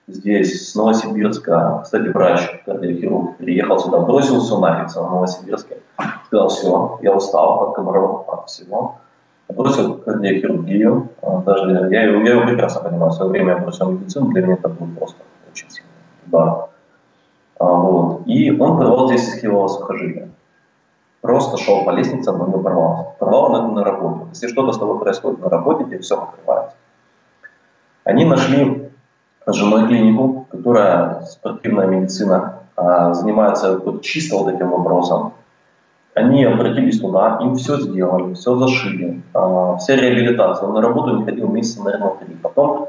здесь, 0.07 0.71
с 0.71 0.75
Новосибирска, 0.75 1.81
кстати, 1.83 2.09
врач, 2.09 2.63
кардиохирург, 2.67 3.39
приехал 3.39 3.79
сюда, 3.79 4.01
бросил 4.01 4.41
все 4.41 4.59
нафиг 4.59 4.91
в 4.91 4.97
Новосибирске, 4.97 5.79
сказал, 6.27 6.49
все, 6.49 6.99
я 7.01 7.15
устал 7.15 7.69
от 7.69 7.75
комаров, 7.75 8.29
от 8.29 8.51
всего, 8.51 8.97
бросил 9.49 9.95
кардиохирургию, 9.95 11.09
а, 11.23 11.39
даже 11.41 11.71
я, 11.91 12.03
я 12.03 12.33
его 12.35 12.47
прекрасно 12.47 12.83
понимаю, 12.83 13.11
в 13.11 13.15
свое 13.15 13.31
время 13.31 13.55
я 13.55 13.59
бросил 13.61 13.91
медицину, 13.91 14.29
для 14.29 14.43
меня 14.43 14.55
это 14.55 14.69
был 14.69 14.87
просто 14.99 15.23
очень 15.51 15.71
сильный 15.71 15.91
удар. 16.27 16.67
А, 17.59 17.65
вот. 17.65 18.27
И 18.27 18.51
он 18.51 18.77
порвал 18.77 19.09
здесь 19.09 19.27
исхилового 19.27 19.69
сухожилия. 19.69 20.29
Просто 21.25 21.57
шел 21.57 21.87
по 21.87 21.91
лестнице, 21.91 22.33
но 22.33 22.47
не 22.49 22.63
порвался. 22.63 23.15
Порвал 23.19 23.45
он 23.45 23.57
это 23.57 23.69
на 23.69 23.83
работе. 23.83 24.27
Если 24.35 24.49
что-то 24.49 24.73
с 24.73 24.79
тобой 24.79 24.99
происходит 24.99 25.41
на 25.41 25.49
работе, 25.49 25.85
тебе 25.85 26.01
все 26.01 26.19
покрывается. 26.19 26.77
Они 28.05 28.27
нашли 28.27 28.91
женой 29.47 29.87
клинику, 29.87 30.47
которая 30.51 31.23
спортивная 31.23 31.87
медицина 31.87 32.59
а, 32.77 33.15
занимается 33.15 33.79
вот 33.79 34.03
чисто 34.03 34.37
вот 34.37 34.53
этим 34.53 34.69
вопросом. 34.69 35.33
Они 36.13 36.45
обратились 36.45 37.01
туда, 37.01 37.39
им 37.41 37.55
все 37.57 37.81
сделали, 37.81 38.35
все 38.35 38.57
зашили, 38.57 39.23
а, 39.33 39.79
вся 39.79 39.97
реабилитация. 39.97 40.69
Он 40.69 40.75
на 40.75 40.83
работу 40.83 41.17
не 41.17 41.25
ходил 41.25 41.49
месяца, 41.49 41.83
наверное, 41.83 42.17
три. 42.21 42.35
Потом, 42.35 42.89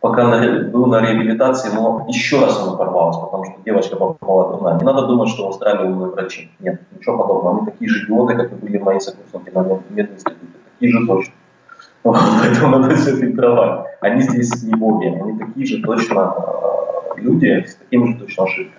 пока 0.00 0.28
на, 0.28 0.68
был 0.68 0.86
на 0.86 1.00
реабилитации, 1.00 1.70
но 1.74 2.04
еще 2.08 2.40
раз 2.40 2.58
он 2.66 2.76
порвался, 2.76 3.20
потому 3.20 3.44
что 3.44 3.54
девочка 3.64 3.96
попала 3.96 4.56
туда. 4.56 4.76
Не 4.78 4.84
надо 4.84 5.06
думать, 5.06 5.28
что 5.28 5.46
в 5.46 5.48
Австралии 5.48 5.88
умные 5.88 6.10
врачи. 6.10 6.50
Нет, 6.60 6.80
ничего 6.96 7.18
подобного. 7.18 7.58
Они 7.58 7.66
такие 7.66 7.90
же 7.90 8.04
идиоты, 8.04 8.36
как 8.36 8.52
и 8.52 8.54
были 8.54 8.78
мои 8.78 9.00
сокурсники 9.00 9.50
на 9.54 9.80
мединституте. 9.90 10.36
Такие 10.74 10.92
же 10.92 11.06
точно. 11.06 11.34
Поэтому 12.02 12.78
надо 12.78 12.94
все 12.94 13.16
фильтровать. 13.16 13.86
Они 14.00 14.22
здесь 14.22 14.62
не 14.62 14.74
боги, 14.74 15.06
они 15.06 15.38
такие 15.38 15.66
же 15.66 15.82
точно 15.82 16.34
э, 16.36 17.20
люди 17.20 17.64
с 17.66 17.74
такими 17.74 18.12
же 18.12 18.18
точно 18.20 18.44
ошибками. 18.44 18.78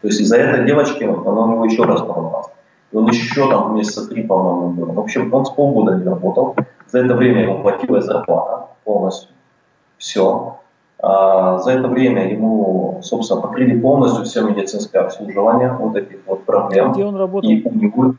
То 0.00 0.06
есть 0.06 0.20
из-за 0.20 0.36
этой 0.36 0.64
девочки 0.64 1.02
она 1.04 1.44
у 1.44 1.52
него 1.52 1.64
еще 1.64 1.82
раз 1.82 2.00
порвалась. 2.00 2.46
И 2.92 2.96
он 2.96 3.06
еще 3.06 3.48
там 3.50 3.74
месяца 3.76 4.08
три, 4.08 4.22
по-моему, 4.22 4.70
был. 4.70 4.92
В 4.92 5.00
общем, 5.00 5.32
он 5.34 5.44
с 5.44 5.50
полгода 5.50 5.96
не 5.96 6.04
работал. 6.04 6.56
За 6.86 7.00
это 7.00 7.14
время 7.14 7.42
ему 7.42 7.62
платилась 7.62 8.04
зарплата 8.04 8.68
полностью. 8.84 9.30
Все. 10.00 10.56
А 10.98 11.58
за 11.58 11.72
это 11.72 11.88
время 11.88 12.32
ему, 12.32 13.00
собственно, 13.02 13.42
покрыли 13.42 13.78
полностью 13.78 14.24
все 14.24 14.42
медицинское 14.42 15.00
обслуживание 15.00 15.72
вот 15.72 15.94
этих 15.94 16.18
вот 16.26 16.44
проблем. 16.44 16.92
Где 16.92 17.04
он 17.04 17.16
работал? 17.16 17.48
И 17.48 17.62
у 17.62 17.74
него, 17.74 18.14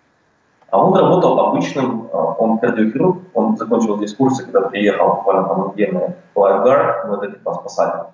а 0.69 0.85
он 0.85 0.95
работал 0.95 1.39
обычным, 1.39 2.07
а, 2.13 2.17
он 2.37 2.59
кардиохирург, 2.59 3.17
он 3.33 3.57
закончил 3.57 3.97
здесь 3.97 4.13
курсы, 4.15 4.43
когда 4.43 4.61
приехал 4.61 5.15
буквально 5.15 5.47
там 5.47 5.71
недельный 5.71 6.15
лайфгард, 6.35 7.07
ну 7.07 7.15
это 7.15 7.31
типа 7.33 7.53
спасатель. 7.55 8.09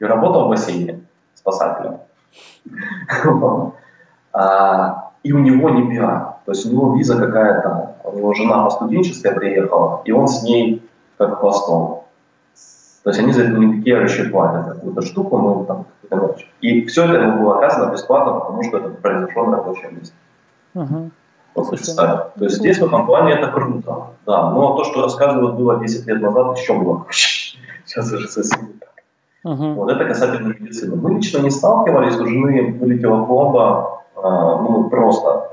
И 0.00 0.04
работал 0.04 0.46
в 0.46 0.48
бассейне 0.50 1.00
спасателем. 1.34 1.98
А, 4.30 5.12
и 5.24 5.32
у 5.32 5.38
него 5.38 5.70
не 5.70 5.90
пира, 5.90 6.36
то 6.44 6.52
есть 6.52 6.66
у 6.66 6.70
него 6.70 6.94
виза 6.94 7.18
какая-то, 7.18 7.96
у 8.04 8.16
него 8.16 8.34
жена 8.34 8.62
по 8.62 8.70
студенческой 8.70 9.32
приехала, 9.32 10.02
и 10.04 10.12
он 10.12 10.28
с 10.28 10.42
ней 10.42 10.86
как 11.16 11.40
хвостом. 11.40 11.97
То 13.08 13.12
есть 13.12 13.20
они 13.20 13.32
за 13.32 13.44
это 13.44 13.52
никакие 13.52 13.98
вообще 13.98 14.24
платят 14.24 14.74
какую-то 14.74 15.00
штуку, 15.00 15.38
ну 15.38 15.64
там 15.64 15.86
какую-то 16.02 16.16
мелочь. 16.16 16.46
И 16.60 16.84
все 16.84 17.06
это 17.06 17.14
ему 17.14 17.42
было 17.42 17.56
оказано 17.56 17.90
бесплатно, 17.90 18.34
потому 18.34 18.62
что 18.64 18.76
это 18.76 18.90
произошло 18.90 19.46
на 19.46 19.56
рабочем 19.56 19.96
месте. 19.96 20.14
Uh-huh. 20.74 21.10
Слушай, 21.54 21.96
То 21.96 22.32
есть 22.38 22.56
здесь 22.56 22.78
в 22.78 22.84
этом 22.84 23.06
плане 23.06 23.32
это 23.32 23.50
круто. 23.50 24.08
Да, 24.26 24.50
но 24.50 24.76
то, 24.76 24.84
что 24.84 25.04
рассказывают 25.04 25.54
было 25.54 25.80
10 25.80 26.06
лет 26.06 26.20
назад, 26.20 26.58
еще 26.58 26.78
было 26.78 27.06
Сейчас 27.10 28.12
уже 28.12 28.28
совсем 28.28 28.66
не 28.66 28.72
так. 28.74 28.90
Uh-huh. 29.46 29.72
Вот 29.72 29.90
это 29.90 30.04
касательно 30.04 30.48
медицины. 30.48 30.96
Мы 30.96 31.14
лично 31.14 31.38
не 31.38 31.50
сталкивались, 31.50 32.20
у 32.20 32.26
жены 32.26 32.76
вылетела 32.78 33.24
пломба, 33.24 34.02
э, 34.16 34.20
ну, 34.20 34.90
просто 34.90 35.48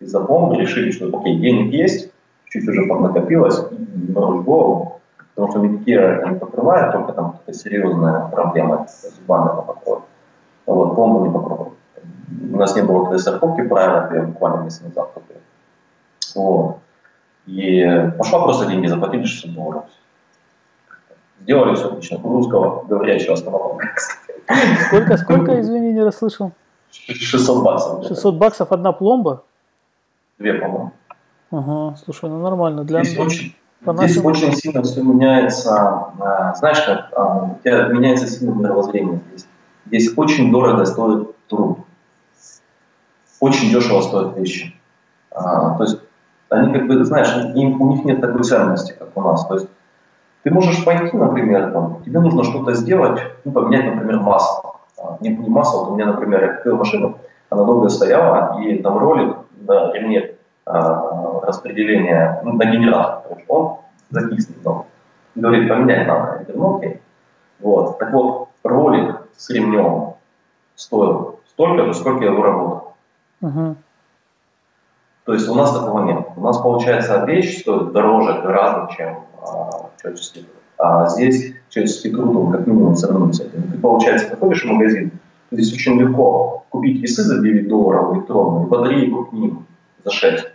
из-за 0.00 0.18
пломбы 0.18 0.56
решили, 0.56 0.90
что, 0.90 1.06
окей, 1.16 1.38
денег 1.38 1.72
есть, 1.72 2.10
чуть 2.46 2.68
уже 2.68 2.84
поднакопилось, 2.86 3.60
и 3.70 4.10
морочь 4.10 4.44
голову, 4.44 4.99
потому 5.34 5.50
что 5.50 5.64
это 5.64 6.28
не 6.28 6.38
покрывает, 6.38 6.92
только 6.92 7.12
там 7.12 7.32
какая-то 7.32 7.52
серьезная 7.52 8.28
проблема 8.28 8.86
с 8.86 9.14
зубами 9.16 9.52
это 9.52 9.62
покроет. 9.62 10.04
Вот, 10.66 10.94
пломбу 10.94 11.26
не 11.26 11.32
покроет. 11.32 11.72
У 12.52 12.56
нас 12.56 12.76
не 12.76 12.82
было 12.82 13.16
страховки 13.18 13.62
правильно, 13.62 14.14
я 14.14 14.22
буквально 14.22 14.64
месяц 14.64 14.82
назад 14.82 15.10
купил. 15.12 15.36
Вот. 16.34 16.78
И 17.46 18.12
пошла 18.18 18.42
просто 18.42 18.66
деньги, 18.66 18.86
заплатили 18.86 19.24
600 19.24 19.54
долларов. 19.54 19.84
Сделали 21.40 21.74
все 21.74 21.86
отлично. 21.86 22.20
Русского 22.22 22.84
говорящего 22.84 23.34
стоматолога. 23.34 23.84
Сколько, 24.86 25.16
сколько, 25.16 25.60
извини, 25.60 25.92
не 25.92 26.02
расслышал? 26.02 26.52
600 26.90 27.64
баксов. 27.64 28.06
600 28.06 28.34
баксов 28.34 28.72
одна 28.72 28.92
пломба? 28.92 29.42
Две, 30.38 30.54
по-моему. 30.54 30.92
Ага, 31.50 31.96
слушай, 32.04 32.28
ну 32.30 32.40
нормально. 32.40 32.84
Для... 32.84 33.02
Здесь, 33.02 33.18
очень, 33.18 33.54
по 33.84 33.94
здесь 33.94 34.22
очень 34.22 34.52
сильно 34.52 34.82
все 34.82 35.02
меняется. 35.02 35.74
А, 35.74 36.54
знаешь 36.56 36.82
как, 36.82 37.08
а, 37.16 37.44
у 37.44 37.58
тебя 37.62 37.86
меняется 37.88 38.26
сильно 38.26 38.52
мировоззрение 38.52 39.20
здесь. 39.28 39.46
Здесь 39.86 40.18
очень 40.18 40.52
дорого 40.52 40.84
стоит 40.84 41.34
труд. 41.46 41.78
Очень 43.40 43.70
дешево 43.70 44.02
стоят 44.02 44.36
вещи. 44.36 44.74
А, 45.30 45.76
то 45.76 45.84
есть 45.84 45.98
они 46.50 46.72
как 46.72 46.86
бы, 46.86 47.04
знаешь, 47.04 47.34
им, 47.54 47.80
у 47.80 47.92
них 47.92 48.04
нет 48.04 48.20
такой 48.20 48.42
ценности, 48.42 48.94
как 48.98 49.16
у 49.16 49.22
нас. 49.22 49.46
То 49.46 49.54
есть 49.54 49.68
ты 50.42 50.50
можешь 50.50 50.84
пойти, 50.84 51.16
например, 51.16 51.72
там, 51.72 52.02
тебе 52.04 52.20
нужно 52.20 52.44
что-то 52.44 52.74
сделать, 52.74 53.20
ну, 53.44 53.52
поменять, 53.52 53.94
например, 53.94 54.20
масло. 54.20 54.76
Не, 55.20 55.30
не 55.30 55.48
масло, 55.48 55.80
вот 55.80 55.90
у 55.90 55.94
меня, 55.94 56.06
например, 56.06 56.42
я 56.42 56.52
купил 56.54 56.76
машину, 56.76 57.18
она 57.48 57.64
долго 57.64 57.88
стояла, 57.88 58.60
и 58.60 58.78
там 58.82 58.98
ролик 58.98 59.36
на 59.60 59.92
ремне 59.92 60.34
а, 60.72 61.40
распределения, 61.46 62.40
ну, 62.44 62.52
на 62.52 62.64
генератор, 62.64 63.38
он 63.48 63.78
закиснет. 64.10 64.58
Ну, 64.64 64.86
говорит, 65.34 65.68
поменять 65.68 66.06
надо. 66.06 66.38
Я 66.38 66.44
говорю, 66.44 66.58
ну 66.58 66.76
окей. 66.76 67.00
Вот. 67.60 67.98
Так 67.98 68.12
вот, 68.12 68.48
ролик 68.62 69.22
с 69.36 69.50
ремнем 69.50 70.14
стоил 70.74 71.40
столько 71.48 71.84
же, 71.86 71.94
сколько 71.94 72.24
я 72.24 72.30
его 72.30 72.42
работал. 72.42 72.94
Uh-huh. 73.42 73.76
То 75.24 75.34
есть 75.34 75.48
у 75.48 75.54
нас 75.54 75.72
такого 75.72 76.04
нет. 76.04 76.26
У 76.36 76.40
нас, 76.40 76.58
получается, 76.58 77.24
вещь 77.24 77.60
стоит 77.60 77.92
дороже 77.92 78.40
гораздо, 78.42 78.92
чем 78.94 79.24
а, 79.42 79.90
человеческий 80.00 80.40
труд. 80.40 80.56
А 80.78 81.08
здесь 81.08 81.54
человеческий 81.68 82.10
труд, 82.10 82.36
он 82.36 82.52
как 82.52 82.66
минимум 82.66 82.96
сравнится. 82.96 83.44
Ты, 83.44 83.78
получается, 83.78 84.28
приходишь 84.28 84.64
в 84.64 84.66
магазин, 84.66 85.12
здесь 85.50 85.72
очень 85.72 86.00
легко 86.00 86.64
купить 86.70 87.02
весы 87.02 87.22
за 87.22 87.40
9 87.40 87.68
долларов 87.68 88.16
электронные, 88.16 88.66
батарейку 88.66 89.26
к 89.26 89.32
ним 89.32 89.66
за 90.04 90.10
6. 90.10 90.46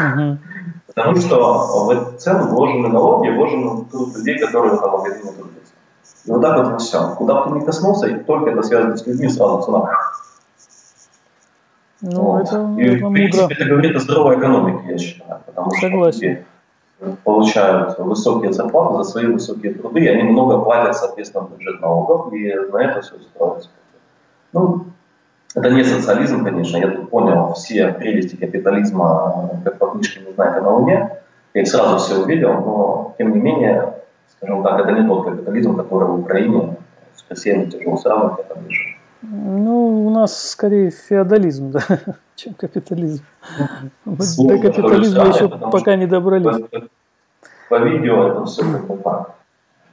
Угу. 0.00 0.38
Потому 0.86 1.16
что 1.16 1.86
в 1.86 2.16
цену 2.18 2.48
вложены 2.48 2.88
налоги, 2.88 3.28
вложены 3.30 3.84
труд 3.90 4.16
людей, 4.16 4.38
которые 4.38 4.72
в 4.72 4.78
этом 4.78 4.92
магазине 4.92 5.32
трудятся. 5.32 5.72
И 6.24 6.30
вот 6.30 6.42
так 6.42 6.70
вот 6.70 6.80
все. 6.80 7.14
Куда 7.16 7.42
бы 7.42 7.50
ты 7.50 7.56
ни 7.56 7.64
коснулся, 7.64 8.06
и 8.08 8.22
только 8.24 8.50
это 8.50 8.62
связано 8.62 8.96
с 8.96 9.06
людьми, 9.06 9.28
сразу 9.28 9.62
цена. 9.62 9.90
Ну, 12.02 12.20
вот. 12.20 12.42
это, 12.42 12.74
и, 12.78 12.96
это 12.96 13.06
в 13.06 13.12
принципе, 13.12 13.42
мудро. 13.42 13.54
это 13.54 13.64
говорит 13.64 13.96
о 13.96 14.00
здоровой 14.00 14.38
экономике, 14.38 14.90
я 14.90 14.98
считаю. 14.98 15.40
Потому 15.46 15.70
Согласен. 15.70 16.18
что 16.18 16.26
люди 16.26 16.44
получают 17.24 17.98
высокие 17.98 18.52
зарплаты 18.52 19.04
за 19.04 19.10
свои 19.10 19.26
высокие 19.26 19.74
труды, 19.74 20.00
и 20.00 20.08
они 20.08 20.24
много 20.24 20.58
платят, 20.58 20.96
соответственно, 20.96 21.48
бюджет 21.48 21.80
налогов, 21.80 22.32
и 22.32 22.52
на 22.54 22.76
это 22.78 23.00
все 23.02 23.14
строится. 23.20 23.70
Ну, 24.52 24.86
это 25.54 25.70
не 25.70 25.84
социализм, 25.84 26.44
конечно, 26.44 26.76
я 26.78 26.88
тут 26.90 27.10
понял 27.10 27.52
все 27.54 27.92
прелести 27.92 28.36
капитализма, 28.36 29.60
как 29.64 29.78
по 29.78 29.88
книжке 29.88 30.20
«Не 30.20 30.32
знает 30.32 30.62
на 30.62 30.70
Луне», 30.70 31.10
я 31.54 31.62
их 31.62 31.68
сразу 31.68 31.98
все 31.98 32.22
увидел, 32.22 32.54
но, 32.54 33.14
тем 33.18 33.32
не 33.32 33.40
менее, 33.40 33.94
скажем 34.36 34.62
так, 34.62 34.80
это 34.80 34.92
не 34.92 35.06
тот 35.06 35.24
капитализм, 35.24 35.76
который 35.76 36.08
в 36.08 36.20
Украине 36.20 36.76
с 37.14 37.24
Россией 37.28 37.70
тяжело 37.70 37.96
сравнивать, 37.98 38.48
там 38.48 38.64
вижу. 38.64 38.88
Ну, 39.20 40.06
у 40.06 40.10
нас 40.10 40.50
скорее 40.50 40.90
феодализм, 40.90 41.70
да, 41.70 41.80
чем 42.34 42.54
капитализм. 42.54 43.22
Мы 44.04 44.16
до 44.16 44.58
капитализма 44.58 45.26
еще 45.26 45.48
пока 45.48 45.96
не 45.96 46.06
добрались. 46.06 46.56
По, 46.70 47.78
по 47.78 47.84
видео 47.84 48.28
это 48.28 48.44
все 48.46 48.62
как 48.62 48.86
бы 48.86 48.96
так. 48.96 49.34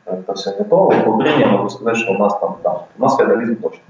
Это 0.05 0.33
все 0.33 0.57
не 0.57 0.65
то. 0.65 0.89
В 0.89 1.07
Украине 1.09 1.41
я 1.41 1.47
могу 1.47 1.69
сказать, 1.69 1.97
что 1.97 2.13
у 2.13 2.17
нас 2.17 2.39
там, 2.39 2.57
да, 2.63 2.85
у 2.97 3.01
нас 3.01 3.17
феодализм 3.17 3.57
точно. 3.57 3.83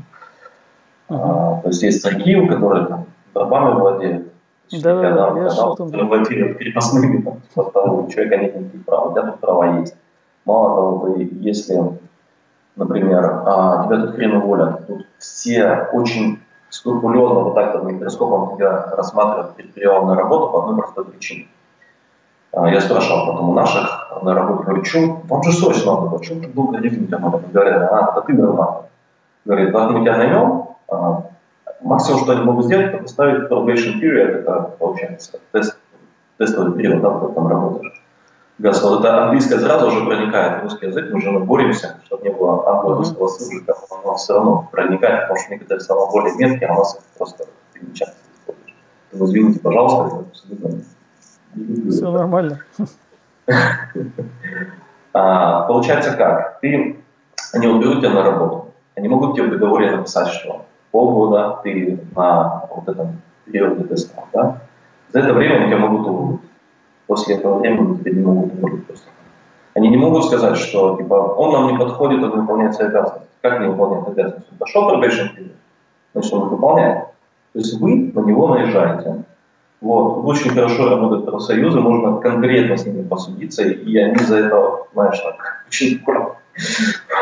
А, 1.10 1.60
то 1.62 1.70
есть 1.70 1.84
есть 1.84 2.02
царьки, 2.02 2.48
которые 2.48 2.86
там 2.86 3.06
дробами 3.34 3.80
владеют. 3.80 4.28
Да, 4.72 5.02
когда, 5.02 5.28
я 5.28 5.34
когда 5.34 5.50
что 5.50 5.76
владеют 5.80 6.58
крепостными, 6.60 7.22
там, 7.22 7.42
типа 7.42 7.72
того, 7.72 8.04
у 8.04 8.10
человека 8.10 8.38
нет 8.38 8.56
никаких 8.56 8.86
прав, 8.86 9.08
у 9.08 9.12
тебя 9.14 9.24
тут 9.24 9.40
права 9.40 9.80
есть. 9.80 9.96
Мало 10.46 10.76
того, 10.76 11.16
ты, 11.16 11.30
если 11.40 12.00
например, 12.80 13.44
а, 13.46 13.86
тебя 13.86 13.98
тут 13.98 14.16
хрен 14.16 14.38
уволят. 14.38 14.88
Тут 14.88 15.06
все 15.18 15.90
очень 15.92 16.40
скрупулезно 16.70 17.42
вот 17.42 17.56
так 17.56 17.74
под 17.74 17.84
микроскопом 17.84 18.56
тебя 18.56 18.86
рассматривают 18.96 19.56
перед 19.56 19.74
приемом 19.74 20.08
на 20.08 20.16
работу 20.16 20.52
по 20.52 20.62
одной 20.62 20.78
простой 20.78 21.06
причине. 21.06 21.48
А, 22.54 22.70
я 22.70 22.82
спрашивал 22.82 23.28
потом 23.28 23.50
у 23.50 23.54
наших 23.54 24.12
на 24.24 24.34
работе, 24.34 24.64
говорю, 24.64 24.84
что, 24.86 25.22
вам 25.28 25.44
же 25.44 25.52
срочно 25.52 25.96
надо, 25.96 26.18
почему 26.18 26.42
так 26.42 26.54
долго 26.54 26.80
ревнить 26.80 27.10
надо? 27.10 27.42
Говорят, 27.52 27.92
а, 27.92 28.12
это 28.12 28.22
ты 28.22 28.34
нормально. 28.34 28.84
Говорит, 29.46 29.74
ладно, 29.74 29.98
мы 29.98 30.04
тебя 30.04 30.18
наймем, 30.18 30.69
максимум, 31.82 32.20
что 32.22 32.32
они 32.32 32.42
могут 32.42 32.66
сделать, 32.66 32.88
это 32.88 33.04
поставить 33.04 33.50
probation 33.50 34.00
period, 34.02 34.42
это 34.42 34.76
получается 34.80 35.40
тест, 35.52 35.78
тестовый 36.38 36.74
период, 36.74 37.02
да, 37.02 37.12
когда 37.12 37.34
там 37.34 37.48
работаешь. 37.48 38.02
Газ, 38.58 38.84
вот 38.84 39.00
это 39.00 39.24
английское 39.24 39.60
сразу 39.60 39.88
уже 39.88 40.06
проникает 40.06 40.60
в 40.60 40.64
русский 40.64 40.88
язык, 40.88 41.12
мы 41.12 41.20
уже 41.20 41.32
боремся, 41.40 41.98
чтобы 42.06 42.24
не 42.24 42.30
было 42.30 42.68
англо-русского 42.68 43.28
суржика, 43.30 43.74
но 44.04 44.16
все 44.16 44.34
равно 44.34 44.68
проникает, 44.72 45.22
потому 45.22 45.40
что 45.40 45.54
некоторые 45.54 45.82
слова 45.82 46.12
более 46.12 46.36
меткие, 46.36 46.70
а 46.70 46.74
у 46.74 46.78
нас 46.80 47.00
просто 47.18 47.46
не 47.82 47.94
часто 47.94 48.18
используешь. 48.36 48.76
Поэтому 49.12 49.30
извините, 49.30 49.60
пожалуйста, 49.62 50.08
это 50.08 50.26
абсолютно 50.30 50.84
Все 51.90 52.12
нормально. 52.12 52.60
А, 55.12 55.64
получается 55.64 56.14
как? 56.14 56.60
Ты, 56.60 57.00
они 57.54 57.68
уберут 57.68 58.00
тебя 58.00 58.12
на 58.12 58.24
работу. 58.24 58.74
Они 58.96 59.08
могут 59.08 59.36
тебе 59.36 59.48
в 59.48 59.50
договоре 59.50 59.96
написать, 59.96 60.28
что 60.28 60.66
полгода 60.92 61.60
ты 61.64 62.00
на 62.16 62.64
вот 62.74 62.88
этом 62.88 63.22
периоде 63.46 63.84
теста, 63.86 64.24
да? 64.34 64.62
За 65.12 65.20
это 65.20 65.34
время 65.34 65.68
тебя 65.68 65.78
могут 65.78 66.08
уволить 66.08 66.40
после 67.10 67.38
этого 67.38 67.60
времени 67.60 67.98
тебе 67.98 68.14
не 68.14 68.22
могут 68.22 68.54
уволить 68.54 68.86
просто. 68.86 69.10
Они 69.74 69.90
не 69.90 69.98
могут 69.98 70.26
сказать, 70.26 70.58
что 70.58 70.96
типа, 70.96 71.14
он 71.14 71.52
нам 71.52 71.72
не 71.72 71.78
подходит, 71.78 72.24
он 72.24 72.42
выполняет 72.42 72.76
свои 72.76 72.88
обязанности. 72.88 73.28
Как 73.42 73.60
не 73.60 73.68
выполняет 73.68 74.08
обязанности? 74.08 74.54
Пошел 74.60 74.90
probation 74.90 75.36
period, 75.36 75.56
значит, 76.14 76.34
он 76.34 76.50
выполняет. 76.50 77.06
То 77.54 77.60
есть 77.60 77.80
вы 77.80 78.12
на 78.14 78.20
него 78.20 78.48
наезжаете. 78.50 79.24
Вот. 79.82 80.26
Очень 80.26 80.52
хорошо 80.52 80.90
работают 80.90 81.26
профсоюзы, 81.26 81.80
можно 81.80 82.18
конкретно 82.18 82.78
с 82.78 82.86
ними 82.86 83.02
посудиться, 83.02 83.64
и 83.64 83.98
они 83.98 84.24
за 84.24 84.38
это, 84.38 84.84
знаешь, 84.94 85.20
так, 85.20 85.66
очень 85.68 86.00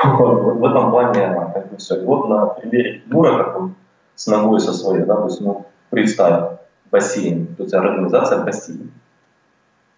вот, 0.04 0.42
вот, 0.42 0.56
в 0.58 0.66
этом 0.66 0.92
плане 0.92 1.52
как 1.54 1.70
бы 1.70 1.78
все. 1.78 2.02
И 2.02 2.06
вот 2.06 2.30
на 2.30 2.46
примере 2.48 3.02
Тимура, 3.02 3.44
как 3.44 3.60
он 3.60 3.76
с 4.16 4.28
ногой 4.28 4.60
со 4.60 4.74
своей, 4.74 5.04
да, 5.04 5.16
то 5.16 5.26
есть, 5.26 5.42
ну, 5.42 5.66
представь, 5.90 6.58
бассейн, 6.92 7.48
то 7.56 7.64
есть 7.64 7.74
организация 7.74 8.44
бассейн. 8.44 8.92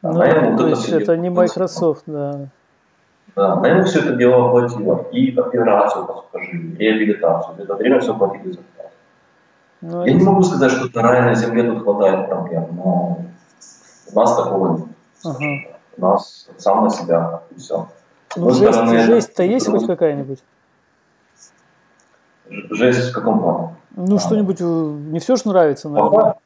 Ну, 0.02 0.14
Наверное, 0.14 0.58
то 0.58 0.68
есть 0.68 0.90
это 0.90 1.18
не 1.18 1.30
Microsoft, 1.30 2.04
да. 2.06 2.48
Да, 3.36 3.56
наверное, 3.56 3.86
все 3.86 4.00
это 4.00 4.16
дело 4.16 4.48
оплатило. 4.48 5.06
И 5.12 5.38
операцию 5.38 6.06
по 6.06 6.14
сухожилию, 6.14 6.78
реабилитацию. 6.78 7.56
За 7.58 7.64
это 7.64 7.76
время 7.76 8.00
все 8.00 8.14
платили 8.16 8.52
за 8.52 8.60
ну, 9.82 10.04
Я 10.06 10.12
это... 10.12 10.20
не 10.20 10.26
могу 10.26 10.44
сказать, 10.44 10.72
что 10.72 10.90
на 10.94 11.02
рай 11.08 11.22
на 11.22 11.36
земле 11.36 11.64
тут 11.64 11.84
хватает 11.84 12.28
проблем, 12.28 12.68
но 12.76 13.22
у 14.12 14.20
нас 14.20 14.36
такого 14.36 14.78
нет. 14.78 14.88
Ага. 15.24 15.46
У 15.98 16.02
нас 16.02 16.50
сам 16.58 16.84
на 16.84 16.90
себя 16.90 17.42
и 17.52 17.60
все. 17.60 17.88
Ну, 18.36 18.52
жесть, 18.52 18.74
стороны, 18.74 19.00
жесть-то 19.00 19.44
есть 19.44 19.68
хоть 19.68 19.88
какая-нибудь? 19.88 20.40
Жесть 22.50 23.10
в 23.10 23.14
каком 23.14 23.40
плане? 23.40 23.76
Ну, 23.96 24.16
а, 24.16 24.20
что-нибудь, 24.20 24.62
э, 24.62 24.64
не 24.64 25.20
все 25.20 25.36
же 25.36 25.44
нравится, 25.46 25.90
наверное. 25.90 26.10
Плохого? 26.10 26.40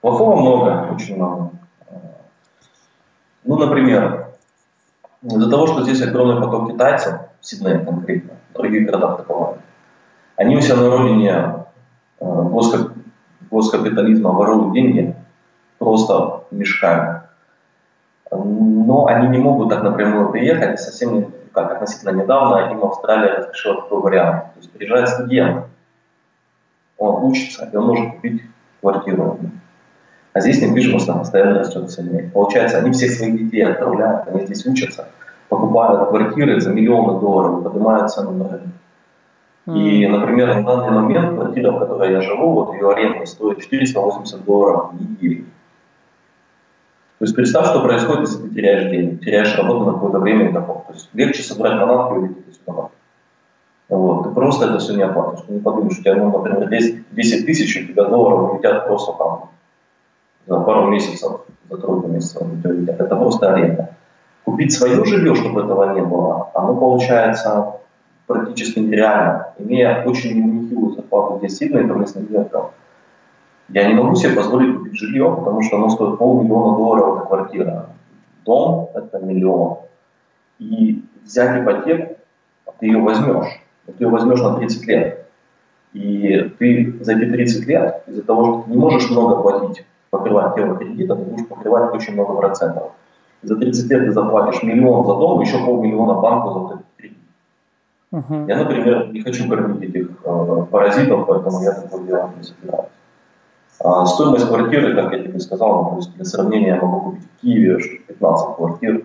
Плохого 0.00 0.40
много, 0.40 0.94
очень 0.94 1.16
много. 1.16 1.50
Ну, 3.44 3.56
например, 3.56 4.28
из-за 5.22 5.50
того, 5.50 5.66
что 5.66 5.82
здесь 5.82 6.02
огромный 6.02 6.40
поток 6.40 6.72
китайцев, 6.72 7.14
в 7.40 7.46
Сиднее 7.46 7.78
конкретно, 7.80 8.34
в 8.50 8.54
других 8.54 8.86
городах 8.86 9.18
такого, 9.18 9.58
они 10.36 10.56
у 10.56 10.60
себя 10.60 10.76
на 10.76 10.90
родине 10.90 11.66
э, 12.20 12.24
госкап, 12.24 12.92
госкапитализма 13.50 14.30
воруют 14.30 14.72
деньги 14.72 15.14
просто 15.78 16.44
мешками. 16.50 17.21
Но 18.32 19.06
они 19.06 19.28
не 19.28 19.38
могут 19.38 19.68
так 19.68 19.82
напрямую 19.82 20.30
приехать, 20.30 20.80
совсем 20.80 21.32
как 21.52 21.72
относительно 21.72 22.22
недавно 22.22 22.70
им 22.72 22.82
Австралия 22.82 23.34
разрешила 23.34 23.82
такой 23.82 24.00
вариант. 24.00 24.44
То 24.54 24.60
есть 24.60 24.72
приезжает 24.72 25.08
студент, 25.08 25.66
он 26.96 27.24
учится, 27.24 27.68
и 27.70 27.76
он 27.76 27.86
может 27.86 28.14
купить 28.14 28.42
квартиру. 28.80 29.38
А 30.32 30.40
здесь 30.40 30.62
недвижимость 30.62 31.06
там 31.06 31.18
постоянно 31.18 31.58
растет 31.58 31.90
цене. 31.90 32.30
Получается, 32.32 32.78
они 32.78 32.92
всех 32.92 33.10
своих 33.10 33.36
детей 33.36 33.62
отправляют, 33.66 34.26
они 34.28 34.46
здесь 34.46 34.64
учатся, 34.66 35.08
покупают 35.50 36.08
квартиры 36.08 36.58
за 36.60 36.70
миллионы 36.72 37.20
долларов, 37.20 37.62
поднимают 37.62 38.10
цену 38.10 38.30
на 38.32 38.48
рынок. 38.48 38.68
И, 39.66 40.06
например, 40.08 40.56
на 40.56 40.62
данный 40.64 40.90
момент 40.90 41.34
квартира, 41.34 41.70
в 41.70 41.78
которой 41.78 42.12
я 42.12 42.20
живу, 42.20 42.52
вот 42.52 42.72
ее 42.72 42.90
аренда 42.90 43.26
стоит 43.26 43.60
480 43.60 44.44
долларов 44.44 44.92
в 44.92 45.00
неделю. 45.00 45.44
То 47.22 47.26
есть 47.26 47.36
представь, 47.36 47.68
что 47.68 47.84
происходит, 47.84 48.22
если 48.22 48.48
ты 48.48 48.50
теряешь 48.52 48.90
деньги, 48.90 49.24
теряешь 49.24 49.56
работу 49.56 49.84
на 49.84 49.92
какое-то 49.92 50.18
время 50.18 50.48
и 50.48 50.52
доход. 50.52 50.88
То 50.88 50.92
есть 50.92 51.08
легче 51.12 51.44
собрать 51.44 51.74
манатки 51.74 52.14
и 52.14 52.18
улететь 52.18 52.56
сюда. 52.56 52.88
Вот. 53.88 54.24
Ты 54.24 54.30
просто 54.30 54.66
это 54.66 54.80
все 54.80 54.96
не 54.96 55.04
оплатишь. 55.04 55.44
Ты 55.46 55.52
не 55.52 55.60
подумаешь, 55.60 56.00
у 56.00 56.02
тебя, 56.02 56.16
ну, 56.16 56.36
например, 56.36 56.68
10, 56.68 57.14
10 57.14 57.46
тысяч, 57.46 57.80
у 57.80 57.92
тебя 57.92 58.06
долларов 58.06 58.50
улетят 58.50 58.88
просто 58.88 59.12
там 59.12 59.50
за 60.48 60.60
пару 60.62 60.88
месяцев, 60.88 61.42
за 61.70 61.76
тройку 61.76 62.08
месяцев. 62.08 62.42
Это 62.64 63.14
просто 63.14 63.54
аренда. 63.54 63.94
Купить 64.44 64.72
свое 64.72 65.04
жилье, 65.04 65.36
чтобы 65.36 65.60
этого 65.60 65.94
не 65.94 66.02
было, 66.02 66.50
оно 66.54 66.74
получается 66.74 67.74
практически 68.26 68.80
нереально. 68.80 69.52
Имея 69.58 70.02
очень 70.06 70.42
нехилую 70.42 70.96
зарплату 70.96 71.38
здесь 71.38 71.56
сильно 71.56 71.86
промышленный 71.86 72.26
директор, 72.26 72.72
я 73.68 73.88
не 73.88 73.94
могу 73.94 74.14
себе 74.16 74.34
позволить 74.34 74.76
купить 74.76 74.98
жилье, 74.98 75.34
потому 75.34 75.62
что 75.62 75.76
оно 75.76 75.88
стоит 75.90 76.18
полмиллиона 76.18 76.76
долларов, 76.76 77.16
эта 77.16 77.26
квартира. 77.26 77.86
Дом– 78.44 78.88
это 78.94 79.18
миллион. 79.18 79.78
И 80.58 81.02
взять 81.24 81.62
ипотеку, 81.62 82.16
ты 82.78 82.86
ее 82.86 82.98
возьмешь. 82.98 83.60
Ты 83.86 84.04
ее 84.04 84.10
возьмешь 84.10 84.40
на 84.40 84.56
30 84.56 84.86
лет. 84.86 85.26
И 85.92 86.52
ты 86.58 86.98
за 87.00 87.12
эти 87.12 87.30
30 87.30 87.66
лет, 87.66 88.02
из-за 88.06 88.22
того, 88.22 88.44
что 88.44 88.62
ты 88.62 88.70
не 88.70 88.76
можешь 88.76 89.10
много 89.10 89.42
платить, 89.42 89.84
покрывать 90.10 90.54
тело 90.54 90.76
кредита, 90.76 91.14
ты 91.14 91.22
будешь 91.22 91.46
покрывать 91.46 91.94
очень 91.94 92.14
много 92.14 92.34
процентов. 92.34 92.92
За 93.42 93.56
30 93.56 93.90
лет 93.90 94.04
ты 94.06 94.12
заплатишь 94.12 94.62
миллион 94.62 95.06
за 95.06 95.14
дом, 95.14 95.40
еще 95.40 95.58
полмиллиона 95.64 96.14
банку 96.14 96.52
за 96.52 96.58
вот 96.58 96.72
этот 96.72 96.86
кредит. 96.96 97.18
Uh-huh. 98.12 98.48
Я, 98.48 98.56
например, 98.56 99.12
не 99.12 99.22
хочу 99.22 99.48
кормить 99.48 99.82
этих 99.82 100.10
э, 100.24 100.66
паразитов, 100.70 101.26
поэтому 101.26 101.62
я 101.62 101.72
такое 101.72 102.04
делать 102.04 102.36
не 102.36 102.42
собираюсь. 102.42 102.88
А 103.84 104.06
стоимость 104.06 104.46
квартиры, 104.46 104.94
как 104.94 105.12
я 105.12 105.24
тебе 105.24 105.40
сказал, 105.40 105.90
то 105.90 105.96
есть 105.96 106.14
для 106.14 106.24
сравнения 106.24 106.68
я 106.68 106.76
могу 106.80 107.10
купить 107.10 107.24
в 107.24 107.40
Киеве 107.40 107.78
15 108.06 108.56
квартир 108.56 109.04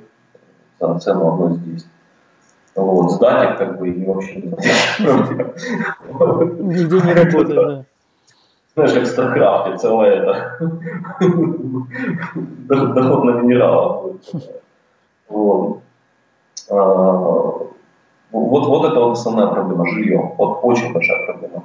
за 0.79 0.99
цену 0.99 1.33
одной 1.33 1.53
здесь. 1.53 1.87
Вот, 2.75 3.11
сдать 3.11 3.51
их 3.51 3.57
как 3.57 3.79
бы 3.79 3.89
и 3.89 4.05
вообще 4.05 4.35
не 4.35 4.49
Нигде 6.63 7.01
не 7.01 7.13
работает, 7.13 7.55
да. 7.55 7.85
Знаешь, 8.75 8.93
как 8.93 9.03
в 9.03 9.07
StarCraft 9.07 9.65
е, 9.65 9.77
целая 9.77 10.11
это 10.11 10.59
доход 12.69 13.23
на 13.23 13.31
минералах. 13.31 14.11
Вот. 15.27 15.79
А, 16.69 16.75
вот, 18.31 18.67
вот 18.67 18.85
это 18.91 18.99
вот 18.99 19.13
основная 19.13 19.47
проблема, 19.47 19.87
жилье. 19.87 20.33
Вот 20.37 20.59
очень 20.61 20.93
большая 20.93 21.25
проблема. 21.25 21.63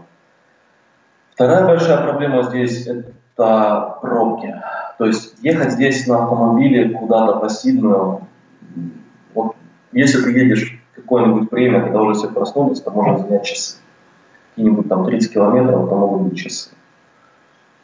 Вторая 1.43 1.67
большая 1.67 2.07
проблема 2.07 2.45
здесь– 2.45 2.87
это 3.35 3.99
пробки. 4.01 4.63
То 4.97 5.07
есть 5.07 5.35
ехать 5.43 5.73
здесь 5.73 6.07
на 6.07 6.23
автомобиле 6.23 6.91
куда-то 6.91 7.49
Сиднею, 7.49 8.29
вот, 9.35 9.57
если 9.91 10.23
ты 10.23 10.31
едешь 10.31 10.81
какое-нибудь 10.95 11.51
время, 11.51 11.81
когда 11.83 12.01
уже 12.01 12.15
все 12.15 12.29
проснулись, 12.29 12.81
то 12.81 12.93
можно 12.93 13.19
занять 13.19 13.43
часы. 13.43 13.79
Какие-нибудь 14.51 14.89
там 14.89 15.05
30 15.05 15.33
километров, 15.33 15.87
это 15.87 15.97
могут 15.97 16.29
быть 16.29 16.39
часы. 16.39 16.71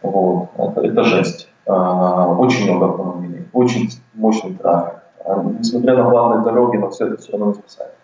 Вот. 0.02 0.51
Это, 0.56 0.80
это 0.82 1.02
жесть. 1.02 1.51
А, 1.66 2.28
очень 2.28 2.70
много 2.70 2.90
автомобилей, 2.90 3.48
очень 3.52 3.90
мощный 4.14 4.55
трафик. 4.55 5.01
А, 5.24 5.43
несмотря 5.43 5.97
на 5.97 6.09
главные 6.09 6.44
дороги, 6.44 6.76
но 6.76 6.90
все 6.90 7.09
это 7.09 7.16
все 7.16 7.32
равно 7.32 7.48
не 7.48 7.55
спасает. 7.55 7.94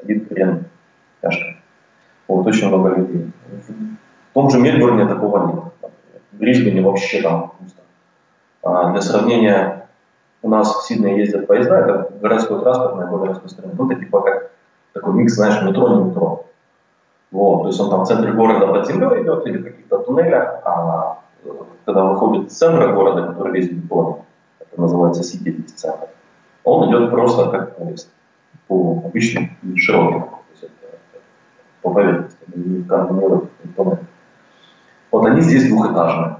Один 0.00 0.28
хрен, 0.28 0.66
тяжко. 1.20 1.56
Вот, 2.28 2.46
очень 2.46 2.68
много 2.68 2.94
людей. 2.94 3.32
В 4.30 4.34
том 4.34 4.50
же 4.50 4.60
Мельбурне 4.60 5.06
такого 5.06 5.46
нет. 5.46 5.92
В 6.32 6.38
Брисбене 6.38 6.82
вообще 6.82 7.20
там 7.20 7.52
пусто. 7.58 7.82
А 8.62 8.92
для 8.92 9.00
сравнения, 9.00 9.88
у 10.42 10.48
нас 10.48 10.72
в 10.72 10.86
Сиднее 10.86 11.18
ездят 11.18 11.46
поезда, 11.46 11.80
это 11.80 12.12
городской 12.20 12.60
транспорт 12.60 12.96
наиболее 12.96 13.30
распространен. 13.30 13.74
Ну, 13.76 13.90
это 13.90 14.00
типа 14.00 14.20
как 14.20 14.50
такой 14.92 15.14
микс, 15.14 15.34
знаешь, 15.34 15.62
метро, 15.62 15.88
не 15.88 16.04
метро. 16.04 16.46
Вот, 17.32 17.62
то 17.62 17.68
есть 17.68 17.80
он 17.80 17.90
там 17.90 18.04
в 18.04 18.06
центре 18.06 18.32
города 18.32 18.66
под 18.68 18.86
землей 18.86 19.22
идет 19.22 19.46
или 19.46 19.58
в 19.58 19.64
каких-то 19.64 19.98
туннелях, 19.98 20.60
а 20.64 21.18
когда 21.84 22.04
выходит 22.04 22.48
из 22.48 22.58
центра 22.58 22.92
города, 22.92 23.28
который 23.28 23.52
весь 23.52 23.70
в 23.70 23.74
бетоне, 23.74 24.16
это 24.58 24.80
называется 24.80 25.22
сити 25.22 25.48
из 25.48 25.72
центра, 25.72 26.08
он 26.64 26.88
идет 26.88 27.10
просто 27.10 27.50
как 27.50 27.76
поезд 27.76 28.10
по 28.66 29.02
обычным 29.04 29.50
широким, 29.76 30.20
то 30.22 30.38
есть 30.50 30.64
это 30.64 30.96
по 31.82 31.92
поверхности, 31.92 32.38
не 32.54 32.82
контейнеров, 32.82 33.44
не 33.64 33.72
туннель. 33.72 33.98
Вот 35.10 35.26
они 35.26 35.40
здесь 35.40 35.68
двухэтажные, 35.68 36.36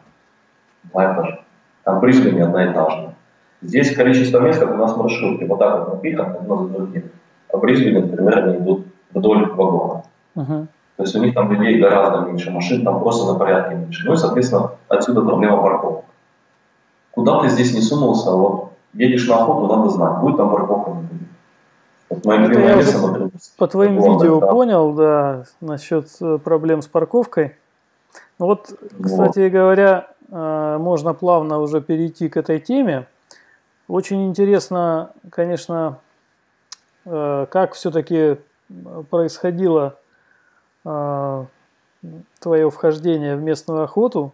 два 0.84 1.12
этажа. 1.12 1.40
Там 1.84 1.98
в 1.98 2.00
Брисбене 2.00 2.44
одноэтажные. 2.44 3.14
Здесь 3.62 3.94
количество 3.94 4.40
мест, 4.40 4.60
как 4.60 4.70
у 4.72 4.76
нас 4.76 4.96
маршрутки, 4.96 5.44
вот 5.44 5.58
так 5.58 5.78
вот 5.80 5.94
напиханы 5.94 6.36
одно 6.36 6.56
за 6.56 6.68
другим. 6.68 7.10
А 7.52 7.56
в 7.56 7.60
Брисбене, 7.60 8.00
например, 8.00 8.38
они 8.38 8.56
идут 8.58 8.86
вдоль 9.12 9.50
вагона. 9.50 10.02
Uh-huh. 10.36 10.66
То 10.96 11.02
есть 11.02 11.14
у 11.16 11.22
них 11.22 11.34
там 11.34 11.50
людей 11.50 11.80
гораздо 11.80 12.26
меньше, 12.26 12.50
машин 12.50 12.84
там 12.84 13.00
просто 13.00 13.32
на 13.32 13.38
порядке 13.38 13.74
меньше. 13.74 14.06
Ну 14.06 14.14
и, 14.14 14.16
соответственно, 14.16 14.72
отсюда 14.88 15.22
проблема 15.22 15.62
парковок. 15.62 16.04
Куда 17.10 17.40
ты 17.40 17.48
здесь 17.48 17.74
не 17.74 17.80
сунулся, 17.80 18.30
вот 18.30 18.72
едешь 18.94 19.26
на 19.28 19.36
охоту, 19.36 19.74
надо 19.74 19.90
знать, 19.90 20.20
будет 20.20 20.36
там 20.36 20.50
парковка, 20.50 20.90
не 20.90 21.02
будет. 21.02 21.28
Вот 22.10 22.26
любимая 22.26 22.76
место, 22.76 23.30
по 23.56 23.66
твоим 23.66 23.96
видео 23.96 24.40
да. 24.40 24.46
понял, 24.48 24.92
да, 24.92 25.44
насчет 25.60 26.08
э, 26.20 26.38
проблем 26.38 26.82
с 26.82 26.86
парковкой. 26.86 27.54
Вот, 28.40 28.72
кстати 29.02 29.40
вот. 29.40 29.52
говоря, 29.52 30.08
э, 30.30 30.76
можно 30.80 31.12
плавно 31.12 31.58
уже 31.58 31.82
перейти 31.82 32.30
к 32.30 32.38
этой 32.38 32.58
теме. 32.58 33.06
Очень 33.86 34.26
интересно, 34.26 35.10
конечно, 35.30 35.98
э, 37.04 37.46
как 37.50 37.74
все-таки 37.74 38.38
происходило 39.10 39.98
э, 40.86 41.44
твое 42.40 42.70
вхождение 42.70 43.36
в 43.36 43.42
местную 43.42 43.82
охоту. 43.82 44.32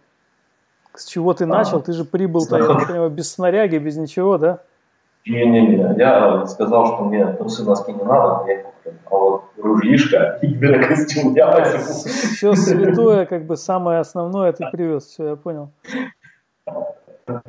С 0.93 1.03
чего 1.05 1.33
ты 1.33 1.45
начал? 1.45 1.81
Ты 1.81 1.91
же 1.91 2.05
прибыл, 2.05 2.47
я 2.49 2.65
понимаю, 2.87 3.09
без 3.09 3.33
снаряги, 3.33 3.77
без 3.77 3.97
ничего, 3.97 4.37
да? 4.37 4.59
Не-не-не, 5.25 5.95
я 5.97 6.45
сказал, 6.45 6.85
что 6.85 7.03
мне 7.03 7.25
трусы 7.33 7.65
носки 7.65 7.91
не 7.91 8.03
надо, 8.03 8.49
я 8.49 8.66
а 9.05 9.15
вот 9.15 9.43
ружьишка 9.57 10.39
и 10.41 10.47
гидрокостюм 10.47 11.33
я 11.35 11.51
возьму. 11.51 11.79
Все 11.79 12.53
святое, 12.55 13.25
как 13.25 13.45
бы 13.45 13.57
самое 13.57 13.99
основное 13.99 14.51
ты 14.53 14.65
привез, 14.71 15.05
все, 15.05 15.29
я 15.29 15.35
понял. 15.35 15.71
Я 17.27 17.41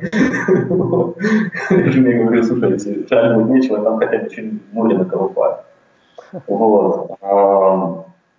же 1.91 2.01
мне 2.01 2.25
говорю, 2.25 2.43
слушай, 2.43 2.73
если 2.73 3.07
жаль 3.09 3.35
будет 3.35 3.49
нечего, 3.51 3.83
там 3.83 3.99
хотя 3.99 4.19
бы 4.19 4.31
что-нибудь 4.31 4.63
море 4.73 4.99
наколупать. 4.99 5.61
Вот. 6.47 7.19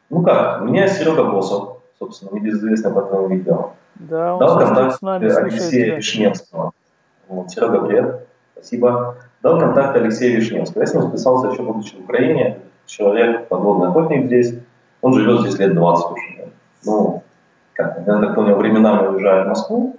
Ну 0.09 0.23
как, 0.23 0.61
у 0.61 0.65
меня 0.65 0.88
Серега 0.88 1.23
Босов, 1.23 1.77
собственно, 1.97 2.31
небезызвестный 2.34 2.91
по 2.91 3.01
твоему 3.01 3.27
видео. 3.27 3.71
Да, 3.95 4.34
он 4.34 4.39
Дал 4.39 4.59
контакт 4.59 4.95
с 4.95 5.01
нами 5.01 5.30
Алексея 5.31 5.95
Вишневского. 5.97 6.71
Вот, 7.27 7.51
Серега, 7.51 7.85
привет. 7.85 8.27
Спасибо. 8.53 9.15
Дал 9.41 9.59
контакт 9.59 9.95
Алексея 9.95 10.35
Вишневского. 10.35 10.81
Я 10.81 10.88
с 10.88 10.93
ним 10.93 11.09
списался 11.09 11.47
еще 11.49 11.63
будучи 11.63 11.95
в 11.95 12.01
Украине 12.01 12.59
человек, 12.90 13.48
подводный 13.48 13.90
охотник 13.90 14.26
здесь, 14.26 14.56
он 15.02 15.14
живет 15.14 15.41
здесь 15.41 15.60
лет 15.60 15.76
20 15.76 16.11
уже. 16.11 16.49
Ну, 16.86 17.24
как, 17.74 17.99
я 18.06 18.20
так 18.20 18.36
понял, 18.36 18.56
временами 18.56 19.07
уезжает 19.07 19.45
в 19.45 19.49
Москву, 19.49 19.95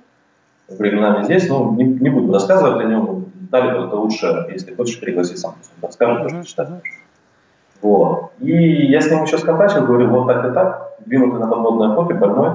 временами 0.68 1.24
здесь, 1.24 1.48
ну, 1.48 1.72
не, 1.74 1.84
не 1.84 2.10
буду 2.10 2.32
рассказывать 2.32 2.84
о 2.84 2.88
нем, 2.88 3.24
детали 3.34 3.74
только 3.74 3.94
лучше, 3.94 4.46
если 4.52 4.74
хочешь, 4.74 5.00
пригласи 5.00 5.36
сам, 5.36 5.54
расскажешь, 5.82 6.30
что 6.30 6.44
читать 6.44 6.68
Вот. 7.82 8.32
И 8.40 8.86
я 8.86 9.00
с 9.00 9.10
ним 9.10 9.24
еще 9.24 9.38
сконтачил, 9.38 9.86
говорю, 9.86 10.10
вот 10.10 10.26
так 10.26 10.50
и 10.50 10.52
так, 10.52 10.94
двинутый 11.06 11.40
на 11.40 11.46
подводной 11.46 11.92
охоте, 11.92 12.14
больной. 12.14 12.52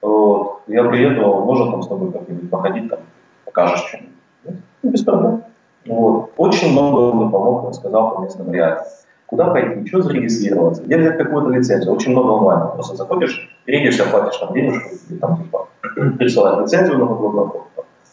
Вот. 0.00 0.62
Я 0.66 0.84
приеду, 0.84 1.22
можно 1.44 1.70
там 1.70 1.82
с 1.82 1.88
тобой 1.88 2.12
как-нибудь 2.12 2.50
походить, 2.50 2.90
там, 2.90 3.00
покажешь 3.44 3.84
что-нибудь. 3.86 4.62
Ну, 4.82 4.90
без 4.90 5.02
проблем. 5.02 5.44
Вот. 5.86 6.32
Очень 6.36 6.72
много 6.72 6.96
он 6.96 7.30
помог, 7.30 7.68
рассказал 7.68 8.14
по 8.14 8.20
местным 8.20 8.52
реалиям. 8.52 8.84
Куда 9.28 9.50
пойти, 9.50 9.86
что 9.86 10.00
зарегистрироваться, 10.00 10.82
где 10.82 10.96
взять 10.96 11.18
какую-то 11.18 11.50
лицензию. 11.50 11.92
Очень 11.92 12.12
много 12.12 12.30
онлайн. 12.30 12.72
Просто 12.72 12.96
заходишь, 12.96 13.54
регишься, 13.66 14.04
платишь 14.06 14.38
там 14.38 14.54
денежку, 14.54 14.88
и 15.10 15.14
там 15.16 15.36
типа 15.36 15.68
присылают 16.16 16.60
лицензию 16.62 16.96
на 16.98 17.04
охоту. 17.04 17.66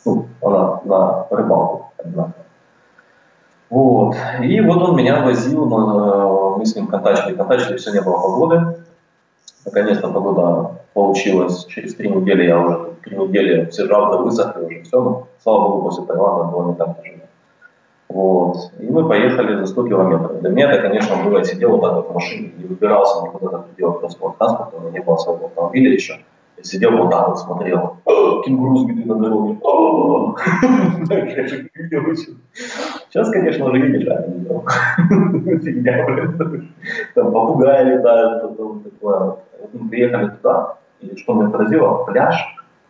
Ну, 0.03 0.25
она 0.41 0.81
на 0.83 1.25
рыбалку 1.29 1.93
одинаково. 1.97 2.33
Вот. 3.69 4.15
И 4.43 4.59
вот 4.59 4.77
он 4.77 4.97
меня 4.97 5.23
возил, 5.23 5.65
на, 5.65 6.57
мы 6.57 6.65
с 6.65 6.75
ним 6.75 6.87
контачили, 6.87 7.33
контачили, 7.33 7.77
все 7.77 7.93
не 7.93 8.01
было 8.01 8.17
погоды. 8.17 8.77
Наконец-то 9.65 10.09
погода 10.09 10.81
получилась. 10.93 11.65
Через 11.67 11.95
три 11.95 12.09
недели 12.09 12.43
я 12.43 12.59
уже 12.59 12.91
три 13.03 13.17
недели 13.17 13.65
все 13.69 13.87
жабры 13.87 14.17
высохли 14.17 14.65
уже, 14.65 14.81
все. 14.83 15.01
Но, 15.01 15.27
слава 15.41 15.69
богу, 15.69 15.83
после 15.83 16.05
Таиланда 16.05 16.51
было 16.51 16.69
не 16.71 16.75
так 16.75 17.01
тяжело. 17.01 17.24
Вот. 18.09 18.71
И 18.79 18.85
мы 18.85 19.07
поехали 19.07 19.55
за 19.59 19.65
100 19.65 19.87
километров. 19.87 20.41
Для 20.41 20.49
меня 20.49 20.71
это, 20.71 20.81
конечно, 20.87 21.15
было, 21.23 21.39
я 21.39 21.43
сидел 21.43 21.71
вот 21.71 21.81
так 21.81 21.93
вот 21.95 22.09
в 22.09 22.13
машине, 22.13 22.51
не 22.57 22.65
выбирался 22.65 23.25
никуда 23.25 23.57
в 23.57 23.65
пределах 23.67 23.99
городского 23.99 24.35
транспорта, 24.37 24.77
у 24.77 24.81
меня 24.81 24.91
не 24.91 24.99
было 24.99 25.17
своего 25.17 25.47
автомобиля 25.47 25.91
еще. 25.91 26.19
Я 26.57 26.63
сидел 26.63 26.91
вот 26.91 27.11
так 27.11 27.27
вот, 27.27 27.39
смотрел, 27.39 27.97
кенгуру 28.45 28.77
сбитый 28.77 29.05
на 29.05 29.15
дороге. 29.15 29.57
Сейчас, 33.09 33.29
конечно, 33.29 33.65
уже 33.65 33.79
видишь, 33.79 34.07
а 34.07 34.27
не 34.27 35.59
Фигня. 35.59 36.05
Там 37.15 37.31
попугаи 37.33 37.83
летают, 37.85 38.41
потом 38.41 38.83
такое. 38.83 39.35
Мы 39.73 39.89
приехали 39.89 40.29
туда, 40.29 40.77
и 41.01 41.15
что 41.17 41.33
меня 41.33 41.49
поразило, 41.49 42.05
пляж, 42.05 42.35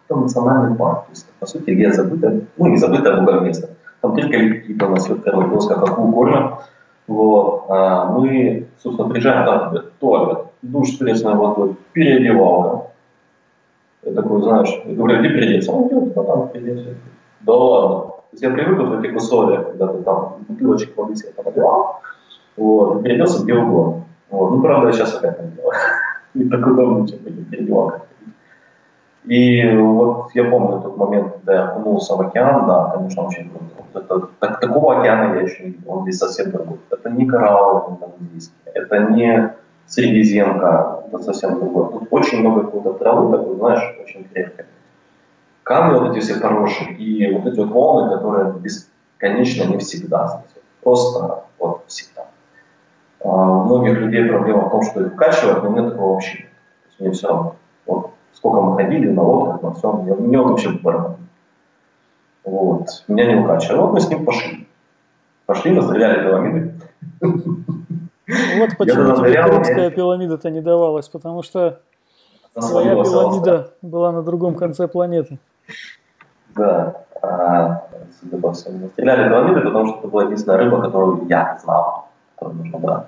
это 0.07 0.19
национальный 0.19 0.75
парк. 0.75 1.05
То 1.05 1.11
есть, 1.11 1.27
по 1.39 1.45
сути, 1.45 1.71
где 1.71 1.91
забытое, 1.91 2.41
ну 2.57 2.67
не 2.67 2.77
забытое 2.77 3.21
много 3.21 3.39
место. 3.39 3.69
Там 4.05 4.15
только 4.15 4.37
какие-то 4.37 4.85
у 4.85 4.89
нас 4.89 5.09
в 5.09 5.19
первых 5.21 5.49
досках 5.51 5.81
акул 5.81 6.11
кормят. 6.11 6.53
Вот. 7.07 7.65
А 7.69 8.05
мы, 8.05 8.67
собственно, 8.77 9.09
приезжаем, 9.09 9.45
там 9.45 9.83
туалет, 9.99 10.45
душ 10.61 10.89
с 10.89 10.97
пресной 10.97 11.33
водой, 11.33 11.75
переодевалка. 11.93 12.91
Я 14.03 14.13
такой, 14.13 14.43
знаешь, 14.43 14.69
я 14.85 14.93
говорю, 14.93 15.19
где 15.19 15.29
переодеться? 15.29 15.71
Он 15.71 15.87
идет, 15.87 16.15
а 16.17 16.23
там 16.23 16.49
переодеться. 16.49 16.95
Да 17.41 17.53
ладно. 17.53 17.99
То 18.05 18.23
есть 18.33 18.43
я 18.43 18.51
привык 18.51 18.79
в 18.79 19.01
таких 19.01 19.15
условиях, 19.15 19.65
когда 19.69 19.87
ты 19.87 20.03
там 20.03 20.35
бутылочек 20.47 20.95
воды 20.95 21.15
себе 21.15 21.31
понадевал, 21.31 22.01
вот, 22.57 23.01
переоделся 23.01 23.43
где 23.43 23.55
угодно. 23.55 24.03
Вот. 24.29 24.51
Ну, 24.51 24.61
правда, 24.61 24.87
я 24.87 24.93
сейчас 24.93 25.15
опять 25.15 25.37
так 25.37 25.55
делаю. 25.55 25.73
Не 26.35 26.45
так 26.47 26.67
удобно, 26.67 27.07
чем 27.07 27.19
переодевалка. 27.19 28.01
И 29.27 29.75
вот 29.75 30.29
я 30.35 30.43
помню 30.49 30.81
тот 30.81 30.97
момент, 30.97 31.33
когда 31.33 31.53
я 31.53 31.63
окунулся 31.69 32.15
в 32.15 32.21
океан, 32.21 32.67
да, 32.67 32.91
конечно, 32.95 33.23
очень 33.23 33.49
круто. 33.49 33.65
Это, 33.93 34.27
так, 34.39 34.59
такого 34.59 34.99
океана 34.99 35.35
я 35.35 35.41
еще 35.41 35.63
не 35.63 35.69
видел, 35.71 35.91
он 35.91 36.03
здесь 36.03 36.19
совсем 36.19 36.51
другой. 36.51 36.79
Это 36.91 37.09
не 37.09 37.25
коралловый 37.25 37.95
индонезийский, 37.95 38.55
это 38.73 38.99
не 38.99 39.53
Средиземка, 39.87 41.03
это 41.07 41.19
совсем 41.19 41.59
другое. 41.59 41.89
Тут 41.89 42.07
очень 42.11 42.41
много 42.41 42.63
какой-то 42.63 42.93
травы 42.93 43.37
такой, 43.37 43.55
знаешь, 43.55 43.95
очень 44.03 44.23
крепкой. 44.25 44.65
Камни 45.63 45.99
вот 45.99 46.11
эти 46.11 46.19
все 46.23 46.35
хорошие, 46.35 46.93
и 46.93 47.33
вот 47.33 47.45
эти 47.45 47.59
вот 47.59 47.69
волны, 47.69 48.15
которые 48.15 48.53
бесконечно 48.53 49.63
не 49.71 49.77
всегда 49.77 50.27
здесь. 50.27 50.63
Просто 50.83 51.43
вот 51.57 51.83
всегда. 51.87 52.27
А 53.23 53.27
у 53.27 53.63
многих 53.63 53.97
людей 53.97 54.25
проблема 54.25 54.67
в 54.67 54.71
том, 54.71 54.83
что 54.83 55.01
их 55.01 55.13
вкачивают, 55.13 55.63
но 55.63 55.69
мне 55.71 55.89
такого 55.89 56.13
вообще 56.13 56.39
нет. 56.39 56.49
То 56.49 56.87
есть 56.89 56.99
мне 56.99 57.11
все 57.11 57.27
равно. 57.27 57.55
Вот 57.85 58.14
сколько 58.35 58.61
мы 58.61 58.75
ходили 58.75 59.09
на 59.09 59.23
лодках, 59.23 59.61
на 59.63 59.73
всем, 59.73 60.03
мне 60.03 60.39
он 60.39 60.49
вообще 60.49 60.69
барабан. 60.69 61.17
Вот. 62.43 63.03
Меня 63.07 63.25
не 63.25 63.35
укачивали. 63.41 63.79
Вот 63.79 63.93
мы 63.93 63.99
с 63.99 64.09
ним 64.09 64.25
пошли. 64.25 64.67
Пошли, 65.45 65.71
настреляли 65.71 66.23
пирамиды. 66.23 66.73
Вот 67.21 68.77
почему 68.77 69.15
тебе 69.15 69.43
крымская 69.43 69.89
пирамида-то 69.89 70.49
не 70.49 70.61
давалась, 70.61 71.07
потому 71.07 71.43
что 71.43 71.79
твоя 72.53 72.95
пирамида 72.95 73.71
была 73.81 74.11
на 74.11 74.23
другом 74.23 74.55
конце 74.55 74.87
планеты. 74.87 75.39
Да. 76.55 77.01
А. 77.21 77.87
Стреляли 78.53 79.29
пирамиды, 79.29 79.61
потому 79.61 79.87
что 79.87 79.99
это 79.99 80.07
была 80.07 80.23
единственная 80.23 80.57
рыба, 80.57 80.81
которую 80.81 81.27
я 81.27 81.57
знал, 81.61 82.09
которую 82.35 82.63
нужно 82.63 82.79
брать. 82.79 83.05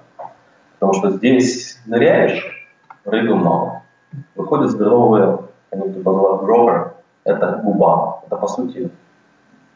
Потому 0.79 0.93
что 0.93 1.11
здесь 1.11 1.79
ныряешь, 1.85 2.69
рыбы 3.05 3.35
много. 3.35 3.76
Выходят 4.35 4.69
здоровые, 4.71 5.39
они 5.71 5.93
типа 5.93 6.11
называют 6.11 6.41
гровер, 6.43 6.93
это 7.23 7.61
губа. 7.63 8.21
Это 8.25 8.37
по 8.37 8.47
сути 8.47 8.89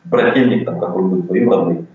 брательник 0.05 0.65
там 0.65 0.79
какой-нибудь 0.79 1.29
выбранный 1.29 1.87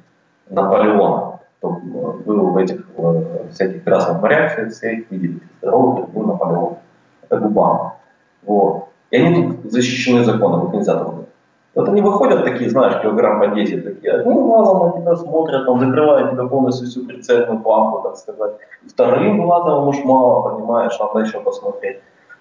Наполеона. 0.48 1.40
Кто 1.58 1.70
был 1.70 2.50
в 2.50 2.56
этих 2.56 2.86
в 2.96 3.50
всяких 3.50 3.84
красных 3.84 4.20
морях, 4.20 4.52
все, 4.70 4.92
их 4.92 5.10
видели. 5.10 5.40
Здоровый 5.62 6.04
был 6.04 6.22
Наполеон. 6.22 6.76
Это 7.22 7.38
губа. 7.38 7.94
Вот. 8.42 8.88
И 9.10 9.16
они 9.16 9.34
тут 9.34 9.72
защищены 9.72 10.24
законом, 10.24 10.66
их 10.66 10.74
нельзя 10.74 10.94
трогать. 10.96 11.26
Вот 11.74 11.88
они 11.90 12.00
выходят 12.00 12.44
такие, 12.44 12.70
знаешь, 12.70 13.02
килограмм 13.02 13.38
по 13.38 13.48
10, 13.48 13.84
такие, 13.84 14.14
одним 14.14 14.46
глазом 14.46 14.86
на 14.86 15.00
тебя 15.00 15.14
смотрят, 15.14 15.66
там, 15.66 15.78
закрывают 15.78 16.30
тебя 16.30 16.46
полностью 16.46 16.86
всю 16.86 17.06
прицельную 17.06 17.60
планку, 17.60 18.00
так 18.02 18.16
сказать. 18.16 18.52
Вторым 18.88 19.42
глазом 19.42 19.86
уж 19.86 20.02
мало, 20.02 20.48
понимаешь, 20.48 20.98
надо 20.98 21.18
еще 21.18 21.38
посмотреть. 21.40 21.98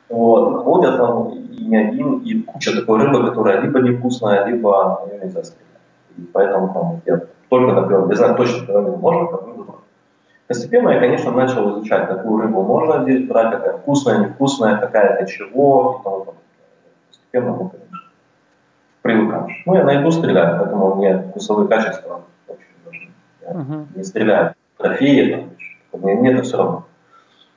Вот, 0.10 0.64
ходят 0.64 0.98
там 0.98 1.30
и 1.30 1.66
не 1.66 1.78
один, 1.78 2.20
и 2.20 2.42
куча 2.42 2.80
такой 2.80 3.00
рыбы, 3.00 3.28
которая 3.28 3.62
либо 3.62 3.80
невкусная, 3.80 4.46
либо 4.46 5.02
ее 5.08 5.20
нельзя. 5.20 5.42
И 6.18 6.22
поэтому 6.22 6.74
там, 6.74 7.02
я 7.06 7.22
только, 7.50 7.74
например, 7.74 8.08
я 8.10 8.16
знаю 8.16 8.36
точно, 8.36 8.66
когда 8.66 8.82
можно, 8.82 9.28
как 9.28 9.48
можно. 9.48 9.74
Постепенно 10.48 10.90
я, 10.90 11.00
конечно, 11.00 11.32
начал 11.32 11.72
изучать, 11.72 12.08
какую 12.08 12.44
рыбу 12.44 12.62
можно 12.62 13.02
здесь 13.02 13.28
брать, 13.28 13.52
какая 13.52 13.78
вкусная, 13.78 14.20
невкусная, 14.20 14.78
какая 14.78 15.18
для 15.18 15.26
чего 15.26 15.98
и 16.00 16.04
тому 16.04 16.20
подобное. 16.20 16.44
Постепенно 17.08 17.52
мы, 17.52 17.70
конечно, 17.70 18.00
привыкаешь. 19.02 19.64
Ну, 19.66 19.76
я 19.76 19.84
найду 19.84 20.12
стрелять, 20.12 20.60
поэтому 20.60 20.96
мне 20.96 21.18
вкусовые 21.30 21.68
качества 21.68 22.22
очень 22.48 22.66
важны. 22.86 23.10
Я 23.42 23.54
uh-huh. 23.54 23.86
не 23.96 24.04
стреляю 24.04 24.54
трофеи, 24.78 25.50
там, 25.92 26.02
мне, 26.02 26.14
мне 26.14 26.32
это 26.34 26.44
все 26.44 26.58
равно. 26.58 26.86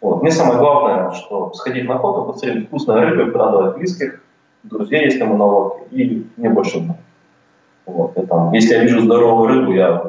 Вот. 0.01 0.23
Мне 0.23 0.31
самое 0.31 0.59
главное, 0.59 1.11
что 1.13 1.53
сходить 1.55 1.89
на 1.89 1.97
охоту, 1.97 2.33
посмотреть 2.33 2.69
вкусной 2.69 3.01
рыбы, 3.01 3.33
порадовать 3.33 3.77
близких, 3.77 4.21
друзей, 4.63 5.05
если 5.05 5.23
мы 5.25 5.37
на 5.37 5.45
лодке, 5.45 5.85
и 5.91 6.27
мне 6.37 6.51
больше. 6.51 6.95
Вот. 7.87 8.17
И, 8.17 8.27
там, 8.27 8.53
если 8.53 8.75
я 8.75 8.83
вижу 8.83 9.01
здоровую 9.01 9.49
рыбу, 9.49 9.73
я 9.73 10.05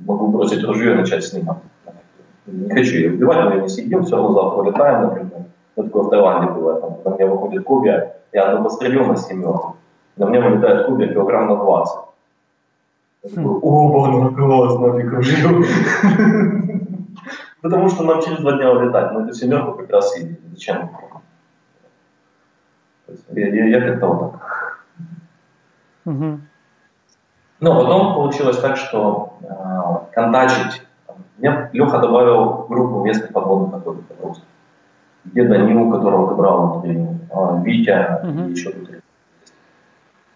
могу 0.00 0.28
бросить 0.28 0.64
ружье 0.64 0.92
и 0.92 0.96
начать 0.96 1.24
снимать. 1.24 1.58
Не 2.46 2.70
хочу 2.70 2.96
ее 2.96 3.12
убивать, 3.12 3.44
но 3.44 3.54
я 3.54 3.60
не 3.62 3.68
сидим, 3.68 4.04
все 4.04 4.16
равно 4.16 4.34
завтра 4.34 4.62
улетаем, 4.62 5.02
например. 5.02 5.44
Это 5.74 5.86
такое 5.88 6.02
в 6.04 6.10
Таиланде 6.10 6.52
было, 6.52 6.80
там, 6.80 6.94
когда 6.94 7.10
мне 7.10 7.26
выходит 7.26 7.64
кубия, 7.64 8.16
я 8.32 8.50
одну 8.50 8.64
пострелил 8.64 9.04
на 9.06 9.16
семерку, 9.16 9.76
на 10.16 10.26
мне 10.26 10.40
вылетает 10.40 10.86
кубия 10.86 11.12
килограмм 11.12 11.48
на 11.48 11.56
20. 11.56 11.96
Я 13.24 13.30
такой, 13.30 13.58
оба, 13.60 14.06
ну 14.08 14.34
класс, 14.34 14.78
нафиг 14.78 15.12
ружье. 15.12 15.64
Потому 17.66 17.88
что 17.88 18.04
нам 18.04 18.22
через 18.22 18.38
два 18.38 18.52
дня 18.52 18.70
улетать. 18.70 19.10
Мы 19.10 19.22
эту 19.22 19.34
семерку 19.34 19.72
как 19.72 19.90
раз 19.90 20.16
и 20.16 20.38
зачем? 20.52 20.88
Я, 23.30 23.48
я, 23.48 23.64
я 23.64 23.80
как-то 23.80 24.06
вот 24.06 24.32
так. 24.32 24.84
Угу. 26.04 26.40
Но 27.58 27.80
потом 27.80 28.14
получилось 28.14 28.58
так, 28.58 28.76
что 28.76 29.38
э, 29.42 30.14
контачить. 30.14 30.82
Мне 31.38 31.68
Леха 31.72 31.98
добавил 31.98 32.66
группу 32.68 33.04
местных 33.04 33.32
подводных 33.32 33.80
охотников 33.80 34.16
русских. 34.22 34.46
Где 35.24 35.42
Данил, 35.42 35.90
которого 35.90 36.28
ты 36.28 36.34
брал 36.36 36.84
э, 36.84 37.64
Витя 37.64 38.20
угу. 38.22 38.42
и 38.42 38.52
еще 38.52 38.70
внутри. 38.70 39.00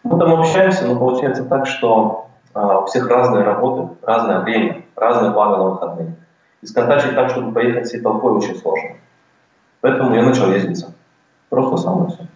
Мы 0.02 0.18
там 0.18 0.40
общаемся, 0.40 0.84
но 0.88 0.98
получается 0.98 1.44
так, 1.44 1.68
что 1.68 2.26
э, 2.56 2.60
у 2.60 2.86
всех 2.86 3.08
разные 3.08 3.44
работы, 3.44 3.94
разное 4.02 4.40
время, 4.40 4.82
разные 4.96 5.30
планы 5.30 5.58
на 5.58 5.64
выходные. 5.68 6.16
И 6.62 6.66
сконтачить 6.66 7.14
так, 7.14 7.30
чтобы 7.30 7.52
поехать 7.52 7.86
всей 7.86 8.00
толпой, 8.00 8.32
очень 8.32 8.56
сложно. 8.56 8.90
Поэтому 9.80 10.14
я 10.14 10.22
начал 10.22 10.50
ездиться. 10.52 10.92
Просто 11.48 11.76
сам 11.78 12.06
и 12.06 12.10
все. 12.10 12.26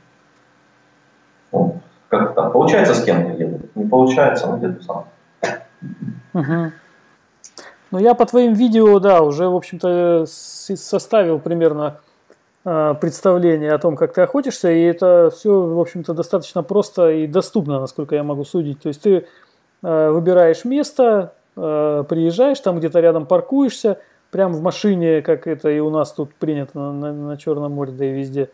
Вот. 1.52 1.76
Как 2.08 2.34
так. 2.34 2.52
Получается 2.52 2.94
с 2.94 3.04
кем-то 3.04 3.32
едет. 3.32 3.76
Не 3.76 3.84
получается, 3.84 4.46
ну 4.46 4.56
где-то 4.56 4.82
сам. 4.82 6.72
Ну, 7.90 8.00
я 8.00 8.14
по 8.14 8.26
твоим 8.26 8.54
видео, 8.54 8.98
да, 8.98 9.22
уже, 9.22 9.48
в 9.48 9.54
общем-то, 9.54 10.24
составил 10.26 11.38
примерно 11.38 12.00
э, 12.64 12.94
представление 13.00 13.72
о 13.72 13.78
том, 13.78 13.94
как 13.94 14.12
ты 14.14 14.22
охотишься, 14.22 14.68
и 14.72 14.82
это 14.82 15.30
все, 15.32 15.60
в 15.60 15.78
общем-то, 15.78 16.12
достаточно 16.12 16.64
просто 16.64 17.10
и 17.10 17.28
доступно, 17.28 17.78
насколько 17.78 18.16
я 18.16 18.24
могу 18.24 18.44
судить. 18.44 18.82
То 18.82 18.88
есть 18.88 19.02
ты 19.02 19.28
э, 19.84 20.10
выбираешь 20.10 20.64
место, 20.64 21.34
э, 21.56 22.04
приезжаешь, 22.08 22.58
там 22.58 22.78
где-то 22.78 22.98
рядом 22.98 23.26
паркуешься, 23.26 23.98
прям 24.34 24.52
в 24.52 24.60
машине, 24.60 25.22
как 25.22 25.46
это 25.46 25.70
и 25.70 25.78
у 25.78 25.90
нас 25.90 26.12
тут 26.12 26.34
принято 26.34 26.76
на, 26.76 26.92
на, 26.92 27.12
на 27.12 27.36
Черном 27.36 27.70
море, 27.70 27.92
да 27.92 28.04
и 28.04 28.12
везде, 28.12 28.50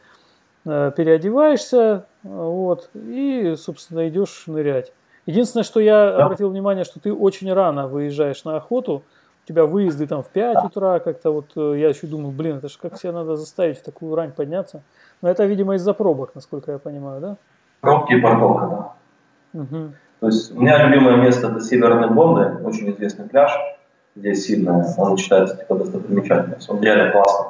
э, 0.67 0.93
переодеваешься, 0.95 2.05
вот, 2.23 2.91
и, 2.93 3.55
собственно, 3.57 4.07
идешь 4.07 4.45
нырять. 4.47 4.93
Единственное, 5.25 5.65
что 5.65 5.81
я 5.81 6.11
да. 6.11 6.27
обратил 6.27 6.51
внимание, 6.51 6.85
что 6.85 7.01
ты 7.01 7.15
очень 7.15 7.51
рано 7.51 7.89
выезжаешь 7.89 8.45
на 8.45 8.59
охоту, 8.59 9.05
у 9.43 9.49
тебя 9.49 9.65
выезды 9.65 10.07
там 10.07 10.23
в 10.23 10.29
5 10.29 10.55
да. 10.55 10.63
утра, 10.65 10.99
как-то 10.99 11.31
вот, 11.31 11.47
э, 11.57 11.79
я 11.79 11.89
еще 11.89 12.07
думал, 12.07 12.31
блин, 12.31 12.59
это 12.59 12.69
же 12.69 12.79
как 12.79 12.99
себя 12.99 13.13
надо 13.13 13.37
заставить 13.37 13.79
в 13.79 13.83
такую 13.83 14.15
рань 14.15 14.33
подняться. 14.33 14.83
Но 15.23 15.31
это, 15.31 15.47
видимо, 15.47 15.77
из-за 15.77 15.95
пробок, 15.95 16.35
насколько 16.35 16.73
я 16.73 16.79
понимаю, 16.79 17.23
да? 17.23 17.37
Пробки 17.81 18.13
и 18.13 18.21
парковка, 18.21 18.67
да. 19.55 19.61
Угу. 19.63 19.93
То 20.21 20.27
есть 20.27 20.55
у 20.55 20.61
меня 20.61 20.87
любимое 20.87 21.17
место 21.17 21.47
это 21.47 21.61
Северные 21.61 22.11
Бонды, 22.11 22.63
очень 22.67 22.91
известный 22.91 23.27
пляж. 23.27 23.51
Здесь 24.17 24.45
сильная, 24.45 24.85
он 24.97 25.17
считается 25.17 25.57
типа 25.57 25.77
достопримечательность. 25.77 26.69
Он 26.71 26.81
реально 26.81 27.13
классный. 27.13 27.47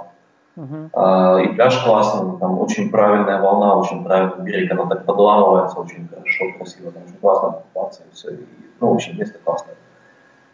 Uh-huh. 0.56 0.90
А, 0.92 1.40
и 1.40 1.54
пляж 1.54 1.82
классный, 1.84 2.38
там 2.38 2.58
очень 2.58 2.90
правильная 2.90 3.40
волна, 3.40 3.76
очень 3.76 4.04
правильный 4.04 4.44
берег, 4.44 4.72
она 4.72 4.86
так 4.86 5.04
подламывается 5.06 5.78
очень 5.78 6.08
хорошо, 6.08 6.44
красиво, 6.58 6.90
там 6.90 7.02
очень 7.04 7.16
классно 7.20 7.62
купаться 7.72 8.02
и 8.02 8.14
все. 8.14 8.30
И, 8.30 8.46
ну, 8.80 8.92
очень 8.92 9.16
место 9.18 9.38
классное. 9.42 9.76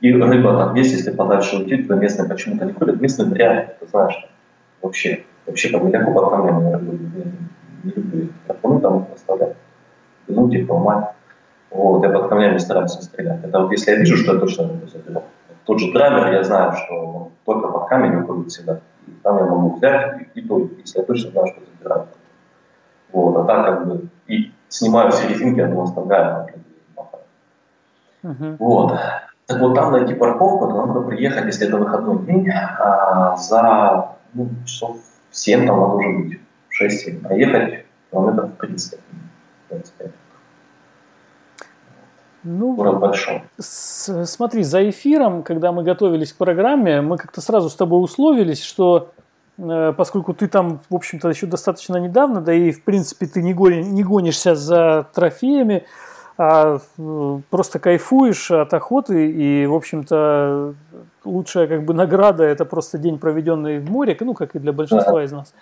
И 0.00 0.12
рыба 0.12 0.56
там 0.58 0.74
есть, 0.74 0.92
если 0.92 1.10
подальше 1.10 1.56
уйти, 1.56 1.82
то 1.82 1.94
местные 1.94 2.28
почему-то 2.28 2.66
не 2.66 2.72
ходят, 2.72 3.00
местные 3.00 3.28
ныряют, 3.28 3.78
ты 3.78 3.86
знаешь, 3.88 4.28
вообще, 4.82 5.24
вообще 5.46 5.70
как 5.70 5.82
бы 5.82 5.90
легко 5.90 6.12
под 6.12 6.30
камнями 6.30 7.48
не 7.82 7.90
люблю. 7.90 8.28
Гарпуны 8.46 8.80
там 8.80 9.06
оставлять, 9.14 9.56
ну, 10.28 10.50
типа, 10.50 10.78
мать. 10.78 11.14
Вот, 11.70 12.04
я 12.04 12.10
под 12.10 12.28
камнями 12.28 12.58
стараюсь 12.58 12.92
стрелять. 12.92 13.42
Это 13.42 13.60
вот 13.60 13.72
если 13.72 13.92
я 13.92 13.98
вижу, 13.98 14.16
что 14.16 14.34
я 14.34 14.40
точно 14.40 14.68
рыбу 14.68 14.86
заберу. 14.86 15.22
Тот 15.66 15.80
же 15.80 15.92
драйвер, 15.92 16.32
я 16.32 16.44
знаю, 16.44 16.72
что 16.76 16.94
он 16.94 17.30
только 17.44 17.68
под 17.68 17.88
камень 17.88 18.20
уходит 18.20 18.52
всегда. 18.52 18.80
И 19.06 19.10
там 19.22 19.36
я 19.38 19.44
могу 19.44 19.76
взять, 19.76 20.22
и, 20.34 20.40
и 20.40 20.42
то, 20.46 20.60
если 20.78 21.00
я 21.00 21.04
точно 21.04 21.30
знаю, 21.32 21.46
что 21.48 21.60
забираю. 21.66 22.06
Вот, 23.12 23.36
а 23.36 23.44
так 23.44 23.66
как 23.66 23.86
бы 23.86 24.08
и 24.28 24.52
снимаю 24.68 25.10
все 25.10 25.28
резинки, 25.28 25.60
одну 25.60 25.82
оставляю. 25.82 26.46
Uh-huh. 28.22 28.56
Вот. 28.58 28.98
Так 29.46 29.60
вот, 29.60 29.74
там 29.74 29.92
найти 29.92 30.14
парковку, 30.14 30.68
то 30.68 30.86
надо 30.86 31.00
приехать, 31.02 31.46
если 31.46 31.68
это 31.68 31.76
выходной 31.76 32.24
день, 32.26 32.48
а, 32.50 33.36
за 33.36 34.16
ну, 34.34 34.48
часов 34.64 34.98
7 35.30 35.66
там 35.66 35.80
надо 35.80 35.94
уже 35.94 36.08
быть, 36.10 36.40
6-7, 36.80 37.26
а 37.28 37.34
ехать 37.34 37.84
километров 38.10 38.50
30. 38.58 39.00
25. 39.70 40.10
Ну, 42.46 42.76
Город 42.76 43.00
большой. 43.00 43.42
Смотри, 43.58 44.62
за 44.62 44.88
эфиром, 44.88 45.42
когда 45.42 45.72
мы 45.72 45.82
готовились 45.82 46.32
к 46.32 46.36
программе, 46.36 47.00
мы 47.00 47.18
как-то 47.18 47.40
сразу 47.40 47.68
с 47.68 47.74
тобой 47.74 48.02
условились, 48.02 48.62
что 48.62 49.10
э, 49.58 49.92
поскольку 49.96 50.32
ты 50.32 50.46
там, 50.46 50.80
в 50.88 50.94
общем-то, 50.94 51.28
еще 51.28 51.46
достаточно 51.46 51.96
недавно, 51.96 52.40
да 52.40 52.52
и, 52.54 52.70
в 52.70 52.84
принципе, 52.84 53.26
ты 53.26 53.42
не, 53.42 53.52
гони, 53.52 53.82
не 53.82 54.04
гонишься 54.04 54.54
за 54.54 55.08
трофеями, 55.12 55.86
а 56.38 56.78
э, 56.98 57.38
просто 57.50 57.80
кайфуешь 57.80 58.52
от 58.52 58.72
охоты, 58.72 59.28
и, 59.28 59.66
в 59.66 59.74
общем-то, 59.74 60.74
лучшая 61.24 61.66
как 61.66 61.84
бы 61.84 61.94
награда– 61.94 62.44
это 62.44 62.64
просто 62.64 62.96
день, 62.96 63.18
проведенный 63.18 63.80
в 63.80 63.90
море, 63.90 64.16
ну, 64.20 64.34
как 64.34 64.54
и 64.54 64.60
для 64.60 64.72
большинства 64.72 65.24
из 65.24 65.32
нас. 65.32 65.52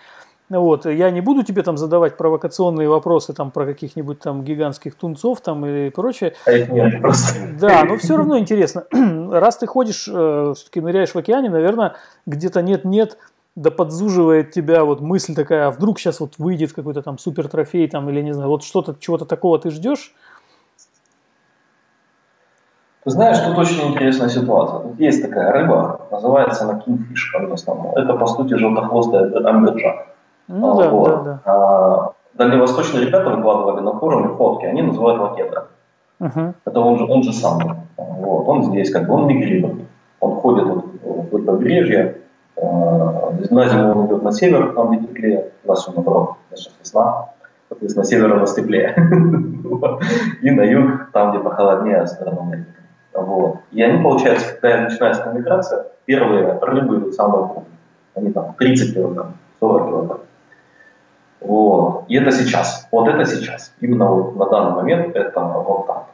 Вот, 0.51 0.85
я 0.85 1.11
не 1.11 1.23
буду 1.23 1.43
тебе 1.43 1.62
там 1.62 1.79
задавать 1.79 2.19
провокационные 2.19 2.89
вопросы 2.89 3.33
там 3.33 3.51
про 3.51 3.65
каких-нибудь 3.65 4.21
там 4.21 4.45
гигантских 4.45 4.95
тунцов 4.95 5.41
там 5.41 5.65
и 5.65 5.89
прочее. 5.89 6.35
А 6.47 6.53
нет 6.59 7.01
просто. 7.01 7.39
Да, 7.59 7.85
но 7.85 7.97
все 7.97 8.16
равно 8.16 8.39
интересно. 8.39 8.85
Раз 9.31 9.57
ты 9.57 9.66
ходишь, 9.66 10.07
э, 10.07 10.53
все-таки 10.55 10.83
ныряешь 10.83 11.12
в 11.12 11.16
океане, 11.16 11.49
наверное, 11.49 11.95
где-то 12.27 12.61
нет-нет, 12.61 13.16
да 13.57 13.71
подзуживает 13.71 14.51
тебя 14.51 14.85
вот 14.85 15.01
мысль 15.01 15.35
такая, 15.35 15.69
а 15.69 15.71
вдруг 15.71 15.99
сейчас 15.99 16.21
вот 16.21 16.35
выйдет 16.37 16.75
какой-то 16.75 17.01
там 17.01 17.19
супер 17.19 17.49
трофей 17.49 17.89
там 17.89 18.11
или 18.11 18.21
не 18.21 18.33
знаю, 18.33 18.51
вот 18.51 18.65
что-то, 18.65 18.97
чего-то 19.01 19.25
такого 19.25 19.59
ты 19.59 19.71
ждешь? 19.71 20.15
Ты 23.05 23.11
знаешь, 23.11 23.39
тут 23.39 23.59
очень 23.59 23.93
интересная 23.93 24.29
ситуация. 24.29 24.81
Тут 24.81 25.01
есть 25.01 25.23
такая 25.23 25.53
рыба, 25.53 26.07
называется 26.11 26.65
она 26.65 26.81
кингфиш 26.81 27.33
по-местному. 27.33 27.93
Это, 27.97 28.15
по 28.15 28.27
сути, 28.27 28.55
желтохвостая 28.55 29.31
амберджак. 29.47 30.14
Ну 30.49 30.77
да, 30.77 30.91
вот. 30.91 31.09
да, 31.09 31.23
да. 31.23 31.41
А, 31.45 32.12
дальневосточные 32.35 33.07
ребята 33.07 33.31
выкладывали 33.31 33.81
на 33.81 33.99
форуме 33.99 34.29
фотки, 34.37 34.66
они 34.66 34.83
называют 34.83 35.21
лакета. 35.21 35.69
Uh-huh. 36.21 36.55
Это 36.65 36.81
он 36.81 36.99
же, 36.99 37.07
он 37.07 37.23
же 37.23 37.33
сам. 37.33 37.59
Вот. 37.97 38.49
Он 38.49 38.65
здесь, 38.65 38.91
как 38.91 39.07
бы, 39.07 39.15
он 39.15 39.27
мигрирует. 39.27 39.87
Он 40.21 40.37
ходит 40.37 40.65
вот, 40.65 40.85
в 41.03 41.45
побережье, 41.45 42.19
э, 42.57 43.15
на 43.51 43.69
зиму 43.69 43.99
он 44.01 44.07
идет 44.07 44.23
на 44.23 44.33
север, 44.33 44.73
там 44.75 44.91
где 44.91 45.07
теплее, 45.07 45.51
у 45.65 45.69
нас 45.69 45.83
все 45.83 45.93
наоборот, 45.93 46.35
сейчас 46.55 46.73
весна, 46.81 47.29
соответственно, 47.69 48.05
север 48.05 48.33
у 48.33 48.41
нас 48.41 48.55
теплее. 48.55 48.95
И 50.43 50.51
на 50.51 50.62
юг, 50.62 51.11
там, 51.12 51.31
где 51.31 51.41
похолоднее, 51.41 52.07
сторона 52.07 52.43
Америки. 52.43 52.66
Вот. 53.12 53.59
И 53.71 53.83
они, 53.83 54.03
получается, 54.03 54.55
когда 54.61 54.83
начинается 54.83 55.33
миграция, 55.33 55.87
первые 56.05 56.59
рыбы 56.61 57.12
самые 57.12 57.45
крупные. 57.45 57.79
Они 58.15 58.33
там 58.33 58.55
30 58.59 58.95
килограмм, 58.95 59.35
40 59.61 59.89
килограмм. 59.89 60.21
Вот. 61.45 62.05
И 62.09 62.16
это 62.16 62.31
сейчас. 62.33 62.89
Вот 62.91 63.09
это 63.09 63.25
сейчас. 63.25 63.75
Именно 63.81 64.07
вот 64.07 64.37
на 64.37 64.47
данный 64.47 64.77
момент 64.77 65.15
это 65.15 65.41
вот 65.41 65.87
так. 65.87 66.07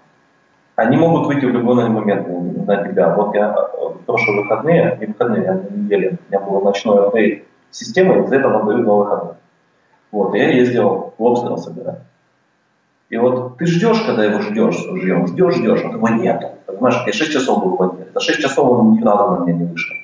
Они 0.77 0.97
могут 0.97 1.27
выйти 1.27 1.45
в 1.45 1.51
любой 1.51 1.89
момент 1.89 2.27
на 2.67 2.89
тебя. 2.89 3.15
Вот 3.15 3.35
я 3.35 3.55
э, 3.55 3.89
в 3.89 3.99
прошлые 4.07 4.43
выходные, 4.43 4.97
не 4.99 5.07
выходные, 5.07 5.51
а 5.51 5.55
на 5.55 5.77
неделе, 5.77 6.19
у 6.19 6.33
меня 6.33 6.41
была 6.45 6.61
ночной 6.61 7.07
апдейт 7.07 7.45
системы, 7.71 8.27
за 8.27 8.37
это 8.37 8.49
нам 8.49 8.67
дают 8.67 8.87
на 8.87 8.95
выходные. 8.95 9.35
Вот, 10.11 10.35
и 10.35 10.39
я 10.39 10.51
ездил 10.51 11.15
лобстера 11.19 11.57
собирать. 11.57 12.01
И 13.11 13.17
вот 13.17 13.59
ты 13.59 13.67
ждешь, 13.67 14.01
когда 14.03 14.25
его 14.25 14.41
ждешь 14.41 14.87
ружьем, 14.89 15.27
ждешь, 15.27 15.57
ждешь, 15.57 15.83
а 15.85 15.89
его 15.89 16.09
нету. 16.09 16.49
Понимаешь, 16.67 17.03
я 17.07 17.13
6 17.13 17.33
часов 17.33 17.63
был 17.63 17.77
в 17.77 17.79
воде. 17.79 18.07
За 18.15 18.21
6 18.21 18.41
часов 18.41 18.71
он 18.71 18.93
ни 18.93 19.03
разу 19.03 19.31
на 19.31 19.45
меня 19.45 19.59
не 19.59 19.65
вышел. 19.67 19.97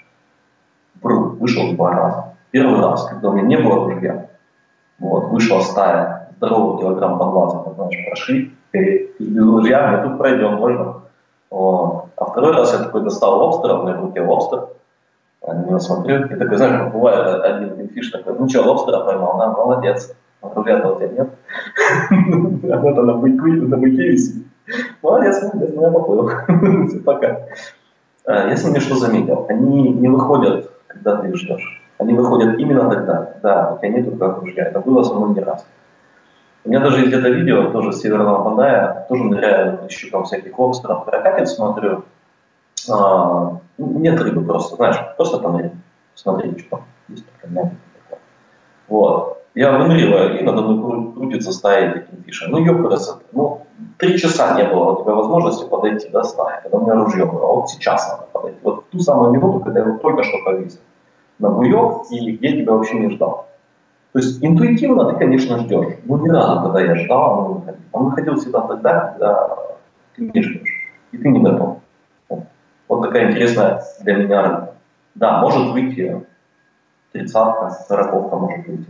Бру, 1.02 1.36
вышел 1.40 1.72
два 1.72 1.92
раза. 1.92 2.34
Первый 2.50 2.80
раз, 2.80 3.06
когда 3.08 3.30
у 3.30 3.32
меня 3.32 3.46
не 3.46 3.56
было 3.56 3.84
ружья, 3.84 4.25
вот, 4.98 5.24
вышла 5.30 5.60
стая, 5.60 6.30
здоровый 6.36 6.80
килограмм 6.80 7.18
по 7.18 7.24
20, 7.26 7.74
знаешь, 7.74 8.06
прошли, 8.06 8.54
и 8.72 9.10
без 9.18 9.42
ружья 9.42 9.90
мы 9.90 10.08
тут 10.08 10.18
пройдем, 10.18 10.54
можно. 10.54 11.02
Вот. 11.50 12.06
А 12.16 12.24
второй 12.24 12.52
раз 12.52 12.72
я 12.72 12.78
такой 12.80 13.02
достал 13.02 13.38
лобстера, 13.38 13.74
у 13.74 13.82
меня 13.82 13.96
в 13.96 14.00
руке 14.00 14.20
лобстер, 14.20 14.68
на 15.46 15.64
него 15.64 15.78
смотрю, 15.78 16.26
и 16.26 16.36
такой, 16.36 16.56
знаешь, 16.56 16.80
как 16.80 16.92
бывает 16.92 17.44
один 17.44 17.74
бинфиш 17.76 18.10
такой, 18.10 18.34
ну 18.38 18.48
что, 18.48 18.62
лобстера 18.62 19.00
поймал, 19.00 19.38
да, 19.38 19.52
молодец. 19.52 20.12
А 20.42 20.52
ружья-то 20.54 20.92
у 20.92 20.98
тебя 20.98 21.08
нет. 21.08 21.28
Вот 22.62 22.98
она 22.98 23.14
на 23.14 23.14
быке 23.14 24.08
висит. 24.08 24.46
Молодец, 25.02 25.42
молодец, 25.42 25.74
я 25.74 25.90
поплыл. 25.90 26.30
Пока. 27.04 27.40
А, 28.26 28.54
с 28.54 28.64
ними 28.64 28.78
что 28.80 28.96
заметил? 28.96 29.46
Они 29.48 29.90
не 29.90 30.08
выходят, 30.08 30.70
когда 30.88 31.16
ты 31.16 31.28
их 31.28 31.36
ждешь. 31.36 31.82
Они 31.98 32.12
выходят 32.12 32.58
именно 32.58 32.90
тогда, 32.90 33.34
да, 33.42 33.78
тебя 33.80 33.88
нету 33.90 34.16
как 34.16 34.40
ружья. 34.40 34.64
Это 34.64 34.80
было 34.80 35.02
со 35.02 35.14
мной 35.14 35.34
не 35.34 35.40
раз. 35.40 35.66
У 36.64 36.68
меня 36.68 36.80
даже 36.80 36.98
есть 36.98 37.08
где-то 37.08 37.28
видео, 37.28 37.70
тоже 37.70 37.92
с 37.92 38.00
Северного 38.00 38.42
Бандая, 38.42 39.06
тоже 39.08 39.24
ныряю, 39.24 39.86
ищу 39.88 40.10
там 40.10 40.24
всяких 40.24 40.58
лобстеров, 40.58 41.04
каракатиц 41.04 41.52
смотрю. 41.52 42.04
А, 42.90 43.58
ну, 43.78 43.98
нет 43.98 44.20
рыбы 44.20 44.44
просто, 44.44 44.76
знаешь, 44.76 44.96
просто 45.16 45.38
там 45.38 45.60
смотреть, 46.14 46.60
что 46.60 46.70
там 46.70 46.84
есть. 47.08 47.24
Вот. 48.88 49.42
Я 49.54 49.78
выныриваю, 49.78 50.38
и 50.38 50.42
надо 50.42 50.62
мной 50.62 51.12
крутится 51.14 51.52
стая 51.52 51.90
этих 51.90 52.24
фишей. 52.26 52.48
Ну, 52.48 52.58
ёпрст, 52.58 53.22
ну, 53.32 53.62
три 53.96 54.18
часа 54.18 54.54
не 54.56 54.64
было 54.64 54.92
у 54.92 55.02
тебя 55.02 55.14
возможности 55.14 55.66
подойти 55.68 56.08
до 56.08 56.24
стаи, 56.24 56.60
когда 56.62 56.78
у 56.78 56.82
меня 56.82 56.94
ружье 56.94 57.24
было. 57.24 57.46
Вот 57.46 57.70
сейчас 57.70 58.06
надо 58.10 58.26
подойти. 58.32 58.58
Вот 58.62 58.84
в 58.84 58.90
ту 58.90 58.98
самую 58.98 59.30
минуту, 59.30 59.60
когда 59.60 59.80
я 59.80 59.86
его 59.86 59.98
только 59.98 60.24
что 60.24 60.36
повесил 60.44 60.80
на 61.38 61.50
буек, 61.50 62.10
и 62.10 62.38
я 62.40 62.52
тебя 62.52 62.72
вообще 62.72 62.98
не 62.98 63.10
ждал. 63.10 63.48
То 64.12 64.20
есть 64.20 64.42
интуитивно 64.42 65.12
ты, 65.12 65.18
конечно, 65.18 65.58
ждешь. 65.58 65.96
Но 66.04 66.18
не 66.18 66.30
разу, 66.30 66.62
когда 66.62 66.80
я 66.80 66.94
ждал, 66.94 67.38
он 67.38 67.48
не 67.48 67.54
выходил. 67.54 67.80
Он 67.92 68.04
выходил 68.06 68.36
всегда 68.36 68.60
тогда, 68.62 69.00
когда 69.00 69.58
ты 70.14 70.30
не 70.32 70.42
ждешь. 70.42 70.90
И 71.12 71.18
ты 71.18 71.28
не 71.28 71.40
готов. 71.40 71.78
Вот 72.88 73.02
такая 73.02 73.32
интересная 73.32 73.82
для 74.00 74.14
меня 74.14 74.42
рыба. 74.42 74.74
Да, 75.14 75.40
может 75.40 75.72
выйти 75.72 76.24
тридцатка, 77.12 77.70
сороковка 77.70 78.36
может 78.36 78.66
выйти. 78.66 78.86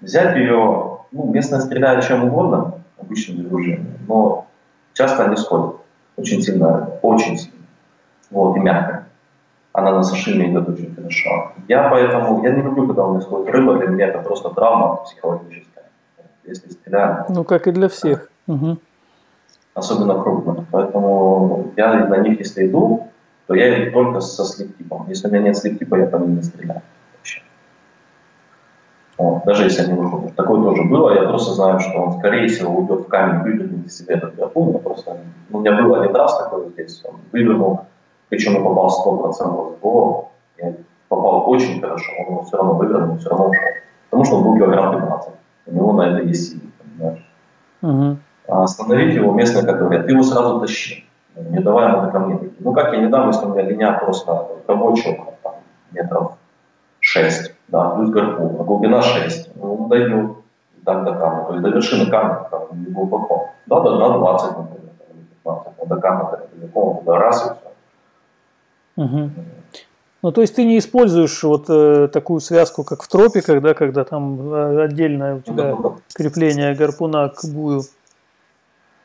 Взять 0.00 0.36
ее, 0.36 0.98
ну, 1.12 1.32
местная 1.32 1.60
стреляет 1.60 2.04
чем 2.04 2.24
угодно, 2.24 2.74
обычным 3.00 3.46
оружием, 3.46 3.86
но 4.06 4.46
часто 4.94 5.24
они 5.24 5.36
сходят. 5.36 5.76
Очень 6.16 6.42
сильно, 6.42 6.90
очень 7.02 7.36
сильно. 7.36 7.56
Вот, 8.30 8.56
и 8.56 8.60
мягко 8.60 9.05
она 9.76 9.92
на 9.92 10.02
сашими 10.02 10.50
идет 10.50 10.68
очень 10.70 10.94
хорошо. 10.94 11.52
Я 11.68 11.90
поэтому, 11.90 12.42
я 12.42 12.50
не 12.50 12.62
люблю, 12.62 12.86
когда 12.86 13.04
у 13.04 13.10
меня 13.10 13.20
сходит 13.20 13.54
рыба, 13.54 13.76
для 13.76 13.88
меня 13.88 14.06
это 14.06 14.20
просто 14.20 14.48
травма 14.48 14.96
психологическая. 15.04 15.84
Если 16.44 16.70
стреляю. 16.70 17.26
Ну, 17.28 17.44
как 17.44 17.66
и 17.66 17.72
для 17.72 17.88
всех. 17.88 18.30
Угу. 18.46 18.78
Особенно 19.74 20.22
крупно. 20.22 20.64
Поэтому 20.70 21.72
я 21.76 22.06
на 22.06 22.16
них, 22.18 22.38
если 22.38 22.66
иду, 22.66 23.08
то 23.46 23.54
я 23.54 23.84
иду 23.84 23.92
только 23.92 24.20
со 24.20 24.44
слип-типом. 24.44 25.04
Если 25.08 25.28
у 25.28 25.30
меня 25.30 25.42
нет 25.42 25.58
слип-типа, 25.58 25.96
я 25.96 26.06
по 26.06 26.16
ним 26.16 26.36
не 26.36 26.42
стреляю. 26.42 26.80
Вообще. 27.18 27.42
Вот. 29.18 29.44
Даже 29.44 29.64
если 29.64 29.82
они 29.82 30.00
выходят. 30.00 30.34
Такое 30.36 30.62
тоже 30.62 30.84
было. 30.84 31.12
Я 31.12 31.28
просто 31.28 31.52
знаю, 31.52 31.80
что 31.80 31.98
он, 31.98 32.18
скорее 32.18 32.48
всего, 32.48 32.78
уйдет 32.78 33.00
в 33.00 33.08
камень, 33.08 33.42
вывернет 33.42 33.86
из 33.86 33.98
себя 33.98 34.14
этот 34.14 34.36
гарпун. 34.36 34.78
просто... 34.78 35.18
У 35.50 35.60
меня 35.60 35.82
был 35.82 35.94
один 35.96 36.16
раз 36.16 36.38
такой 36.38 36.70
здесь. 36.70 37.02
Он 37.04 37.16
вывернул 37.30 37.86
причем 38.28 38.54
я 38.54 38.60
попал 38.60 38.88
100% 38.88 39.76
в 39.76 39.80
голову. 39.80 40.28
Я 40.58 40.74
попал 41.08 41.48
очень 41.48 41.80
хорошо, 41.80 42.12
он 42.28 42.44
все 42.44 42.56
равно 42.56 42.74
выиграл, 42.74 43.06
но 43.06 43.16
все 43.16 43.28
равно 43.28 43.48
ушел. 43.48 43.62
Потому 44.10 44.24
что 44.24 44.36
он 44.36 44.42
был 44.44 44.56
килограмм 44.56 45.00
15. 45.00 45.34
У 45.66 45.72
него 45.72 45.92
на 45.92 46.02
это 46.02 46.22
есть 46.22 46.52
силы, 46.52 46.70
понимаешь? 46.78 47.30
Угу. 47.82 48.16
А 48.48 48.62
остановить 48.62 49.14
его 49.14 49.32
местные, 49.32 49.64
как 49.64 49.78
говорят, 49.78 50.06
ты 50.06 50.12
его 50.12 50.22
сразу 50.22 50.60
тащи. 50.60 51.04
Не 51.36 51.58
давай 51.58 51.92
ему 51.92 52.10
ко 52.10 52.18
мне. 52.18 52.50
Ну 52.60 52.72
как 52.72 52.92
я 52.92 53.00
не 53.00 53.08
дам, 53.08 53.28
если 53.28 53.46
у 53.46 53.50
меня 53.50 53.62
линия 53.62 53.92
просто 53.98 54.48
рабочего 54.66 55.34
там, 55.42 55.54
метров 55.92 56.32
6, 57.00 57.52
да, 57.68 57.90
плюс 57.90 58.10
гарпун, 58.10 58.56
а 58.58 58.64
глубина 58.64 59.02
6. 59.02 59.56
Ну, 59.56 59.86
дойдет 59.88 60.30
так 60.84 61.04
до 61.04 61.14
камня, 61.14 61.44
то 61.44 61.52
есть 61.52 61.62
до 61.62 61.70
вершины 61.70 62.10
камня 62.10 62.46
там, 62.50 62.62
не 62.72 62.86
глубоко. 62.86 63.50
Да, 63.66 63.80
до, 63.80 63.98
на 63.98 64.18
20, 64.18 64.56
например, 64.56 64.92
15, 65.44 65.74
а 65.78 65.86
до 65.86 65.96
камня 66.00 66.30
далеко, 66.54 67.02
до 67.04 67.16
раз 67.18 67.46
и 67.46 67.54
все. 67.54 67.65
Угу. 68.96 69.30
Ну, 70.22 70.32
то 70.32 70.40
есть 70.40 70.56
ты 70.56 70.64
не 70.64 70.78
используешь 70.78 71.42
вот 71.44 71.66
э, 71.68 72.08
такую 72.12 72.40
связку, 72.40 72.82
как 72.84 73.02
в 73.02 73.08
тропиках, 73.08 73.62
да, 73.62 73.74
когда 73.74 74.04
там 74.04 74.52
э, 74.52 74.84
отдельное 74.84 75.36
у 75.36 75.40
тебя 75.40 75.76
крепление 76.14 76.74
гарпуна 76.74 77.28
к 77.28 77.44
бую. 77.44 77.82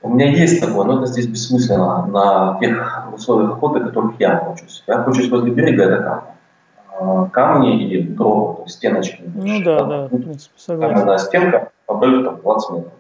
У 0.02 0.10
меня 0.10 0.32
есть 0.32 0.60
такое, 0.62 0.84
но 0.86 0.98
это 0.98 1.06
здесь 1.06 1.28
бессмысленно 1.28 2.08
на 2.08 2.58
тех 2.60 3.08
условиях 3.14 3.52
охоты, 3.52 3.82
которых 3.82 4.20
я 4.20 4.42
научусь. 4.42 4.84
Я 4.88 5.06
учусь 5.06 5.30
возле 5.30 5.52
берега, 5.52 5.84
это 5.84 6.04
камни. 6.04 6.32
А, 7.00 7.30
камни 7.30 7.84
и 7.84 7.98
есть 7.98 8.18
стеночки. 8.68 9.24
Ну 9.36 9.64
да, 9.64 9.84
да, 9.84 10.06
в 10.08 10.10
принципе, 10.10 10.54
согласен. 10.58 10.96
Каменная 10.96 11.18
стенка, 11.20 11.72
по 11.86 12.00
там 12.00 12.42
20 12.42 12.70
метров. 12.72 12.94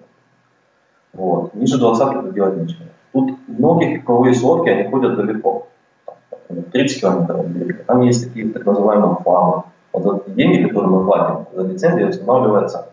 Вот. 1.13 1.55
Ниже 1.55 1.79
20 1.79 2.15
это 2.15 2.31
делать 2.31 2.57
нечего. 2.57 2.85
Тут 3.13 3.31
многие 3.47 3.97
круговые 3.97 4.39
лодки, 4.39 4.69
они 4.69 4.89
ходят 4.89 5.15
далеко. 5.15 5.67
30 6.71 7.01
километров 7.01 7.47
берега. 7.49 7.83
Там 7.85 8.01
есть 8.01 8.27
такие 8.27 8.49
так 8.49 8.65
называемые 8.65 9.17
флаги. 9.23 9.63
Вот 9.93 10.03
за 10.03 10.33
деньги, 10.33 10.67
которые 10.67 10.89
мы 10.89 11.05
платим 11.05 11.45
за 11.53 11.67
лицензию, 11.67 12.09
устанавливается 12.09 12.89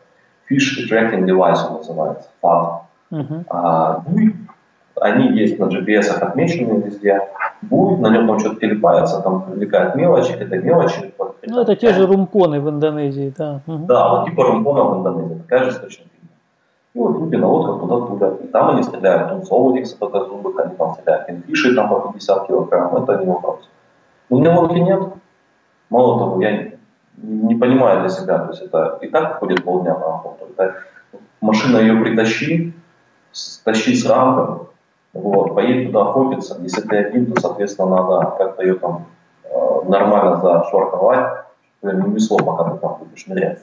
Fish 0.51 0.89
Tracking 0.91 1.25
Device, 1.27 1.69
он 1.69 1.77
называется, 1.77 2.29
FAT. 2.43 2.81
Uh-huh. 3.11 3.45
А, 3.49 4.03
буй, 4.07 4.35
они 5.01 5.39
есть 5.39 5.59
на 5.59 5.67
GPS 5.67 6.11
отмечены 6.11 6.83
везде. 6.83 7.21
Буй, 7.63 7.97
на 7.99 8.11
нем 8.11 8.27
там 8.27 8.39
что-то 8.39 8.61
телепается, 8.61 9.21
там 9.21 9.43
привлекает 9.43 9.95
мелочи, 9.95 10.33
это 10.33 10.59
мелочи. 10.59 11.15
Ну, 11.47 11.61
это 11.61 11.77
те 11.77 11.93
же 11.93 12.07
румпоны 12.07 12.61
в 12.61 12.69
Индонезии, 12.69 13.33
да. 13.37 13.61
Uh-huh. 13.67 13.87
Да, 13.87 14.09
вот 14.11 14.27
типа 14.27 14.45
румпона 14.45 14.85
в 14.85 14.99
Индонезии, 14.99 15.43
такая 15.43 15.71
же 15.71 15.79
точно 15.79 16.05
И 16.99 17.01
вот 17.01 17.21
люди 17.21 17.37
на 17.37 17.47
лодках 17.47 17.81
туда 17.81 18.07
туда. 18.07 18.45
И 18.45 18.49
там 18.49 18.71
они 18.71 18.83
стреляют 18.83 19.29
тунцов, 19.29 19.77
этих 19.77 19.87
сапогозубых, 19.87 20.59
они 20.59 20.75
там 20.75 20.95
стреляют 20.95 21.29
кинфиши, 21.29 21.77
там 21.77 21.89
по 21.89 22.13
50 22.13 22.49
килограмм, 22.49 22.97
это 22.97 23.19
не 23.19 23.27
вопрос. 23.27 23.69
У 24.29 24.39
меня 24.39 24.59
лодки 24.59 24.79
нет. 24.79 25.01
Мало 25.91 26.19
того, 26.19 26.43
я 26.43 26.73
не 27.17 27.55
понимаю 27.55 28.01
для 28.01 28.09
себя, 28.09 28.39
то 28.39 28.51
есть 28.51 28.63
это 28.63 28.99
и 29.01 29.07
так 29.07 29.37
уходит 29.37 29.63
полдня 29.63 29.97
на 29.97 30.07
охоту. 30.17 30.47
Это 30.57 30.75
машина 31.41 31.77
ее 31.77 32.03
притащи, 32.03 32.75
тащи 33.63 33.95
с 33.95 34.05
рамком, 34.05 34.67
вот, 35.13 35.55
поедь 35.55 35.87
туда 35.87 36.01
охотиться. 36.01 36.59
Если 36.63 36.81
ты 36.81 36.97
один, 36.97 37.33
то, 37.33 37.41
соответственно, 37.41 37.91
надо 37.91 38.35
как-то 38.39 38.63
ее 38.63 38.75
там 38.75 39.07
э, 39.45 39.89
нормально 39.89 40.37
зашвартовать, 40.41 41.45
чтобы 41.79 41.95
не 41.95 42.03
унесло, 42.09 42.39
пока 42.39 42.71
ты 42.71 42.79
там 42.79 42.99
будешь 42.99 43.25
нырять. 43.29 43.61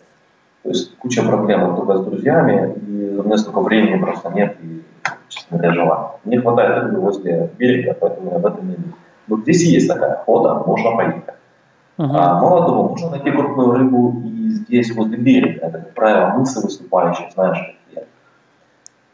То 0.65 0.69
есть 0.69 0.97
куча 0.97 1.21
проблем 1.21 1.75
только 1.75 1.97
с 1.99 2.05
друзьями, 2.05 2.73
и 2.87 3.17
у 3.19 3.21
меня 3.21 3.37
столько 3.37 3.59
времени 3.59 4.01
просто 4.01 4.31
нет, 4.31 4.57
и, 4.63 4.81
честно 5.29 5.59
говоря, 5.59 5.73
желания. 5.75 6.09
Не 6.25 6.37
хватает 6.39 6.85
рыбы 6.85 7.01
возле 7.01 7.51
берега, 7.59 7.95
поэтому 8.01 8.31
я 8.31 8.39
в 8.39 8.45
этом 8.47 8.67
не 8.67 8.73
иду. 8.73 8.87
Вот 9.27 9.41
здесь 9.41 9.61
есть 9.63 9.87
такая 9.87 10.13
охота, 10.13 10.63
можно 10.65 10.95
поехать. 10.95 11.23
Uh-huh. 11.99 12.09
А, 12.11 12.41
мало 12.41 12.65
того, 12.65 12.89
можно 12.89 13.11
найти 13.11 13.29
крупную 13.29 13.73
рыбу 13.73 14.23
и 14.25 14.49
здесь, 14.49 14.95
возле 14.95 15.17
берега. 15.17 15.67
Это, 15.67 15.77
как 15.77 15.93
правило, 15.93 16.29
мысы 16.29 16.59
выступающие, 16.61 17.29
знаешь, 17.35 17.59
какие. 17.59 18.07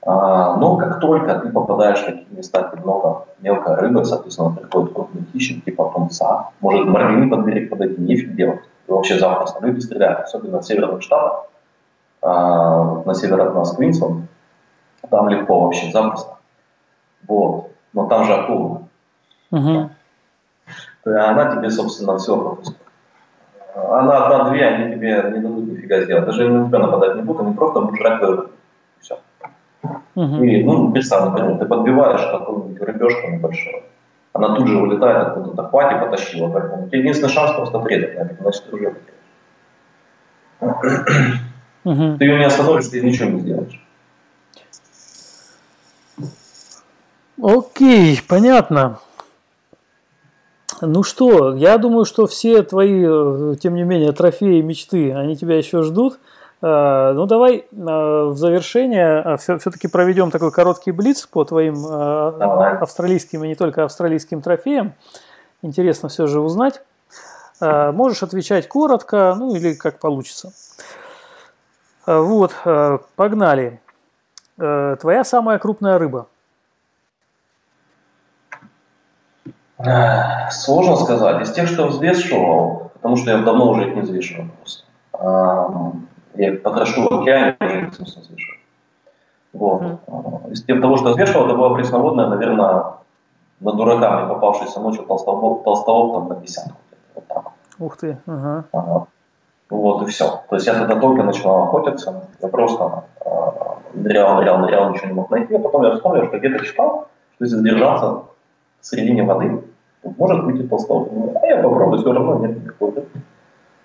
А, 0.03 0.55
но 0.55 0.77
как 0.77 1.01
только 1.01 1.37
ты 1.37 1.49
попадаешь 1.49 1.99
в 1.99 2.05
такие 2.05 2.27
места, 2.31 2.71
где 2.71 2.81
много 2.81 3.25
мелкой 3.41 3.75
рыбы, 3.75 4.05
соответственно, 4.05 4.51
приходит 4.51 4.93
крупный 4.93 5.25
хищник, 5.33 5.65
типа 5.65 5.91
тунца, 5.93 6.51
может 6.61 6.87
марлин 6.87 7.29
под 7.29 7.45
берег 7.45 7.69
подойти, 7.69 7.99
нефиг 7.99 8.35
делать 8.35 8.61
вообще 8.95 9.19
запросто. 9.19 9.65
Люди 9.65 9.79
стреляют, 9.79 10.21
особенно 10.21 10.59
в 10.59 10.65
северных 10.65 11.01
штатах, 11.01 11.45
а, 12.21 13.03
на 13.05 13.13
север 13.13 13.41
от 13.41 13.55
нас 13.55 13.75
Квинсленд, 13.75 14.29
там 15.09 15.29
легко 15.29 15.61
вообще, 15.61 15.91
запросто. 15.91 16.37
Вот. 17.27 17.71
Но 17.93 18.07
там 18.07 18.25
же 18.25 18.33
акула. 18.33 18.83
Угу. 19.51 19.89
Она 21.05 21.55
тебе, 21.55 21.69
собственно, 21.69 22.17
все 22.17 22.37
пропустит. 22.37 22.77
Она 23.75 24.25
одна-две, 24.25 24.65
они 24.65 24.95
тебе 24.95 25.31
не 25.33 25.39
дадут 25.39 25.67
нифига 25.67 26.01
сделать. 26.01 26.25
Даже 26.25 26.49
на 26.49 26.67
тебя 26.67 26.79
нападать 26.79 27.15
не 27.15 27.21
будут, 27.21 27.41
они 27.41 27.55
просто 27.55 27.81
будут 27.81 27.97
жрать 27.97 28.19
твою 28.19 28.49
Все. 28.99 29.19
Угу. 30.15 30.43
И, 30.43 30.63
ну, 30.63 30.91
представь, 30.91 31.29
например, 31.29 31.57
ты 31.57 31.65
подбиваешь 31.65 32.21
какую-нибудь 32.21 32.81
рыбешку 32.81 33.29
небольшую, 33.29 33.83
она 34.33 34.55
тут 34.55 34.67
же 34.67 34.77
вылетает 34.77 35.27
откуда-то, 35.27 35.69
хватит, 35.69 35.99
потащила. 35.99 36.49
Поэтому 36.49 36.87
единственный 36.91 37.29
шанс 37.29 37.51
просто 37.55 37.79
на 37.79 37.85
значит, 38.39 38.63
ты 38.69 38.75
уже 38.75 38.95
угу. 41.83 42.17
Ты 42.17 42.25
ее 42.25 42.37
не 42.37 42.45
остановишь, 42.45 42.87
ты 42.87 43.01
ничего 43.01 43.29
не 43.29 43.39
сделаешь. 43.41 43.81
Окей, 47.41 48.21
понятно. 48.27 48.99
Ну 50.81 51.03
что, 51.03 51.55
я 51.55 51.77
думаю, 51.77 52.05
что 52.05 52.25
все 52.25 52.63
твои, 52.63 53.03
э, 53.05 53.55
тем 53.59 53.75
не 53.75 53.83
менее, 53.83 54.11
трофеи, 54.13 54.61
мечты, 54.61 55.13
они 55.13 55.35
тебя 55.35 55.57
еще 55.57 55.83
ждут. 55.83 56.19
Э, 56.61 57.13
ну, 57.13 57.25
давай 57.25 57.57
э, 57.57 57.63
в 57.71 58.35
завершение 58.35 59.37
все-таки 59.37 59.87
проведем 59.87 60.29
такой 60.29 60.51
короткий 60.51 60.91
блиц 60.91 61.25
по 61.25 61.43
твоим 61.43 61.85
австралийским 61.85 63.43
и 63.43 63.47
не 63.47 63.55
только 63.55 63.83
австралийским 63.83 64.41
трофеям. 64.41 64.93
Интересно 65.61 66.09
все 66.09 66.27
же 66.27 66.39
узнать. 66.39 66.81
Можешь 67.59 68.23
отвечать 68.23 68.67
коротко, 68.67 69.35
ну 69.37 69.53
или 69.53 69.75
как 69.75 69.99
получится. 69.99 70.51
Вот, 72.07 72.55
погнали. 73.15 73.79
Твоя 74.57 75.23
самая 75.23 75.59
крупная 75.59 75.99
рыба? 75.99 76.25
Сложно 80.49 80.95
сказать. 80.95 81.43
Из 81.43 81.51
тех, 81.51 81.67
что 81.67 81.85
взвешивал, 81.85 82.89
потому 82.95 83.17
что 83.17 83.29
я 83.29 83.37
давно 83.37 83.69
уже 83.69 83.89
их 83.89 83.95
не 83.95 84.01
взвешивал 84.01 84.47
просто 84.57 84.83
я 86.35 86.53
потрошу 86.53 87.03
в 87.03 87.21
океане, 87.21 87.57
уже 87.59 87.91
смысл 87.93 88.19
взвешивать. 88.21 88.59
Вот. 89.53 89.81
Mm-hmm. 89.81 90.51
Из 90.51 90.81
того, 90.81 90.97
что 90.97 91.09
взвешивал, 91.11 91.45
это 91.45 91.55
была 91.55 91.75
пресноводная, 91.75 92.27
наверное, 92.27 92.83
на 93.59 93.73
дурака 93.73 94.19
мне 94.19 94.33
попавшийся 94.33 94.79
ночью 94.79 95.03
толстолоб, 95.05 95.63
толстолоб 95.63 96.13
там 96.13 96.29
на 96.29 96.35
десятку. 96.35 96.77
Вот 97.15 97.27
так. 97.27 97.51
Ух 97.79 97.97
ты. 97.97 98.17
Ага. 98.25 98.65
Ага. 98.71 99.07
Вот 99.69 100.03
и 100.03 100.05
все. 100.11 100.41
То 100.49 100.55
есть 100.55 100.67
я 100.67 100.73
тогда 100.73 100.99
только 100.99 101.23
начинал 101.23 101.63
охотиться, 101.63 102.27
я 102.41 102.47
просто 102.49 103.05
э, 103.23 103.29
нырял, 103.93 104.35
нырял, 104.35 104.57
нырял, 104.59 104.91
ничего 104.91 105.07
не 105.07 105.13
мог 105.13 105.29
найти, 105.29 105.55
а 105.55 105.59
потом 105.59 105.83
я 105.83 105.95
вспомнил, 105.95 106.27
что 106.27 106.39
где-то 106.39 106.65
читал, 106.65 107.07
что 107.35 107.45
если 107.45 107.55
задержаться 107.57 108.23
в 108.81 108.85
середине 108.85 109.23
воды, 109.23 109.63
может 110.03 110.43
выйти 110.43 110.67
толстолоб. 110.67 111.09
А 111.41 111.45
я 111.47 111.57
попробую, 111.63 111.99
все 111.99 112.11
равно 112.11 112.45
нет 112.45 112.63
никакой. 112.63 112.93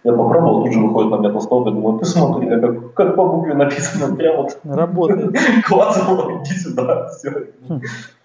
Я 0.04 0.12
попробовал, 0.12 0.62
тут 0.62 0.72
же 0.72 0.80
выходит 0.80 1.10
на 1.10 1.16
меня 1.16 1.30
толстовка, 1.30 1.70
думаю, 1.70 1.98
ты 1.98 2.04
смотри, 2.04 2.48
как, 2.48 2.94
как 2.94 3.16
по 3.16 3.24
букве 3.26 3.54
написано, 3.54 4.14
прям 4.14 4.36
вот. 4.36 4.58
Работает. 4.64 5.36
Классно, 5.66 6.42
иди 6.42 6.54
сюда, 6.54 7.08
все. 7.08 7.30
Хм. 7.68 7.80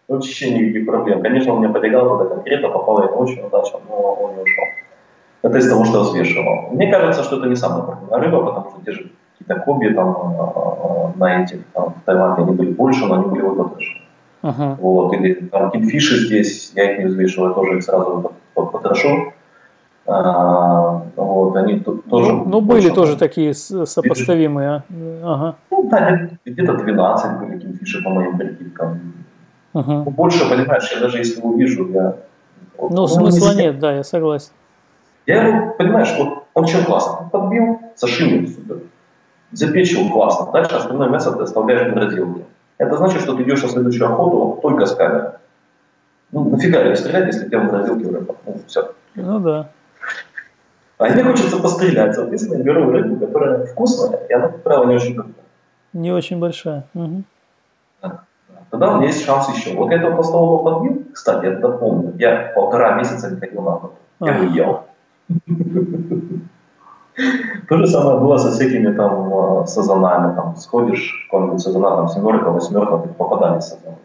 Вообще 0.08 0.52
никаких 0.52 0.86
проблем. 0.86 1.22
Конечно, 1.22 1.54
он 1.54 1.60
мне 1.60 1.70
побегал 1.70 2.18
туда 2.18 2.36
конкретно, 2.36 2.70
попал 2.70 3.02
я 3.02 3.08
очень 3.08 3.42
удачно, 3.44 3.80
но 3.90 3.96
он 3.96 4.36
не 4.36 4.42
ушел. 4.44 4.66
Это 5.42 5.58
из 5.58 5.70
того, 5.70 5.86
что 5.86 6.00
я 6.00 6.04
взвешивал. 6.04 6.70
Мне 6.72 6.92
кажется, 6.92 7.24
что 7.24 7.38
это 7.38 7.48
не 7.48 7.56
самая 7.56 7.84
проблемная 7.84 8.20
рыба, 8.20 8.46
потому 8.46 8.70
что 8.72 8.86
те 8.86 8.92
же 8.92 9.12
какие-то 9.40 9.64
коби 9.64 9.90
там 9.90 10.10
а, 10.10 10.54
а, 10.56 11.14
на 11.18 11.44
этих, 11.44 11.66
там, 11.74 11.96
в 11.96 12.06
Таиланде 12.06 12.44
они 12.44 12.52
были 12.52 12.72
больше, 12.72 13.06
но 13.06 13.16
они 13.16 13.26
были 13.26 13.42
вот 13.42 13.74
тоже. 13.74 14.02
Uh-huh. 14.44 14.76
Вот, 14.80 15.14
или 15.14 15.34
там 15.34 15.72
кипфиши 15.72 16.26
здесь, 16.26 16.72
я 16.76 16.92
их 16.92 17.00
не 17.00 17.06
взвешивал, 17.06 17.50
я 17.50 17.54
тоже 17.54 17.78
их 17.78 17.84
сразу 17.84 18.34
потрошу. 18.54 19.34
А, 20.08 21.04
вот, 21.16 21.56
они 21.56 21.80
тут 21.80 22.06
тоже... 22.06 22.32
Ну, 22.32 22.46
ну 22.46 22.62
были 22.62 22.90
тоже 22.90 23.18
такие 23.18 23.54
сопоставимые, 23.54 24.70
а? 24.70 24.84
Ага. 25.24 25.56
Ну, 25.70 25.90
да, 25.90 26.30
где-то 26.46 26.74
12 26.74 27.40
были 27.40 27.60
кинфиши 27.60 28.04
по 28.04 28.10
моим 28.10 28.38
прикидкам. 28.38 29.00
Ага. 29.74 30.04
Ну, 30.06 30.12
больше, 30.12 30.50
понимаешь, 30.50 30.92
я 30.94 31.00
даже 31.00 31.20
если 31.20 31.42
увижу, 31.42 31.88
я... 31.92 32.16
Ну, 32.80 32.90
ну 32.90 33.08
смысла 33.08 33.54
не 33.54 33.64
нет, 33.64 33.80
да, 33.80 33.94
я 33.94 34.04
согласен. 34.04 34.52
Я 35.28 35.48
его, 35.48 35.74
понимаешь, 35.78 36.14
вот 36.18 36.46
он 36.54 36.66
чем 36.66 36.84
классно? 36.84 37.30
Подбил, 37.30 37.80
сошил 37.96 38.28
супер. 38.48 38.80
Запечил 39.52 40.10
классно. 40.10 40.52
Дальше 40.52 40.76
остальное 40.76 41.10
мясо 41.10 41.32
ты 41.32 41.44
оставляешь 41.44 41.88
на 41.88 41.96
морозилке. 41.96 42.46
Это 42.78 42.98
значит, 42.98 43.22
что 43.22 43.36
ты 43.36 43.44
идешь 43.44 43.62
на 43.62 43.70
следующую 43.70 44.12
охоту 44.12 44.60
только 44.62 44.86
с 44.86 44.96
камерой. 44.96 45.34
Ну, 46.32 46.50
нафига 46.50 46.82
ее 46.82 46.96
стрелять, 46.96 47.28
если 47.28 47.48
ты 47.48 47.58
в 47.58 47.64
морозилке 47.64 48.08
уже 48.08 48.26
ну, 48.46 48.56
все. 48.66 48.94
Ну 49.16 49.40
да. 49.40 49.70
А 51.02 51.10
мне 51.10 51.24
хочется 51.24 51.58
пострелять, 51.58 52.14
соответственно, 52.14 52.58
я 52.58 52.64
беру 52.64 52.92
рыбу, 52.92 53.26
которая 53.26 53.66
вкусная, 53.66 54.20
и 54.30 54.34
она, 54.34 54.50
как 54.50 54.62
правило, 54.62 54.86
не 54.86 54.96
очень 54.96 55.16
крупная. 55.16 55.46
Не 55.94 56.12
очень 56.12 56.40
большая. 56.40 56.86
Угу. 56.94 57.24
Да, 58.04 58.10
да. 58.50 58.56
тогда 58.70 58.94
у 58.94 58.98
меня 58.98 59.08
есть 59.08 59.26
шанс 59.26 59.50
еще. 59.50 59.76
Вот 59.76 59.90
я 59.90 59.98
этого 59.98 60.16
постового 60.16 60.64
подбил, 60.64 61.04
кстати, 61.12 61.46
я 61.46 61.52
тогда 61.54 61.70
помню, 61.70 62.14
я 62.20 62.52
полтора 62.54 62.98
месяца 62.98 63.32
не 63.32 63.40
ходил 63.40 63.64
на 63.64 63.74
охоту. 63.74 63.96
Я 64.20 64.34
бы 64.34 64.46
ел. 64.56 64.84
То 67.68 67.78
же 67.78 67.88
самое 67.88 68.20
было 68.20 68.38
со 68.38 68.52
всякими 68.52 68.96
там 68.96 69.64
э, 69.64 69.66
сазанами, 69.66 70.36
там 70.36 70.56
сходишь, 70.56 71.28
какой-нибудь 71.32 71.62
сазана, 71.62 71.96
там 71.96 72.10
семерка, 72.10 72.52
восьмерка, 72.52 73.00
ты 73.00 73.10
попадали 73.10 73.60
сазаны. 73.60 73.98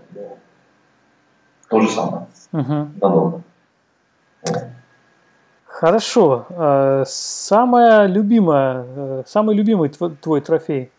То 1.68 1.81
же 1.81 1.90
самое. 1.90 2.27
Угу. 2.52 2.89
Надолго. 3.02 3.43
Хорошо. 5.81 6.47
Э, 6.48 7.05
самая 7.07 8.07
любимая, 8.07 8.86
э, 8.97 9.23
самый 9.27 9.55
любимый 9.55 9.90
твой 9.90 10.40
трофей? 10.40 10.90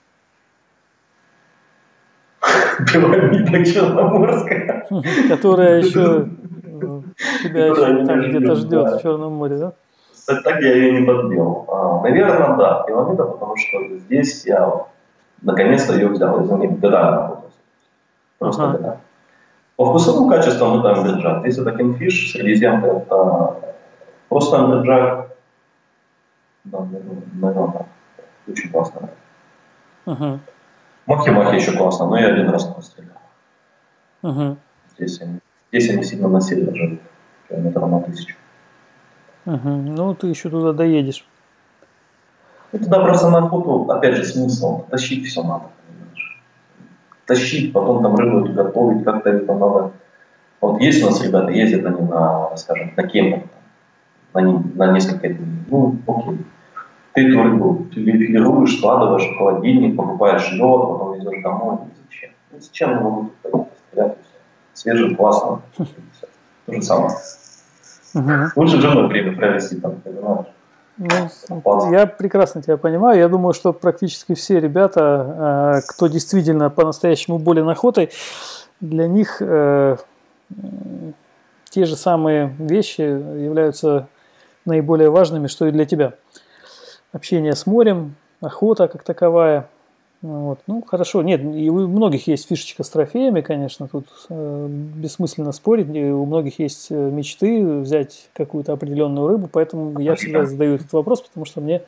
Пирамида 2.85 3.65
Черноморская. 3.65 4.87
Которая 5.29 5.79
еще 5.79 6.29
тебя 7.41 7.65
еще 7.65 8.05
там 8.05 8.21
где-то 8.21 8.55
ждет 8.55 8.91
в 8.91 9.01
Черном 9.01 9.33
море, 9.33 9.57
да? 9.57 9.73
Так 10.27 10.61
я 10.61 10.75
ее 10.75 10.99
не 10.99 11.07
подбил. 11.07 11.65
А, 11.69 12.01
наверное, 12.03 12.55
да, 12.57 12.83
пирамида, 12.85 13.23
потому 13.23 13.55
что 13.57 13.97
здесь 13.97 14.45
я 14.45 14.85
наконец-то 15.41 15.93
ее 15.93 16.09
взял. 16.09 16.43
Из-за 16.43 16.55
них 16.55 16.79
годами 16.79 17.11
работался. 17.15 17.57
Просто 18.37 18.67
годами. 18.67 18.99
По 19.75 19.85
вкусовым 19.85 20.29
качествам 20.29 20.79
это 20.79 20.91
амберджак. 20.91 21.39
Здесь 21.41 21.57
это 21.57 21.71
кинфиш, 21.71 22.31
средиземка 22.31 22.87
это 22.87 23.66
просто 24.29 24.57
амберджак. 24.57 25.29
Да, 26.65 26.79
наверное, 26.81 27.71
так. 27.71 27.85
Очень 28.47 28.71
классно. 28.71 29.09
Угу. 30.05 30.39
Махи-махи 31.05 31.55
еще 31.55 31.71
классно, 31.77 32.07
но 32.07 32.17
я 32.17 32.27
один 32.33 32.49
раз 32.49 32.65
пострелял. 32.65 33.13
Угу. 34.23 34.57
Здесь, 34.95 35.21
они, 35.21 35.39
здесь 35.71 35.89
они 35.89 36.03
сильно 36.03 36.27
на 36.27 36.41
север 36.41 36.75
живут, 36.75 36.99
километров 37.47 37.89
на 37.89 38.01
тысячу. 38.01 38.35
Угу. 39.45 39.69
Ну, 39.69 40.15
ты 40.15 40.27
еще 40.27 40.49
туда 40.49 40.73
доедешь. 40.73 41.25
Ну, 42.71 42.79
туда 42.79 42.99
просто 42.99 43.29
на 43.29 43.39
охоту, 43.39 43.89
опять 43.91 44.15
же, 44.15 44.25
смысл. 44.25 44.83
Тащить 44.89 45.25
все 45.25 45.43
надо, 45.43 45.65
понимаешь. 45.87 46.41
Тащить, 47.25 47.71
потом 47.71 48.03
там 48.03 48.15
рыбу 48.15 48.53
готовить, 48.53 49.05
как-то 49.05 49.29
это 49.29 49.53
надо. 49.53 49.91
Вот 50.59 50.81
есть 50.81 51.01
у 51.03 51.05
нас 51.05 51.23
ребята, 51.23 51.51
ездят 51.51 51.85
они 51.85 52.01
на, 52.01 52.57
скажем, 52.57 52.93
на 52.97 53.03
кемпинг, 53.07 53.45
на, 54.41 54.63
на 54.75 54.93
несколько 54.93 55.29
дней. 55.29 55.47
Ну, 55.69 55.97
окей. 56.07 56.45
Ты 57.13 57.29
эту 57.29 57.43
рыбу 57.43 57.87
филируешь, 57.91 58.77
складываешь 58.77 59.27
в 59.27 59.37
холодильник, 59.37 59.97
покупаешь 59.97 60.51
лед, 60.51 60.59
потом 60.59 61.13
везешь 61.15 61.41
домой. 61.41 61.77
Зачем? 62.03 62.29
Ну, 62.51 62.59
зачем 62.59 62.95
мы 62.95 63.01
могут 63.01 63.33
стрелять? 63.89 64.17
Свежим, 64.73 65.15
классно. 65.15 65.61
То 66.65 66.73
же 66.73 66.81
самое. 66.81 67.15
Угу. 68.13 68.31
Лучше 68.55 68.81
женой 68.81 69.07
время 69.07 69.35
провести 69.35 69.77
там, 69.77 69.95
понимаешь? 70.01 70.47
Ну, 70.97 71.91
я 71.91 72.07
прекрасно 72.07 72.61
тебя 72.61 72.77
понимаю. 72.77 73.19
Я 73.19 73.29
думаю, 73.29 73.53
что 73.53 73.71
практически 73.71 74.33
все 74.33 74.59
ребята, 74.59 75.75
э, 75.77 75.81
кто 75.87 76.07
действительно 76.07 76.69
по-настоящему 76.69 77.37
болен 77.37 77.69
охотой, 77.69 78.09
для 78.79 79.07
них 79.07 79.37
э, 79.39 79.97
те 81.69 81.85
же 81.85 81.95
самые 81.95 82.55
вещи 82.57 83.01
являются 83.01 84.07
наиболее 84.67 85.09
важными, 85.09 85.47
что 85.47 85.65
и 85.65 85.71
для 85.71 85.85
тебя. 85.85 86.13
Общение 87.11 87.53
с 87.53 87.65
морем, 87.65 88.15
охота 88.41 88.87
как 88.87 89.03
таковая– 89.03 89.67
вот. 90.21 90.59
Ну, 90.65 90.81
хорошо. 90.81 91.21
Нет, 91.21 91.41
и 91.41 91.69
у 91.69 91.87
многих 91.87 92.27
есть 92.27 92.47
фишечка 92.47 92.83
с 92.83 92.89
трофеями, 92.89 93.41
конечно, 93.41 93.87
тут 93.87 94.07
э, 94.29 94.67
бессмысленно 94.67 95.51
спорить. 95.51 95.87
У 95.89 96.25
многих 96.25 96.57
есть 96.57 96.87
э, 96.89 96.95
мечты 96.95 97.63
взять 97.79 98.29
какую-то 98.33 98.73
определенную 98.73 99.27
рыбу, 99.27 99.47
поэтому 99.51 99.99
я 99.99 100.15
всегда 100.15 100.45
задаю 100.45 100.75
этот 100.75 100.91
вопрос, 100.91 101.21
потому 101.21 101.45
что 101.45 101.61
мне 101.61 101.83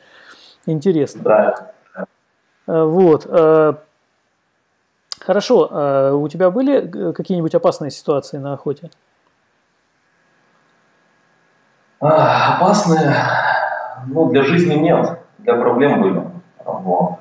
интересно. 0.66 1.22
Да. 1.22 1.72
Э, 2.68 2.84
вот. 2.84 3.26
Э, 3.28 3.74
хорошо. 5.18 5.68
Э, 5.68 6.12
у 6.12 6.28
тебя 6.28 6.50
были 6.50 7.12
какие-нибудь 7.12 7.56
опасные 7.56 7.90
ситуации 7.90 8.38
на 8.38 8.52
охоте? 8.52 8.90
А, 12.00 12.56
опасные? 12.56 13.14
Ну, 14.06 14.30
для 14.30 14.42
жизни 14.42 14.74
нет. 14.74 15.18
Для 15.38 15.54
проблем 15.54 16.00
были. 16.00 16.22
Вот. 16.64 17.18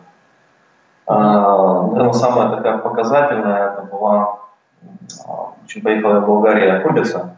А, 1.05 1.87
Наверное, 1.87 2.13
самая 2.13 2.55
такая 2.55 2.77
показательная 2.77 3.73
это 3.73 3.81
была, 3.91 4.39
очень 5.63 5.81
поехала 5.81 6.13
я 6.13 6.19
в 6.21 6.27
Болгарии 6.27 6.69
охотиться, 6.69 7.35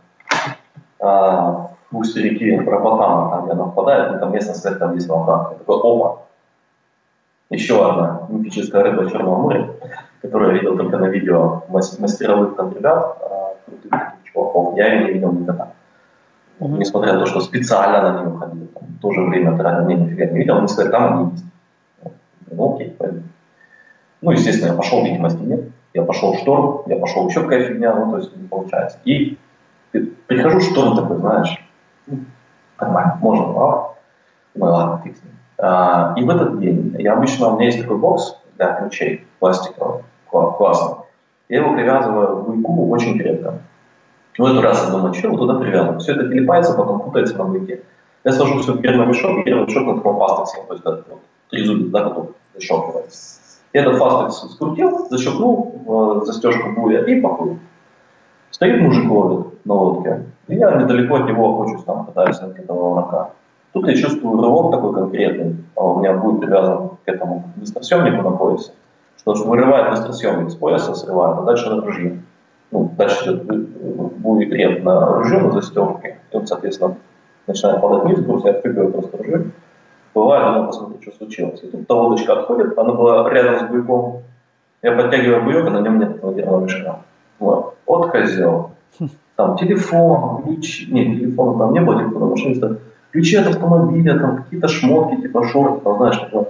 в 0.99 1.69
устье 1.91 2.21
реки 2.23 2.57
Рапатана, 2.57 3.31
там 3.31 3.43
где 3.43 3.53
она 3.53 3.65
впадает, 3.65 4.11
ну, 4.11 4.19
там 4.19 4.33
местность, 4.33 4.59
сказать, 4.59 4.79
там 4.79 4.93
есть 4.93 5.07
волна. 5.07 5.51
такой, 5.57 5.79
опа, 5.79 6.21
еще 7.49 7.89
одна 7.89 8.21
мифическая 8.29 8.83
рыба 8.83 9.09
Черного 9.09 9.37
моря, 9.37 9.69
которую 10.21 10.51
я 10.51 10.57
видел 10.59 10.77
только 10.77 10.97
на 10.97 11.05
видео 11.05 11.63
мастеровых 11.69 12.55
там 12.55 12.73
ребят, 12.73 13.17
а, 13.21 13.55
крутых 13.65 13.99
чуваков, 14.25 14.77
я 14.77 14.93
ее 14.93 15.05
не 15.05 15.11
видел 15.13 15.31
никогда. 15.31 15.69
Mm-hmm. 16.61 16.77
Несмотря 16.77 17.13
на 17.13 17.19
то, 17.21 17.25
что 17.25 17.39
специально 17.39 18.11
на 18.11 18.21
нее 18.21 18.37
ходил, 18.37 18.67
там, 18.67 18.83
тоже 19.01 19.21
время 19.21 19.57
тратил, 19.57 19.87
не, 19.87 19.95
нифига 19.95 20.25
не 20.25 20.37
видел, 20.37 20.57
они 20.59 20.67
сказали, 20.67 20.91
там 20.91 21.13
они 21.13 21.31
есть. 21.31 21.45
Ну, 22.51 22.75
окей, 22.75 22.91
пойду. 22.91 23.23
Ну, 24.21 24.31
естественно, 24.31 24.73
я 24.73 24.77
пошел, 24.77 25.03
видимости 25.03 25.41
нет. 25.41 25.61
Я 25.95 26.03
пошел 26.03 26.33
в 26.33 26.37
шторм, 26.37 26.83
я 26.85 26.97
пошел 26.97 27.27
еще 27.27 27.41
какая 27.41 27.67
фигня, 27.67 27.95
ну, 27.95 28.11
то 28.11 28.17
есть 28.17 28.35
не 28.37 28.47
получается. 28.47 28.99
И 29.05 29.39
прихожу 30.27 30.59
в 30.59 30.63
шторм 30.63 30.95
такой, 30.95 31.17
знаешь, 31.17 31.67
ну, 32.05 32.19
нормально, 32.79 33.17
можно, 33.21 33.45
а? 33.45 33.93
Ну, 34.53 34.65
ладно, 34.65 35.01
фиг 35.03 35.17
с 35.17 35.23
ним. 35.23 35.33
А, 35.57 36.13
и 36.15 36.23
в 36.23 36.29
этот 36.29 36.59
день, 36.59 36.95
я 36.99 37.13
обычно, 37.13 37.47
у 37.47 37.55
меня 37.55 37.65
есть 37.65 37.81
такой 37.81 37.97
бокс 37.97 38.37
для 38.57 38.73
ключей 38.73 39.25
пластиковый, 39.39 40.03
классный. 40.29 41.05
Я 41.49 41.61
его 41.61 41.73
привязываю 41.73 42.43
к 42.43 42.45
буйку 42.45 42.87
очень 42.89 43.17
крепко. 43.17 43.61
В 44.37 44.45
этот 44.45 44.63
раз 44.63 44.85
я 44.85 44.91
думаю, 44.91 45.13
что 45.13 45.35
туда 45.35 45.55
привязываю? 45.55 45.99
Все 45.99 46.13
это 46.13 46.29
телепается, 46.29 46.73
потом 46.73 47.01
путается 47.01 47.37
на 47.37 47.45
буйке. 47.45 47.83
Я 48.23 48.31
сложу 48.31 48.59
все 48.59 48.73
в 48.73 48.81
первый 48.81 49.07
мешок, 49.07 49.43
первый 49.43 49.65
мешок 49.65 49.87
на 49.87 49.95
таком 49.95 50.19
пастексе, 50.19 50.63
то 50.67 50.73
есть 50.73 50.83
да, 50.85 50.91
вот, 51.09 51.19
три 51.49 51.65
зуби, 51.65 51.89
да, 51.89 52.03
который 52.03 52.29
защелкивается. 52.53 53.41
Я 53.73 53.81
этот 53.81 53.97
фастекс 53.97 54.53
скрутил, 54.53 55.07
защелкнул 55.09 56.21
э, 56.21 56.25
застежку 56.25 56.69
буя 56.75 57.03
и 57.03 57.19
поплыл. 57.19 57.57
Стоит 58.51 58.81
мужик 58.81 59.09
ловит 59.09 59.65
на 59.65 59.73
лодке, 59.73 60.25
и 60.47 60.55
я 60.55 60.75
недалеко 60.75 61.15
от 61.15 61.25
него 61.27 61.49
охочусь, 61.49 61.83
там 61.83 62.05
пытаюсь 62.05 62.39
найти 62.41 62.61
этого 62.61 62.79
волнока. 62.79 63.31
Тут 63.73 63.87
я 63.87 63.95
чувствую 63.95 64.41
рывок 64.41 64.71
такой 64.71 64.93
конкретный, 64.93 65.55
а 65.75 65.83
у 65.83 65.99
меня 65.99 66.13
будет 66.13 66.41
привязан 66.41 66.89
к 66.89 67.07
этому 67.09 67.51
быстросъемнику 67.55 68.21
на 68.21 68.31
поясе, 68.31 68.71
что 69.17 69.33
вырывает 69.33 69.91
быстросъемник 69.91 70.51
с 70.51 70.55
пояса, 70.55 70.93
срывает, 70.93 71.39
а 71.39 71.41
дальше 71.43 71.69
на 71.69 71.81
ружье. 71.81 72.21
Ну, 72.71 72.91
дальше 72.97 73.25
идет 73.25 73.45
будет 74.21 74.53
реп 74.53 74.83
на 74.83 75.17
ружье 75.17 75.39
на 75.39 75.51
застежке, 75.51 76.17
и 76.31 76.35
он, 76.35 76.47
соответственно, 76.47 76.95
начинает 77.47 77.81
падать 77.81 78.03
вниз, 78.03 78.19
груз, 78.19 78.45
я 78.45 78.51
отпрыгиваю 78.51 78.91
просто 78.91 79.17
ружье, 79.17 79.51
Бывает, 80.13 80.43
надо 80.45 80.67
посмотреть, 80.67 81.03
что 81.03 81.11
случилось. 81.13 81.63
И 81.63 81.67
тут 81.67 81.87
та 81.87 81.93
лодочка 81.93 82.33
отходит, 82.33 82.77
она 82.77 82.93
была 82.93 83.29
рядом 83.29 83.59
с 83.59 83.71
буйком. 83.71 84.23
Я 84.81 84.95
подтягиваю 84.95 85.43
буйок, 85.43 85.67
а 85.67 85.69
на 85.69 85.81
нем 85.81 85.99
нет 85.99 86.17
этого 86.17 86.61
мешка. 86.61 86.99
Вот. 87.39 87.75
Вот 87.85 88.11
козел. 88.11 88.71
Там 89.35 89.55
телефон, 89.55 90.43
ключи. 90.43 90.91
Нет, 90.91 91.19
телефона 91.19 91.57
там 91.57 91.73
не 91.73 91.79
было, 91.79 91.99
телефона 91.99 92.25
машиниста. 92.25 92.77
Ключи 93.11 93.37
от 93.37 93.47
автомобиля, 93.47 94.19
там 94.19 94.43
какие-то 94.43 94.67
шмотки, 94.67 95.21
типа 95.21 95.45
шорты, 95.45 95.81
там, 95.81 95.97
знаешь, 95.97 96.19
типа, 96.19 96.47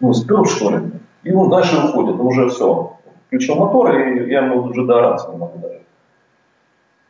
ну, 0.00 0.12
спер, 0.12 0.46
что 0.46 0.70
ли. 0.70 0.78
И 1.22 1.32
он 1.32 1.50
дальше 1.50 1.76
уходит, 1.76 2.18
он 2.18 2.26
уже 2.26 2.48
все. 2.48 2.96
Включил 3.26 3.56
мотор, 3.56 3.94
и 3.94 4.30
я 4.30 4.44
ему 4.44 4.62
уже 4.62 4.86
доораться 4.86 5.30
не 5.30 5.38
могу 5.38 5.58
даже. 5.58 5.81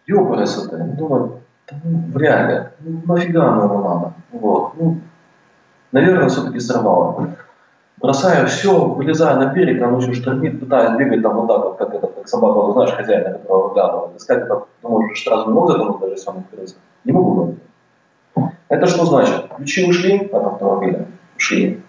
Ёбарась 0.06 0.56
это. 0.56 0.78
Думаю, 0.78 1.40
ну, 1.84 2.04
в 2.12 2.16
реале, 2.16 2.72
ну, 2.80 3.02
нафига 3.06 3.52
оно 3.52 3.82
надо? 3.82 4.12
Вот. 4.32 4.72
Ну, 4.76 5.00
наверное, 5.92 6.28
все-таки 6.28 6.58
сорвало. 6.58 7.36
Бросаю 7.98 8.48
все, 8.48 8.86
вылезаю 8.86 9.38
на 9.38 9.52
берег, 9.52 9.80
оно 9.80 9.98
еще 9.98 10.12
штормит, 10.12 10.58
пытаюсь 10.58 10.98
бегать 10.98 11.22
там 11.22 11.36
вот 11.36 11.46
так 11.46 11.64
вот, 11.64 11.76
как, 11.76 11.94
это, 11.94 12.08
как 12.08 12.26
собака, 12.26 12.54
вот, 12.54 12.72
знаешь, 12.72 12.92
хозяина, 12.92 13.38
которого 13.38 13.68
выглядывает. 13.68 14.16
Искать, 14.16 14.48
как, 14.48 14.66
ты 14.80 14.88
можешь 14.88 15.22
сразу 15.22 15.46
не 15.46 15.54
мог 15.54 15.70
затонуть 15.70 16.00
даже 16.00 16.16
сам 16.16 16.38
открыться. 16.38 16.76
Не 17.04 17.12
могу 17.12 17.54
Это 18.68 18.86
что 18.86 19.04
значит? 19.04 19.46
Ключи 19.56 19.88
ушли 19.88 20.18
от 20.32 20.44
автомобиля, 20.44 21.06
ушли. 21.36 21.80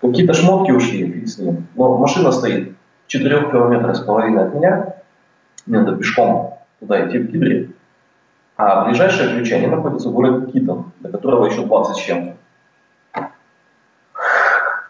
Какие-то 0.00 0.34
шмотки 0.34 0.70
ушли, 0.70 1.10
фиг 1.10 1.28
с 1.28 1.38
ним. 1.38 1.66
Но 1.74 1.96
машина 1.98 2.30
стоит 2.30 2.76
в 3.06 3.08
4 3.08 3.50
километрах 3.50 3.96
с 3.96 4.00
половиной 4.00 4.44
от 4.44 4.54
меня. 4.54 4.94
Мне 5.66 5.80
надо 5.80 5.96
пешком 5.96 6.51
туда 6.82 7.06
идти 7.06 7.18
в 7.18 7.30
Кибре. 7.30 7.70
А 8.56 8.84
ближайшие 8.84 9.30
ключи, 9.30 9.54
они 9.54 9.68
находятся 9.68 10.08
в 10.08 10.12
городе 10.12 10.52
Китон, 10.52 10.92
до 11.00 11.08
которого 11.08 11.46
еще 11.46 11.64
20 11.64 11.96
с 11.96 11.98
чем-то. 11.98 12.36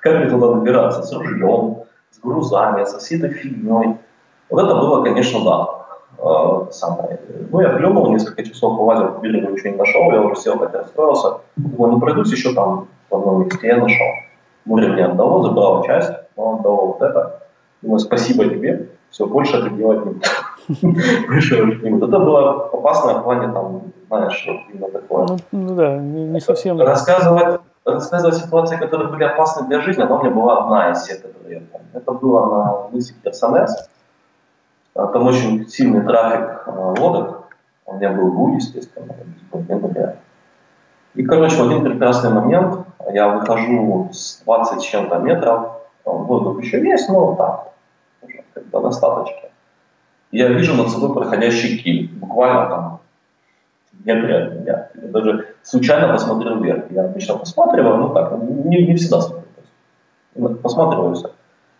Как 0.00 0.16
мне 0.16 0.28
туда 0.28 0.54
добираться? 0.54 1.02
С 1.02 1.12
ружьем, 1.12 1.84
с 2.10 2.18
грузами, 2.18 2.84
со 2.84 2.98
всей 2.98 3.18
этой 3.18 3.30
фигней. 3.30 3.98
Вот 4.50 4.64
это 4.64 4.74
было, 4.74 5.04
конечно, 5.04 5.44
да. 5.44 5.68
Э, 6.18 6.72
самое. 6.72 7.20
Ну, 7.50 7.60
я 7.60 7.70
плюнул, 7.70 8.10
несколько 8.12 8.42
часов 8.42 8.76
полазил 8.76 9.12
по 9.12 9.20
берегу, 9.20 9.52
ничего 9.52 9.70
не 9.70 9.76
нашел, 9.76 10.10
я 10.12 10.20
уже 10.20 10.40
сел, 10.40 10.58
так 10.58 10.74
расстроился. 10.74 11.38
Думаю, 11.56 11.92
ну, 11.92 12.00
пройдусь 12.00 12.32
еще 12.32 12.52
там 12.52 12.88
в 13.10 13.14
одном 13.14 13.44
месте, 13.44 13.66
я 13.66 13.76
нашел. 13.76 14.06
Море 14.64 14.88
мне 14.88 15.04
отдало, 15.04 15.42
забрало 15.42 15.86
часть, 15.86 16.12
но 16.36 16.56
отдало 16.56 16.86
вот 16.86 17.02
это. 17.02 17.42
Думаю, 17.80 17.98
спасибо 17.98 18.44
тебе, 18.44 18.88
все, 19.10 19.26
больше 19.26 19.56
это 19.56 19.70
делать 19.70 20.04
не 20.04 20.12
буду. 20.12 20.26
Больше 21.28 21.64
не 21.82 21.90
буду. 21.90 22.08
Это 22.08 22.18
было 22.18 22.66
опасно 22.66 23.20
в 23.20 23.22
плане, 23.24 23.52
там, 23.52 23.82
знаешь, 24.08 24.44
вот 24.46 24.56
именно 24.72 24.90
такое. 24.90 25.26
Ну, 25.26 25.36
ну 25.52 25.74
да, 25.74 25.96
не, 25.96 26.24
не 26.24 26.40
совсем. 26.40 26.80
Рассказывать, 26.80 27.60
рассказывать 27.84 28.36
ситуации, 28.36 28.76
которые 28.76 29.10
были 29.10 29.24
опасны 29.24 29.66
для 29.66 29.80
жизни, 29.80 30.02
но 30.02 30.16
у 30.16 30.22
меня 30.22 30.30
была 30.30 30.64
одна 30.64 30.90
из 30.90 30.98
всех, 30.98 31.22
которые 31.22 31.54
я 31.54 31.62
помню. 31.70 31.88
Это 31.92 32.12
было 32.12 32.46
на 32.46 32.88
мысе 32.92 33.14
Херсонес. 33.24 33.88
Там 34.94 35.26
очень 35.26 35.66
сильный 35.68 36.02
трафик 36.02 36.64
а, 36.66 36.94
лодок. 36.98 37.44
У 37.86 37.94
меня 37.94 38.10
был 38.10 38.30
буй, 38.30 38.56
естественно, 38.56 39.14
января. 39.68 40.16
И, 41.14 41.24
короче, 41.24 41.56
в 41.56 41.66
один 41.66 41.84
прекрасный 41.84 42.30
момент 42.30 42.86
я 43.12 43.28
выхожу 43.28 44.10
с 44.12 44.42
20 44.44 44.80
с 44.80 44.84
чем-то 44.84 45.18
метров, 45.18 45.72
воздух 46.04 46.62
еще 46.62 46.82
есть, 46.82 47.08
но 47.08 47.34
так, 47.34 47.72
уже 48.22 48.44
как 48.54 48.66
бы 48.66 48.80
достаточно. 48.80 49.48
Я 50.32 50.48
вижу 50.48 50.74
над 50.74 50.90
собой 50.90 51.14
проходящий 51.14 51.78
киль, 51.78 52.10
буквально 52.18 52.68
там 52.68 53.00
метре 54.04 54.36
от 54.36 54.54
меня. 54.54 54.88
Я 54.94 55.08
даже 55.08 55.54
случайно 55.62 56.12
посмотрел 56.12 56.60
вверх. 56.60 56.90
Я 56.90 57.04
обычно 57.04 57.36
посматриваю, 57.36 57.98
ну 57.98 58.14
так, 58.14 58.32
не, 58.42 58.86
не 58.86 58.96
всегда 58.96 59.20
смотрю. 59.20 60.56
Посматриваюсь. 60.62 61.22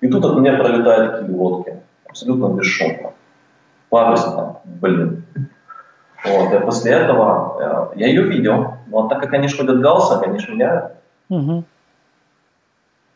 И 0.01 0.09
тут 0.09 0.25
от 0.25 0.37
меня 0.37 0.55
пролетает 0.59 1.21
киль 1.21 1.35
лодки 1.35 1.77
абсолютно 2.13 2.49
бесшумно. 2.55 3.13
Пафосно, 3.89 4.61
блин. 4.65 5.25
Вот, 6.25 6.53
и 6.53 6.59
после 6.61 6.93
этого 6.93 7.91
э, 7.95 7.99
я 7.99 8.07
ее 8.07 8.23
видел, 8.23 8.75
но 8.87 9.09
так 9.09 9.21
как 9.21 9.33
они 9.33 9.49
швырят 9.49 9.81
галсом, 9.81 10.23
они 10.23 10.39
швыряют, 10.39 10.93
угу. 11.29 11.65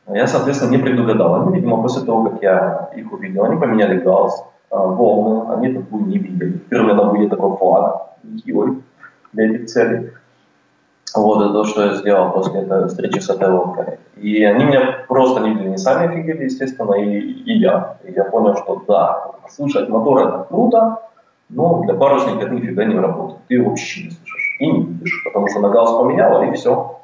я, 0.09 0.27
соответственно, 0.27 0.71
не 0.71 0.79
предугадал. 0.79 1.43
Они, 1.43 1.55
видимо, 1.55 1.81
после 1.83 2.05
того, 2.05 2.31
как 2.31 2.43
я 2.43 2.91
их 2.97 3.13
увидел, 3.13 3.45
они 3.45 3.61
поменяли 3.61 3.99
галс, 3.99 4.45
волны, 4.71 5.55
они 5.55 5.73
такую 5.75 6.07
не 6.07 6.19
видели. 6.19 6.59
Первый 6.71 6.95
на 6.95 7.05
будет 7.05 7.31
такой 7.31 7.57
флаг, 7.57 8.11
нитьей 8.23 8.83
для 9.33 9.51
этих 9.51 9.67
целей. 9.67 10.13
Вот 11.15 11.43
это 11.43 11.53
то, 11.53 11.65
что 11.65 11.87
я 11.87 11.95
сделал 11.95 12.33
после 12.33 12.61
этой 12.61 12.89
встречи 12.89 13.21
с 13.21 13.31
этой 13.31 13.49
лодкой. 13.49 13.99
И 14.17 14.45
они 14.45 14.65
меня 14.65 15.05
просто 15.09 15.41
не 15.41 15.51
видели, 15.51 15.69
не 15.69 15.79
сами 15.79 16.09
офигели, 16.09 16.45
естественно, 16.45 16.95
и, 16.95 17.19
и 17.19 17.59
я. 17.59 17.97
И 18.05 18.13
я 18.13 18.25
понял, 18.25 18.57
что 18.57 18.83
да, 18.87 19.31
слушать 19.49 19.89
мотор 19.89 20.29
это 20.29 20.47
круто, 20.49 20.99
но 21.49 21.83
для 21.85 21.95
парусника 21.95 22.47
это 22.47 22.55
нифига 22.55 22.85
не 22.85 22.99
работает. 22.99 23.41
Ты 23.49 23.55
его 23.55 23.71
вообще 23.71 24.05
не 24.05 24.11
слышишь 24.11 24.57
и 24.59 24.71
не 24.71 24.83
видишь, 24.83 25.23
потому 25.25 25.49
что 25.49 25.61
нога 25.61 25.85
поменяла, 25.87 26.43
и 26.43 26.53
все. 26.53 27.01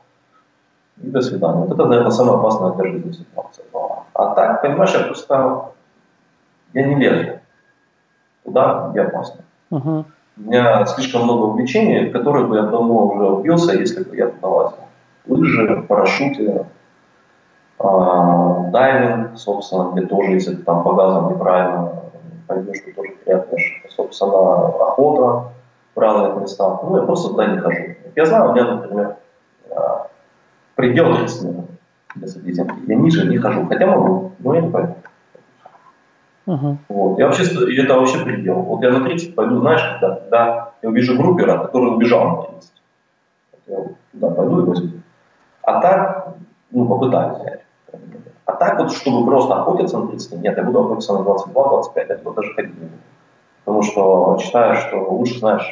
И 1.02 1.08
до 1.08 1.22
свидания. 1.22 1.64
Вот 1.64 1.72
это, 1.72 1.86
наверное, 1.86 2.10
самая 2.10 2.36
опасная 2.36 2.72
для 2.72 2.90
жизни 2.90 3.12
ситуация 3.12 3.64
была. 3.72 4.04
А 4.14 4.34
так, 4.34 4.62
понимаешь, 4.62 4.92
я 4.94 5.04
просто 5.04 5.72
я 6.74 6.86
не 6.86 6.96
лезу 6.96 7.41
туда, 8.44 8.88
где 8.90 9.02
опасно. 9.02 9.40
Uh-huh. 9.70 10.04
У 10.36 10.40
меня 10.40 10.86
слишком 10.86 11.24
много 11.24 11.44
увлечений, 11.46 12.08
в 12.08 12.12
которые 12.12 12.46
бы 12.46 12.56
я 12.56 12.62
давно 12.62 13.06
уже 13.06 13.24
убился, 13.24 13.74
если 13.74 14.02
бы 14.02 14.16
я 14.16 14.28
туда 14.28 14.48
лазил. 14.48 14.78
Лыжи, 15.26 15.84
парашюты, 15.88 16.66
э, 17.78 18.70
дайвинг, 18.72 19.38
собственно, 19.38 19.92
где 19.92 20.06
тоже, 20.06 20.32
если 20.32 20.54
ты 20.54 20.62
там 20.62 20.82
по 20.82 20.94
газам 20.94 21.32
неправильно 21.32 21.92
пойдешь, 22.46 22.80
ты 22.84 22.92
тоже 22.92 23.12
приятнешь. 23.24 23.84
Собственно, 23.90 24.66
охота 24.66 25.52
в 25.94 26.00
разных 26.00 26.42
местах. 26.42 26.80
Ну, 26.82 26.96
я 26.96 27.02
просто 27.02 27.28
туда 27.28 27.46
не 27.46 27.58
хожу. 27.58 27.82
Я 28.16 28.26
знаю, 28.26 28.50
у 28.50 28.52
меня, 28.54 28.74
например, 28.74 29.16
э, 29.70 29.74
предел 30.74 31.14
30 31.14 31.44
минут 31.44 31.66
для 32.14 32.26
Средиземки. 32.28 32.74
Я 32.86 32.96
ниже 32.96 33.28
не 33.28 33.36
хожу, 33.36 33.66
хотя 33.66 33.86
могу, 33.86 34.32
но 34.38 34.54
я 34.54 34.60
не 34.62 34.70
пойду. 34.70 34.94
Uh-huh. 36.46 36.76
Вот. 36.88 37.18
Я 37.18 37.26
вообще, 37.26 37.44
это 37.44 37.94
вообще 37.94 38.24
предел. 38.24 38.62
Вот 38.62 38.82
я 38.82 38.90
на 38.90 39.04
30 39.04 39.34
пойду, 39.34 39.60
знаешь, 39.60 39.82
когда, 40.00 40.16
когда 40.16 40.72
я 40.82 40.88
увижу 40.88 41.16
группера, 41.16 41.58
который 41.58 41.94
убежал 41.94 42.24
на 42.24 42.42
30. 42.42 42.72
Вот 43.52 43.60
я 43.66 43.94
туда 44.12 44.30
пойду 44.34 44.62
и 44.62 44.66
возьму. 44.66 44.90
А 45.62 45.80
так, 45.80 46.34
ну, 46.72 46.86
попытаюсь. 46.86 47.60
А 48.44 48.52
так 48.54 48.80
вот, 48.80 48.92
чтобы 48.92 49.24
просто 49.24 49.54
охотиться 49.54 49.98
на 49.98 50.08
30, 50.08 50.42
нет, 50.42 50.56
я 50.56 50.64
буду 50.64 50.80
охотиться 50.80 51.12
на 51.12 51.18
22-25, 51.18 52.06
я 52.08 52.16
туда 52.16 52.30
даже 52.32 52.54
ходить 52.54 52.74
не 52.74 52.86
буду. 52.86 52.98
Потому 53.64 53.82
что 53.82 54.38
считаю, 54.40 54.74
что 54.74 54.96
лучше, 54.98 55.38
знаешь, 55.38 55.70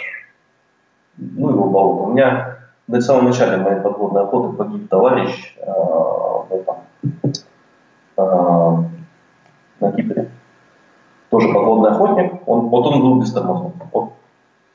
ну 1.17 1.51
его 1.51 1.65
болото. 1.65 2.05
У 2.05 2.13
меня 2.13 2.59
на 2.87 3.01
самом 3.01 3.27
начале 3.27 3.57
моей 3.57 3.81
подводной 3.81 4.23
охоты 4.23 4.57
погиб 4.57 4.89
товарищ 4.89 5.57
э, 5.59 5.67
в 5.67 6.49
этом, 6.53 6.77
э, 8.17 8.85
на 9.81 9.93
Кипре 9.93 10.31
тоже 11.31 11.49
подводный 11.53 11.91
охотник, 11.91 12.43
он, 12.47 12.69
вот 12.69 12.87
он 12.87 13.01
был 13.01 13.21
без. 13.21 13.33
Вот 13.35 14.13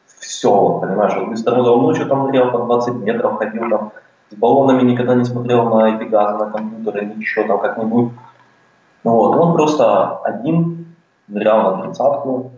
все, 0.06 0.52
вот, 0.52 0.82
понимаешь, 0.82 1.14
вот 1.16 1.30
без 1.30 1.44
тормозов. 1.44 1.78
Он 1.78 1.84
ночью 1.84 2.08
там 2.08 2.28
нырял 2.28 2.52
по 2.52 2.60
20 2.60 2.96
метров, 2.96 3.38
ходил 3.38 3.70
там, 3.70 3.92
с 4.32 4.36
баллонами 4.36 4.84
никогда 4.84 5.16
не 5.16 5.26
смотрел 5.26 5.70
на 5.70 5.96
эти 5.96 6.04
газы, 6.08 6.46
на 6.46 6.52
компьютеры, 6.52 7.06
ничего 7.06 7.48
там 7.48 7.60
как-нибудь. 7.60 8.12
Вот, 9.04 9.36
он 9.36 9.54
просто 9.54 10.18
один 10.18 10.96
нырял 11.28 11.78
на 11.78 11.84
тридцатку 11.84 12.52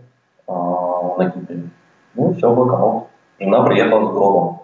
э, 0.46 0.52
на 0.52 1.30
Кипре. 1.30 1.68
Ну, 2.14 2.34
все, 2.34 2.54
blackout. 2.54 3.04
Жена 3.38 3.62
приехала 3.64 4.08
с 4.08 4.12
гробом. 4.12 4.60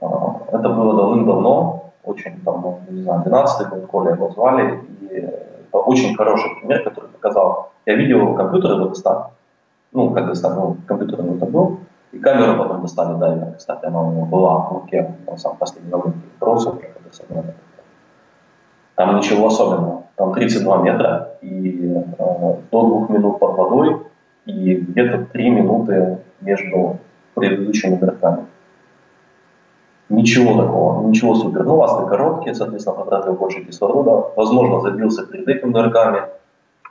Э, 0.00 0.06
это 0.52 0.68
было 0.70 0.96
давным-давно, 0.96 1.92
очень 2.04 2.40
там, 2.42 2.78
не 2.88 3.02
знаю, 3.02 3.22
12 3.22 3.68
год, 3.68 3.86
Коля 3.86 4.12
его 4.12 4.30
звали, 4.30 4.82
и 5.00 5.16
это 5.16 5.78
очень 5.78 6.14
хороший 6.16 6.54
пример, 6.60 6.84
который 6.84 7.10
показал, 7.24 7.72
я 7.86 7.94
видел 7.94 8.34
компьютер 8.34 8.72
его 8.72 8.88
достали. 8.88 9.24
Ну, 9.92 10.10
как 10.10 10.26
достали, 10.26 10.54
ну, 10.54 10.76
компьютер 10.86 11.20
это 11.20 11.46
был. 11.46 11.78
И 12.12 12.18
камеру 12.18 12.58
потом 12.58 12.82
достали, 12.82 13.18
да, 13.18 13.54
кстати, 13.56 13.86
она 13.86 14.02
у 14.02 14.12
него 14.12 14.26
была 14.26 14.58
в 14.58 14.72
руке, 14.72 15.14
он 15.26 15.38
сам 15.38 15.56
последний 15.56 15.90
момент 15.90 16.16
бросил, 16.38 16.80
там 18.94 19.16
ничего 19.16 19.48
особенного. 19.48 20.04
Там 20.16 20.32
32 20.32 20.82
метра 20.82 21.30
и 21.40 21.92
э, 21.92 22.56
до 22.70 22.82
двух 22.86 23.08
минут 23.08 23.40
под 23.40 23.56
водой 23.56 24.02
и 24.46 24.76
где-то 24.76 25.26
3 25.32 25.50
минуты 25.50 26.18
между 26.40 26.98
предыдущими 27.34 27.96
игроками. 27.96 28.44
Ничего 30.08 30.62
такого, 30.62 31.08
ничего 31.08 31.34
супер. 31.34 31.64
Ну, 31.64 31.76
ласты 31.76 32.06
короткие, 32.06 32.54
соответственно, 32.54 32.98
потратил 32.98 33.32
больше 33.32 33.64
кислорода. 33.64 34.30
Возможно, 34.36 34.80
забился 34.80 35.26
перед 35.26 35.48
этим 35.48 35.72
нырками. 35.72 36.20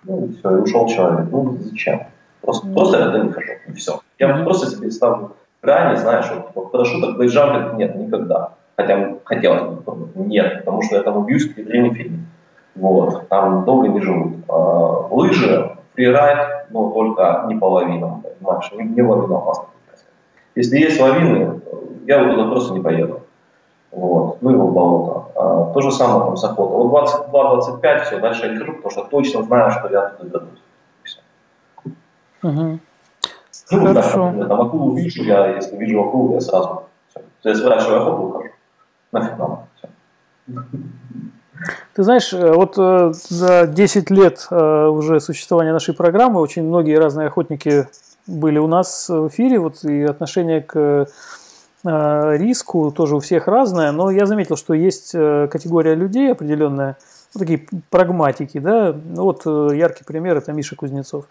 Ну, 0.05 0.25
и 0.25 0.33
все, 0.33 0.57
и 0.57 0.61
ушел 0.61 0.87
человек. 0.87 1.27
Ну, 1.31 1.57
зачем? 1.59 2.03
Просто, 2.41 2.67
mm-hmm. 2.67 2.73
просто 2.73 2.97
я 2.99 3.23
не 3.23 3.31
хожу, 3.31 3.51
и 3.67 3.73
все. 3.73 3.99
Я 4.19 4.29
mm-hmm. 4.29 4.43
просто 4.43 4.69
себе 4.69 4.91
ставлю 4.91 5.31
грани, 5.61 5.95
знаешь, 5.95 6.29
вот, 6.29 6.47
типа, 6.47 6.61
парашюток, 6.61 7.17
бейджампинг 7.17 7.73
нет, 7.77 7.95
никогда. 7.95 8.51
Хотя 8.75 9.15
хотелось 9.23 9.63
бы, 9.63 10.09
нет, 10.15 10.59
потому 10.59 10.81
что 10.81 10.95
я 10.95 11.03
там 11.03 11.17
убьюсь 11.17 11.47
в 11.47 11.53
фильме. 11.53 12.25
Вот, 12.75 13.29
там 13.29 13.65
долго 13.65 13.87
не 13.87 14.01
живут. 14.01 14.33
А, 14.49 15.07
лыжи, 15.11 15.77
фрирайд, 15.93 16.71
ну, 16.71 16.91
только 16.91 17.45
не 17.47 17.55
по 17.55 17.65
лавинам, 17.65 18.23
понимаешь, 18.23 18.71
не, 18.73 18.83
не 18.83 19.01
лавина 19.01 19.37
опасно. 19.37 19.65
Если 20.55 20.79
есть 20.79 20.99
лавины, 20.99 21.61
я 22.05 22.23
вот 22.23 22.35
туда 22.35 22.49
просто 22.49 22.73
не 22.73 22.81
поеду. 22.81 23.21
Вот, 23.91 24.41
ну 24.41 24.49
его 24.49 24.67
болото. 24.69 25.22
А, 25.35 25.71
то 25.73 25.81
же 25.81 25.91
самое 25.91 26.25
там 26.25 26.37
с 26.37 26.43
охотой. 26.43 26.87
Вот 26.87 27.09
22-25, 27.31 28.03
все, 28.03 28.19
дальше 28.19 28.45
я 28.45 28.51
не 28.53 28.59
хожу, 28.59 28.73
потому 28.73 28.91
что 28.91 29.03
точно 29.03 29.43
знаю, 29.43 29.71
что 29.71 29.89
я 29.89 30.09
туда 30.09 30.39
вернусь. 30.39 30.59
Угу. 32.43 32.79
Ну, 33.71 33.87
Хорошо. 33.87 34.33
Да, 34.35 34.45
там 34.45 34.61
акулу 34.61 34.95
вижу, 34.95 35.23
я, 35.23 35.55
если 35.55 35.75
вижу 35.77 36.01
акулу, 36.01 36.33
я 36.33 36.41
сразу 36.41 36.83
все. 37.09 37.21
Я 37.43 37.55
сворачиваю 37.55 38.01
охоту, 38.01 38.23
ухожу. 38.23 38.49
Нафиг 39.11 39.37
нам. 39.37 39.67
Все. 39.75 39.89
Ты 41.93 42.03
знаешь, 42.03 42.33
э, 42.33 42.51
вот 42.51 42.75
э, 42.77 43.13
за 43.13 43.67
10 43.67 44.09
лет 44.09 44.47
э, 44.51 44.85
уже 44.87 45.19
существования 45.19 45.71
нашей 45.71 45.93
программы 45.93 46.41
очень 46.41 46.63
многие 46.63 46.97
разные 46.97 47.27
охотники 47.27 47.87
были 48.27 48.57
у 48.57 48.67
нас 48.67 49.09
в 49.09 49.27
эфире, 49.27 49.59
вот 49.59 49.83
и 49.83 50.03
отношение 50.03 50.61
к 50.61 51.07
риску 51.83 52.91
тоже 52.91 53.17
у 53.17 53.19
всех 53.19 53.47
разное, 53.47 53.91
но 53.91 54.09
я 54.09 54.25
заметил, 54.25 54.55
что 54.55 54.73
есть 54.73 55.11
э, 55.13 55.47
категория 55.51 55.95
людей 55.95 56.31
определенная, 56.31 56.97
вот 57.33 57.39
такие 57.39 57.67
прагматики, 57.89 58.57
да, 58.57 58.93
ну 58.93 59.23
вот 59.23 59.41
э, 59.45 59.75
яркий 59.75 60.05
пример 60.05 60.37
это 60.37 60.53
Миша 60.53 60.75
Кузнецов, 60.75 61.25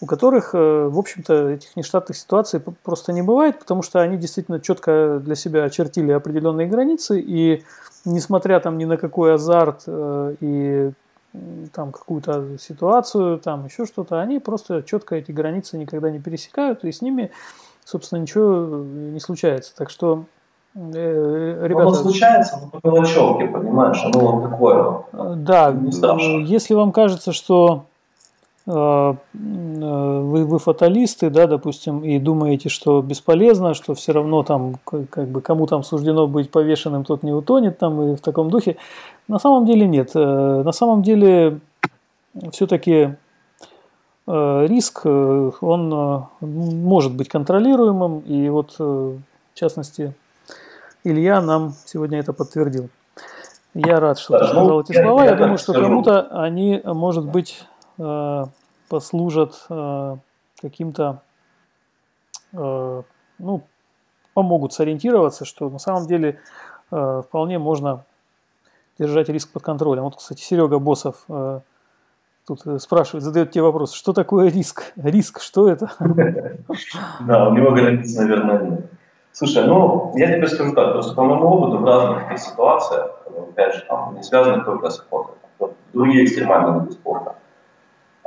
у 0.00 0.06
которых, 0.06 0.54
в 0.54 0.98
общем-то, 0.98 1.50
этих 1.50 1.76
нештатных 1.76 2.16
ситуаций 2.16 2.60
просто 2.82 3.12
не 3.12 3.22
бывает, 3.22 3.58
потому 3.58 3.82
что 3.82 4.00
они 4.00 4.16
действительно 4.16 4.60
четко 4.60 5.20
для 5.22 5.34
себя 5.34 5.64
очертили 5.64 6.10
определенные 6.10 6.66
границы, 6.66 7.20
и 7.20 7.62
несмотря 8.04 8.58
там 8.60 8.78
ни 8.78 8.84
на 8.84 8.96
какой 8.96 9.34
азарт 9.34 9.84
и 9.86 10.90
там 11.72 11.92
какую-то 11.92 12.58
ситуацию, 12.58 13.38
там 13.38 13.64
еще 13.66 13.86
что-то, 13.86 14.20
они 14.20 14.38
просто 14.38 14.82
четко 14.82 15.16
эти 15.16 15.32
границы 15.32 15.78
никогда 15.78 16.10
не 16.10 16.18
пересекают, 16.18 16.84
и 16.84 16.92
с 16.92 17.00
ними, 17.00 17.30
собственно, 17.84 18.20
ничего 18.20 18.84
не 18.84 19.20
случается. 19.20 19.74
Так 19.76 19.90
что 19.90 20.24
э, 20.74 21.66
ребята... 21.66 21.82
Оно 21.82 21.94
случается, 21.94 22.60
но 22.62 22.80
по 22.80 22.86
мелочевке, 22.86 23.46
понимаешь, 23.46 24.02
оно 24.04 24.32
вот 24.32 24.50
такое. 24.50 25.02
Да, 25.36 25.74
если 26.44 26.74
вам 26.74 26.92
кажется, 26.92 27.32
что 27.32 27.84
вы, 28.64 29.16
вы 29.34 30.58
фаталисты, 30.60 31.30
да, 31.30 31.48
допустим, 31.48 32.04
и 32.04 32.20
думаете, 32.20 32.68
что 32.68 33.02
бесполезно, 33.02 33.74
что 33.74 33.94
все 33.94 34.12
равно 34.12 34.44
там, 34.44 34.76
как 34.84 35.26
бы, 35.26 35.40
кому 35.40 35.66
там 35.66 35.82
суждено 35.82 36.28
быть 36.28 36.48
повешенным, 36.50 37.04
тот 37.04 37.24
не 37.24 37.32
утонет 37.32 37.78
там 37.78 38.00
и 38.02 38.14
в 38.14 38.20
таком 38.20 38.50
духе. 38.50 38.76
На 39.26 39.40
самом 39.40 39.66
деле 39.66 39.88
нет. 39.88 40.12
Э, 40.14 40.62
на 40.64 40.72
самом 40.72 41.02
деле 41.02 41.58
все-таки 42.52 42.92
э, 42.92 43.14
риск, 44.26 45.02
э, 45.04 45.50
он 45.60 46.28
может 46.40 47.14
быть 47.14 47.28
контролируемым, 47.28 48.20
и 48.20 48.48
вот, 48.48 48.78
в 48.78 49.20
частности, 49.54 50.14
Илья 51.04 51.40
нам 51.40 51.74
сегодня 51.84 52.20
это 52.20 52.32
подтвердил. 52.32 52.88
Я 53.74 54.00
рад, 54.00 54.18
что 54.18 54.38
ты 54.38 54.46
сказал 54.46 54.80
эти 54.82 54.92
слова. 54.92 55.24
Я 55.24 55.34
думаю, 55.34 55.58
что 55.58 55.72
кому-то 55.72 56.28
они, 56.30 56.80
может 56.84 57.24
быть, 57.24 57.64
Э, 57.98 58.46
послужат 58.88 59.64
э, 59.70 60.16
каким-то, 60.60 61.22
э, 62.52 63.02
ну, 63.38 63.62
помогут 64.34 64.74
сориентироваться, 64.74 65.46
что 65.46 65.70
на 65.70 65.78
самом 65.78 66.06
деле 66.06 66.38
вполне 66.90 67.58
можно 67.58 68.04
держать 68.98 69.30
риск 69.30 69.50
под 69.50 69.62
контролем. 69.62 70.02
Вот, 70.02 70.16
кстати, 70.16 70.42
Серега 70.42 70.78
Босов 70.78 71.24
тут 72.56 72.82
спрашивает, 72.82 73.24
задает 73.24 73.50
тебе 73.50 73.62
вопрос, 73.62 73.92
что 73.92 74.12
такое 74.12 74.50
риск? 74.50 74.92
Риск, 74.96 75.40
что 75.40 75.68
это? 75.68 75.90
Да, 77.20 77.48
у 77.48 77.54
него 77.54 77.70
границ, 77.72 78.14
наверное, 78.16 78.58
нет. 78.60 78.90
Слушай, 79.32 79.66
ну, 79.66 80.12
я 80.16 80.34
тебе 80.36 80.46
скажу 80.46 80.74
так, 80.74 80.92
просто 80.92 81.14
по 81.14 81.24
моему 81.24 81.48
опыту 81.48 81.78
в 81.78 81.84
разных 81.84 82.38
ситуациях, 82.38 83.12
опять 83.26 83.74
же, 83.74 83.84
там, 83.88 84.14
не 84.14 84.22
связанных 84.22 84.66
только 84.66 84.90
с 84.90 84.96
спортом, 84.96 85.36
другие 85.94 86.24
экстремальные 86.24 86.80
виды 86.80 86.92
спорта, 86.92 87.36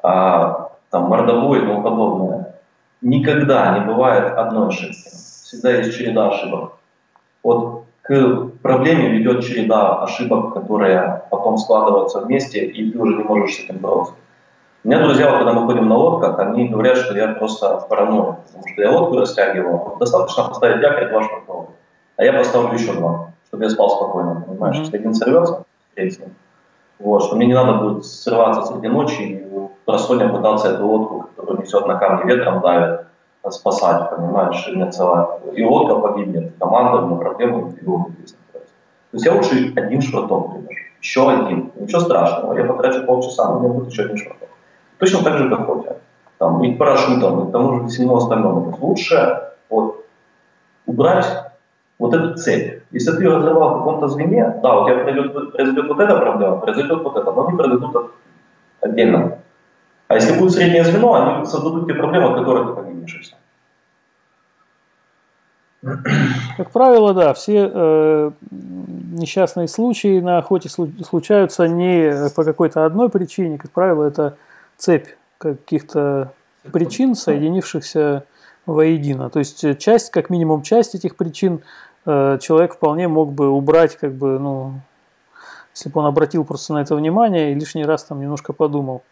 а, 0.02 0.72
там, 0.90 1.04
мордовой 1.04 1.60
и 1.60 1.62
тому 1.62 1.84
подобное, 1.84 2.56
никогда 3.02 3.78
не 3.78 3.86
бывает 3.86 4.34
одной 4.36 4.70
ошибки. 4.70 4.96
Всегда 4.96 5.72
есть 5.78 5.96
череда 5.96 6.30
ошибок. 6.30 6.74
Вот 7.44 7.84
к 8.02 8.52
проблеме 8.66 9.10
ведет 9.10 9.44
череда 9.44 10.02
ошибок, 10.02 10.56
которые 10.56 11.22
потом 11.30 11.56
складываются 11.60 12.22
вместе, 12.22 12.66
и 12.66 12.90
ты 12.90 12.98
уже 12.98 13.16
не 13.18 13.24
можешь 13.24 13.58
с 13.58 13.60
этим 13.60 13.78
бороться. 13.78 14.14
У 14.84 14.88
меня 14.88 15.04
друзья, 15.04 15.32
когда 15.38 15.54
мы 15.54 15.68
ходим 15.68 15.88
на 15.88 15.96
лодках, 15.96 16.40
они 16.40 16.70
говорят, 16.70 16.98
что 16.98 17.16
я 17.16 17.28
просто 17.28 17.86
паранойя, 17.88 18.38
потому 18.48 18.68
что 18.68 18.82
я 18.82 18.92
лодку 18.92 19.20
растягиваю, 19.20 19.98
достаточно 20.00 20.46
поставить 20.46 20.82
якорь 20.82 21.12
два 21.12 21.22
шнурковых, 21.22 21.70
а 22.18 22.24
я 22.24 22.34
поставлю 22.34 22.74
еще 22.74 22.94
два, 22.94 23.34
чтобы 23.48 23.66
я 23.66 23.70
спал 23.70 23.90
спокойно, 23.92 24.44
понимаешь? 24.48 24.78
Если 24.78 24.98
один 24.98 25.14
сорвется, 25.14 25.64
третий. 25.94 26.24
Вот, 26.98 27.24
что 27.24 27.36
мне 27.36 27.46
не 27.46 27.54
надо 27.54 27.74
будет 27.74 28.04
срываться 28.04 28.64
среди 28.64 28.88
ночи 28.88 29.22
и 29.22 29.46
просходим 29.86 30.32
пытаться 30.32 30.70
эту 30.70 30.88
лодку, 30.88 31.30
которую 31.36 31.62
несет 31.62 31.86
на 31.86 32.00
камне 32.00 32.34
ветром, 32.34 32.62
давит, 32.62 33.02
спасать, 33.52 34.10
понимаешь, 34.10 34.68
и 34.68 34.92
целая. 34.92 35.28
И 35.54 35.64
лодка 35.64 36.00
погибнет, 36.00 36.54
команда, 36.58 37.02
ну, 37.02 37.18
проблемы, 37.18 37.76
и 37.80 37.86
лодка 37.86 38.12
То 39.16 39.18
есть 39.18 39.26
я 39.28 39.34
лучше 39.34 39.74
один 39.78 40.02
швартом 40.02 40.52
привяжу, 40.52 40.84
еще 41.00 41.32
один, 41.32 41.72
ничего 41.80 42.02
страшного, 42.02 42.58
я 42.58 42.66
потрачу 42.66 43.06
полчаса, 43.06 43.48
но 43.48 43.56
у 43.56 43.60
меня 43.62 43.74
будет 43.74 43.90
еще 43.90 44.04
один 44.04 44.18
швартом. 44.18 44.50
Точно 44.98 45.24
так 45.24 45.38
же, 45.38 45.50
как 45.50 45.66
Хотя. 45.68 45.96
Там, 46.38 46.62
и 46.62 46.76
парашютом, 46.76 47.46
и 47.46 47.50
к 47.50 47.52
тому 47.54 47.80
же 47.80 47.88
всему 47.88 48.18
остальному. 48.18 48.76
Лучше 48.78 49.54
вот, 49.70 50.06
убрать 50.86 51.26
вот 51.98 52.14
эту 52.14 52.36
цепь. 52.36 52.84
Если 52.92 53.12
ты 53.12 53.24
ее 53.24 53.38
разорвал 53.38 53.76
в 53.76 53.78
каком-то 53.78 54.10
звене, 54.10 54.54
да, 54.62 54.82
у 54.82 54.86
тебя 54.86 54.98
произойдет, 54.98 55.54
произойдет 55.54 55.88
вот 55.88 56.00
эта 56.02 56.18
проблема, 56.18 56.58
произойдет 56.58 57.02
вот 57.02 57.16
это, 57.16 57.32
но 57.32 57.48
они 57.48 57.58
произойдут 57.58 58.12
отдельно. 58.82 59.38
А 60.10 60.16
если 60.16 60.38
будет 60.38 60.52
среднее 60.52 60.84
звено, 60.84 61.14
они 61.14 61.46
создадут 61.46 61.88
те 61.88 61.94
проблемы, 61.94 62.32
от 62.32 62.40
которых 62.40 62.68
ты 62.68 62.74
погибнешь. 62.74 63.34
Как 66.58 66.72
правило, 66.72 67.14
да, 67.14 67.34
все 67.34 67.72
э, 67.74 68.32
несчастные 69.16 69.68
случаи 69.68 70.20
на 70.20 70.38
охоте 70.38 70.70
случаются 70.70 71.68
не 71.68 72.30
по 72.36 72.44
какой-то 72.44 72.86
одной 72.86 73.10
причине, 73.10 73.58
как 73.58 73.72
правило, 73.72 74.06
это 74.06 74.38
цепь 74.78 75.08
каких-то 75.38 76.34
причин, 76.72 77.16
соединившихся 77.16 78.26
воедино. 78.66 79.30
То 79.30 79.40
есть 79.40 79.78
часть, 79.80 80.12
как 80.12 80.30
минимум 80.30 80.62
часть 80.62 80.96
этих 80.96 81.16
причин 81.16 81.62
э, 82.06 82.40
человек 82.42 82.76
вполне 82.76 83.08
мог 83.08 83.32
бы 83.32 83.50
убрать, 83.50 83.96
как 83.98 84.14
бы, 84.14 84.40
ну, 84.40 84.82
если 85.74 85.90
бы 85.90 86.00
он 86.00 86.08
обратил 86.08 86.46
просто 86.46 86.74
на 86.74 86.80
это 86.80 86.96
внимание 86.96 87.52
и 87.52 87.56
лишний 87.56 87.86
раз 87.86 88.06
там 88.06 88.22
немножко 88.22 88.54
подумал. 88.54 89.04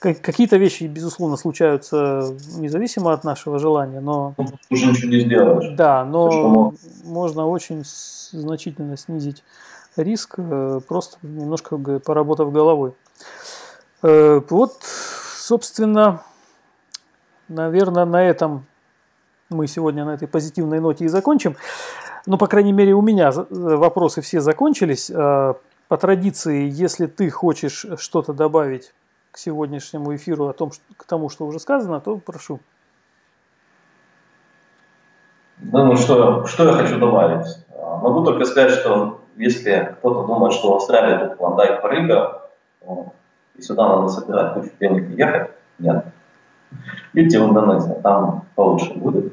Какие-то 0.00 0.56
вещи, 0.56 0.84
безусловно, 0.84 1.36
случаются 1.36 2.34
независимо 2.56 3.12
от 3.12 3.22
нашего 3.22 3.58
желания, 3.58 4.00
но... 4.00 4.34
Уже 4.70 4.86
ничего 4.86 5.10
не 5.10 5.20
сделаешь. 5.20 5.76
Да, 5.76 6.06
но 6.06 6.72
можно 7.04 7.46
очень 7.46 7.84
значительно 7.84 8.96
снизить 8.96 9.44
риск, 9.96 10.36
э, 10.38 10.80
просто 10.88 11.18
немножко 11.20 11.76
поработав 11.76 12.50
головой. 12.50 12.94
Э, 14.02 14.40
вот, 14.48 14.78
собственно, 14.82 16.22
наверное, 17.48 18.06
на 18.06 18.24
этом 18.24 18.64
мы 19.50 19.66
сегодня 19.66 20.06
на 20.06 20.14
этой 20.14 20.28
позитивной 20.28 20.80
ноте 20.80 21.04
и 21.04 21.08
закончим. 21.08 21.56
Ну, 22.24 22.38
по 22.38 22.46
крайней 22.46 22.72
мере, 22.72 22.94
у 22.94 23.02
меня 23.02 23.32
вопросы 23.50 24.22
все 24.22 24.40
закончились. 24.40 25.10
Э, 25.10 25.54
по 25.88 25.96
традиции, 25.98 26.70
если 26.70 27.04
ты 27.06 27.28
хочешь 27.28 27.84
что-то 27.98 28.32
добавить 28.32 28.94
к 29.30 29.38
сегодняшнему 29.38 30.14
эфиру 30.14 30.48
о 30.48 30.52
том, 30.52 30.70
к 30.96 31.04
тому, 31.04 31.28
что 31.28 31.46
уже 31.46 31.58
сказано, 31.60 32.00
то 32.00 32.16
прошу. 32.16 32.60
Ну, 35.58 35.96
что, 35.96 36.46
что 36.46 36.64
я 36.64 36.72
хочу 36.72 36.98
добавить? 36.98 37.46
Могу 38.02 38.24
только 38.24 38.44
сказать, 38.44 38.72
что 38.72 39.20
если 39.36 39.94
кто-то 39.98 40.26
думает, 40.26 40.54
что 40.54 40.72
в 40.72 40.76
Австралии 40.76 41.26
тут 41.26 41.36
клондайк 41.36 41.82
порыга, 41.82 42.42
и 43.56 43.62
сюда 43.62 43.88
надо 43.88 44.08
собирать 44.08 44.54
кучу 44.54 44.70
денег 44.80 45.10
и 45.10 45.14
ехать, 45.14 45.50
нет. 45.78 46.04
Идите 47.12 47.40
в 47.40 47.50
Индонезию, 47.50 48.00
там 48.02 48.44
получше 48.54 48.94
будет 48.94 49.32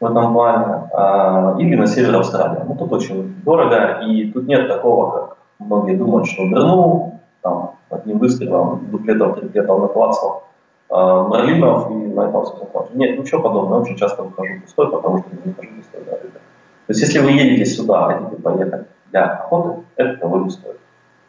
в 0.00 0.04
этом 0.04 0.32
плане. 0.32 0.88
А, 0.92 1.56
или 1.58 1.74
на 1.74 1.86
север 1.86 2.16
Австралии. 2.16 2.62
Ну, 2.66 2.76
тут 2.76 2.92
очень 2.92 3.42
дорого, 3.42 4.00
и 4.06 4.30
тут 4.30 4.46
нет 4.46 4.68
такого, 4.68 5.10
как 5.10 5.38
многие 5.58 5.96
думают, 5.96 6.28
что 6.28 6.44
вернул, 6.44 7.20
там, 7.42 7.77
одним 7.90 8.18
выстрелом, 8.18 8.88
дуплетом, 8.90 9.34
триплетом 9.34 9.82
наклацал 9.82 10.44
э, 10.90 10.94
Марлинов 10.94 11.90
и 11.90 11.94
на 11.94 12.28
этом 12.28 12.44
все 12.44 12.56
закончил. 12.56 12.90
Нет, 12.94 13.18
ничего 13.18 13.42
подобного. 13.42 13.82
Очень 13.82 13.96
часто 13.96 14.22
выхожу 14.22 14.60
пустой, 14.62 14.90
потому 14.90 15.18
что 15.18 15.30
не 15.30 15.52
выхожу 15.52 15.70
пустой. 15.76 16.00
Да, 16.06 16.16
То 16.16 16.28
есть, 16.88 17.00
если 17.00 17.18
вы 17.20 17.30
едете 17.30 17.64
сюда, 17.66 18.08
хотите 18.08 18.42
поехать 18.42 18.86
для 19.10 19.24
охоты, 19.24 19.82
это 19.96 20.16
того 20.16 20.38
не 20.38 20.50
стоит. 20.50 20.78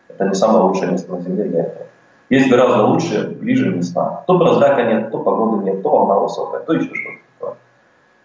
Это 0.09 0.27
не 0.27 0.33
самое 0.33 0.63
лучшее 0.65 0.91
место 0.91 1.11
на 1.11 1.21
Земле 1.21 1.45
для 1.45 1.61
этого. 1.61 1.85
Есть 2.29 2.49
гораздо 2.49 2.85
лучше, 2.85 3.37
ближе 3.39 3.69
места. 3.69 4.23
То 4.27 4.37
прозрака 4.37 4.83
нет, 4.83 5.11
то 5.11 5.17
погоды 5.19 5.63
нет, 5.63 5.81
то 5.81 5.89
волна 5.89 6.19
высокая, 6.19 6.61
то 6.61 6.73
еще 6.73 6.93
что-то 6.93 7.17
такое. 7.39 7.57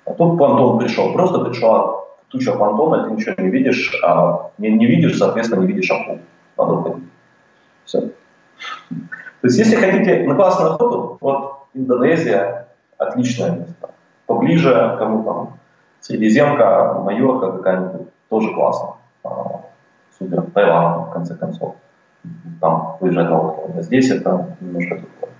А 0.04 0.12
тут 0.12 0.38
понтон 0.38 0.78
пришел, 0.78 1.12
просто 1.14 1.38
пришла 1.38 2.04
туча 2.28 2.52
понтона, 2.52 3.04
ты 3.04 3.14
ничего 3.14 3.34
не 3.38 3.48
видишь, 3.48 3.98
а 4.04 4.50
не, 4.58 4.70
не 4.70 4.86
видишь, 4.86 5.16
соответственно, 5.16 5.60
не 5.60 5.68
видишь 5.68 5.90
акул. 5.90 6.18
Надо 6.58 6.72
уходить. 6.72 7.04
Все. 7.84 8.10
То 8.88 9.48
есть, 9.48 9.58
если 9.58 9.76
хотите 9.76 10.24
на 10.26 10.34
классную 10.34 10.72
охоту, 10.72 11.18
вот 11.20 11.66
Индонезия 11.74 12.68
отличное 12.98 13.50
место. 13.50 13.90
Поближе, 14.26 14.96
кому 14.98 15.22
там, 15.24 15.58
Средиземка, 16.00 17.00
Майорка 17.04 17.52
какая-нибудь, 17.52 18.08
тоже 18.28 18.54
классно. 18.54 18.96
А, 19.22 19.62
супер, 20.18 20.42
Таиланд, 20.54 21.08
в 21.08 21.10
конце 21.12 21.34
концов. 21.34 21.76
Там 22.60 22.96
выезжать 23.00 23.28
на 23.28 23.40
лодке. 23.40 23.82
Здесь 23.82 24.10
это 24.10 24.56
немножко 24.60 24.96
другое. 24.96 25.34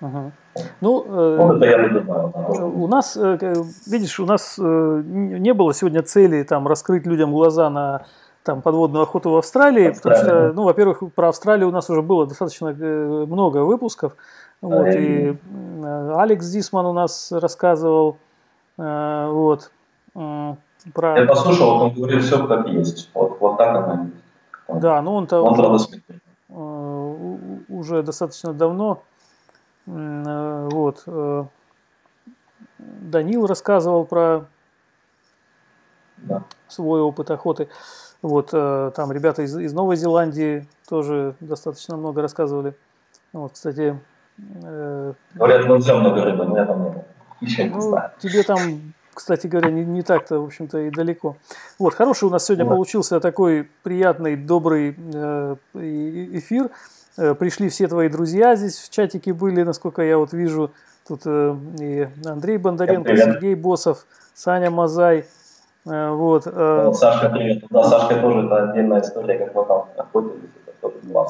Ага. 0.00 0.32
Ну, 0.80 1.04
э, 1.08 1.54
это 1.62 2.00
думаю. 2.00 2.82
У 2.82 2.86
нас, 2.86 3.16
э, 3.16 3.38
видишь, 3.86 4.20
у 4.20 4.26
нас 4.26 4.58
э, 4.58 5.02
не 5.04 5.52
было 5.54 5.74
сегодня 5.74 6.02
цели 6.02 6.42
там 6.42 6.66
раскрыть 6.66 7.06
людям 7.06 7.32
глаза 7.32 7.70
на 7.70 8.06
там 8.46 8.62
подводную 8.62 9.02
охоту 9.02 9.30
в 9.30 9.36
Австралии, 9.36 9.88
Австралия. 9.88 10.18
потому 10.18 10.38
что, 10.38 10.52
ну, 10.54 10.62
во-первых, 10.64 11.02
про 11.14 11.28
Австралию 11.28 11.68
у 11.68 11.72
нас 11.72 11.90
уже 11.90 12.00
было 12.00 12.26
достаточно 12.26 12.68
э, 12.68 13.26
много 13.26 13.58
выпусков. 13.58 14.16
Вот, 14.62 14.86
и 14.86 15.36
Алекс 16.14 16.46
Дисман 16.46 16.86
у 16.86 16.92
нас 16.92 17.32
рассказывал, 17.32 18.16
э, 18.78 19.28
вот, 19.30 19.70
про... 20.14 21.20
Я 21.20 21.26
послушал, 21.26 21.82
он 21.82 21.94
говорит 21.94 22.22
все 22.22 22.46
как 22.46 22.68
есть, 22.68 23.10
вот, 23.12 23.36
вот 23.40 23.58
так 23.58 23.76
оно 23.76 24.04
есть. 24.04 24.80
Да, 24.80 25.02
ну 25.02 25.14
он-то... 25.14 25.42
Он, 25.42 25.78
э, 26.48 27.64
уже 27.68 28.02
достаточно 28.02 28.54
давно. 28.54 29.02
Вот. 29.86 31.04
Данил 32.78 33.46
рассказывал 33.46 34.04
про 34.04 34.46
да. 36.16 36.42
свой 36.68 37.00
опыт 37.00 37.30
охоты. 37.30 37.68
Вот, 38.22 38.50
там 38.50 39.12
ребята 39.12 39.42
из, 39.42 39.56
из 39.56 39.72
Новой 39.72 39.96
Зеландии 39.96 40.66
тоже 40.88 41.34
достаточно 41.40 41.96
много 41.96 42.22
рассказывали. 42.22 42.74
Вот, 43.32 43.52
кстати... 43.52 43.98
Говорят, 45.34 45.64
в 45.64 45.98
много 45.98 46.24
рыбы, 46.24 46.44
но 46.44 46.56
я 46.58 46.66
там 46.66 46.82
не 46.82 47.04
Еще 47.40 47.66
ну, 47.66 47.80
знаю. 47.80 48.10
Тебе 48.18 48.42
там 48.42 48.58
кстати 49.16 49.46
говоря, 49.46 49.70
не, 49.70 49.84
не 49.84 50.02
так-то, 50.02 50.38
в 50.38 50.44
общем-то, 50.44 50.78
и 50.78 50.90
далеко. 50.90 51.36
Вот, 51.78 51.94
хороший 51.94 52.24
у 52.24 52.30
нас 52.30 52.44
сегодня 52.44 52.66
да. 52.66 52.70
получился 52.70 53.18
такой 53.18 53.68
приятный, 53.82 54.36
добрый 54.36 54.94
э, 54.94 55.56
эфир. 55.74 56.70
Э, 57.16 57.34
пришли 57.34 57.70
все 57.70 57.88
твои 57.88 58.10
друзья 58.10 58.54
здесь 58.56 58.76
в 58.76 58.90
чатике 58.90 59.32
были, 59.32 59.62
насколько 59.62 60.02
я 60.02 60.18
вот 60.18 60.32
вижу. 60.34 60.70
Тут 61.08 61.22
э, 61.24 61.56
и 61.80 62.08
Андрей 62.26 62.58
Бондаренко. 62.58 63.16
Сергей 63.16 63.54
Босов, 63.54 64.06
Саня 64.34 64.70
Мазай. 64.70 65.24
Э, 65.86 66.10
вот, 66.10 66.46
э, 66.46 66.82
вот 66.86 66.98
Сашка, 66.98 67.28
привет. 67.28 67.64
Да, 67.70 67.84
Сашка 67.84 68.20
тоже 68.20 68.46
это 68.46 68.70
отдельная 68.70 69.00
история, 69.00 69.38
как 69.38 69.54
мы 69.54 69.64
там 69.64 69.84
охотились. 69.96 70.50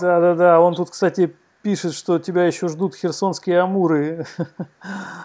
Да, 0.01 0.21
да, 0.21 0.35
да. 0.35 0.61
Он 0.61 0.75
тут, 0.75 0.91
кстати, 0.91 1.35
пишет, 1.63 1.93
что 1.93 2.19
тебя 2.19 2.45
еще 2.47 2.69
ждут 2.69 2.95
херсонские 2.95 3.61
амуры, 3.61 4.25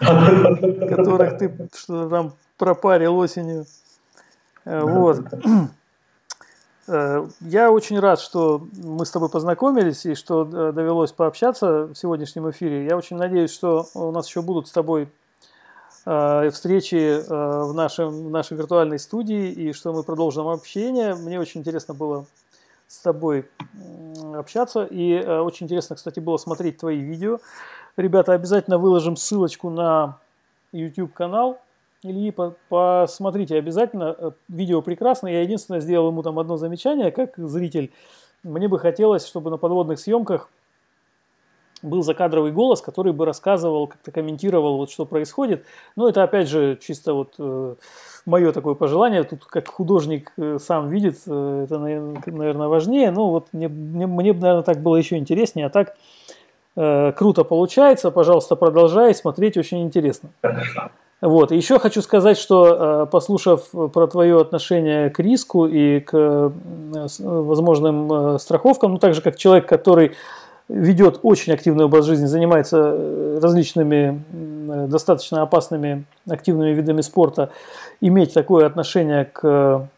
которых 0.00 1.38
ты 1.38 1.68
что 1.74 2.10
там 2.10 2.34
пропарил 2.58 3.16
осенью. 3.16 3.64
Э, 4.66 4.82
вот. 4.82 5.20
Я 7.40 7.70
очень 7.70 8.00
рад, 8.00 8.18
что 8.20 8.66
мы 8.76 9.06
с 9.06 9.10
тобой 9.10 9.30
познакомились 9.30 10.04
и 10.04 10.14
что 10.14 10.44
довелось 10.72 11.12
пообщаться 11.12 11.84
в 11.84 11.94
сегодняшнем 11.94 12.50
эфире. 12.50 12.84
Я 12.84 12.96
очень 12.96 13.16
надеюсь, 13.16 13.52
что 13.52 13.86
у 13.94 14.10
нас 14.10 14.26
еще 14.26 14.42
будут 14.42 14.66
с 14.66 14.72
тобой 14.72 15.08
встречи 16.04 17.22
в, 17.28 17.72
нашем, 17.72 18.26
в 18.26 18.30
нашей 18.30 18.56
виртуальной 18.56 18.98
студии 18.98 19.50
и 19.50 19.72
что 19.72 19.92
мы 19.92 20.02
продолжим 20.02 20.48
общение. 20.48 21.14
Мне 21.14 21.38
очень 21.38 21.60
интересно 21.60 21.94
было 21.94 22.26
с 22.92 22.98
тобой 22.98 23.48
общаться. 24.34 24.84
И 24.84 25.12
э, 25.14 25.40
очень 25.40 25.64
интересно, 25.64 25.96
кстати, 25.96 26.20
было 26.20 26.36
смотреть 26.36 26.76
твои 26.76 26.98
видео. 26.98 27.38
Ребята, 27.96 28.34
обязательно 28.34 28.76
выложим 28.76 29.16
ссылочку 29.16 29.70
на 29.70 30.18
YouTube 30.72 31.14
канал 31.14 31.58
Ильи, 32.02 32.34
посмотрите 32.68 33.56
обязательно. 33.56 34.14
Э, 34.18 34.30
видео 34.48 34.82
прекрасное. 34.82 35.32
Я 35.32 35.42
единственное 35.42 35.80
сделал 35.80 36.08
ему 36.08 36.22
там 36.22 36.38
одно 36.38 36.58
замечание, 36.58 37.10
как 37.10 37.36
зритель. 37.38 37.92
Мне 38.42 38.68
бы 38.68 38.78
хотелось, 38.78 39.26
чтобы 39.26 39.50
на 39.50 39.56
подводных 39.56 39.98
съемках 39.98 40.50
был 41.82 42.02
закадровый 42.02 42.52
голос, 42.52 42.80
который 42.80 43.12
бы 43.12 43.26
рассказывал, 43.26 43.88
как-то 43.88 44.10
комментировал, 44.12 44.76
вот 44.76 44.90
что 44.90 45.04
происходит. 45.04 45.64
Но 45.96 46.08
это 46.08 46.22
опять 46.22 46.48
же 46.48 46.78
чисто 46.80 47.14
вот 47.14 47.34
э, 47.38 47.74
мое 48.26 48.52
такое 48.52 48.74
пожелание. 48.74 49.24
Тут 49.24 49.44
как 49.44 49.68
художник 49.68 50.32
э, 50.36 50.58
сам 50.60 50.88
видит, 50.88 51.18
э, 51.26 51.64
это, 51.64 51.78
наверное, 51.78 52.68
важнее. 52.68 53.10
Но 53.10 53.30
вот 53.30 53.48
мне, 53.52 53.68
мне, 53.68 54.06
мне 54.06 54.32
наверное, 54.32 54.62
так 54.62 54.80
было 54.80 54.96
еще 54.96 55.16
интереснее. 55.16 55.66
А 55.66 55.70
так 55.70 55.96
э, 56.76 57.12
круто 57.12 57.44
получается. 57.44 58.10
Пожалуйста, 58.10 58.56
продолжай 58.56 59.14
смотреть, 59.14 59.56
очень 59.56 59.82
интересно. 59.82 60.30
Вот. 61.20 61.52
еще 61.52 61.78
хочу 61.78 62.02
сказать, 62.02 62.36
что 62.36 63.04
э, 63.04 63.06
послушав 63.06 63.70
про 63.70 64.06
твое 64.08 64.40
отношение 64.40 65.08
к 65.08 65.20
риску 65.20 65.66
и 65.66 66.00
к 66.00 66.12
э, 66.12 66.50
возможным 67.20 68.38
страховкам, 68.40 68.92
ну 68.92 68.98
так 68.98 69.14
же 69.14 69.22
как 69.22 69.36
человек, 69.36 69.68
который 69.68 70.16
ведет 70.72 71.20
очень 71.22 71.52
активный 71.52 71.84
образ 71.84 72.06
жизни, 72.06 72.26
занимается 72.26 72.78
э, 72.94 73.38
различными 73.42 74.22
достаточно 74.88 75.42
опасными 75.42 76.04
активными 76.28 76.70
видами 76.70 77.02
спорта, 77.02 77.50
иметь 78.00 78.32
такое 78.32 78.66
отношение 78.66 79.26
к 79.26 79.88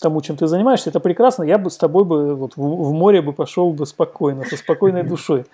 тому, 0.00 0.20
чем 0.20 0.36
ты 0.36 0.46
занимаешься, 0.48 0.90
это 0.90 1.00
прекрасно. 1.00 1.44
Я 1.44 1.58
бы 1.58 1.70
с 1.70 1.76
тобой 1.76 2.04
бы 2.04 2.34
вот 2.34 2.56
в, 2.56 2.60
в 2.60 2.92
море 2.92 3.22
бы 3.22 3.32
пошел 3.32 3.72
бы 3.72 3.86
спокойно, 3.86 4.44
со 4.44 4.56
спокойной 4.56 5.04
душой. 5.04 5.46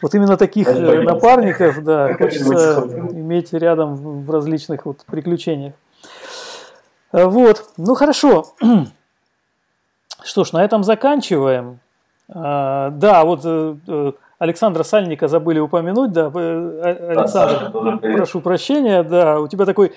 Вот 0.00 0.14
именно 0.14 0.36
таких 0.36 0.68
э, 0.68 1.02
напарников, 1.02 1.84
да, 1.84 2.14
хочется 2.14 2.80
иметь 3.12 3.52
рядом 3.52 4.24
в 4.24 4.30
различных 4.30 4.86
вот 4.86 5.04
приключениях. 5.06 5.74
Э, 7.12 7.26
вот, 7.26 7.70
ну 7.76 7.94
хорошо. 7.94 8.54
Что 10.22 10.44
ж, 10.44 10.52
на 10.52 10.64
этом 10.64 10.82
заканчиваем. 10.82 11.80
А, 12.32 12.90
да, 12.90 13.24
вот 13.24 13.40
э, 13.44 13.76
э, 13.88 14.12
Александра 14.38 14.84
Сальника 14.84 15.26
забыли 15.26 15.58
упомянуть, 15.58 16.12
да, 16.12 16.30
э, 16.32 17.12
Александр, 17.16 17.98
прошу 17.98 18.40
прощения, 18.40 19.02
да, 19.02 19.40
у 19.40 19.48
тебя 19.48 19.64
такой 19.64 19.92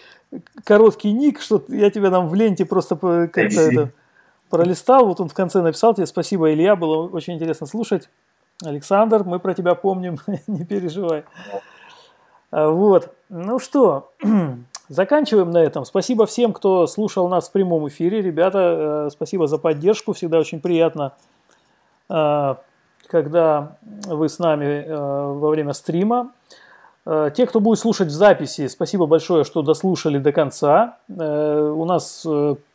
короткий 0.64 1.11
ник, 1.11 1.39
что 1.39 1.64
я 1.68 1.91
тебя 1.91 2.10
там 2.10 2.27
в 2.27 2.34
ленте 2.34 2.65
просто 2.65 2.95
как-то 2.95 3.61
это 3.61 3.89
пролистал, 4.49 5.05
вот 5.05 5.19
он 5.19 5.30
в 5.30 5.34
конце 5.34 5.61
написал 5.61 5.93
тебе 5.93 6.07
спасибо, 6.07 6.51
Илья, 6.51 6.76
было 6.76 7.07
очень 7.07 7.34
интересно 7.34 7.68
слушать. 7.68 8.10
Александр, 8.64 9.23
мы 9.23 9.39
про 9.39 9.53
тебя 9.53 9.76
помним, 9.76 10.18
не 10.47 10.65
переживай. 10.65 11.26
А, 12.49 12.69
вот, 12.69 13.14
ну 13.30 13.60
что, 13.60 14.11
заканчиваем 14.89 15.51
на 15.51 15.60
этом. 15.60 15.85
Спасибо 15.85 16.26
всем, 16.26 16.51
кто 16.51 16.88
слушал 16.88 17.27
нас 17.27 17.49
в 17.49 17.51
прямом 17.51 17.88
эфире, 17.89 18.23
ребята, 18.23 19.10
спасибо 19.11 19.45
за 19.45 19.60
поддержку, 19.60 20.14
всегда 20.14 20.39
очень 20.39 20.61
приятно 20.61 21.14
когда 23.14 23.78
вы 24.06 24.28
с 24.28 24.40
нами 24.40 24.86
э, 24.86 24.96
во 24.96 25.50
время 25.50 25.74
стрима. 25.74 26.32
Э, 27.06 27.30
те, 27.36 27.46
кто 27.46 27.60
будет 27.60 27.78
слушать 27.78 28.08
в 28.08 28.12
записи, 28.12 28.68
спасибо 28.68 29.06
большое, 29.06 29.44
что 29.44 29.62
дослушали 29.62 30.18
до 30.18 30.32
конца. 30.32 30.98
У 31.08 31.86
нас 31.86 32.26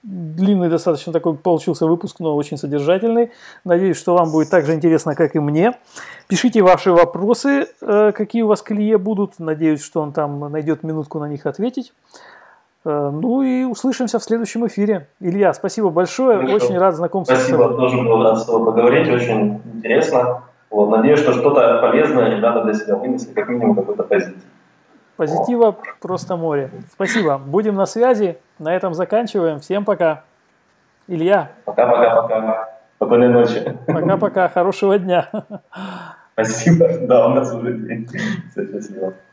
длинный 0.03 0.69
достаточно 0.69 1.13
такой 1.13 1.35
получился 1.35 1.87
выпуск, 1.87 2.21
но 2.21 2.37
очень 2.37 2.57
содержательный. 2.57 3.33
Надеюсь, 3.65 3.97
что 3.97 4.15
вам 4.15 4.31
будет 4.31 4.51
так 4.51 4.65
же 4.65 4.75
интересно, 4.75 5.15
как 5.15 5.35
и 5.35 5.41
мне. 5.41 5.77
Пишите 6.29 6.63
ваши 6.63 6.93
вопросы, 6.93 7.67
какие 7.81 8.43
у 8.43 8.49
вас 8.49 8.63
клие 8.63 8.99
будут. 8.99 9.39
Надеюсь, 9.39 9.83
что 9.83 10.03
он 10.03 10.13
там 10.13 10.39
найдет 10.53 10.83
минутку 10.83 11.19
на 11.19 11.29
них 11.29 11.47
ответить. 11.47 11.93
Э, 12.85 13.11
ну 13.13 13.43
и 13.43 13.65
услышимся 13.65 14.19
в 14.19 14.25
следующем 14.25 14.67
эфире. 14.67 15.09
Илья, 15.21 15.53
спасибо 15.53 15.91
большое, 15.91 16.39
Хорошо. 16.39 16.55
очень 16.55 16.79
рад 16.79 16.95
знакомству 16.95 17.35
спасибо, 17.35 17.57
с 17.57 17.61
тобой. 17.63 17.77
тоже 17.77 17.97
был 18.03 18.23
рад 18.23 18.39
с 18.39 18.45
тобой 18.45 18.67
поговорить, 18.67 19.09
очень 19.09 19.61
интересно. 19.75 20.43
Вот, 20.71 20.91
надеюсь, 20.91 21.21
что 21.21 21.33
что-то 21.33 21.81
полезное 21.81 22.29
ребята 22.35 22.63
для 22.65 22.75
себя 22.75 22.97
вынесли, 22.97 23.33
как 23.33 23.49
минимум 23.49 23.75
какой-то 23.75 24.03
позитив. 24.03 24.43
Позитива 25.17 25.69
О. 25.69 25.77
просто 26.01 26.37
море. 26.37 26.71
Спасибо. 26.93 27.39
Будем 27.39 27.75
на 27.75 27.87
связи. 27.87 28.39
На 28.61 28.77
этом 28.77 28.95
заканчиваем. 28.95 29.59
Всем 29.59 29.85
пока. 29.85 30.23
Илья. 31.09 31.51
Пока-пока-пока. 31.65 32.69
Спокойной 32.97 33.29
ночи. 33.29 33.77
Пока-пока. 33.87 34.49
Хорошего 34.49 34.97
дня. 34.97 35.29
Спасибо. 36.35 36.87
Да, 37.01 37.27
у 37.27 37.31
нас 37.31 37.53
уже 37.53 37.73
день. 37.73 38.07
Все, 38.53 38.67
счастливо. 38.71 39.15